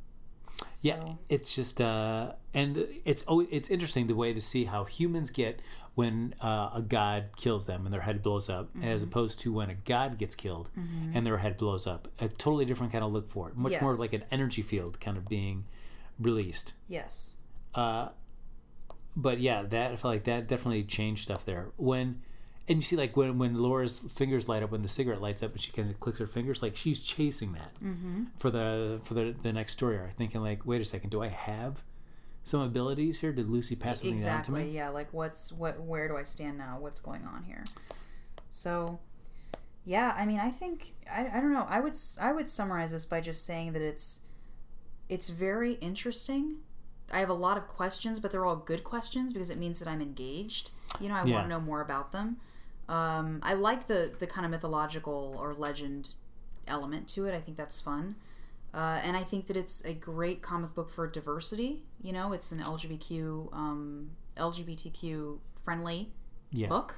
Yeah, 0.82 1.14
it's 1.30 1.56
just 1.56 1.80
uh, 1.82 2.34
and 2.54 2.78
it's 3.06 3.24
oh, 3.28 3.46
it's 3.50 3.70
interesting 3.70 4.08
the 4.08 4.16
way 4.16 4.34
to 4.34 4.42
see 4.42 4.66
how 4.66 4.84
humans 4.84 5.32
get 5.32 5.62
when 5.96 6.34
uh, 6.42 6.70
a 6.74 6.82
god 6.82 7.26
kills 7.38 7.66
them 7.66 7.86
and 7.86 7.94
their 7.94 8.02
head 8.02 8.22
blows 8.22 8.50
up, 8.50 8.70
as 8.82 9.02
Mm-hmm. 9.02 9.10
opposed 9.10 9.40
to 9.42 9.54
when 9.54 9.70
a 9.70 9.76
god 9.76 10.18
gets 10.18 10.36
killed 10.36 10.70
and 11.14 11.26
their 11.26 11.38
head 11.38 11.56
blows 11.58 11.86
up. 11.88 12.08
A 12.20 12.28
totally 12.30 12.66
different 12.66 12.92
kind 12.94 13.04
of 13.04 13.12
look 13.14 13.28
for 13.30 13.50
it. 13.50 13.56
Much 13.58 13.82
more 13.82 13.96
like 13.96 14.14
an 14.14 14.24
energy 14.32 14.62
field 14.62 15.00
kind 15.00 15.18
of 15.18 15.28
being 15.28 15.66
released. 16.20 16.74
yes 16.88 17.38
Uh, 17.76 18.10
But 19.16 19.40
yeah, 19.40 19.64
that 19.64 19.92
I 19.94 19.96
feel 19.96 20.12
like 20.12 20.24
that 20.26 20.48
definitely 20.48 20.84
changed 20.84 21.24
stuff 21.24 21.44
there. 21.46 21.72
When 21.78 22.22
and 22.70 22.78
you 22.78 22.82
see 22.82 22.96
like 22.96 23.18
when 23.18 23.38
when 23.38 23.58
Laura's 23.58 24.00
fingers 24.02 24.48
light 24.48 24.64
up 24.64 24.72
when 24.72 24.84
the 24.84 24.88
cigarette 24.90 25.22
lights 25.22 25.44
up 25.44 25.52
and 25.52 25.60
she 25.60 25.72
kind 25.72 25.90
of 25.90 26.00
clicks 26.00 26.20
her 26.20 26.28
fingers 26.28 26.62
like 26.64 26.78
she's 26.78 27.02
chasing 27.02 27.52
that 27.54 27.74
Mm-hmm. 27.84 28.26
for 28.38 28.50
the 28.52 29.00
for 29.04 29.14
the 29.16 29.32
the 29.32 29.52
next 29.52 29.74
story 29.74 29.98
arc, 30.00 30.14
thinking 30.14 30.42
like, 30.42 30.66
wait 30.66 30.80
a 30.82 30.86
second, 30.86 31.10
do 31.10 31.22
I 31.22 31.28
have 31.30 31.82
some 32.44 32.62
abilities 32.62 33.20
here? 33.20 33.32
Did 33.34 33.50
Lucy 33.50 33.76
pass 33.76 34.00
something 34.02 34.18
down 34.18 34.24
to 34.24 34.38
exactly 34.40 34.64
me? 34.66 34.72
yeah 34.72 34.90
like 34.90 35.12
what's 35.12 35.52
what 35.52 35.82
where 35.82 36.08
do 36.08 36.16
i 36.16 36.24
stand 36.24 36.58
now 36.58 36.78
what's 36.80 37.00
going 37.02 37.26
on 37.26 37.44
here 37.44 37.64
so 38.52 39.00
yeah 39.86 40.16
i 40.18 40.26
mean 40.26 40.40
i 40.40 40.50
think 40.50 40.94
I, 41.12 41.28
I 41.36 41.42
don't 41.42 41.54
know 41.54 41.66
i 41.70 41.80
would 41.80 41.96
I 42.22 42.32
would 42.32 42.50
summarize 42.50 42.92
this 42.92 43.06
by 43.06 43.22
just 43.22 43.46
saying 43.46 43.74
that 43.74 43.82
it's 43.82 44.24
it's 45.08 45.30
very 45.30 45.74
interesting 45.74 46.58
i 47.14 47.20
have 47.20 47.30
a 47.30 47.34
lot 47.34 47.58
of 47.58 47.68
questions 47.68 48.20
but 48.20 48.32
they're 48.32 48.46
all 48.46 48.56
good 48.56 48.84
questions 48.84 49.34
because 49.34 49.50
it 49.52 49.58
means 49.58 49.80
that 49.80 49.88
i'm 49.88 50.02
engaged 50.02 50.72
you 51.00 51.10
know 51.10 51.16
i 51.16 51.24
Yeah. 51.26 51.36
want 51.36 51.46
to 51.46 51.50
know 51.50 51.60
more 51.62 51.82
about 51.82 52.12
them 52.12 52.38
um, 52.90 53.40
i 53.44 53.54
like 53.54 53.88
the 53.88 54.14
the 54.20 54.28
kind 54.28 54.44
of 54.46 54.52
mythological 54.52 55.36
or 55.40 55.54
legend 55.54 56.14
element 56.68 57.08
to 57.08 57.26
it 57.28 57.34
i 57.34 57.40
think 57.40 57.56
that's 57.56 57.80
fun 57.80 58.16
uh, 58.72 59.00
and 59.04 59.18
I 59.18 59.24
think 59.24 59.48
that 59.48 59.58
it's 59.58 59.84
a 59.84 59.96
great 59.96 60.44
comic 60.44 60.76
book 60.76 60.92
for 60.92 61.08
diversity. 61.08 61.82
You 62.04 62.14
know, 62.14 62.34
it's 62.34 62.52
an 62.52 62.60
LGBTQ 62.60 63.52
um, 63.52 64.12
LGBTQ 64.38 65.40
friendly 65.64 66.12
Yeah. 66.52 66.68
book, 66.68 66.98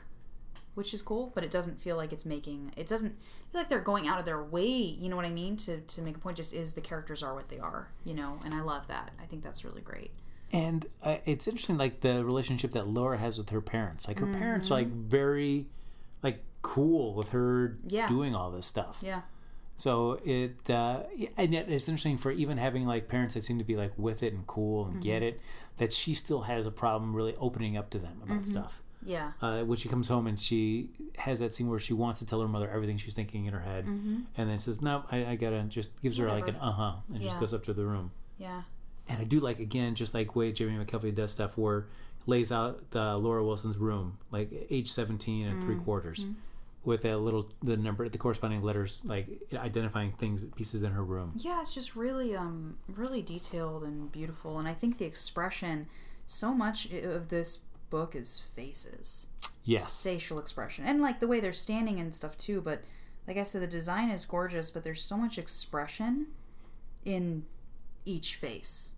which 0.75 0.93
is 0.93 1.01
cool. 1.01 1.31
But 1.33 1.45
it 1.45 1.49
doesn't 1.51 1.81
feel 1.81 1.95
like 1.95 2.11
it's 2.11 2.25
making 2.25 2.73
it 2.75 2.87
doesn't 2.87 3.15
feel 3.51 3.61
like 3.61 3.69
they're 3.69 3.79
going 3.79 4.07
out 4.07 4.19
of 4.19 4.25
their 4.25 4.43
way. 4.43 4.67
You 4.69 5.07
know 5.09 5.15
what 5.15 5.25
I 5.25 5.31
mean? 5.31 5.55
To 5.57 5.79
to 5.79 6.01
make 6.01 6.17
a 6.17 6.19
point, 6.19 6.37
just 6.37 6.53
is 6.53 6.73
the 6.73 6.81
characters 6.81 7.23
are 7.23 7.33
what 7.33 7.47
they 7.47 7.59
are. 7.59 7.89
You 8.03 8.15
know, 8.15 8.39
and 8.43 8.53
I 8.53 8.61
love 8.61 8.87
that. 8.89 9.11
I 9.21 9.25
think 9.25 9.41
that's 9.41 9.63
really 9.63 9.81
great. 9.81 10.11
And 10.51 10.85
uh, 11.01 11.19
it's 11.25 11.47
interesting, 11.47 11.77
like 11.77 12.01
the 12.01 12.25
relationship 12.25 12.71
that 12.73 12.85
Laura 12.85 13.17
has 13.17 13.37
with 13.37 13.49
her 13.51 13.61
parents. 13.61 14.09
Like 14.09 14.19
her 14.19 14.27
parents 14.27 14.69
are 14.69 14.73
like 14.73 14.89
very, 14.89 15.67
like 16.23 16.43
cool 16.61 17.13
with 17.15 17.31
her 17.31 17.77
Yeah. 17.87 18.07
doing 18.07 18.35
all 18.35 18.51
this 18.51 18.65
stuff. 18.67 18.99
Yeah, 19.01 19.21
So 19.75 20.19
it 20.23 20.69
uh, 20.69 21.03
and 21.37 21.53
yet 21.53 21.69
it's 21.69 21.87
interesting 21.89 22.17
for 22.17 22.31
even 22.31 22.57
having 22.57 22.85
like 22.85 23.07
parents 23.07 23.33
that 23.35 23.43
seem 23.43 23.57
to 23.57 23.63
be 23.63 23.75
like 23.75 23.93
with 23.97 24.21
it 24.23 24.33
and 24.33 24.45
cool 24.45 24.85
and 24.85 25.01
get 25.01 25.23
it, 25.23 25.41
that 25.77 25.91
she 25.93 26.13
still 26.13 26.41
has 26.41 26.65
a 26.65 26.71
problem 26.71 27.15
really 27.15 27.35
opening 27.37 27.77
up 27.77 27.89
to 27.91 27.99
them 27.99 28.21
about 28.23 28.45
stuff. 28.45 28.81
yeah, 29.03 29.31
Uh, 29.41 29.63
when 29.63 29.77
she 29.77 29.89
comes 29.89 30.07
home 30.07 30.27
and 30.27 30.39
she 30.39 30.89
has 31.17 31.39
that 31.39 31.51
scene 31.53 31.67
where 31.67 31.79
she 31.79 31.93
wants 31.93 32.19
to 32.19 32.25
tell 32.27 32.39
her 32.41 32.47
mother 32.47 32.69
everything 32.69 32.97
she's 32.97 33.15
thinking 33.15 33.45
in 33.45 33.53
her 33.53 33.61
head, 33.61 33.85
and 33.85 34.25
then 34.49 34.59
says, 34.59 34.79
"No, 34.83 35.03
I, 35.11 35.25
I 35.25 35.35
gotta," 35.35 35.63
just 35.63 35.99
gives 36.03 36.17
her 36.19 36.27
like 36.27 36.47
an 36.47 36.55
uh 36.57 36.71
huh, 36.71 36.93
and 37.09 37.19
just 37.21 37.39
goes 37.39 37.53
up 37.53 37.63
to 37.63 37.73
the 37.73 37.83
room. 37.85 38.11
yeah, 38.37 38.61
And 39.09 39.17
I 39.19 39.23
do 39.23 39.39
like 39.39 39.57
again, 39.59 39.95
just 39.95 40.13
like 40.13 40.35
way 40.35 40.51
Jamie 40.51 40.77
McKelvey 40.85 41.15
does 41.15 41.31
stuff 41.33 41.57
where 41.57 41.87
lays 42.27 42.51
out 42.51 42.91
the 42.91 43.17
Laura 43.17 43.43
Wilson's 43.43 43.77
room, 43.77 44.17
like 44.31 44.49
age 44.69 44.91
seventeen 44.91 45.47
and 45.47 45.61
three 45.61 45.75
quarters, 45.75 46.25
with 46.83 47.05
a 47.05 47.17
little 47.17 47.49
the 47.61 47.77
number, 47.77 48.07
the 48.09 48.17
corresponding 48.17 48.61
letters, 48.61 49.03
like 49.05 49.27
identifying 49.53 50.11
things, 50.11 50.45
pieces 50.55 50.83
in 50.83 50.91
her 50.91 51.03
room. 51.03 51.33
yeah. 51.37 51.61
It's 51.61 51.73
just 51.73 51.95
really 51.95 52.35
um 52.35 52.77
really 52.87 53.21
detailed 53.21 53.83
and 53.83 54.11
beautiful. 54.11 54.59
And 54.59 54.67
I 54.67 54.73
think 54.73 54.97
the 54.97 55.05
expression, 55.05 55.87
so 56.25 56.53
much 56.53 56.91
of 56.91 57.29
this 57.29 57.63
book 57.89 58.15
is 58.15 58.39
faces. 58.39 59.31
Yes, 59.63 60.03
facial 60.03 60.39
expression 60.39 60.85
and 60.85 61.03
like 61.03 61.19
the 61.19 61.27
way 61.27 61.39
they're 61.39 61.53
standing 61.53 61.99
and 61.99 62.15
stuff 62.15 62.35
too 62.35 62.61
but 62.61 62.81
like 63.27 63.37
i 63.37 63.43
said 63.43 63.61
the 63.61 63.67
design 63.67 64.09
is 64.09 64.25
gorgeous 64.25 64.71
but 64.71 64.83
there's 64.83 65.03
so 65.03 65.15
much 65.15 65.37
expression 65.37 66.25
in 67.05 67.45
each 68.03 68.37
face 68.37 68.95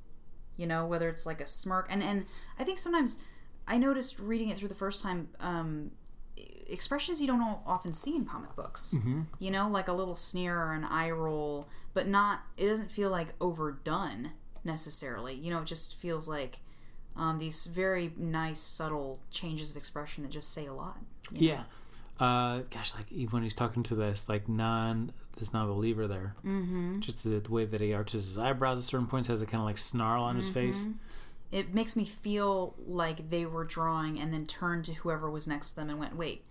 you 0.58 0.68
know 0.68 0.86
whether 0.86 1.10
it's 1.10 1.26
like 1.26 1.42
a 1.42 1.48
smirk 1.48 1.88
and 1.90 2.04
and 2.04 2.26
i 2.60 2.64
think 2.64 2.80
sometimes 2.80 3.24
i 3.68 3.78
noticed 3.78 4.20
reading 4.20 4.50
it 4.50 4.58
through 4.58 4.68
the 4.68 4.76
first 4.76 5.04
time 5.04 5.30
um 5.40 5.92
expressions 6.68 7.22
you 7.22 7.28
don't 7.28 7.60
often 7.66 7.94
see 7.94 8.16
in 8.16 8.26
comic 8.26 8.56
books 8.56 8.96
you 9.40 9.52
know 9.52 9.70
like 9.70 9.88
a 9.88 9.94
little 9.94 10.16
sneer 10.16 10.58
or 10.58 10.74
an 10.74 10.84
eye 10.86 11.12
roll 11.12 11.68
but 11.94 12.08
not 12.08 12.42
it 12.58 12.68
doesn't 12.68 12.90
feel 12.90 13.10
like 13.10 13.34
overdone 13.42 14.32
necessarily 14.64 15.34
you 15.36 15.52
know 15.52 15.60
it 15.60 15.66
just 15.66 16.00
feels 16.00 16.28
like 16.28 16.60
um, 17.16 17.38
these 17.38 17.68
very 17.68 18.12
nice 18.18 18.60
subtle 18.60 19.20
changes 19.30 19.70
of 19.70 19.78
expression 19.78 20.24
that 20.24 20.32
just 20.32 20.52
say 20.52 20.66
a 20.66 20.74
lot 20.74 20.98
you 21.32 21.48
know? 21.48 21.54
yeah. 21.54 21.64
Uh, 22.20 22.62
gosh, 22.70 22.96
like 22.96 23.12
even 23.12 23.32
when 23.32 23.44
he's 23.44 23.56
talking 23.56 23.84
to 23.84 23.96
this 23.96 24.30
like 24.30 24.48
non 24.48 25.12
this 25.38 25.54
non-believer 25.54 26.08
there, 26.08 26.36
mm-hmm. 26.46 27.00
just 27.00 27.24
the, 27.24 27.40
the 27.40 27.52
way 27.52 27.66
that 27.66 27.82
he 27.82 27.94
arches 27.94 28.26
his 28.26 28.38
eyebrows 28.38 28.78
at 28.78 28.84
certain 28.84 29.08
points 29.08 29.28
has 29.28 29.42
a 29.42 29.46
kind 29.46 29.62
of 29.62 29.66
like 29.66 29.78
snarl 29.78 30.24
on 30.24 30.36
his 30.36 30.50
face. 30.50 30.90
it 31.52 31.74
makes 31.74 31.96
me 31.96 32.06
feel 32.06 32.76
like 32.86 33.30
they 33.30 33.46
were 33.46 33.64
drawing 33.64 34.20
and 34.20 34.34
then 34.34 34.46
turned 34.46 34.86
to 34.86 34.94
whoever 34.94 35.30
was 35.30 35.48
next 35.48 35.72
to 35.72 35.76
them 35.78 35.90
and 35.90 36.00
went 36.00 36.16
wait 36.16 36.46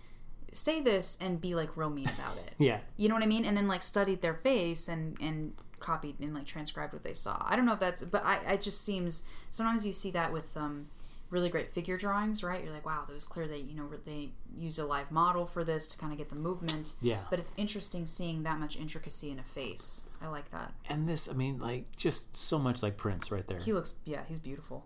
say 0.53 0.81
this 0.81 1.17
and 1.19 1.41
be 1.41 1.55
like 1.55 1.75
real 1.75 1.89
mean 1.89 2.07
about 2.07 2.37
it. 2.37 2.53
Yeah, 2.59 2.79
you 2.97 3.09
know 3.09 3.15
what 3.15 3.23
i 3.23 3.27
mean? 3.27 3.45
And 3.45 3.57
then 3.57 3.67
like 3.67 3.83
studied 3.83 4.21
their 4.21 4.35
face 4.35 4.87
and 4.87 5.17
and 5.19 5.53
copied 5.79 6.19
and 6.19 6.33
like 6.33 6.45
transcribed 6.45 6.93
what 6.93 7.03
they 7.03 7.13
saw. 7.13 7.45
I 7.49 7.55
don't 7.55 7.65
know 7.65 7.73
if 7.73 7.79
that's 7.79 8.03
but 8.03 8.23
i 8.23 8.37
it 8.53 8.61
just 8.61 8.81
seems 8.81 9.27
sometimes 9.49 9.85
you 9.85 9.93
see 9.93 10.11
that 10.11 10.31
with 10.31 10.55
um 10.55 10.87
really 11.33 11.49
great 11.49 11.69
figure 11.69 11.97
drawings 11.97 12.43
right? 12.43 12.63
You're 12.63 12.73
like 12.73 12.85
wow 12.85 13.03
that 13.07 13.13
was 13.13 13.25
clear 13.25 13.47
they 13.47 13.57
you 13.57 13.75
know 13.75 13.89
they 14.05 14.29
used 14.55 14.79
a 14.79 14.85
live 14.85 15.11
model 15.11 15.45
for 15.45 15.63
this 15.63 15.87
to 15.89 15.97
kind 15.97 16.13
of 16.13 16.19
get 16.19 16.29
the 16.29 16.35
movement. 16.35 16.93
Yeah. 17.01 17.17
but 17.29 17.39
it's 17.39 17.53
interesting 17.57 18.05
seeing 18.05 18.43
that 18.43 18.59
much 18.59 18.77
intricacy 18.77 19.31
in 19.31 19.39
a 19.39 19.43
face. 19.43 20.07
I 20.21 20.27
like 20.27 20.49
that. 20.51 20.73
And 20.89 21.09
this, 21.09 21.27
I 21.29 21.33
mean, 21.33 21.59
like 21.59 21.95
just 21.97 22.35
so 22.37 22.59
much 22.59 22.83
like 22.83 22.95
Prince 22.95 23.31
right 23.31 23.45
there. 23.47 23.59
he 23.59 23.73
looks 23.73 23.97
yeah 24.05 24.21
he's 24.27 24.39
beautiful. 24.39 24.85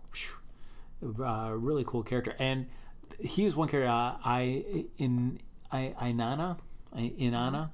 Uh, 1.00 1.52
really 1.54 1.84
cool 1.86 2.02
character, 2.02 2.34
and 2.40 2.66
he 3.20 3.44
was 3.44 3.54
one 3.54 3.68
character 3.68 3.88
uh, 3.88 4.16
I 4.24 4.64
in 4.96 5.38
I 5.70 5.94
Inanna 6.00 6.58
Inanna, 6.96 7.70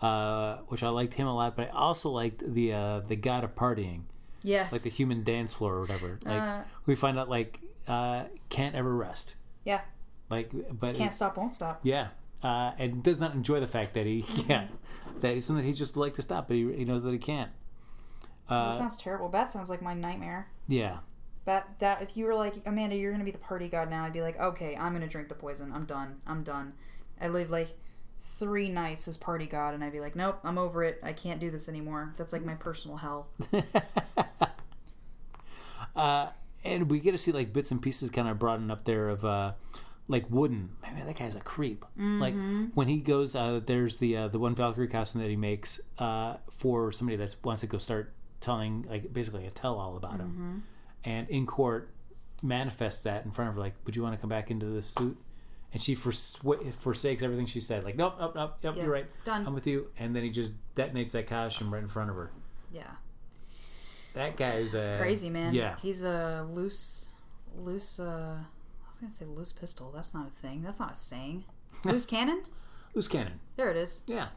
uh, 0.00 0.56
which 0.68 0.82
I 0.82 0.88
liked 0.88 1.14
him 1.14 1.26
a 1.26 1.34
lot, 1.34 1.56
but 1.56 1.70
I 1.70 1.72
also 1.72 2.10
liked 2.10 2.42
the 2.44 2.72
uh, 2.72 3.00
the 3.00 3.16
god 3.16 3.44
of 3.44 3.54
partying, 3.54 4.02
yes. 4.42 4.72
Like 4.72 4.82
the 4.82 4.90
human 4.90 5.22
dance 5.22 5.54
floor 5.54 5.74
or 5.74 5.80
whatever. 5.82 6.18
Like 6.24 6.64
we 6.86 6.94
find 6.94 7.18
out 7.18 7.28
like 7.28 7.60
uh, 7.88 8.24
can't 8.48 8.74
ever 8.74 8.94
rest, 8.94 9.36
yeah 9.64 9.82
like 10.30 10.50
but 10.78 10.94
can't 10.94 11.12
stop 11.12 11.36
won't 11.36 11.54
stop 11.54 11.80
Yeah. 11.82 12.08
Uh, 12.42 12.72
and 12.78 13.02
does 13.02 13.20
not 13.20 13.34
enjoy 13.34 13.58
the 13.58 13.66
fact 13.66 13.94
that 13.94 14.06
he 14.06 14.22
can't. 14.22 14.70
that 15.20 15.34
it's 15.34 15.46
something 15.46 15.64
he 15.64 15.72
just 15.72 15.96
like 15.96 16.12
to 16.14 16.22
stop, 16.22 16.48
but 16.48 16.56
he, 16.56 16.72
he 16.74 16.84
knows 16.84 17.02
that 17.02 17.12
he 17.12 17.18
can't. 17.18 17.50
that 18.48 18.76
sounds 18.76 18.98
terrible 18.98 19.28
that 19.30 19.48
sounds 19.48 19.70
like 19.70 19.80
my 19.80 19.94
nightmare 19.94 20.48
Yeah. 20.68 20.98
That 21.46 21.78
that 21.78 22.02
if 22.02 22.16
you 22.16 22.26
were 22.26 22.34
like 22.34 22.54
Amanda, 22.66 22.96
you're 22.96 23.12
gonna 23.12 23.24
be 23.24 23.30
the 23.30 23.38
party 23.38 23.68
god 23.68 23.90
now, 23.90 24.04
I'd 24.04 24.12
be 24.12 24.22
like, 24.22 24.38
okay, 24.40 24.76
I'm 24.76 24.92
gonna 24.92 25.08
drink 25.08 25.28
the 25.28 25.34
poison. 25.34 25.72
I'm 25.72 25.84
done. 25.84 26.20
I'm 26.26 26.42
done. 26.42 26.72
I 27.20 27.28
lived 27.28 27.50
like 27.50 27.68
three 28.18 28.68
nights 28.70 29.06
as 29.08 29.16
party 29.18 29.46
god, 29.46 29.74
and 29.74 29.84
I'd 29.84 29.92
be 29.92 30.00
like, 30.00 30.16
nope, 30.16 30.40
I'm 30.42 30.56
over 30.58 30.82
it. 30.82 30.98
I 31.02 31.12
can't 31.12 31.38
do 31.40 31.50
this 31.50 31.68
anymore. 31.68 32.14
That's 32.16 32.32
like 32.32 32.44
my 32.44 32.54
personal 32.54 32.96
hell. 32.96 33.28
and 36.64 36.90
we 36.90 36.98
get 37.00 37.12
to 37.12 37.18
see 37.18 37.32
like 37.32 37.52
bits 37.52 37.70
and 37.70 37.80
pieces 37.82 38.10
kind 38.10 38.28
of 38.28 38.38
broaden 38.38 38.70
up 38.70 38.84
there 38.84 39.08
of 39.08 39.24
uh 39.24 39.52
like 40.08 40.28
Woden 40.30 40.70
man 40.82 41.06
that 41.06 41.16
guy's 41.18 41.34
a 41.34 41.40
creep 41.40 41.84
like 41.96 42.34
when 42.74 42.88
he 42.88 43.00
goes 43.00 43.34
uh 43.34 43.60
there's 43.64 43.98
the 43.98 44.16
uh 44.16 44.28
the 44.28 44.38
one 44.38 44.54
valkyrie 44.54 44.88
costume 44.88 45.22
that 45.22 45.30
he 45.30 45.36
makes 45.36 45.80
uh 45.98 46.36
for 46.50 46.92
somebody 46.92 47.16
that 47.16 47.34
wants 47.42 47.60
to 47.62 47.66
go 47.66 47.78
start 47.78 48.12
telling 48.40 48.84
like 48.88 49.12
basically 49.12 49.46
a 49.46 49.50
tell 49.50 49.78
all 49.78 49.96
about 49.96 50.20
him, 50.20 50.62
and 51.04 51.28
in 51.30 51.46
court 51.46 51.88
manifests 52.42 53.02
that 53.04 53.24
in 53.24 53.30
front 53.30 53.48
of 53.48 53.54
her 53.54 53.60
like, 53.62 53.74
would 53.86 53.96
you 53.96 54.02
want 54.02 54.14
to 54.14 54.20
come 54.20 54.28
back 54.28 54.50
into 54.50 54.66
this 54.66 54.86
suit? 54.86 55.16
And 55.72 55.80
she 55.80 55.94
forsw- 55.96 56.74
forsakes 56.74 57.22
everything 57.22 57.46
she 57.46 57.60
said. 57.60 57.84
Like, 57.84 57.96
nope, 57.96 58.16
nope, 58.20 58.34
nope, 58.36 58.56
Yeah, 58.62 58.74
you're 58.82 58.92
right. 58.92 59.06
done. 59.24 59.46
I'm 59.46 59.54
with 59.54 59.66
you. 59.66 59.88
And 59.98 60.14
then 60.14 60.22
he 60.22 60.30
just 60.30 60.52
detonates 60.76 61.12
that 61.12 61.26
costume 61.26 61.72
right 61.72 61.82
in 61.82 61.88
front 61.88 62.10
of 62.10 62.16
her. 62.16 62.30
Yeah. 62.72 62.92
That 64.14 64.36
guy 64.36 64.52
is 64.52 64.74
It's 64.74 64.86
a 64.86 64.96
crazy, 64.96 65.28
man. 65.30 65.52
Yeah, 65.54 65.76
He's 65.82 66.02
a 66.04 66.46
loose, 66.48 67.14
loose, 67.56 67.98
uh, 68.00 68.38
I 68.40 68.88
was 68.88 68.98
going 68.98 69.10
to 69.10 69.14
say 69.16 69.24
loose 69.26 69.52
pistol. 69.52 69.90
That's 69.92 70.14
not 70.14 70.28
a 70.28 70.30
thing. 70.30 70.62
That's 70.62 70.80
not 70.80 70.92
a 70.92 70.96
saying. 70.96 71.44
Loose 71.84 72.06
cannon? 72.06 72.42
loose 72.94 73.08
cannon. 73.08 73.40
There 73.56 73.70
it 73.70 73.76
is. 73.76 74.04
Yeah, 74.06 74.28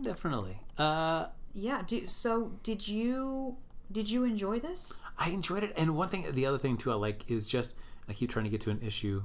definitely. 0.00 0.58
Uh, 0.78 1.26
Yeah. 1.54 1.82
Do, 1.84 2.06
so 2.08 2.52
did 2.62 2.86
you, 2.88 3.56
did 3.90 4.08
you 4.10 4.24
enjoy 4.24 4.60
this? 4.60 5.00
I 5.18 5.30
enjoyed 5.30 5.64
it, 5.64 5.72
and 5.76 5.96
one 5.96 6.08
thing, 6.08 6.24
the 6.32 6.46
other 6.46 6.58
thing 6.58 6.76
too, 6.76 6.90
I 6.92 6.94
like 6.94 7.28
is 7.28 7.46
just 7.48 7.76
I 8.08 8.12
keep 8.12 8.30
trying 8.30 8.44
to 8.44 8.50
get 8.50 8.60
to 8.62 8.70
an 8.70 8.80
issue 8.80 9.24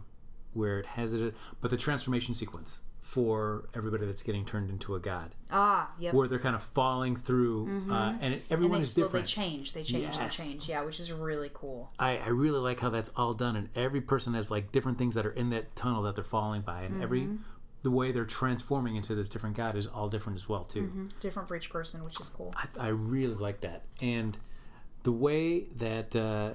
where 0.53 0.79
it 0.79 0.85
has 0.87 1.13
it, 1.13 1.35
but 1.61 1.69
the 1.71 1.77
transformation 1.77 2.33
sequence 2.33 2.81
for 3.07 3.69
everybody 3.73 4.05
that's 4.05 4.21
getting 4.21 4.43
turned 4.43 4.69
into 4.69 4.93
a 4.93 4.99
god, 4.99 5.31
Ah, 5.49 5.89
yep. 5.97 6.13
where 6.13 6.27
they're 6.27 6.39
kind 6.39 6.57
of 6.57 6.61
falling 6.61 7.15
through, 7.15 7.65
uh, 7.89 8.17
and 8.19 8.33
it, 8.33 8.41
and 8.41 8.51
everyone 8.51 8.79
they 8.79 8.83
is 8.83 8.93
different. 8.93 9.25
change. 9.25 9.71
They 9.71 9.83
change. 9.83 10.03
Yes. 10.03 10.37
They 10.43 10.43
change. 10.51 10.67
Yeah, 10.67 10.83
which 10.83 10.99
is 10.99 11.09
really 11.13 11.49
cool. 11.53 11.89
I, 11.97 12.17
I 12.17 12.27
really 12.27 12.59
like 12.59 12.81
how 12.81 12.89
that's 12.89 13.07
all 13.15 13.33
done, 13.33 13.55
and 13.55 13.69
every 13.75 14.01
person 14.01 14.33
has 14.33 14.51
like 14.51 14.73
different 14.73 14.97
things 14.97 15.15
that 15.15 15.25
are 15.25 15.31
in 15.31 15.51
that 15.51 15.73
tunnel 15.73 16.01
that 16.03 16.15
they're 16.15 16.23
falling 16.25 16.63
by, 16.63 16.81
and 16.81 17.01
every 17.01 17.21
Mm-hmm. 17.21 17.35
the 17.83 17.91
way 17.91 18.11
they're 18.11 18.25
transforming 18.25 18.97
into 18.97 19.15
this 19.15 19.29
different 19.29 19.55
god 19.55 19.77
is 19.77 19.87
all 19.87 20.09
different 20.09 20.35
as 20.35 20.49
well 20.49 20.65
too. 20.65 21.07
Different 21.21 21.47
for 21.47 21.55
each 21.55 21.69
person, 21.69 22.03
which 22.03 22.19
is 22.19 22.27
cool. 22.27 22.53
I, 22.57 22.87
I 22.87 22.87
really 22.89 23.35
like 23.35 23.61
that, 23.61 23.85
and 24.01 24.37
the 25.03 25.13
way 25.13 25.61
that 25.77 26.13
uh, 26.13 26.51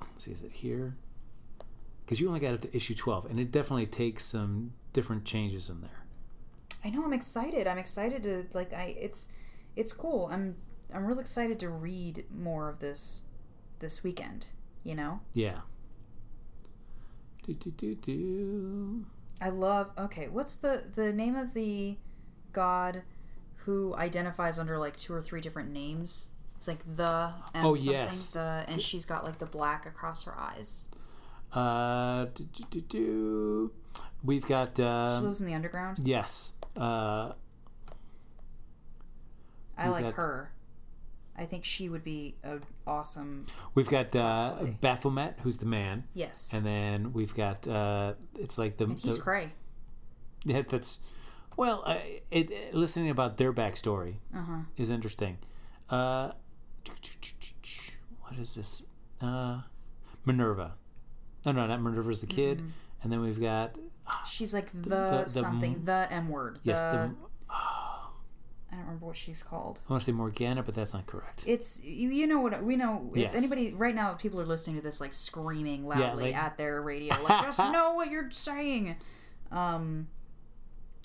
let's 0.00 0.22
see, 0.24 0.30
is 0.30 0.44
it 0.44 0.52
here? 0.52 0.94
Because 2.04 2.20
you 2.20 2.28
only 2.28 2.38
got 2.38 2.54
up 2.54 2.60
to 2.60 2.76
issue 2.76 2.94
twelve, 2.94 3.24
and 3.26 3.40
it 3.40 3.50
definitely 3.50 3.86
takes 3.86 4.24
some 4.24 4.74
different 4.92 5.24
changes 5.24 5.68
in 5.68 5.80
there. 5.80 6.04
I 6.84 6.90
know. 6.90 7.04
I'm 7.04 7.12
excited. 7.12 7.66
I'm 7.66 7.78
excited 7.78 8.22
to 8.24 8.46
like. 8.54 8.72
I 8.72 8.96
it's 8.98 9.30
it's 9.76 9.92
cool. 9.92 10.28
I'm 10.32 10.56
I'm 10.92 11.04
real 11.06 11.18
excited 11.20 11.58
to 11.60 11.68
read 11.68 12.24
more 12.30 12.68
of 12.68 12.80
this 12.80 13.26
this 13.78 14.02
weekend. 14.02 14.46
You 14.84 14.94
know. 14.96 15.20
Yeah. 15.34 15.60
Do 17.44 17.54
do 17.54 17.70
do 17.70 17.94
do. 17.94 19.06
I 19.40 19.48
love. 19.50 19.90
Okay, 19.98 20.28
what's 20.28 20.56
the 20.56 20.90
the 20.94 21.12
name 21.12 21.34
of 21.36 21.54
the 21.54 21.96
god 22.52 23.02
who 23.64 23.94
identifies 23.96 24.58
under 24.58 24.78
like 24.78 24.96
two 24.96 25.12
or 25.14 25.20
three 25.20 25.40
different 25.40 25.70
names? 25.70 26.32
It's 26.56 26.68
like 26.68 26.84
the 26.96 27.32
and 27.54 27.66
Oh, 27.66 27.74
yes. 27.74 28.32
the 28.34 28.64
and 28.68 28.80
she's 28.80 29.04
got 29.04 29.24
like 29.24 29.38
the 29.38 29.46
black 29.46 29.86
across 29.86 30.24
her 30.24 30.38
eyes. 30.38 30.88
Uh, 31.52 32.26
do, 32.34 32.44
do, 32.44 32.64
do, 32.70 32.80
do. 32.80 33.72
We've 34.24 34.46
got 34.46 34.76
She 34.76 34.82
um, 34.84 35.24
lives 35.24 35.40
in 35.40 35.46
the 35.46 35.54
underground. 35.54 35.98
yes. 36.02 36.54
Uh, 36.76 37.32
I 39.76 39.88
like 39.88 40.04
got- 40.04 40.14
her. 40.14 40.52
I 41.34 41.46
think 41.46 41.64
she 41.64 41.88
would 41.88 42.04
be 42.04 42.36
an 42.42 42.62
awesome. 42.86 43.46
we've 43.74 43.88
got 43.88 44.14
uh. 44.14 44.54
Baphomet, 44.82 45.38
who's 45.40 45.58
the 45.58 45.66
man, 45.66 46.04
Yes, 46.12 46.52
and 46.52 46.64
then 46.64 47.12
we've 47.14 47.34
got 47.34 47.66
uh, 47.66 48.14
it's 48.38 48.58
like 48.58 48.76
the, 48.76 48.84
and 48.84 48.98
he's 49.00 49.16
the 49.16 49.22
cray. 49.22 49.52
Yeah, 50.44 50.60
that's 50.68 51.00
well. 51.56 51.82
Uh, 51.86 51.96
it, 52.30 52.50
it- 52.50 52.74
listening 52.74 53.08
about 53.08 53.38
their 53.38 53.52
backstory 53.52 54.16
Uh-huh. 54.36 54.58
is 54.76 54.90
interesting. 54.90 55.38
Uh, 55.88 56.32
what 58.20 58.36
is 58.38 58.54
this? 58.54 58.84
Uh, 59.20 59.62
Minerva. 60.26 60.74
No, 61.46 61.52
no, 61.52 61.66
not 61.66 61.80
Minerva's 61.80 62.20
the 62.20 62.26
kid. 62.26 62.58
Mm-hmm. 62.58 62.68
And 63.02 63.12
then 63.12 63.20
we've 63.20 63.40
got 63.40 63.74
She's 64.28 64.52
like 64.54 64.70
the, 64.72 64.88
the- 64.88 65.20
the 65.24 65.28
something, 65.28 65.74
m- 65.74 65.84
the 65.84 66.08
M 66.10 66.28
word. 66.28 66.58
yes, 66.62 66.80
the, 66.82 66.86
the, 67.08 67.16
I 67.50 68.76
don't 68.76 68.80
remember 68.86 69.06
what 69.06 69.16
she's 69.16 69.42
called. 69.42 69.80
I 69.88 69.92
want 69.92 70.02
to 70.02 70.06
say 70.06 70.12
Morgana, 70.12 70.62
but 70.62 70.74
that's 70.74 70.94
not 70.94 71.06
correct. 71.06 71.44
It's 71.46 71.84
you, 71.84 72.08
you 72.10 72.26
know 72.26 72.40
what 72.40 72.62
we 72.62 72.76
know. 72.76 73.10
Yes. 73.14 73.32
If 73.34 73.38
anybody 73.38 73.74
right 73.74 73.94
now, 73.94 74.14
people 74.14 74.40
are 74.40 74.46
listening 74.46 74.76
to 74.76 74.82
this 74.82 75.00
like 75.00 75.12
screaming 75.14 75.86
loudly 75.86 76.26
like- 76.32 76.34
at 76.36 76.56
their 76.56 76.80
radio, 76.80 77.14
like 77.28 77.42
just 77.44 77.58
know 77.58 77.92
what 77.94 78.10
you're 78.10 78.30
saying. 78.30 78.96
Um, 79.50 80.08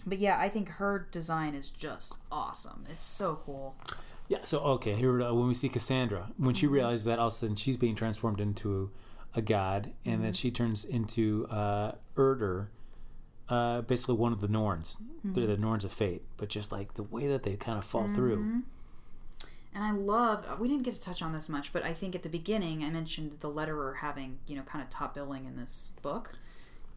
but 0.06 0.18
yeah, 0.20 0.38
I 0.39 0.48
think 0.48 0.70
her 0.70 1.08
design 1.12 1.56
is 1.56 1.70
just 1.70 2.16
awesome. 2.32 2.86
It's 2.89 3.04
so 3.04 3.39
cool. 3.45 3.76
Yeah. 4.30 4.39
So 4.43 4.60
okay, 4.60 4.95
here 4.95 5.22
uh, 5.22 5.34
when 5.34 5.48
we 5.48 5.54
see 5.54 5.68
Cassandra, 5.70 6.32
when 6.38 6.56
she 6.56 6.68
realizes 6.68 7.06
that 7.06 7.20
all 7.20 7.28
of 7.28 7.34
a 7.34 7.36
sudden 7.36 7.56
she's 7.58 7.76
being 7.78 7.95
transformed 7.95 8.39
into 8.39 8.91
a 9.38 9.42
god, 9.42 9.94
and 10.04 10.24
then 10.24 10.34
she 10.34 10.52
turns 10.52 10.84
into 10.84 11.46
uh, 11.50 11.94
Urdr, 12.16 12.68
uh, 13.48 13.82
basically 13.82 14.16
one 14.16 14.34
of 14.34 14.42
the 14.42 14.48
Norns. 14.48 15.02
They're 15.24 15.48
the 15.48 15.58
Norns 15.58 15.86
of 15.86 15.92
Fate, 15.94 16.24
but 16.38 16.50
just 16.50 16.72
like 16.72 16.96
the 16.96 17.04
way 17.04 17.28
that 17.28 17.44
they 17.44 17.56
kind 17.56 17.78
of 17.78 17.86
fall 17.86 18.08
through. 18.08 18.64
And 19.74 19.84
I 19.84 19.92
love, 19.92 20.60
we 20.60 20.68
didn't 20.68 20.84
get 20.84 20.96
to 20.96 21.02
touch 21.02 21.22
on 21.22 21.34
this 21.34 21.50
much, 21.50 21.72
but 21.72 21.84
I 21.84 21.94
think 21.94 22.16
at 22.16 22.24
the 22.24 22.30
beginning 22.30 22.84
I 22.84 22.90
mentioned 22.90 23.34
the 23.42 23.50
letterer 23.50 23.98
having, 23.98 24.40
you 24.48 24.56
know, 24.56 24.64
kind 24.64 24.84
of 24.84 24.90
top 24.90 25.14
billing 25.14 25.46
in 25.46 25.56
this 25.56 25.92
book. 26.02 26.32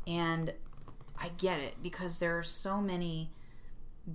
And 0.06 0.54
I 1.20 1.30
get 1.36 1.60
it 1.60 1.82
because 1.82 2.20
there 2.20 2.38
are 2.38 2.42
so 2.42 2.80
many 2.80 3.32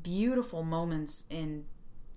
beautiful 0.02 0.64
moments 0.64 1.26
in 1.30 1.66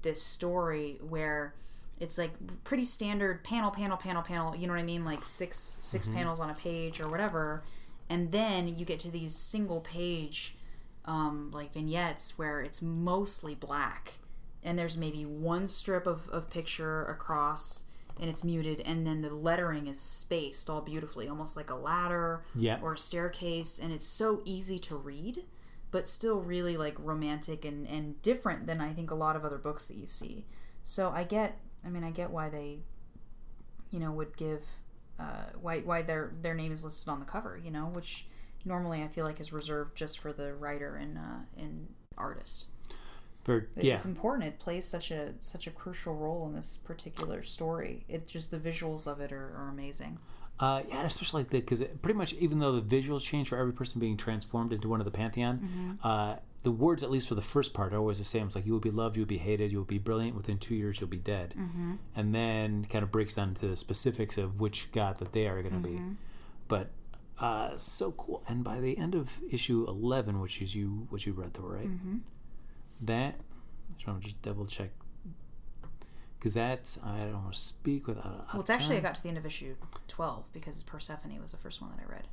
this 0.03 0.23
story 0.23 0.99
where 1.07 1.55
it's 2.01 2.19
like 2.19 2.33
pretty 2.65 2.85
standard 2.85 3.43
panel, 3.45 3.71
panel, 3.71 3.97
panel, 3.97 4.23
panel, 4.23 4.55
you 4.57 4.67
know 4.67 4.73
what 4.73 4.81
I 4.81 4.85
mean? 4.85 5.05
Like 5.05 5.25
six 5.25 5.79
six 5.81 6.09
panels 6.09 6.41
on 6.41 6.51
a 6.51 6.55
page 6.55 7.01
or 7.01 7.09
whatever. 7.09 7.65
And 8.11 8.31
then 8.31 8.69
you 8.75 8.85
get 8.85 8.99
to 9.01 9.11
these 9.11 9.35
single 9.35 9.81
page 9.81 10.57
um, 11.05 11.51
like 11.53 11.73
vignettes 11.75 12.39
where 12.39 12.61
it's 12.61 12.83
mostly 12.83 13.55
black 13.55 14.15
and 14.63 14.79
there's 14.79 14.97
maybe 14.97 15.25
one 15.25 15.67
strip 15.67 16.07
of, 16.07 16.29
of 16.29 16.51
picture 16.51 17.05
across 17.05 17.89
and 18.21 18.29
it's 18.29 18.45
muted 18.45 18.81
and 18.85 19.07
then 19.07 19.23
the 19.23 19.33
lettering 19.35 19.87
is 19.87 19.99
spaced 20.01 20.69
all 20.69 20.81
beautifully 20.83 21.29
almost 21.29 21.57
like 21.57 21.71
a 21.71 21.75
ladder 21.75 22.43
Yeah. 22.55 22.79
or 22.83 22.95
a 22.95 22.99
staircase 22.99 23.79
and 23.79 23.91
it's 23.93 24.07
so 24.07 24.43
easy 24.45 24.79
to 24.81 24.97
read 24.97 25.39
but 25.91 26.07
still 26.09 26.41
really 26.41 26.77
like 26.77 26.97
romantic 26.99 27.65
and, 27.65 27.87
and 27.87 28.21
different 28.21 28.67
than 28.67 28.81
i 28.81 28.93
think 28.93 29.11
a 29.11 29.15
lot 29.15 29.37
of 29.37 29.45
other 29.45 29.57
books 29.59 29.89
that 29.89 29.97
you 29.97 30.09
see 30.09 30.45
so 30.83 31.11
i 31.11 31.23
get 31.25 31.59
i 31.85 31.89
mean 31.89 32.05
i 32.05 32.11
get 32.11 32.31
why 32.31 32.49
they 32.49 32.79
you 33.91 34.01
know 34.01 34.13
would 34.13 34.37
give 34.37 34.65
uh, 35.19 35.47
why 35.61 35.81
why 35.81 36.01
their 36.03 36.33
their 36.43 36.55
name 36.55 36.71
is 36.71 36.85
listed 36.85 37.09
on 37.09 37.19
the 37.19 37.27
cover 37.27 37.61
you 37.63 37.71
know 37.71 37.87
which 37.87 38.27
normally 38.65 39.03
i 39.03 39.09
feel 39.09 39.25
like 39.25 39.41
is 39.41 39.53
reserved 39.53 39.97
just 39.97 40.21
for 40.21 40.33
the 40.33 40.55
writer 40.55 40.95
and 40.97 41.19
uh, 41.19 41.41
and 41.57 41.89
artist 42.17 42.71
but 43.49 43.63
yeah. 43.77 43.95
it's 43.95 44.05
important. 44.05 44.47
It 44.47 44.59
plays 44.59 44.85
such 44.85 45.11
a 45.11 45.33
such 45.39 45.67
a 45.67 45.71
crucial 45.71 46.15
role 46.15 46.47
in 46.47 46.55
this 46.55 46.77
particular 46.77 47.43
story. 47.43 48.05
It 48.07 48.29
just 48.29 48.51
the 48.51 48.59
visuals 48.59 49.11
of 49.11 49.21
it 49.21 49.33
are, 49.33 49.55
are 49.57 49.71
amazing. 49.71 50.19
Uh, 50.61 50.83
yeah, 50.87 51.07
especially 51.07 51.45
like 51.45 51.51
the 51.51 51.61
because 51.61 51.83
pretty 52.03 52.19
much 52.19 52.35
even 52.35 52.59
though 52.59 52.79
the 52.79 53.01
visuals 53.01 53.25
change 53.25 53.49
for 53.49 53.57
every 53.57 53.73
person 53.73 54.01
being 54.01 54.19
transformed 54.19 54.75
into 54.75 54.87
one 54.87 55.01
of 55.01 55.07
the 55.07 55.11
pantheon, 55.11 55.99
uh, 56.05 56.37
the 56.63 56.73
words 56.73 57.03
at 57.03 57.11
least 57.11 57.29
for 57.29 57.35
the 57.35 57.43
first 57.43 57.73
part 57.73 57.93
are 57.93 57.99
always 57.99 58.19
the 58.19 58.25
same. 58.25 58.47
It's 58.47 58.57
like 58.57 58.67
you 58.67 58.73
will 58.73 58.81
be 58.81 58.91
loved, 58.91 59.17
you 59.17 59.23
will 59.23 59.29
be 59.29 59.39
hated, 59.39 59.71
you 59.71 59.79
will 59.79 59.85
be 59.85 59.99
brilliant. 59.99 60.37
Within 60.37 60.59
two 60.59 60.75
years, 60.75 61.01
you'll 61.01 61.09
be 61.09 61.19
dead, 61.19 61.55
mm-hmm. 61.57 61.95
and 62.17 62.35
then 62.35 62.85
kind 62.85 63.03
of 63.03 63.11
breaks 63.11 63.35
down 63.35 63.55
to 63.55 63.69
the 63.69 63.77
specifics 63.77 64.39
of 64.39 64.61
which 64.61 64.91
god 64.93 65.19
that 65.19 65.33
they 65.33 65.47
are 65.47 65.63
going 65.63 65.81
to 65.81 65.89
be. 65.89 65.97
Mm-hmm. 65.97 66.13
But 66.67 66.91
uh, 67.39 67.77
so 67.77 68.13
cool. 68.13 68.43
And 68.49 68.65
by 68.65 68.81
the 68.81 68.99
end 68.99 69.15
of 69.15 69.41
issue 69.51 69.87
eleven, 69.87 70.41
which 70.41 70.61
is 70.61 70.75
you 70.75 71.07
what 71.11 71.25
you 71.27 71.33
read 71.33 71.55
through, 71.55 71.75
right? 71.75 71.89
Mm-hmm. 71.89 72.17
That 73.03 73.35
I 73.35 73.95
just 73.95 74.07
want 74.09 74.21
to 74.23 74.25
just 74.25 74.43
double 74.43 74.67
check 74.67 74.91
because 76.39 76.55
that's 76.55 76.99
I 77.05 77.21
don't 77.21 77.35
want 77.35 77.53
to 77.53 77.59
speak 77.59 78.07
without. 78.07 78.47
Well, 78.53 78.61
it's 78.61 78.71
actually 78.71 78.97
I 78.97 79.01
got 79.01 79.15
to 79.17 79.23
the 79.23 79.29
end 79.29 79.39
of 79.39 79.47
issue 79.47 79.77
twelve 80.09 80.49
because 80.53 80.83
Persephone 80.83 81.41
was 81.41 81.53
the 81.53 81.59
first 81.59 81.81
one 81.81 81.91
that 81.93 82.01
I 82.01 82.11
read. 82.11 82.27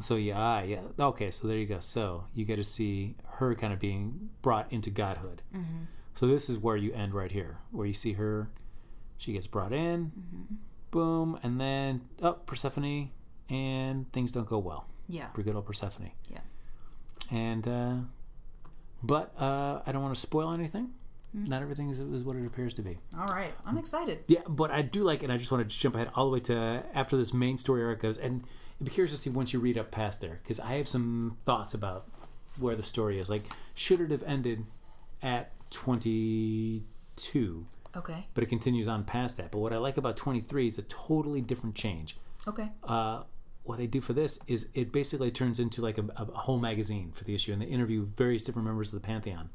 So 0.00 0.16
yeah, 0.16 0.34
ah, 0.36 0.62
yeah. 0.62 0.80
Okay, 0.98 1.30
so 1.30 1.46
there 1.48 1.58
you 1.58 1.66
go. 1.66 1.80
So 1.80 2.24
you 2.34 2.44
get 2.44 2.56
to 2.56 2.64
see 2.64 3.14
her 3.38 3.54
kind 3.54 3.72
of 3.72 3.78
being 3.78 4.30
brought 4.40 4.72
into 4.72 4.90
godhood. 4.90 5.42
Mm-hmm. 5.54 5.84
So 6.14 6.26
this 6.26 6.48
is 6.50 6.58
where 6.58 6.76
you 6.76 6.92
end 6.92 7.14
right 7.14 7.30
here, 7.30 7.58
where 7.70 7.86
you 7.86 7.94
see 7.94 8.14
her. 8.14 8.50
She 9.18 9.32
gets 9.32 9.46
brought 9.46 9.72
in, 9.72 10.10
Mm-hmm. 10.18 10.54
boom, 10.90 11.38
and 11.44 11.60
then 11.60 12.00
up 12.20 12.38
oh, 12.40 12.42
Persephone, 12.44 13.10
and 13.48 14.10
things 14.12 14.32
don't 14.32 14.48
go 14.48 14.58
well 14.58 14.86
Yeah, 15.08 15.28
for 15.28 15.42
good 15.44 15.54
old 15.54 15.66
Persephone. 15.66 16.10
yeah. 16.28 16.40
And 17.30 17.66
uh, 17.68 17.94
but 19.02 19.32
uh, 19.38 19.80
I 19.86 19.92
don't 19.92 20.02
want 20.02 20.14
to 20.14 20.20
spoil 20.20 20.52
anything. 20.52 20.92
Mm-hmm. 21.36 21.44
Not 21.50 21.62
everything 21.62 21.88
is, 21.88 22.00
is 22.00 22.24
what 22.24 22.36
it 22.36 22.44
appears 22.44 22.74
to 22.74 22.82
be. 22.82 22.98
All 23.16 23.26
right, 23.28 23.54
I'm 23.64 23.78
excited. 23.78 24.24
Yeah, 24.28 24.40
but 24.48 24.70
I 24.72 24.82
do 24.82 25.04
like, 25.04 25.22
and 25.22 25.32
I 25.32 25.36
just 25.36 25.50
want 25.52 25.68
to 25.68 25.78
jump 25.78 25.94
ahead 25.94 26.10
all 26.16 26.26
the 26.26 26.32
way 26.32 26.40
to 26.40 26.84
after 26.92 27.16
this 27.16 27.32
main 27.32 27.56
story 27.58 27.84
arc 27.84 28.00
goes, 28.00 28.18
and 28.18 28.42
I'd 28.80 28.84
be 28.84 28.90
curious 28.90 29.12
to 29.12 29.18
see 29.18 29.30
once 29.30 29.52
you 29.52 29.60
read 29.60 29.78
up 29.78 29.90
past 29.90 30.20
there, 30.20 30.40
because 30.42 30.58
I 30.60 30.72
have 30.74 30.88
some 30.88 31.36
thoughts 31.44 31.74
about 31.74 32.08
where 32.58 32.74
the 32.76 32.82
story 32.82 33.18
is. 33.18 33.30
Like, 33.30 33.44
should 33.74 34.00
it 34.00 34.10
have 34.10 34.22
ended 34.24 34.64
at 35.22 35.52
twenty 35.70 36.84
two, 37.16 37.66
Okay. 37.96 38.26
but 38.34 38.42
it 38.42 38.46
continues 38.48 38.88
on 38.88 39.04
past 39.04 39.36
that. 39.36 39.50
But 39.50 39.58
what 39.58 39.72
I 39.72 39.76
like 39.76 39.96
about 39.98 40.16
23 40.16 40.66
is 40.66 40.78
a 40.78 40.82
totally 40.82 41.40
different 41.42 41.74
change. 41.76 42.16
Okay. 42.48 42.70
Uh, 42.82 43.24
what 43.64 43.76
they 43.78 43.86
do 43.86 44.00
for 44.00 44.12
this 44.14 44.38
is 44.48 44.70
it 44.74 44.90
basically 44.90 45.30
turns 45.30 45.60
into 45.60 45.82
like 45.82 45.98
a, 45.98 46.04
a 46.16 46.24
whole 46.24 46.58
magazine 46.58 47.12
for 47.12 47.24
the 47.24 47.34
issue, 47.34 47.52
and 47.52 47.60
they 47.62 47.66
interview 47.66 48.04
various 48.04 48.44
different 48.44 48.66
members 48.66 48.92
of 48.92 49.00
the 49.00 49.06
pantheon. 49.06 49.50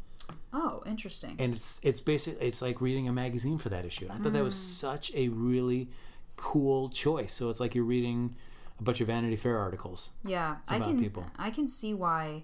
Oh, 0.53 0.83
interesting. 0.85 1.35
and 1.39 1.53
it's 1.53 1.79
it's 1.83 1.99
basically 1.99 2.45
it's 2.47 2.61
like 2.61 2.79
reading 2.79 3.07
a 3.07 3.13
magazine 3.13 3.57
for 3.57 3.69
that 3.69 3.85
issue. 3.85 4.05
And 4.05 4.13
I 4.13 4.17
thought 4.17 4.33
that 4.33 4.43
was 4.43 4.55
such 4.55 5.13
a 5.15 5.29
really 5.29 5.89
cool 6.35 6.89
choice. 6.89 7.33
So 7.33 7.49
it's 7.49 7.59
like 7.59 7.73
you're 7.75 7.83
reading 7.83 8.35
a 8.79 8.83
bunch 8.83 9.01
of 9.01 9.07
Vanity 9.07 9.35
Fair 9.35 9.57
articles. 9.57 10.13
yeah, 10.23 10.57
I 10.67 10.79
can 10.79 10.99
people. 10.99 11.25
I 11.37 11.49
can 11.49 11.67
see 11.67 11.93
why 11.93 12.43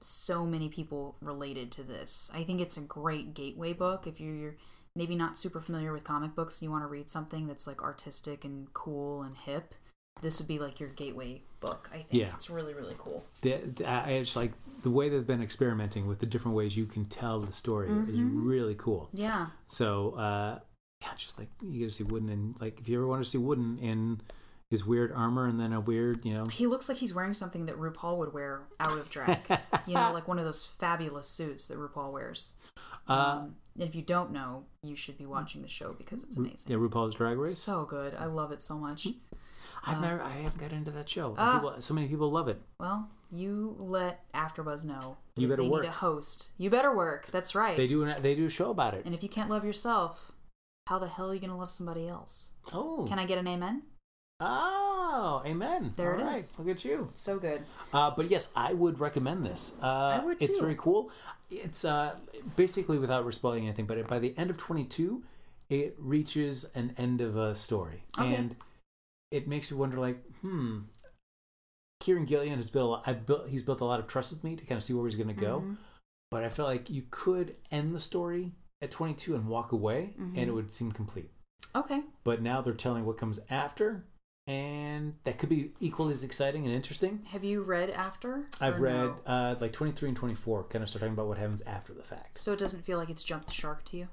so 0.00 0.44
many 0.44 0.68
people 0.68 1.16
related 1.20 1.70
to 1.72 1.82
this. 1.82 2.30
I 2.34 2.42
think 2.42 2.60
it's 2.60 2.76
a 2.76 2.80
great 2.82 3.34
gateway 3.34 3.72
book 3.72 4.06
if 4.06 4.20
you're 4.20 4.56
maybe 4.96 5.14
not 5.14 5.38
super 5.38 5.60
familiar 5.60 5.92
with 5.92 6.04
comic 6.04 6.34
books 6.34 6.60
and 6.60 6.66
you 6.66 6.72
want 6.72 6.82
to 6.84 6.88
read 6.88 7.08
something 7.08 7.46
that's 7.46 7.66
like 7.66 7.82
artistic 7.82 8.44
and 8.44 8.72
cool 8.74 9.22
and 9.22 9.34
hip. 9.34 9.74
This 10.20 10.38
would 10.38 10.48
be 10.48 10.58
like 10.58 10.80
your 10.80 10.90
gateway 10.90 11.42
book. 11.60 11.88
I 11.92 11.98
think 11.98 12.08
Yeah. 12.10 12.34
it's 12.34 12.50
really 12.50 12.74
really 12.74 12.96
cool. 12.98 13.24
The, 13.42 13.58
the, 13.58 13.88
I 13.88 14.10
it's 14.10 14.36
like 14.36 14.52
the 14.82 14.90
way 14.90 15.08
they've 15.08 15.26
been 15.26 15.42
experimenting 15.42 16.06
with 16.08 16.18
the 16.18 16.26
different 16.26 16.56
ways 16.56 16.76
you 16.76 16.86
can 16.86 17.04
tell 17.04 17.38
the 17.40 17.52
story 17.52 17.88
is 18.08 18.20
really 18.20 18.74
cool. 18.74 19.08
Yeah. 19.12 19.46
So 19.68 20.10
uh, 20.14 20.58
yeah, 21.00 21.08
just 21.16 21.38
like 21.38 21.48
you 21.62 21.78
get 21.78 21.84
to 21.86 21.90
see 21.92 22.04
Woden 22.04 22.28
and 22.28 22.60
like 22.60 22.80
if 22.80 22.88
you 22.88 22.98
ever 22.98 23.06
want 23.06 23.22
to 23.22 23.28
see 23.30 23.38
Woden 23.38 23.78
in 23.78 24.20
his 24.72 24.84
weird 24.86 25.12
armor 25.12 25.46
and 25.46 25.60
then 25.60 25.72
a 25.72 25.78
weird 25.80 26.24
you 26.24 26.34
know 26.34 26.46
He 26.46 26.66
looks 26.66 26.88
like 26.88 26.98
he's 26.98 27.14
wearing 27.14 27.34
something 27.34 27.66
that 27.66 27.76
RuPaul 27.76 28.16
would 28.18 28.32
wear 28.32 28.62
out 28.80 28.98
of 28.98 29.08
drag. 29.10 29.38
you 29.86 29.94
know, 29.94 30.10
like 30.12 30.26
one 30.26 30.38
of 30.40 30.44
those 30.44 30.66
fabulous 30.66 31.28
suits 31.28 31.68
that 31.68 31.78
RuPaul 31.78 32.10
wears. 32.12 32.56
uh, 33.08 33.12
Um, 33.12 33.56
and 33.78 33.88
if 33.88 33.94
you 33.94 34.02
don't 34.02 34.32
know, 34.32 34.64
you 34.82 34.96
should 34.96 35.16
be 35.18 35.26
watching 35.26 35.62
the 35.62 35.68
show 35.68 35.92
because 35.92 36.24
it's 36.24 36.36
amazing. 36.36 36.72
yeah 36.72 36.78
RuPaul's 36.78 37.14
Drag 37.14 37.38
Race. 37.38 37.56
So 37.56 37.84
good. 37.84 38.14
I 38.18 38.24
love 38.26 38.50
it 38.50 38.62
so 38.62 38.76
much. 38.78 39.06
I've 39.84 40.00
never 40.00 40.22
I 40.22 40.30
haven't 40.30 40.60
got 40.60 40.72
into 40.72 40.90
that 40.92 41.08
show. 41.08 41.34
Ah. 41.38 41.54
people, 41.54 41.80
so 41.80 41.94
many 41.94 42.08
people 42.08 42.30
love 42.30 42.48
it. 42.48 42.60
Well, 42.80 43.10
you 43.30 43.74
let 43.78 44.30
AfterBuzz 44.32 44.84
know. 44.86 45.16
You 45.36 45.48
better 45.48 45.62
they 45.62 45.68
work. 45.68 45.82
need 45.82 45.88
a 45.88 45.92
host. 45.92 46.52
You 46.58 46.70
better 46.70 46.94
work. 46.94 47.26
That's 47.26 47.54
right. 47.54 47.76
They 47.76 47.86
do 47.88 48.04
an, 48.04 48.22
they 48.22 48.34
do 48.34 48.46
a 48.46 48.50
show 48.50 48.70
about 48.70 48.94
it. 48.94 49.04
And 49.06 49.14
if 49.14 49.22
you 49.22 49.28
can't 49.28 49.50
love 49.50 49.64
yourself, 49.64 50.32
how 50.86 50.98
the 50.98 51.08
hell 51.08 51.30
are 51.30 51.34
you 51.34 51.40
going 51.40 51.50
to 51.50 51.56
love 51.56 51.70
somebody 51.70 52.06
else? 52.08 52.54
Oh, 52.72 53.06
Can 53.08 53.18
I 53.18 53.24
get 53.24 53.38
an 53.38 53.48
amen? 53.48 53.82
Oh, 54.44 55.42
amen. 55.46 55.92
There 55.96 56.14
All 56.14 56.20
it 56.20 56.24
right, 56.24 56.36
is. 56.36 56.58
Look 56.58 56.68
at 56.68 56.84
you. 56.84 57.10
So 57.14 57.38
good. 57.38 57.62
Uh, 57.92 58.10
but 58.10 58.30
yes, 58.30 58.52
I 58.56 58.72
would 58.72 58.98
recommend 58.98 59.44
this. 59.46 59.78
Uh, 59.82 59.86
I 60.20 60.24
would 60.24 60.40
too. 60.40 60.44
It's 60.46 60.58
very 60.58 60.74
cool. 60.76 61.10
It's 61.50 61.84
uh, 61.84 62.16
basically 62.56 62.98
without 62.98 63.32
spoiling 63.34 63.64
anything, 63.64 63.86
but 63.86 64.06
by 64.08 64.18
the 64.18 64.36
end 64.36 64.50
of 64.50 64.56
22, 64.58 65.22
it 65.70 65.94
reaches 65.98 66.70
an 66.74 66.94
end 66.98 67.20
of 67.20 67.36
a 67.36 67.54
story. 67.54 68.04
Okay. 68.18 68.34
And 68.34 68.56
it 69.30 69.46
makes 69.46 69.70
you 69.70 69.76
wonder, 69.76 69.98
like, 69.98 70.22
hmm, 70.40 70.80
Kieron 72.02 72.26
Gillen 72.26 72.56
has 72.56 72.70
built, 72.70 72.86
a 72.86 72.90
lot- 72.90 73.02
I've 73.06 73.26
built, 73.26 73.48
he's 73.48 73.62
built 73.62 73.80
a 73.80 73.84
lot 73.84 74.00
of 74.00 74.06
trust 74.06 74.32
with 74.32 74.44
me 74.44 74.56
to 74.56 74.64
kind 74.66 74.76
of 74.76 74.82
see 74.82 74.92
where 74.94 75.04
he's 75.06 75.16
going 75.16 75.28
to 75.28 75.34
go. 75.34 75.60
Mm-hmm. 75.60 75.74
But 76.30 76.44
I 76.44 76.48
feel 76.48 76.64
like 76.64 76.90
you 76.90 77.04
could 77.10 77.56
end 77.70 77.94
the 77.94 78.00
story 78.00 78.52
at 78.80 78.90
22 78.90 79.34
and 79.34 79.46
walk 79.46 79.72
away, 79.72 80.14
and 80.18 80.34
Mm-hmm. 80.34 80.38
it 80.48 80.54
would 80.54 80.70
seem 80.70 80.90
complete. 80.90 81.30
Okay. 81.74 82.02
But 82.24 82.42
now 82.42 82.60
they're 82.60 82.72
telling 82.74 83.04
what 83.04 83.18
comes 83.18 83.40
after, 83.50 84.04
and 84.46 85.14
that 85.24 85.38
could 85.38 85.48
be 85.48 85.70
equally 85.80 86.12
as 86.12 86.24
exciting 86.24 86.64
and 86.66 86.74
interesting. 86.74 87.22
Have 87.30 87.44
you 87.44 87.62
read 87.62 87.90
After? 87.90 88.46
I've 88.60 88.80
read 88.80 88.94
no? 88.94 89.16
uh, 89.26 89.54
like 89.60 89.72
23 89.72 90.08
and 90.10 90.16
24 90.16 90.64
kind 90.64 90.82
of 90.82 90.88
start 90.88 91.00
talking 91.00 91.14
about 91.14 91.28
what 91.28 91.38
happens 91.38 91.62
after 91.62 91.92
the 91.92 92.02
fact. 92.02 92.38
So 92.38 92.52
it 92.52 92.58
doesn't 92.58 92.82
feel 92.82 92.98
like 92.98 93.10
it's 93.10 93.22
jumped 93.24 93.46
the 93.46 93.52
shark 93.52 93.84
to 93.86 93.96
you? 93.96 94.08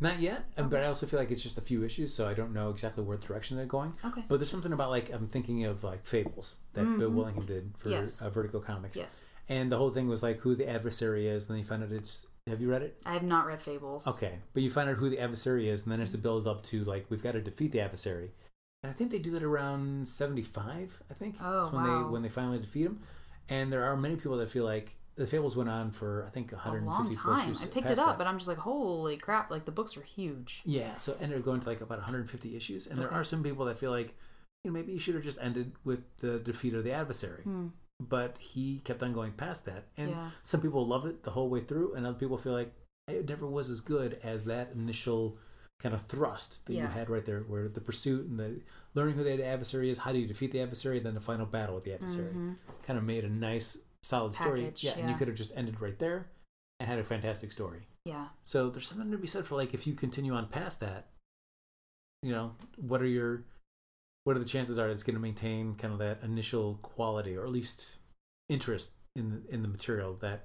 Not 0.00 0.18
yet, 0.18 0.44
uh, 0.58 0.64
but 0.64 0.82
I 0.82 0.86
also 0.86 1.06
feel 1.06 1.20
like 1.20 1.30
it's 1.30 1.42
just 1.44 1.58
a 1.58 1.60
few 1.60 1.84
issues, 1.84 2.12
so 2.12 2.28
I 2.28 2.34
don't 2.34 2.52
know 2.52 2.70
exactly 2.70 3.04
where 3.04 3.16
direction 3.16 3.56
they're 3.56 3.66
going. 3.66 3.92
Okay. 4.04 4.24
But 4.26 4.38
there's 4.40 4.50
something 4.50 4.72
about 4.72 4.90
like 4.90 5.12
I'm 5.12 5.28
thinking 5.28 5.64
of 5.64 5.84
like 5.84 6.04
Fables 6.04 6.60
that 6.74 6.84
Bill 6.98 7.08
Willingham 7.10 7.44
did 7.44 7.72
for 7.76 7.88
Mm-hmm. 7.88 7.98
Yes. 8.00 8.24
uh, 8.24 8.30
Vertigo 8.30 8.58
Comics. 8.58 8.98
Yes. 8.98 9.26
And 9.48 9.70
the 9.70 9.78
whole 9.78 9.90
thing 9.90 10.08
was 10.08 10.22
like 10.22 10.38
who 10.40 10.54
the 10.56 10.68
adversary 10.68 11.26
is, 11.28 11.48
and 11.48 11.54
then 11.54 11.60
you 11.60 11.64
find 11.64 11.82
out 11.84 11.92
it's. 11.92 12.26
Have 12.48 12.60
you 12.60 12.68
read 12.70 12.82
it? 12.82 13.00
I 13.06 13.12
have 13.12 13.22
not 13.22 13.46
read 13.46 13.62
Fables. 13.62 14.08
Okay, 14.16 14.38
but 14.52 14.64
you 14.64 14.70
find 14.70 14.90
out 14.90 14.96
who 14.96 15.08
the 15.08 15.20
adversary 15.20 15.68
is, 15.68 15.84
and 15.84 15.92
then 15.92 16.00
it's 16.00 16.14
a 16.14 16.18
build 16.18 16.48
up 16.48 16.64
to 16.64 16.82
like 16.82 17.06
we've 17.08 17.22
got 17.22 17.32
to 17.32 17.40
defeat 17.40 17.70
the 17.70 17.80
adversary. 17.80 18.32
And 18.82 18.90
I 18.90 18.94
think 18.94 19.10
they 19.10 19.18
do 19.18 19.30
that 19.32 19.42
around 19.42 20.08
seventy 20.08 20.42
five. 20.42 21.02
I 21.10 21.14
think. 21.14 21.36
Oh, 21.40 21.60
That's 21.62 21.72
when 21.72 21.84
wow. 21.84 22.04
they 22.04 22.10
when 22.10 22.22
they 22.22 22.28
finally 22.28 22.58
defeat 22.58 22.84
him. 22.86 23.00
And 23.48 23.72
there 23.72 23.84
are 23.84 23.96
many 23.96 24.16
people 24.16 24.36
that 24.38 24.48
feel 24.50 24.64
like 24.64 24.90
the 25.16 25.26
Fables 25.26 25.56
went 25.56 25.68
on 25.68 25.90
for 25.90 26.24
I 26.26 26.30
think 26.30 26.52
A 26.52 26.56
150 26.56 26.86
long 27.28 27.38
time. 27.38 27.50
issues 27.50 27.62
I 27.62 27.66
picked 27.66 27.90
it 27.90 27.98
up, 27.98 28.06
that. 28.06 28.18
but 28.18 28.26
I'm 28.26 28.38
just 28.38 28.48
like, 28.48 28.58
holy 28.58 29.16
crap! 29.16 29.50
Like 29.50 29.64
the 29.66 29.72
books 29.72 29.96
are 29.96 30.02
huge. 30.02 30.62
yeah, 30.64 30.96
so 30.96 31.14
ended 31.20 31.38
up 31.38 31.44
going 31.44 31.60
to 31.60 31.68
like 31.68 31.80
about 31.80 31.98
150 31.98 32.56
issues, 32.56 32.86
and 32.86 32.98
there 33.00 33.12
are 33.12 33.24
some 33.24 33.42
people 33.42 33.66
that 33.66 33.78
feel 33.78 33.90
like 33.90 34.14
you 34.64 34.70
know 34.70 34.72
maybe 34.78 34.92
you 34.92 34.98
should 34.98 35.14
have 35.14 35.24
just 35.24 35.38
ended 35.40 35.72
with 35.84 36.00
the 36.18 36.38
defeat 36.40 36.74
of 36.74 36.82
the 36.84 36.92
adversary. 36.92 37.44
But 38.00 38.36
he 38.38 38.80
kept 38.82 39.00
on 39.04 39.12
going 39.12 39.32
past 39.32 39.64
that, 39.66 39.84
and 39.96 40.10
Hmm. 40.12 40.18
Yeah. 40.18 40.30
some 40.42 40.60
people 40.60 40.84
love 40.84 41.06
it 41.06 41.22
the 41.22 41.30
whole 41.30 41.48
way 41.48 41.60
through, 41.60 41.94
and 41.94 42.04
other 42.06 42.18
people 42.18 42.36
feel 42.38 42.52
like 42.54 42.72
it 43.06 43.28
never 43.28 43.46
was 43.46 43.70
as 43.70 43.80
good 43.80 44.18
as 44.24 44.46
that 44.46 44.72
initial 44.74 45.36
kind 45.82 45.94
of 45.94 46.02
thrust 46.02 46.64
that 46.66 46.74
you 46.74 46.86
had 46.86 47.10
right 47.10 47.24
there, 47.24 47.40
where 47.40 47.68
the 47.68 47.80
pursuit 47.80 48.26
and 48.28 48.38
the 48.38 48.60
learning 48.94 49.16
who 49.16 49.24
the 49.24 49.44
adversary 49.44 49.90
is, 49.90 49.98
how 49.98 50.12
do 50.12 50.18
you 50.18 50.26
defeat 50.26 50.52
the 50.52 50.60
adversary, 50.60 50.98
and 50.98 51.06
then 51.06 51.14
the 51.14 51.20
final 51.20 51.46
battle 51.46 51.74
with 51.74 51.84
the 51.84 51.94
adversary, 51.94 52.32
kind 52.86 52.98
of 52.98 53.04
made 53.04 53.24
a 53.24 53.28
nice, 53.28 53.82
solid 54.02 54.34
story. 54.34 54.60
Mm-hmm. 54.60 54.86
Yeah, 54.86 54.92
and 54.98 55.10
you 55.10 55.16
could 55.16 55.28
have 55.28 55.36
just 55.36 55.56
ended 55.56 55.80
right 55.80 55.98
there 55.98 56.28
and 56.80 56.88
had 56.88 56.98
a 56.98 57.04
fantastic 57.04 57.52
story. 57.52 57.86
Yeah. 58.04 58.28
So 58.42 58.70
there's 58.70 58.88
something 58.88 59.10
to 59.10 59.18
be 59.18 59.26
said 59.26 59.44
for 59.44 59.56
like 59.56 59.74
if 59.74 59.86
you 59.86 59.94
continue 59.94 60.34
on 60.34 60.48
past 60.48 60.80
that, 60.80 61.06
you 62.22 62.32
know, 62.32 62.54
what 62.76 63.00
are 63.00 63.06
your 63.06 63.44
what 64.24 64.36
are 64.36 64.40
the 64.40 64.44
chances 64.44 64.78
are 64.78 64.86
that 64.86 64.92
it's 64.92 65.02
going 65.02 65.16
to 65.16 65.20
maintain 65.20 65.74
kind 65.74 65.92
of 65.92 65.98
that 65.98 66.18
initial 66.22 66.78
quality 66.82 67.36
or 67.36 67.44
at 67.44 67.50
least 67.50 67.98
interest 68.48 68.94
in 69.16 69.30
the, 69.30 69.54
in 69.54 69.62
the 69.62 69.68
material 69.68 70.16
that 70.20 70.44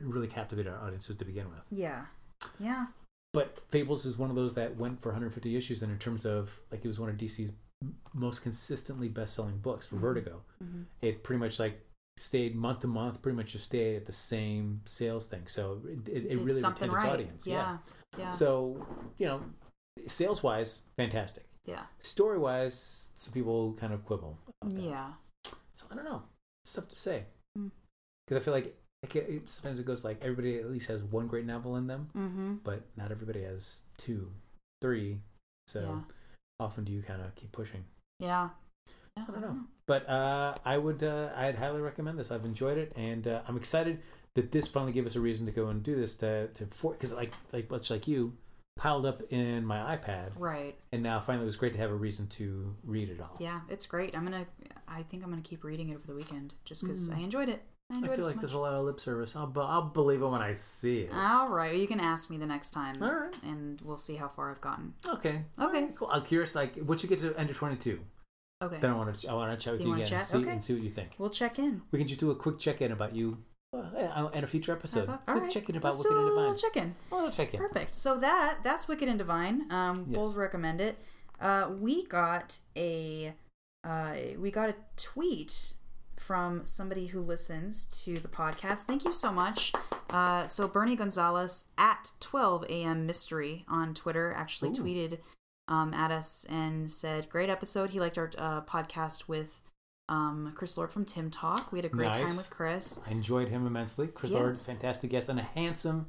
really 0.00 0.28
captivated 0.28 0.72
our 0.72 0.80
audiences 0.84 1.16
to 1.16 1.24
begin 1.24 1.48
with. 1.48 1.64
Yeah. 1.70 2.06
Yeah. 2.60 2.86
But 3.36 3.60
Fables 3.68 4.06
is 4.06 4.16
one 4.16 4.30
of 4.30 4.36
those 4.36 4.54
that 4.54 4.76
went 4.76 4.98
for 5.02 5.10
150 5.10 5.56
issues, 5.56 5.82
and 5.82 5.92
in 5.92 5.98
terms 5.98 6.24
of 6.24 6.58
like 6.70 6.82
it 6.84 6.88
was 6.88 6.98
one 6.98 7.10
of 7.10 7.16
DC's 7.18 7.52
most 8.14 8.42
consistently 8.42 9.08
best-selling 9.10 9.58
books 9.58 9.86
Mm-hmm. 9.86 9.96
for 9.96 10.00
Vertigo. 10.00 10.40
It 11.02 11.22
pretty 11.22 11.38
much 11.40 11.60
like 11.60 11.76
stayed 12.16 12.54
month 12.56 12.80
to 12.80 12.86
month, 12.86 13.20
pretty 13.20 13.36
much 13.36 13.52
just 13.52 13.66
stayed 13.66 13.94
at 13.96 14.06
the 14.06 14.12
same 14.12 14.80
sales 14.86 15.28
thing. 15.28 15.42
So 15.46 15.82
it, 15.86 16.08
it, 16.08 16.24
it 16.30 16.38
really 16.38 16.62
retained 16.62 16.94
its 16.94 17.04
audience. 17.04 17.46
Yeah. 17.46 17.76
Yeah. 18.18 18.30
So 18.30 18.86
you 19.18 19.26
know, 19.26 19.42
sales-wise, 20.06 20.84
fantastic. 20.96 21.44
yeah. 21.66 21.82
Story-wise, 21.98 23.12
some 23.16 23.34
people 23.34 23.74
kind 23.74 23.92
of 23.92 24.02
quibble. 24.02 24.38
Yeah. 24.66 25.10
So 25.74 25.86
I 25.92 25.94
don't 25.96 26.06
know. 26.06 26.22
It's 26.64 26.72
tough 26.74 26.88
to 26.88 26.96
say 26.96 27.24
Mm. 27.58 27.70
because 28.26 28.38
I 28.38 28.44
feel 28.44 28.54
like 28.54 28.74
it, 29.02 29.14
it, 29.16 29.48
sometimes 29.48 29.78
it 29.78 29.86
goes 29.86 30.04
like 30.04 30.18
everybody 30.22 30.58
at 30.58 30.70
least 30.70 30.88
has 30.88 31.02
one 31.04 31.26
great 31.26 31.46
novel 31.46 31.76
in 31.76 31.86
them 31.86 32.08
Mm-hmm. 32.16 32.54
but 32.64 32.82
not 32.96 33.10
everybody 33.10 33.42
has 33.42 33.82
two, 33.96 34.32
three. 34.82 35.20
So 35.68 35.80
Yeah. 35.80 36.00
often 36.60 36.84
do 36.84 36.92
you 36.92 37.02
kind 37.02 37.22
of 37.22 37.34
keep 37.34 37.52
pushing? 37.52 37.84
Yeah. 38.20 38.50
Yeah, 39.16 39.24
I 39.28 39.30
don't 39.32 39.40
know. 39.40 39.56
But 39.86 40.08
uh, 40.08 40.54
I 40.64 40.76
would, 40.78 41.02
uh, 41.02 41.30
I'd 41.36 41.56
highly 41.56 41.80
recommend 41.80 42.18
this. 42.18 42.30
I've 42.30 42.44
enjoyed 42.44 42.76
it, 42.78 42.92
and 42.96 43.26
uh, 43.26 43.40
I'm 43.48 43.56
excited 43.56 44.00
that 44.34 44.52
this 44.52 44.68
finally 44.68 44.92
gave 44.92 45.06
us 45.06 45.16
a 45.16 45.20
reason 45.20 45.46
to 45.46 45.52
go 45.52 45.68
and 45.68 45.82
do 45.82 45.94
this 45.96 46.16
to 46.18 46.48
to 46.48 46.66
for 46.66 46.92
because 46.92 47.14
like 47.14 47.32
like 47.52 47.70
much 47.70 47.90
like 47.90 48.06
you 48.06 48.36
piled 48.76 49.06
up 49.06 49.22
in 49.30 49.64
my 49.64 49.96
iPad, 49.96 50.32
Right. 50.36 50.76
and 50.92 51.02
now 51.02 51.20
finally 51.20 51.44
it 51.44 51.46
was 51.46 51.56
great 51.56 51.72
to 51.72 51.78
have 51.78 51.90
a 51.90 51.94
reason 51.94 52.26
to 52.28 52.74
read 52.84 53.08
it 53.08 53.20
all. 53.20 53.36
Yeah, 53.40 53.60
it's 53.70 53.86
great. 53.86 54.14
I'm 54.16 54.24
gonna. 54.24 54.46
I 54.88 55.02
think 55.04 55.22
I'm 55.24 55.30
gonna 55.30 55.40
keep 55.40 55.64
reading 55.64 55.88
it 55.88 55.94
over 55.94 56.06
the 56.06 56.14
weekend 56.14 56.52
just 56.66 56.82
because 56.82 57.08
I 57.10 57.18
enjoyed 57.20 57.48
it. 57.48 57.62
I 57.92 57.98
I 57.98 58.00
feel 58.00 58.08
like 58.08 58.18
much. 58.18 58.36
there's 58.36 58.52
a 58.52 58.58
lot 58.58 58.74
of 58.74 58.84
lip 58.84 58.98
service. 58.98 59.36
I'll, 59.36 59.52
I'll 59.56 59.82
believe 59.82 60.20
it 60.20 60.26
when 60.26 60.42
I 60.42 60.50
see 60.50 61.02
it. 61.02 61.10
All 61.14 61.48
right, 61.48 61.74
you 61.76 61.86
can 61.86 62.00
ask 62.00 62.30
me 62.30 62.36
the 62.36 62.46
next 62.46 62.72
time, 62.72 63.00
All 63.02 63.12
right. 63.14 63.42
and 63.44 63.80
we'll 63.82 63.96
see 63.96 64.16
how 64.16 64.26
far 64.28 64.50
I've 64.50 64.60
gotten. 64.60 64.94
Okay. 65.08 65.44
Okay. 65.58 65.82
Right, 65.84 65.94
cool. 65.94 66.08
I'm 66.10 66.22
curious, 66.22 66.54
like, 66.56 66.74
once 66.82 67.02
you 67.04 67.08
get 67.08 67.20
to 67.20 67.34
end 67.38 67.48
of 67.50 67.56
22, 67.56 68.00
Okay, 68.62 68.78
then 68.80 68.90
I 68.90 68.94
want 68.94 69.14
to 69.14 69.30
I 69.30 69.34
want 69.34 69.58
to 69.58 69.62
chat 69.62 69.74
with 69.74 69.82
You 69.82 69.88
you, 69.88 69.94
again 70.02 70.14
and 70.14 70.24
see, 70.24 70.38
Okay. 70.38 70.50
and 70.50 70.62
see 70.62 70.72
what 70.74 70.82
you 70.82 70.88
think. 70.88 71.10
we'll 71.18 71.28
check 71.30 71.58
in. 71.58 71.82
We 71.92 71.98
can 71.98 72.08
just 72.08 72.20
do 72.20 72.30
a 72.30 72.34
quick 72.34 72.58
check 72.58 72.80
in 72.80 72.90
about 72.90 73.14
you 73.14 73.36
uh, 73.74 74.30
in 74.32 74.42
a 74.44 74.46
future 74.46 74.72
episode. 74.72 75.08
All 75.10 75.18
quick 75.26 75.42
right, 75.42 75.50
check 75.50 75.68
in 75.68 75.76
about 75.76 75.90
let's 75.94 76.04
Wicked 76.04 76.16
and 76.16 76.26
a 76.26 76.30
Divine. 76.30 76.42
little 76.42 76.54
check 76.56 76.76
in. 76.78 76.94
Little 77.12 77.30
check 77.30 77.52
in. 77.54 77.60
Perfect. 77.60 77.92
So 77.94 78.18
that 78.18 78.60
that's 78.62 78.88
Wicked 78.88 79.08
and 79.08 79.18
Divine. 79.18 79.70
Um, 79.70 79.94
Yes. 80.08 80.16
both 80.16 80.36
recommend 80.36 80.80
it. 80.80 80.96
Uh, 81.38 81.70
we 81.78 82.06
got 82.06 82.58
a 82.76 83.34
uh, 83.84 84.14
we 84.38 84.50
got 84.50 84.70
a 84.70 84.74
tweet 84.96 85.74
from 86.16 86.64
somebody 86.66 87.06
who 87.06 87.20
listens 87.20 87.86
to 88.04 88.14
the 88.14 88.28
podcast. 88.28 88.84
Thank 88.84 89.04
you 89.04 89.12
so 89.12 89.32
much. 89.32 89.72
Uh, 90.10 90.46
so 90.46 90.66
Bernie 90.68 90.96
Gonzalez 90.96 91.70
at 91.78 92.12
12 92.20 92.64
a.m. 92.68 93.06
mystery 93.06 93.64
on 93.68 93.94
Twitter 93.94 94.32
actually 94.32 94.70
Ooh. 94.70 94.74
tweeted 94.74 95.18
um, 95.68 95.92
at 95.94 96.10
us 96.10 96.46
and 96.48 96.90
said, 96.90 97.28
"Great 97.28 97.50
episode. 97.50 97.90
He 97.90 98.00
liked 98.00 98.18
our 98.18 98.30
uh, 98.38 98.60
podcast 98.62 99.28
with." 99.28 99.62
Um, 100.08 100.52
Chris 100.54 100.78
Lord 100.78 100.92
from 100.92 101.04
Timm 101.04 101.30
Talk. 101.30 101.72
We 101.72 101.78
had 101.80 101.84
a 101.84 101.88
great 101.88 102.12
time 102.12 102.26
with 102.26 102.48
Chris. 102.48 103.00
I 103.08 103.10
enjoyed 103.10 103.48
him 103.48 103.66
immensely. 103.66 104.06
Chris 104.06 104.30
Lord, 104.30 104.56
fantastic 104.56 105.10
guest 105.10 105.28
and 105.28 105.40
a 105.40 105.42
handsome, 105.42 106.06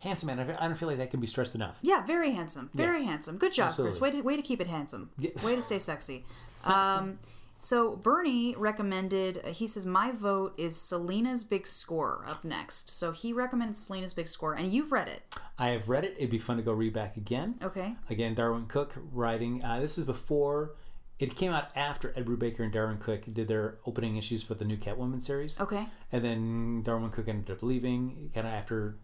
handsome 0.00 0.28
man. 0.28 0.40
I 0.40 0.66
don't 0.66 0.78
feel 0.78 0.88
like 0.88 0.96
that 0.96 1.10
can 1.10 1.20
be 1.20 1.26
stressed 1.26 1.54
enough. 1.54 1.78
Yeah, 1.82 2.06
very 2.06 2.30
handsome. 2.30 2.70
Very 2.72 3.00
Yes. 3.00 3.06
handsome. 3.06 3.36
Good 3.36 3.52
job, 3.52 3.74
Chris. 3.74 4.00
Way 4.00 4.12
to 4.12 4.22
way 4.22 4.36
to 4.36 4.42
keep 4.42 4.62
it 4.62 4.66
handsome. 4.66 5.10
Yeah. 5.18 5.32
Way 5.44 5.56
to 5.56 5.62
stay 5.62 5.78
sexy. 5.78 6.24
Um, 6.64 7.18
so 7.64 7.96
Bernie 7.96 8.54
recommended. 8.56 9.44
He 9.46 9.66
says 9.66 9.86
my 9.86 10.12
vote 10.12 10.54
is 10.58 10.80
Selina's 10.80 11.44
Big 11.44 11.66
Score 11.66 12.24
up 12.28 12.44
next. 12.44 12.90
So 12.90 13.12
he 13.12 13.32
recommended 13.32 13.76
Selina's 13.76 14.14
Big 14.14 14.28
Score, 14.28 14.54
and 14.54 14.72
you've 14.72 14.92
read 14.92 15.08
it. 15.08 15.22
I 15.58 15.68
have 15.68 15.88
read 15.88 16.04
it. 16.04 16.14
It'd 16.18 16.30
be 16.30 16.38
fun 16.38 16.56
to 16.58 16.62
go 16.62 16.72
read 16.72 16.92
back 16.92 17.16
again. 17.16 17.56
Okay. 17.62 17.92
Again, 18.10 18.34
Darwin 18.34 18.66
Cooke 18.66 18.94
writing. 19.12 19.64
Uh, 19.64 19.80
this 19.80 19.98
is 19.98 20.04
before. 20.04 20.72
It 21.18 21.36
came 21.36 21.52
out 21.52 21.70
after 21.76 22.12
Ed 22.16 22.26
Brubaker 22.26 22.60
and 22.60 22.72
Darwin 22.72 22.98
Cooke 22.98 23.22
did 23.32 23.46
their 23.46 23.78
opening 23.86 24.16
issues 24.16 24.42
for 24.42 24.54
the 24.54 24.64
new 24.64 24.76
Catwoman 24.76 25.22
series. 25.22 25.60
Okay. 25.60 25.86
And 26.10 26.24
then 26.24 26.82
Darwin 26.82 27.10
Cooke 27.10 27.28
ended 27.28 27.50
up 27.50 27.62
leaving, 27.62 28.30
kind 28.34 28.46
of 28.46 28.52
after, 28.52 28.96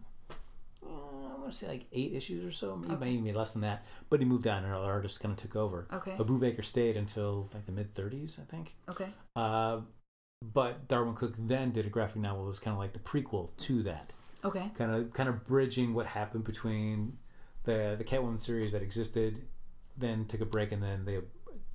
want 1.41 1.51
to 1.53 1.57
say 1.57 1.67
like 1.67 1.85
eight 1.91 2.13
issues 2.13 2.45
or 2.45 2.51
so, 2.51 2.75
maybe 2.75 3.17
maybe 3.17 3.33
less 3.37 3.53
than 3.53 3.61
that. 3.63 3.85
But 4.09 4.19
he 4.19 4.25
moved 4.25 4.47
on, 4.47 4.63
and 4.63 4.73
other 4.73 4.85
artist 4.91 5.21
kind 5.21 5.31
of 5.33 5.37
took 5.37 5.55
over. 5.55 5.87
Okay. 5.91 6.13
But 6.17 6.27
Brubaker 6.27 6.63
stayed 6.63 6.97
until 6.97 7.49
like 7.53 7.65
the 7.65 7.71
mid 7.71 7.93
30s, 7.93 8.39
I 8.41 8.45
think. 8.45 8.75
Okay. 8.89 9.09
Uh, 9.35 9.81
but 10.43 10.87
Darwin 10.87 11.15
Cooke 11.15 11.35
then 11.37 11.71
did 11.71 11.85
a 11.85 11.89
graphic 11.89 12.21
novel 12.21 12.43
that 12.43 12.47
was 12.47 12.59
kind 12.59 12.73
of 12.73 12.79
like 12.79 12.93
the 12.93 12.99
prequel 12.99 13.55
to 13.57 13.83
that, 13.83 14.13
Okay. 14.43 14.71
kind 14.75 14.93
of 14.93 15.13
kind 15.13 15.29
of 15.29 15.45
bridging 15.45 15.93
what 15.93 16.07
happened 16.07 16.43
between 16.43 17.17
the 17.63 17.95
the 17.97 18.03
Catwoman 18.03 18.39
series 18.39 18.71
that 18.71 18.81
existed, 18.81 19.43
then 19.97 20.25
took 20.25 20.41
a 20.41 20.45
break, 20.45 20.71
and 20.71 20.81
then 20.81 21.05
the 21.05 21.23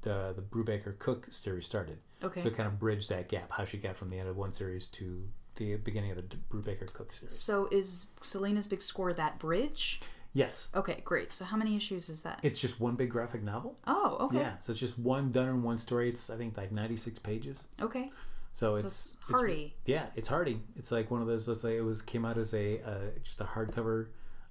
the 0.03 0.33
the 0.35 0.43
Brubaker 0.43 0.99
Cooke 0.99 1.27
series 1.31 1.67
started. 1.67 1.99
Okay. 2.23 2.41
So 2.41 2.49
it 2.49 2.57
kind 2.57 2.67
of 2.67 2.79
bridged 2.79 3.09
that 3.11 3.29
gap, 3.29 3.53
how 3.53 3.65
she 3.65 3.77
got 3.79 3.95
from 3.97 4.11
the 4.11 4.19
end 4.19 4.29
of 4.29 4.37
one 4.37 4.53
series 4.53 4.87
to 4.89 5.29
the 5.57 5.77
beginning 5.77 6.11
of 6.13 6.17
the 6.17 6.37
Brubaker 6.51 6.93
Cooke 6.93 7.13
series. 7.13 7.39
So 7.39 7.69
is 7.73 8.07
Selina's 8.23 8.67
Big 8.69 8.83
Score 8.83 9.13
that 9.15 9.39
bridge? 9.39 10.01
Yes, 10.33 10.71
Okay, 10.77 11.01
great. 11.05 11.31
So 11.33 11.47
how 11.47 11.57
many 11.57 11.77
issues 11.77 12.11
is 12.11 12.23
that? 12.23 12.41
it's 12.43 12.59
just 12.59 12.79
one 12.79 12.95
big 12.95 13.09
graphic 13.11 13.43
novel. 13.43 13.79
oh, 13.87 14.19
okay. 14.21 14.39
Yeah, 14.41 14.59
so 14.59 14.73
it's 14.73 14.81
just 14.81 14.99
one 14.99 15.33
done 15.33 15.49
in 15.49 15.63
one 15.63 15.79
story. 15.79 16.11
It's 16.11 16.29
I 16.31 16.37
think 16.37 16.57
like 16.59 16.73
ninety 16.73 16.97
six 16.97 17.19
pages. 17.19 17.69
Okay. 17.81 18.11
So 18.53 18.75
it's, 18.75 18.85
it's 18.85 19.19
hardy. 19.31 19.75
yeah, 19.87 20.07
it's 20.15 20.29
hardy. 20.29 20.61
It's 20.77 20.91
like 20.93 21.11
one 21.11 21.21
of 21.23 21.27
those. 21.27 21.47
Let's 21.49 21.63
say 21.63 21.77
it 21.77 21.83
was 21.85 22.01
came 22.03 22.25
out 22.25 22.37
as 22.39 22.53
a 22.55 22.81
uh, 22.83 23.11
just 23.23 23.41
a 23.41 23.45
hardcover 23.45 24.09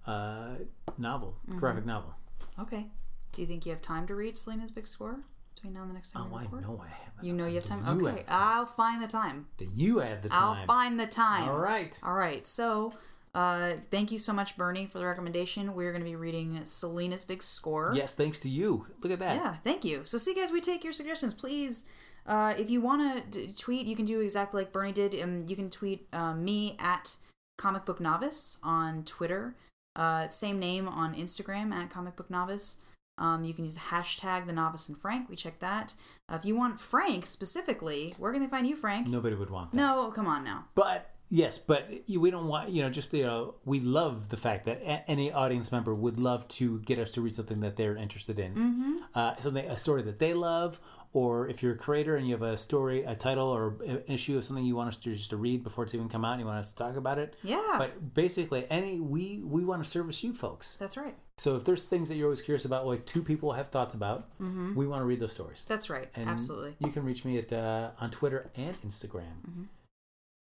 uh, 0.07 0.55
novel, 0.97 1.35
Mm-hmm. 1.47 1.59
graphic 1.59 1.85
novel. 1.85 2.15
Okay. 2.59 2.87
Do 3.31 3.41
you 3.41 3.47
think 3.47 3.65
you 3.65 3.71
have 3.71 3.81
time 3.81 4.07
to 4.07 4.15
read 4.15 4.35
Selena's 4.37 4.71
Big 4.71 4.87
Score 4.87 5.17
between 5.55 5.73
now 5.73 5.81
and 5.81 5.89
the 5.89 5.93
next 5.95 6.11
time 6.11 6.27
Oh, 6.31 6.35
I 6.37 6.43
record? 6.43 6.61
know 6.63 6.81
I 6.83 6.87
have. 6.89 7.23
You 7.23 7.33
know 7.33 7.47
you 7.47 7.55
have 7.55 7.65
time. 7.65 7.83
You 7.85 8.07
okay, 8.07 8.17
have 8.19 8.25
time. 8.27 8.37
I'll 8.37 8.65
find 8.65 9.01
the 9.01 9.07
time. 9.07 9.47
Do 9.57 9.65
you 9.75 9.99
have 9.99 10.21
the 10.23 10.29
time? 10.29 10.37
I'll 10.59 10.65
find 10.65 10.99
the 10.99 11.07
time. 11.07 11.49
All 11.49 11.57
right. 11.57 11.97
All 12.03 12.13
right. 12.13 12.45
So, 12.45 12.93
uh, 13.33 13.73
thank 13.89 14.11
you 14.11 14.17
so 14.17 14.31
much, 14.33 14.55
Bernie, 14.57 14.85
for 14.85 14.99
the 14.99 15.05
recommendation. 15.05 15.73
We're 15.73 15.91
going 15.91 16.03
to 16.03 16.09
be 16.09 16.15
reading 16.15 16.63
Selina's 16.65 17.23
Big 17.25 17.41
Score. 17.43 17.91
Yes, 17.95 18.13
thanks 18.15 18.39
to 18.39 18.49
you. 18.49 18.87
Look 19.01 19.11
at 19.11 19.19
that. 19.19 19.35
Yeah, 19.35 19.53
thank 19.53 19.83
you. 19.85 20.01
So, 20.05 20.17
see, 20.17 20.33
guys, 20.33 20.51
we 20.51 20.61
take 20.61 20.83
your 20.83 20.93
suggestions. 20.93 21.33
Please, 21.33 21.89
uh, 22.27 22.53
if 22.57 22.69
you 22.69 22.81
want 22.81 23.31
to 23.31 23.47
d- 23.47 23.53
tweet, 23.53 23.87
you 23.87 23.95
can 23.95 24.05
do 24.05 24.19
exactly 24.21 24.61
like 24.63 24.71
Bernie 24.71 24.91
did. 24.93 25.19
Um, 25.21 25.45
you 25.47 25.55
can 25.55 25.69
tweet 25.69 26.07
uh, 26.13 26.33
me 26.33 26.75
at 26.79 27.17
Comic 27.57 27.85
Book 27.85 27.99
Novice 27.99 28.57
on 28.63 29.03
Twitter. 29.03 29.55
Uh, 29.95 30.27
same 30.27 30.59
name 30.59 30.87
on 30.89 31.15
Instagram 31.15 31.71
at 31.73 31.89
Comic 31.89 32.15
Book 32.17 32.29
Novice. 32.29 32.79
Um, 33.17 33.45
you 33.45 33.53
can 33.53 33.63
use 33.63 33.75
the 33.75 33.81
hashtag 33.81 34.45
the 34.45 34.53
novice 34.53 34.89
and 34.89 34.97
Frank. 34.97 35.29
We 35.29 35.35
check 35.35 35.59
that. 35.59 35.95
Uh, 36.29 36.35
if 36.35 36.45
you 36.45 36.55
want 36.55 36.79
Frank 36.79 37.25
specifically, 37.25 38.13
where 38.17 38.31
can 38.33 38.41
they 38.41 38.47
find 38.47 38.67
you, 38.67 38.75
Frank? 38.75 39.07
Nobody 39.07 39.35
would 39.35 39.49
want 39.49 39.71
that. 39.71 39.77
No, 39.77 40.11
come 40.13 40.27
on 40.27 40.43
now. 40.43 40.65
But 40.75 41.14
yes, 41.29 41.57
but 41.57 41.89
we 42.07 42.31
don't 42.31 42.47
want 42.47 42.69
you 42.69 42.81
know 42.81 42.89
just 42.89 43.13
you 43.13 43.23
know 43.23 43.55
we 43.65 43.79
love 43.79 44.29
the 44.29 44.37
fact 44.37 44.65
that 44.65 44.81
a- 44.81 45.09
any 45.09 45.31
audience 45.31 45.71
member 45.71 45.93
would 45.93 46.17
love 46.17 46.47
to 46.47 46.79
get 46.81 46.99
us 46.99 47.11
to 47.11 47.21
read 47.21 47.33
something 47.33 47.59
that 47.61 47.75
they're 47.75 47.95
interested 47.95 48.39
in, 48.39 48.53
mm-hmm. 48.53 48.93
uh, 49.13 49.33
something 49.35 49.65
a 49.65 49.77
story 49.77 50.01
that 50.01 50.19
they 50.19 50.33
love, 50.33 50.79
or 51.13 51.47
if 51.47 51.63
you're 51.63 51.73
a 51.73 51.77
creator 51.77 52.15
and 52.17 52.27
you 52.27 52.33
have 52.33 52.41
a 52.41 52.57
story, 52.57 53.03
a 53.03 53.15
title, 53.15 53.47
or 53.47 53.77
an 53.85 54.03
issue 54.07 54.37
of 54.37 54.43
something 54.43 54.65
you 54.65 54.75
want 54.75 54.89
us 54.89 54.99
to 54.99 55.13
just 55.13 55.29
to 55.29 55.37
read 55.37 55.63
before 55.63 55.83
it's 55.83 55.95
even 55.95 56.09
come 56.09 56.25
out, 56.25 56.33
and 56.33 56.41
you 56.41 56.45
want 56.45 56.59
us 56.59 56.71
to 56.71 56.75
talk 56.75 56.95
about 56.95 57.17
it. 57.17 57.35
Yeah. 57.43 57.75
But 57.77 58.13
basically, 58.13 58.65
any 58.69 58.99
we 58.99 59.41
we 59.43 59.63
want 59.63 59.83
to 59.83 59.89
service 59.89 60.23
you 60.23 60.33
folks. 60.33 60.75
That's 60.75 60.97
right. 60.97 61.15
So 61.37 61.57
if 61.57 61.65
there's 61.65 61.83
things 61.83 62.07
that 62.07 62.15
you're 62.15 62.27
always 62.27 62.41
curious 62.41 62.63
about, 62.63 62.87
like 62.87 63.05
two 63.05 63.21
people 63.21 63.51
have 63.53 63.67
thoughts 63.67 63.93
about, 63.93 64.29
we 64.39 64.87
want 64.87 65.01
to 65.01 65.05
read 65.05 65.19
those 65.19 65.33
stories. 65.33 65.59
Mm-hmm. 65.59 65.73
That's 65.73 65.89
right. 65.89 66.07
And 66.15 66.29
Absolutely. 66.29 66.75
You 66.79 66.91
can 66.91 67.03
reach 67.03 67.25
me 67.25 67.37
at 67.37 67.51
uh, 67.51 67.91
on 67.99 68.09
Twitter 68.09 68.51
and 68.55 68.73
Instagram 68.81 69.23
Mm-hmm. 69.49 69.63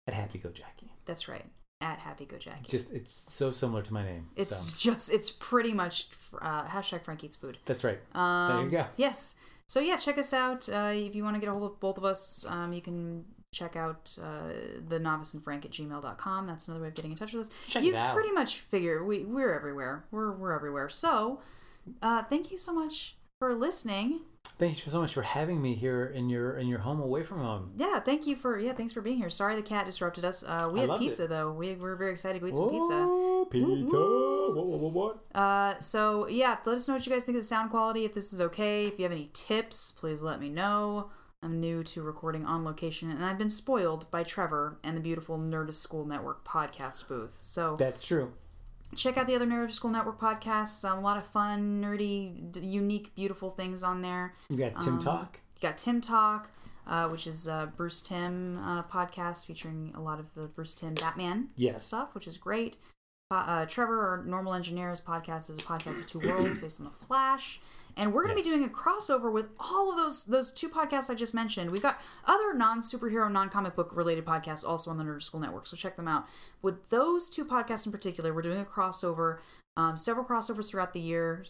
At 0.07 0.13
Happy 0.13 0.39
Go 0.39 0.49
Jackie. 0.49 0.91
That's 1.05 1.27
right. 1.27 1.45
At 1.81 1.99
Happy 1.99 2.25
Go 2.25 2.37
Jackie. 2.37 2.67
Just 2.67 2.93
it's 2.93 3.13
so 3.13 3.51
similar 3.51 3.81
to 3.83 3.93
my 3.93 4.03
name. 4.03 4.29
It's 4.35 4.55
so. 4.55 4.93
just, 4.93 5.11
it's 5.13 5.29
pretty 5.29 5.73
much 5.73 6.07
uh, 6.41 6.63
hashtag 6.67 7.03
Frank 7.03 7.23
Eats 7.23 7.35
Food. 7.35 7.59
That's 7.65 7.83
right. 7.83 7.99
Um, 8.15 8.47
there 8.49 8.63
you 8.63 8.69
go. 8.71 8.85
Yes. 8.97 9.35
So 9.67 9.79
yeah, 9.79 9.97
check 9.97 10.17
us 10.17 10.33
out. 10.33 10.67
Uh, 10.69 10.91
if 10.93 11.13
you 11.13 11.23
want 11.23 11.35
to 11.35 11.39
get 11.39 11.49
a 11.49 11.51
hold 11.51 11.71
of 11.71 11.79
both 11.79 11.97
of 11.97 12.05
us, 12.05 12.45
um, 12.49 12.73
you 12.73 12.81
can 12.81 13.25
check 13.53 13.75
out 13.75 14.17
uh, 14.21 14.49
the 14.87 14.99
novice 14.99 15.33
and 15.33 15.43
frank 15.43 15.65
at 15.65 15.71
gmail.com. 15.71 16.45
That's 16.45 16.67
another 16.67 16.81
way 16.81 16.87
of 16.87 16.95
getting 16.95 17.11
in 17.11 17.17
touch 17.17 17.33
with 17.33 17.47
us. 17.47 17.49
Check 17.67 17.83
you 17.83 17.93
it 17.93 17.95
out. 17.95 18.13
pretty 18.13 18.31
much 18.31 18.59
figure 18.59 19.03
we, 19.03 19.25
we're 19.25 19.53
everywhere. 19.53 20.05
We're, 20.11 20.31
we're 20.31 20.53
everywhere. 20.53 20.89
So 20.89 21.41
uh, 22.01 22.23
thank 22.23 22.51
you 22.51 22.57
so 22.57 22.73
much 22.73 23.17
for 23.39 23.53
listening. 23.55 24.21
Thanks 24.57 24.81
so 24.81 24.99
much 24.99 25.13
for 25.13 25.21
having 25.21 25.61
me 25.61 25.75
here 25.75 26.05
in 26.05 26.29
your 26.29 26.57
in 26.57 26.67
your 26.67 26.79
home 26.79 26.99
away 26.99 27.23
from 27.23 27.41
home. 27.41 27.73
Yeah, 27.77 27.99
thank 27.99 28.25
you 28.25 28.35
for 28.35 28.57
yeah, 28.57 28.73
thanks 28.73 28.91
for 28.91 29.01
being 29.01 29.17
here. 29.17 29.29
Sorry 29.29 29.55
the 29.55 29.61
cat 29.61 29.85
disrupted 29.85 30.25
us. 30.25 30.43
Uh, 30.43 30.69
we 30.73 30.81
I 30.81 30.87
had 30.87 30.99
pizza 30.99 31.25
it. 31.25 31.29
though. 31.29 31.51
We 31.51 31.75
we're 31.75 31.95
very 31.95 32.11
excited 32.11 32.41
to 32.41 32.47
eat 32.47 32.55
some 32.55 32.69
pizza. 32.69 32.93
Oh, 32.93 33.47
pizza. 33.51 33.97
What, 33.97 34.65
what, 34.65 34.79
what, 34.79 34.93
what? 34.93 35.39
Uh, 35.39 35.79
so 35.79 36.27
yeah, 36.27 36.57
let 36.65 36.77
us 36.77 36.87
know 36.87 36.95
what 36.95 37.05
you 37.05 37.11
guys 37.11 37.25
think 37.25 37.35
of 37.35 37.41
the 37.41 37.47
sound 37.47 37.69
quality. 37.69 38.03
If 38.03 38.13
this 38.15 38.33
is 38.33 38.41
okay, 38.41 38.85
if 38.85 38.97
you 38.97 39.03
have 39.03 39.11
any 39.11 39.29
tips, 39.33 39.91
please 39.91 40.23
let 40.23 40.39
me 40.39 40.49
know. 40.49 41.11
I'm 41.43 41.59
new 41.59 41.83
to 41.83 42.01
recording 42.01 42.45
on 42.45 42.65
location, 42.65 43.11
and 43.11 43.23
I've 43.23 43.37
been 43.37 43.51
spoiled 43.51 44.09
by 44.09 44.23
Trevor 44.23 44.79
and 44.83 44.97
the 44.97 45.01
beautiful 45.01 45.37
Nerdist 45.37 45.75
School 45.75 46.03
Network 46.03 46.43
podcast 46.43 47.07
booth. 47.07 47.33
So 47.33 47.75
That's 47.77 48.03
true. 48.03 48.33
Check 48.95 49.17
out 49.17 49.27
the 49.27 49.35
other 49.35 49.45
School 49.69 49.91
Network 49.91 50.19
podcasts. 50.19 50.87
Um, 50.89 50.99
a 50.99 51.01
lot 51.01 51.17
of 51.17 51.25
fun, 51.25 51.81
nerdy, 51.81 52.51
d- 52.51 52.61
unique, 52.65 53.13
beautiful 53.15 53.49
things 53.49 53.83
on 53.83 54.01
there. 54.01 54.33
You 54.49 54.57
got 54.57 54.79
Tim 54.81 54.93
Um, 54.93 54.99
Talk. 54.99 55.39
You 55.61 55.69
got 55.69 55.77
Timm 55.77 56.01
Talk, 56.01 56.49
uh, 56.87 57.07
which 57.09 57.27
is 57.27 57.47
uh, 57.47 57.67
Bruce 57.75 58.01
Timm 58.01 58.57
uh, 58.57 58.83
podcast 58.83 59.45
featuring 59.45 59.91
a 59.95 60.01
lot 60.01 60.19
of 60.19 60.33
the 60.33 60.47
Bruce 60.47 60.73
Timm 60.75 60.93
Batman 60.95 61.49
Yes. 61.57 61.83
stuff, 61.83 62.15
which 62.15 62.27
is 62.27 62.37
great. 62.37 62.77
Uh, 63.29 63.43
uh, 63.47 63.65
Trevor, 63.65 64.07
our 64.07 64.23
Normal 64.23 64.53
Engineers 64.53 65.01
podcast, 65.01 65.49
is 65.49 65.57
a 65.59 65.63
podcast 65.63 65.99
of 65.99 66.07
two 66.07 66.19
worlds 66.19 66.57
based 66.59 66.79
on 66.79 66.85
the 66.85 66.91
Flash, 66.91 67.59
and 67.97 68.13
we're 68.13 68.23
going 68.25 68.37
to 68.37 68.41
be 68.43 68.47
doing 68.47 68.63
a 68.63 68.67
crossover 68.69 69.31
with 69.31 69.49
all 69.59 69.91
of 69.91 69.97
those 69.97 70.25
those 70.25 70.51
two 70.51 70.69
podcasts 70.69 71.09
I 71.09 71.15
just 71.15 71.33
mentioned. 71.33 71.71
We've 71.71 71.81
got 71.81 71.99
other 72.25 72.53
non 72.53 72.81
superhero, 72.81 73.31
non 73.31 73.49
comic 73.49 73.75
book 73.75 73.89
related 73.95 74.25
podcasts 74.25 74.65
also 74.65 74.91
on 74.91 74.97
the 74.97 75.03
Nerd 75.03 75.23
School 75.23 75.39
Network, 75.39 75.67
so 75.67 75.75
check 75.75 75.97
them 75.97 76.07
out. 76.07 76.25
With 76.61 76.89
those 76.89 77.29
two 77.29 77.43
podcasts 77.45 77.85
in 77.85 77.91
particular, 77.91 78.33
we're 78.33 78.41
doing 78.41 78.59
a 78.61 78.65
crossover, 78.65 79.39
um, 79.75 79.97
several 79.97 80.25
crossovers 80.25 80.69
throughout 80.69 80.93
the 80.93 80.99
year. 81.01 81.43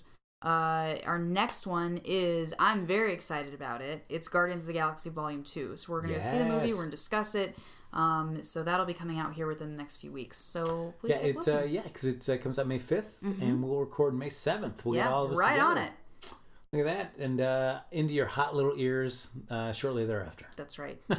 Uh, 0.43 0.95
our 1.05 1.17
next 1.17 1.65
one 1.65 1.99
is 2.05 2.53
I'm 2.59 2.85
very 2.85 3.11
excited 3.11 3.53
about 3.55 3.81
it. 3.81 4.05
It's 4.07 4.27
Guardians 4.27 4.63
of 4.63 4.67
the 4.67 4.73
Galaxy 4.73 5.09
Volume 5.09 5.43
Two. 5.43 5.75
So 5.75 5.91
we're 5.93 6.01
gonna 6.01 6.13
go 6.15 6.19
see 6.19 6.37
the 6.37 6.45
movie. 6.45 6.71
We're 6.73 6.79
gonna 6.79 6.91
discuss 6.91 7.33
it. 7.35 7.57
Um, 7.93 8.43
so 8.43 8.63
that'll 8.63 8.85
be 8.85 8.93
coming 8.93 9.17
out 9.17 9.33
here 9.33 9.47
within 9.47 9.71
the 9.71 9.77
next 9.77 9.97
few 9.97 10.11
weeks. 10.11 10.37
So 10.37 10.93
please 10.99 11.11
Yeah, 11.11 11.17
take 11.17 11.35
listen. 11.37 11.57
uh, 11.57 11.61
yeah, 11.61 11.81
because 11.83 12.03
it 12.03 12.29
uh, 12.29 12.37
comes 12.37 12.59
out 12.59 12.67
May 12.67 12.77
5th 12.79 13.23
and 13.41 13.63
we'll 13.63 13.79
record 13.79 14.13
May 14.13 14.29
seventh. 14.29 14.85
We'll 14.85 14.95
yeah, 14.97 15.05
get 15.05 15.11
all 15.13 15.25
of 15.25 15.31
us 15.31 15.39
right 15.39 15.59
on 15.59 15.75
together. 15.75 15.87
it. 15.93 15.93
Look 16.73 16.85
at 16.85 16.97
that, 17.15 17.23
and 17.23 17.39
uh, 17.39 17.79
into 17.91 18.13
your 18.13 18.25
hot 18.25 18.55
little 18.55 18.73
ears 18.75 19.31
uh, 19.49 19.71
shortly 19.71 20.05
thereafter. 20.05 20.45
That's 20.57 20.77
right. 20.77 20.99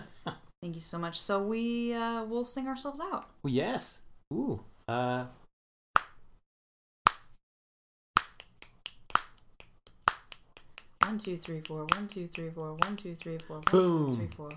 Thank 0.63 0.75
you 0.75 0.81
so 0.81 0.99
much. 0.99 1.19
So 1.19 1.43
we 1.43 1.95
uh, 1.95 2.25
will 2.25 2.45
sing 2.45 2.67
ourselves 2.69 3.01
out. 3.13 3.27
Well, 3.43 3.53
yes. 3.53 4.03
Ooh. 4.33 4.61
Uh, 4.87 5.25
One, 11.09 11.17
two, 11.17 11.39
three, 11.39 11.61
four. 11.61 11.87
One, 11.95 12.07
two, 12.07 12.27
three, 12.27 12.51
four. 12.51 12.75
One, 12.85 12.97
two, 12.97 13.15
three, 13.15 13.39
four. 13.39 13.57
One, 13.57 13.65
Boom. 13.71 14.17
three, 14.17 14.27
four. 14.27 14.51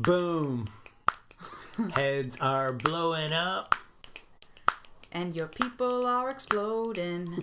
boom. 0.00 0.64
Heads 1.94 2.40
are 2.40 2.72
blowing 2.72 3.32
up. 3.32 3.76
And 5.12 5.36
your 5.36 5.46
people 5.46 6.04
are 6.06 6.28
exploding. 6.30 7.38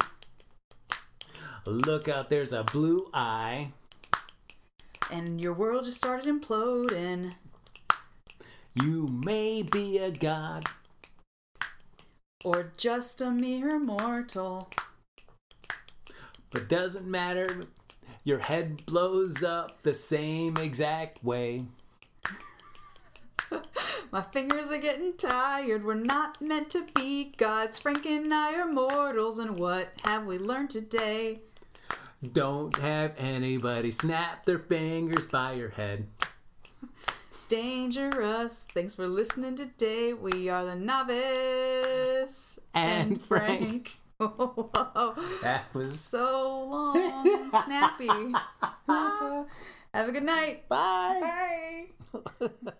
Look 1.65 2.07
out, 2.07 2.29
there's 2.29 2.53
a 2.53 2.63
blue 2.63 3.09
eye. 3.13 3.71
And 5.11 5.41
your 5.41 5.53
world 5.53 5.85
just 5.85 5.97
started 5.97 6.25
imploding. 6.25 7.33
You 8.75 9.07
may 9.07 9.63
be 9.63 9.97
a 9.97 10.11
god. 10.11 10.65
Or 12.43 12.71
just 12.77 13.19
a 13.21 13.31
mere 13.31 13.79
mortal. 13.79 14.69
But 16.51 16.69
doesn't 16.69 17.07
matter. 17.07 17.47
Your 18.23 18.39
head 18.39 18.85
blows 18.85 19.43
up 19.43 19.81
the 19.81 19.93
same 19.93 20.57
exact 20.57 21.23
way. 21.23 21.65
My 24.11 24.21
fingers 24.21 24.71
are 24.71 24.77
getting 24.77 25.13
tired. 25.13 25.83
We're 25.83 25.95
not 25.95 26.41
meant 26.41 26.69
to 26.71 26.85
be 26.95 27.33
gods. 27.37 27.79
Frank 27.79 28.05
and 28.05 28.33
I 28.33 28.59
are 28.59 28.71
mortals, 28.71 29.39
and 29.39 29.57
what 29.57 29.93
have 30.03 30.25
we 30.25 30.37
learned 30.37 30.69
today? 30.69 31.41
Don't 32.21 32.75
have 32.77 33.13
anybody 33.17 33.91
snap 33.91 34.45
their 34.45 34.59
fingers 34.59 35.25
by 35.27 35.53
your 35.53 35.69
head. 35.69 36.07
It's 37.31 37.45
dangerous. 37.45 38.67
Thanks 38.73 38.93
for 38.93 39.07
listening 39.07 39.55
today. 39.55 40.13
We 40.13 40.49
are 40.49 40.65
the 40.65 40.75
novice 40.75 42.59
And 42.75 43.21
Frank. 43.21 43.97
Whoa, 44.17 44.69
That 45.41 45.73
was 45.73 45.97
so 46.01 46.67
long 46.69 46.97
and 47.25 47.51
snappy. 47.53 48.33
Have 49.93 50.09
a 50.09 50.11
good 50.11 50.23
night. 50.23 50.67
bye. 50.67 51.85
Bye. 52.11 52.49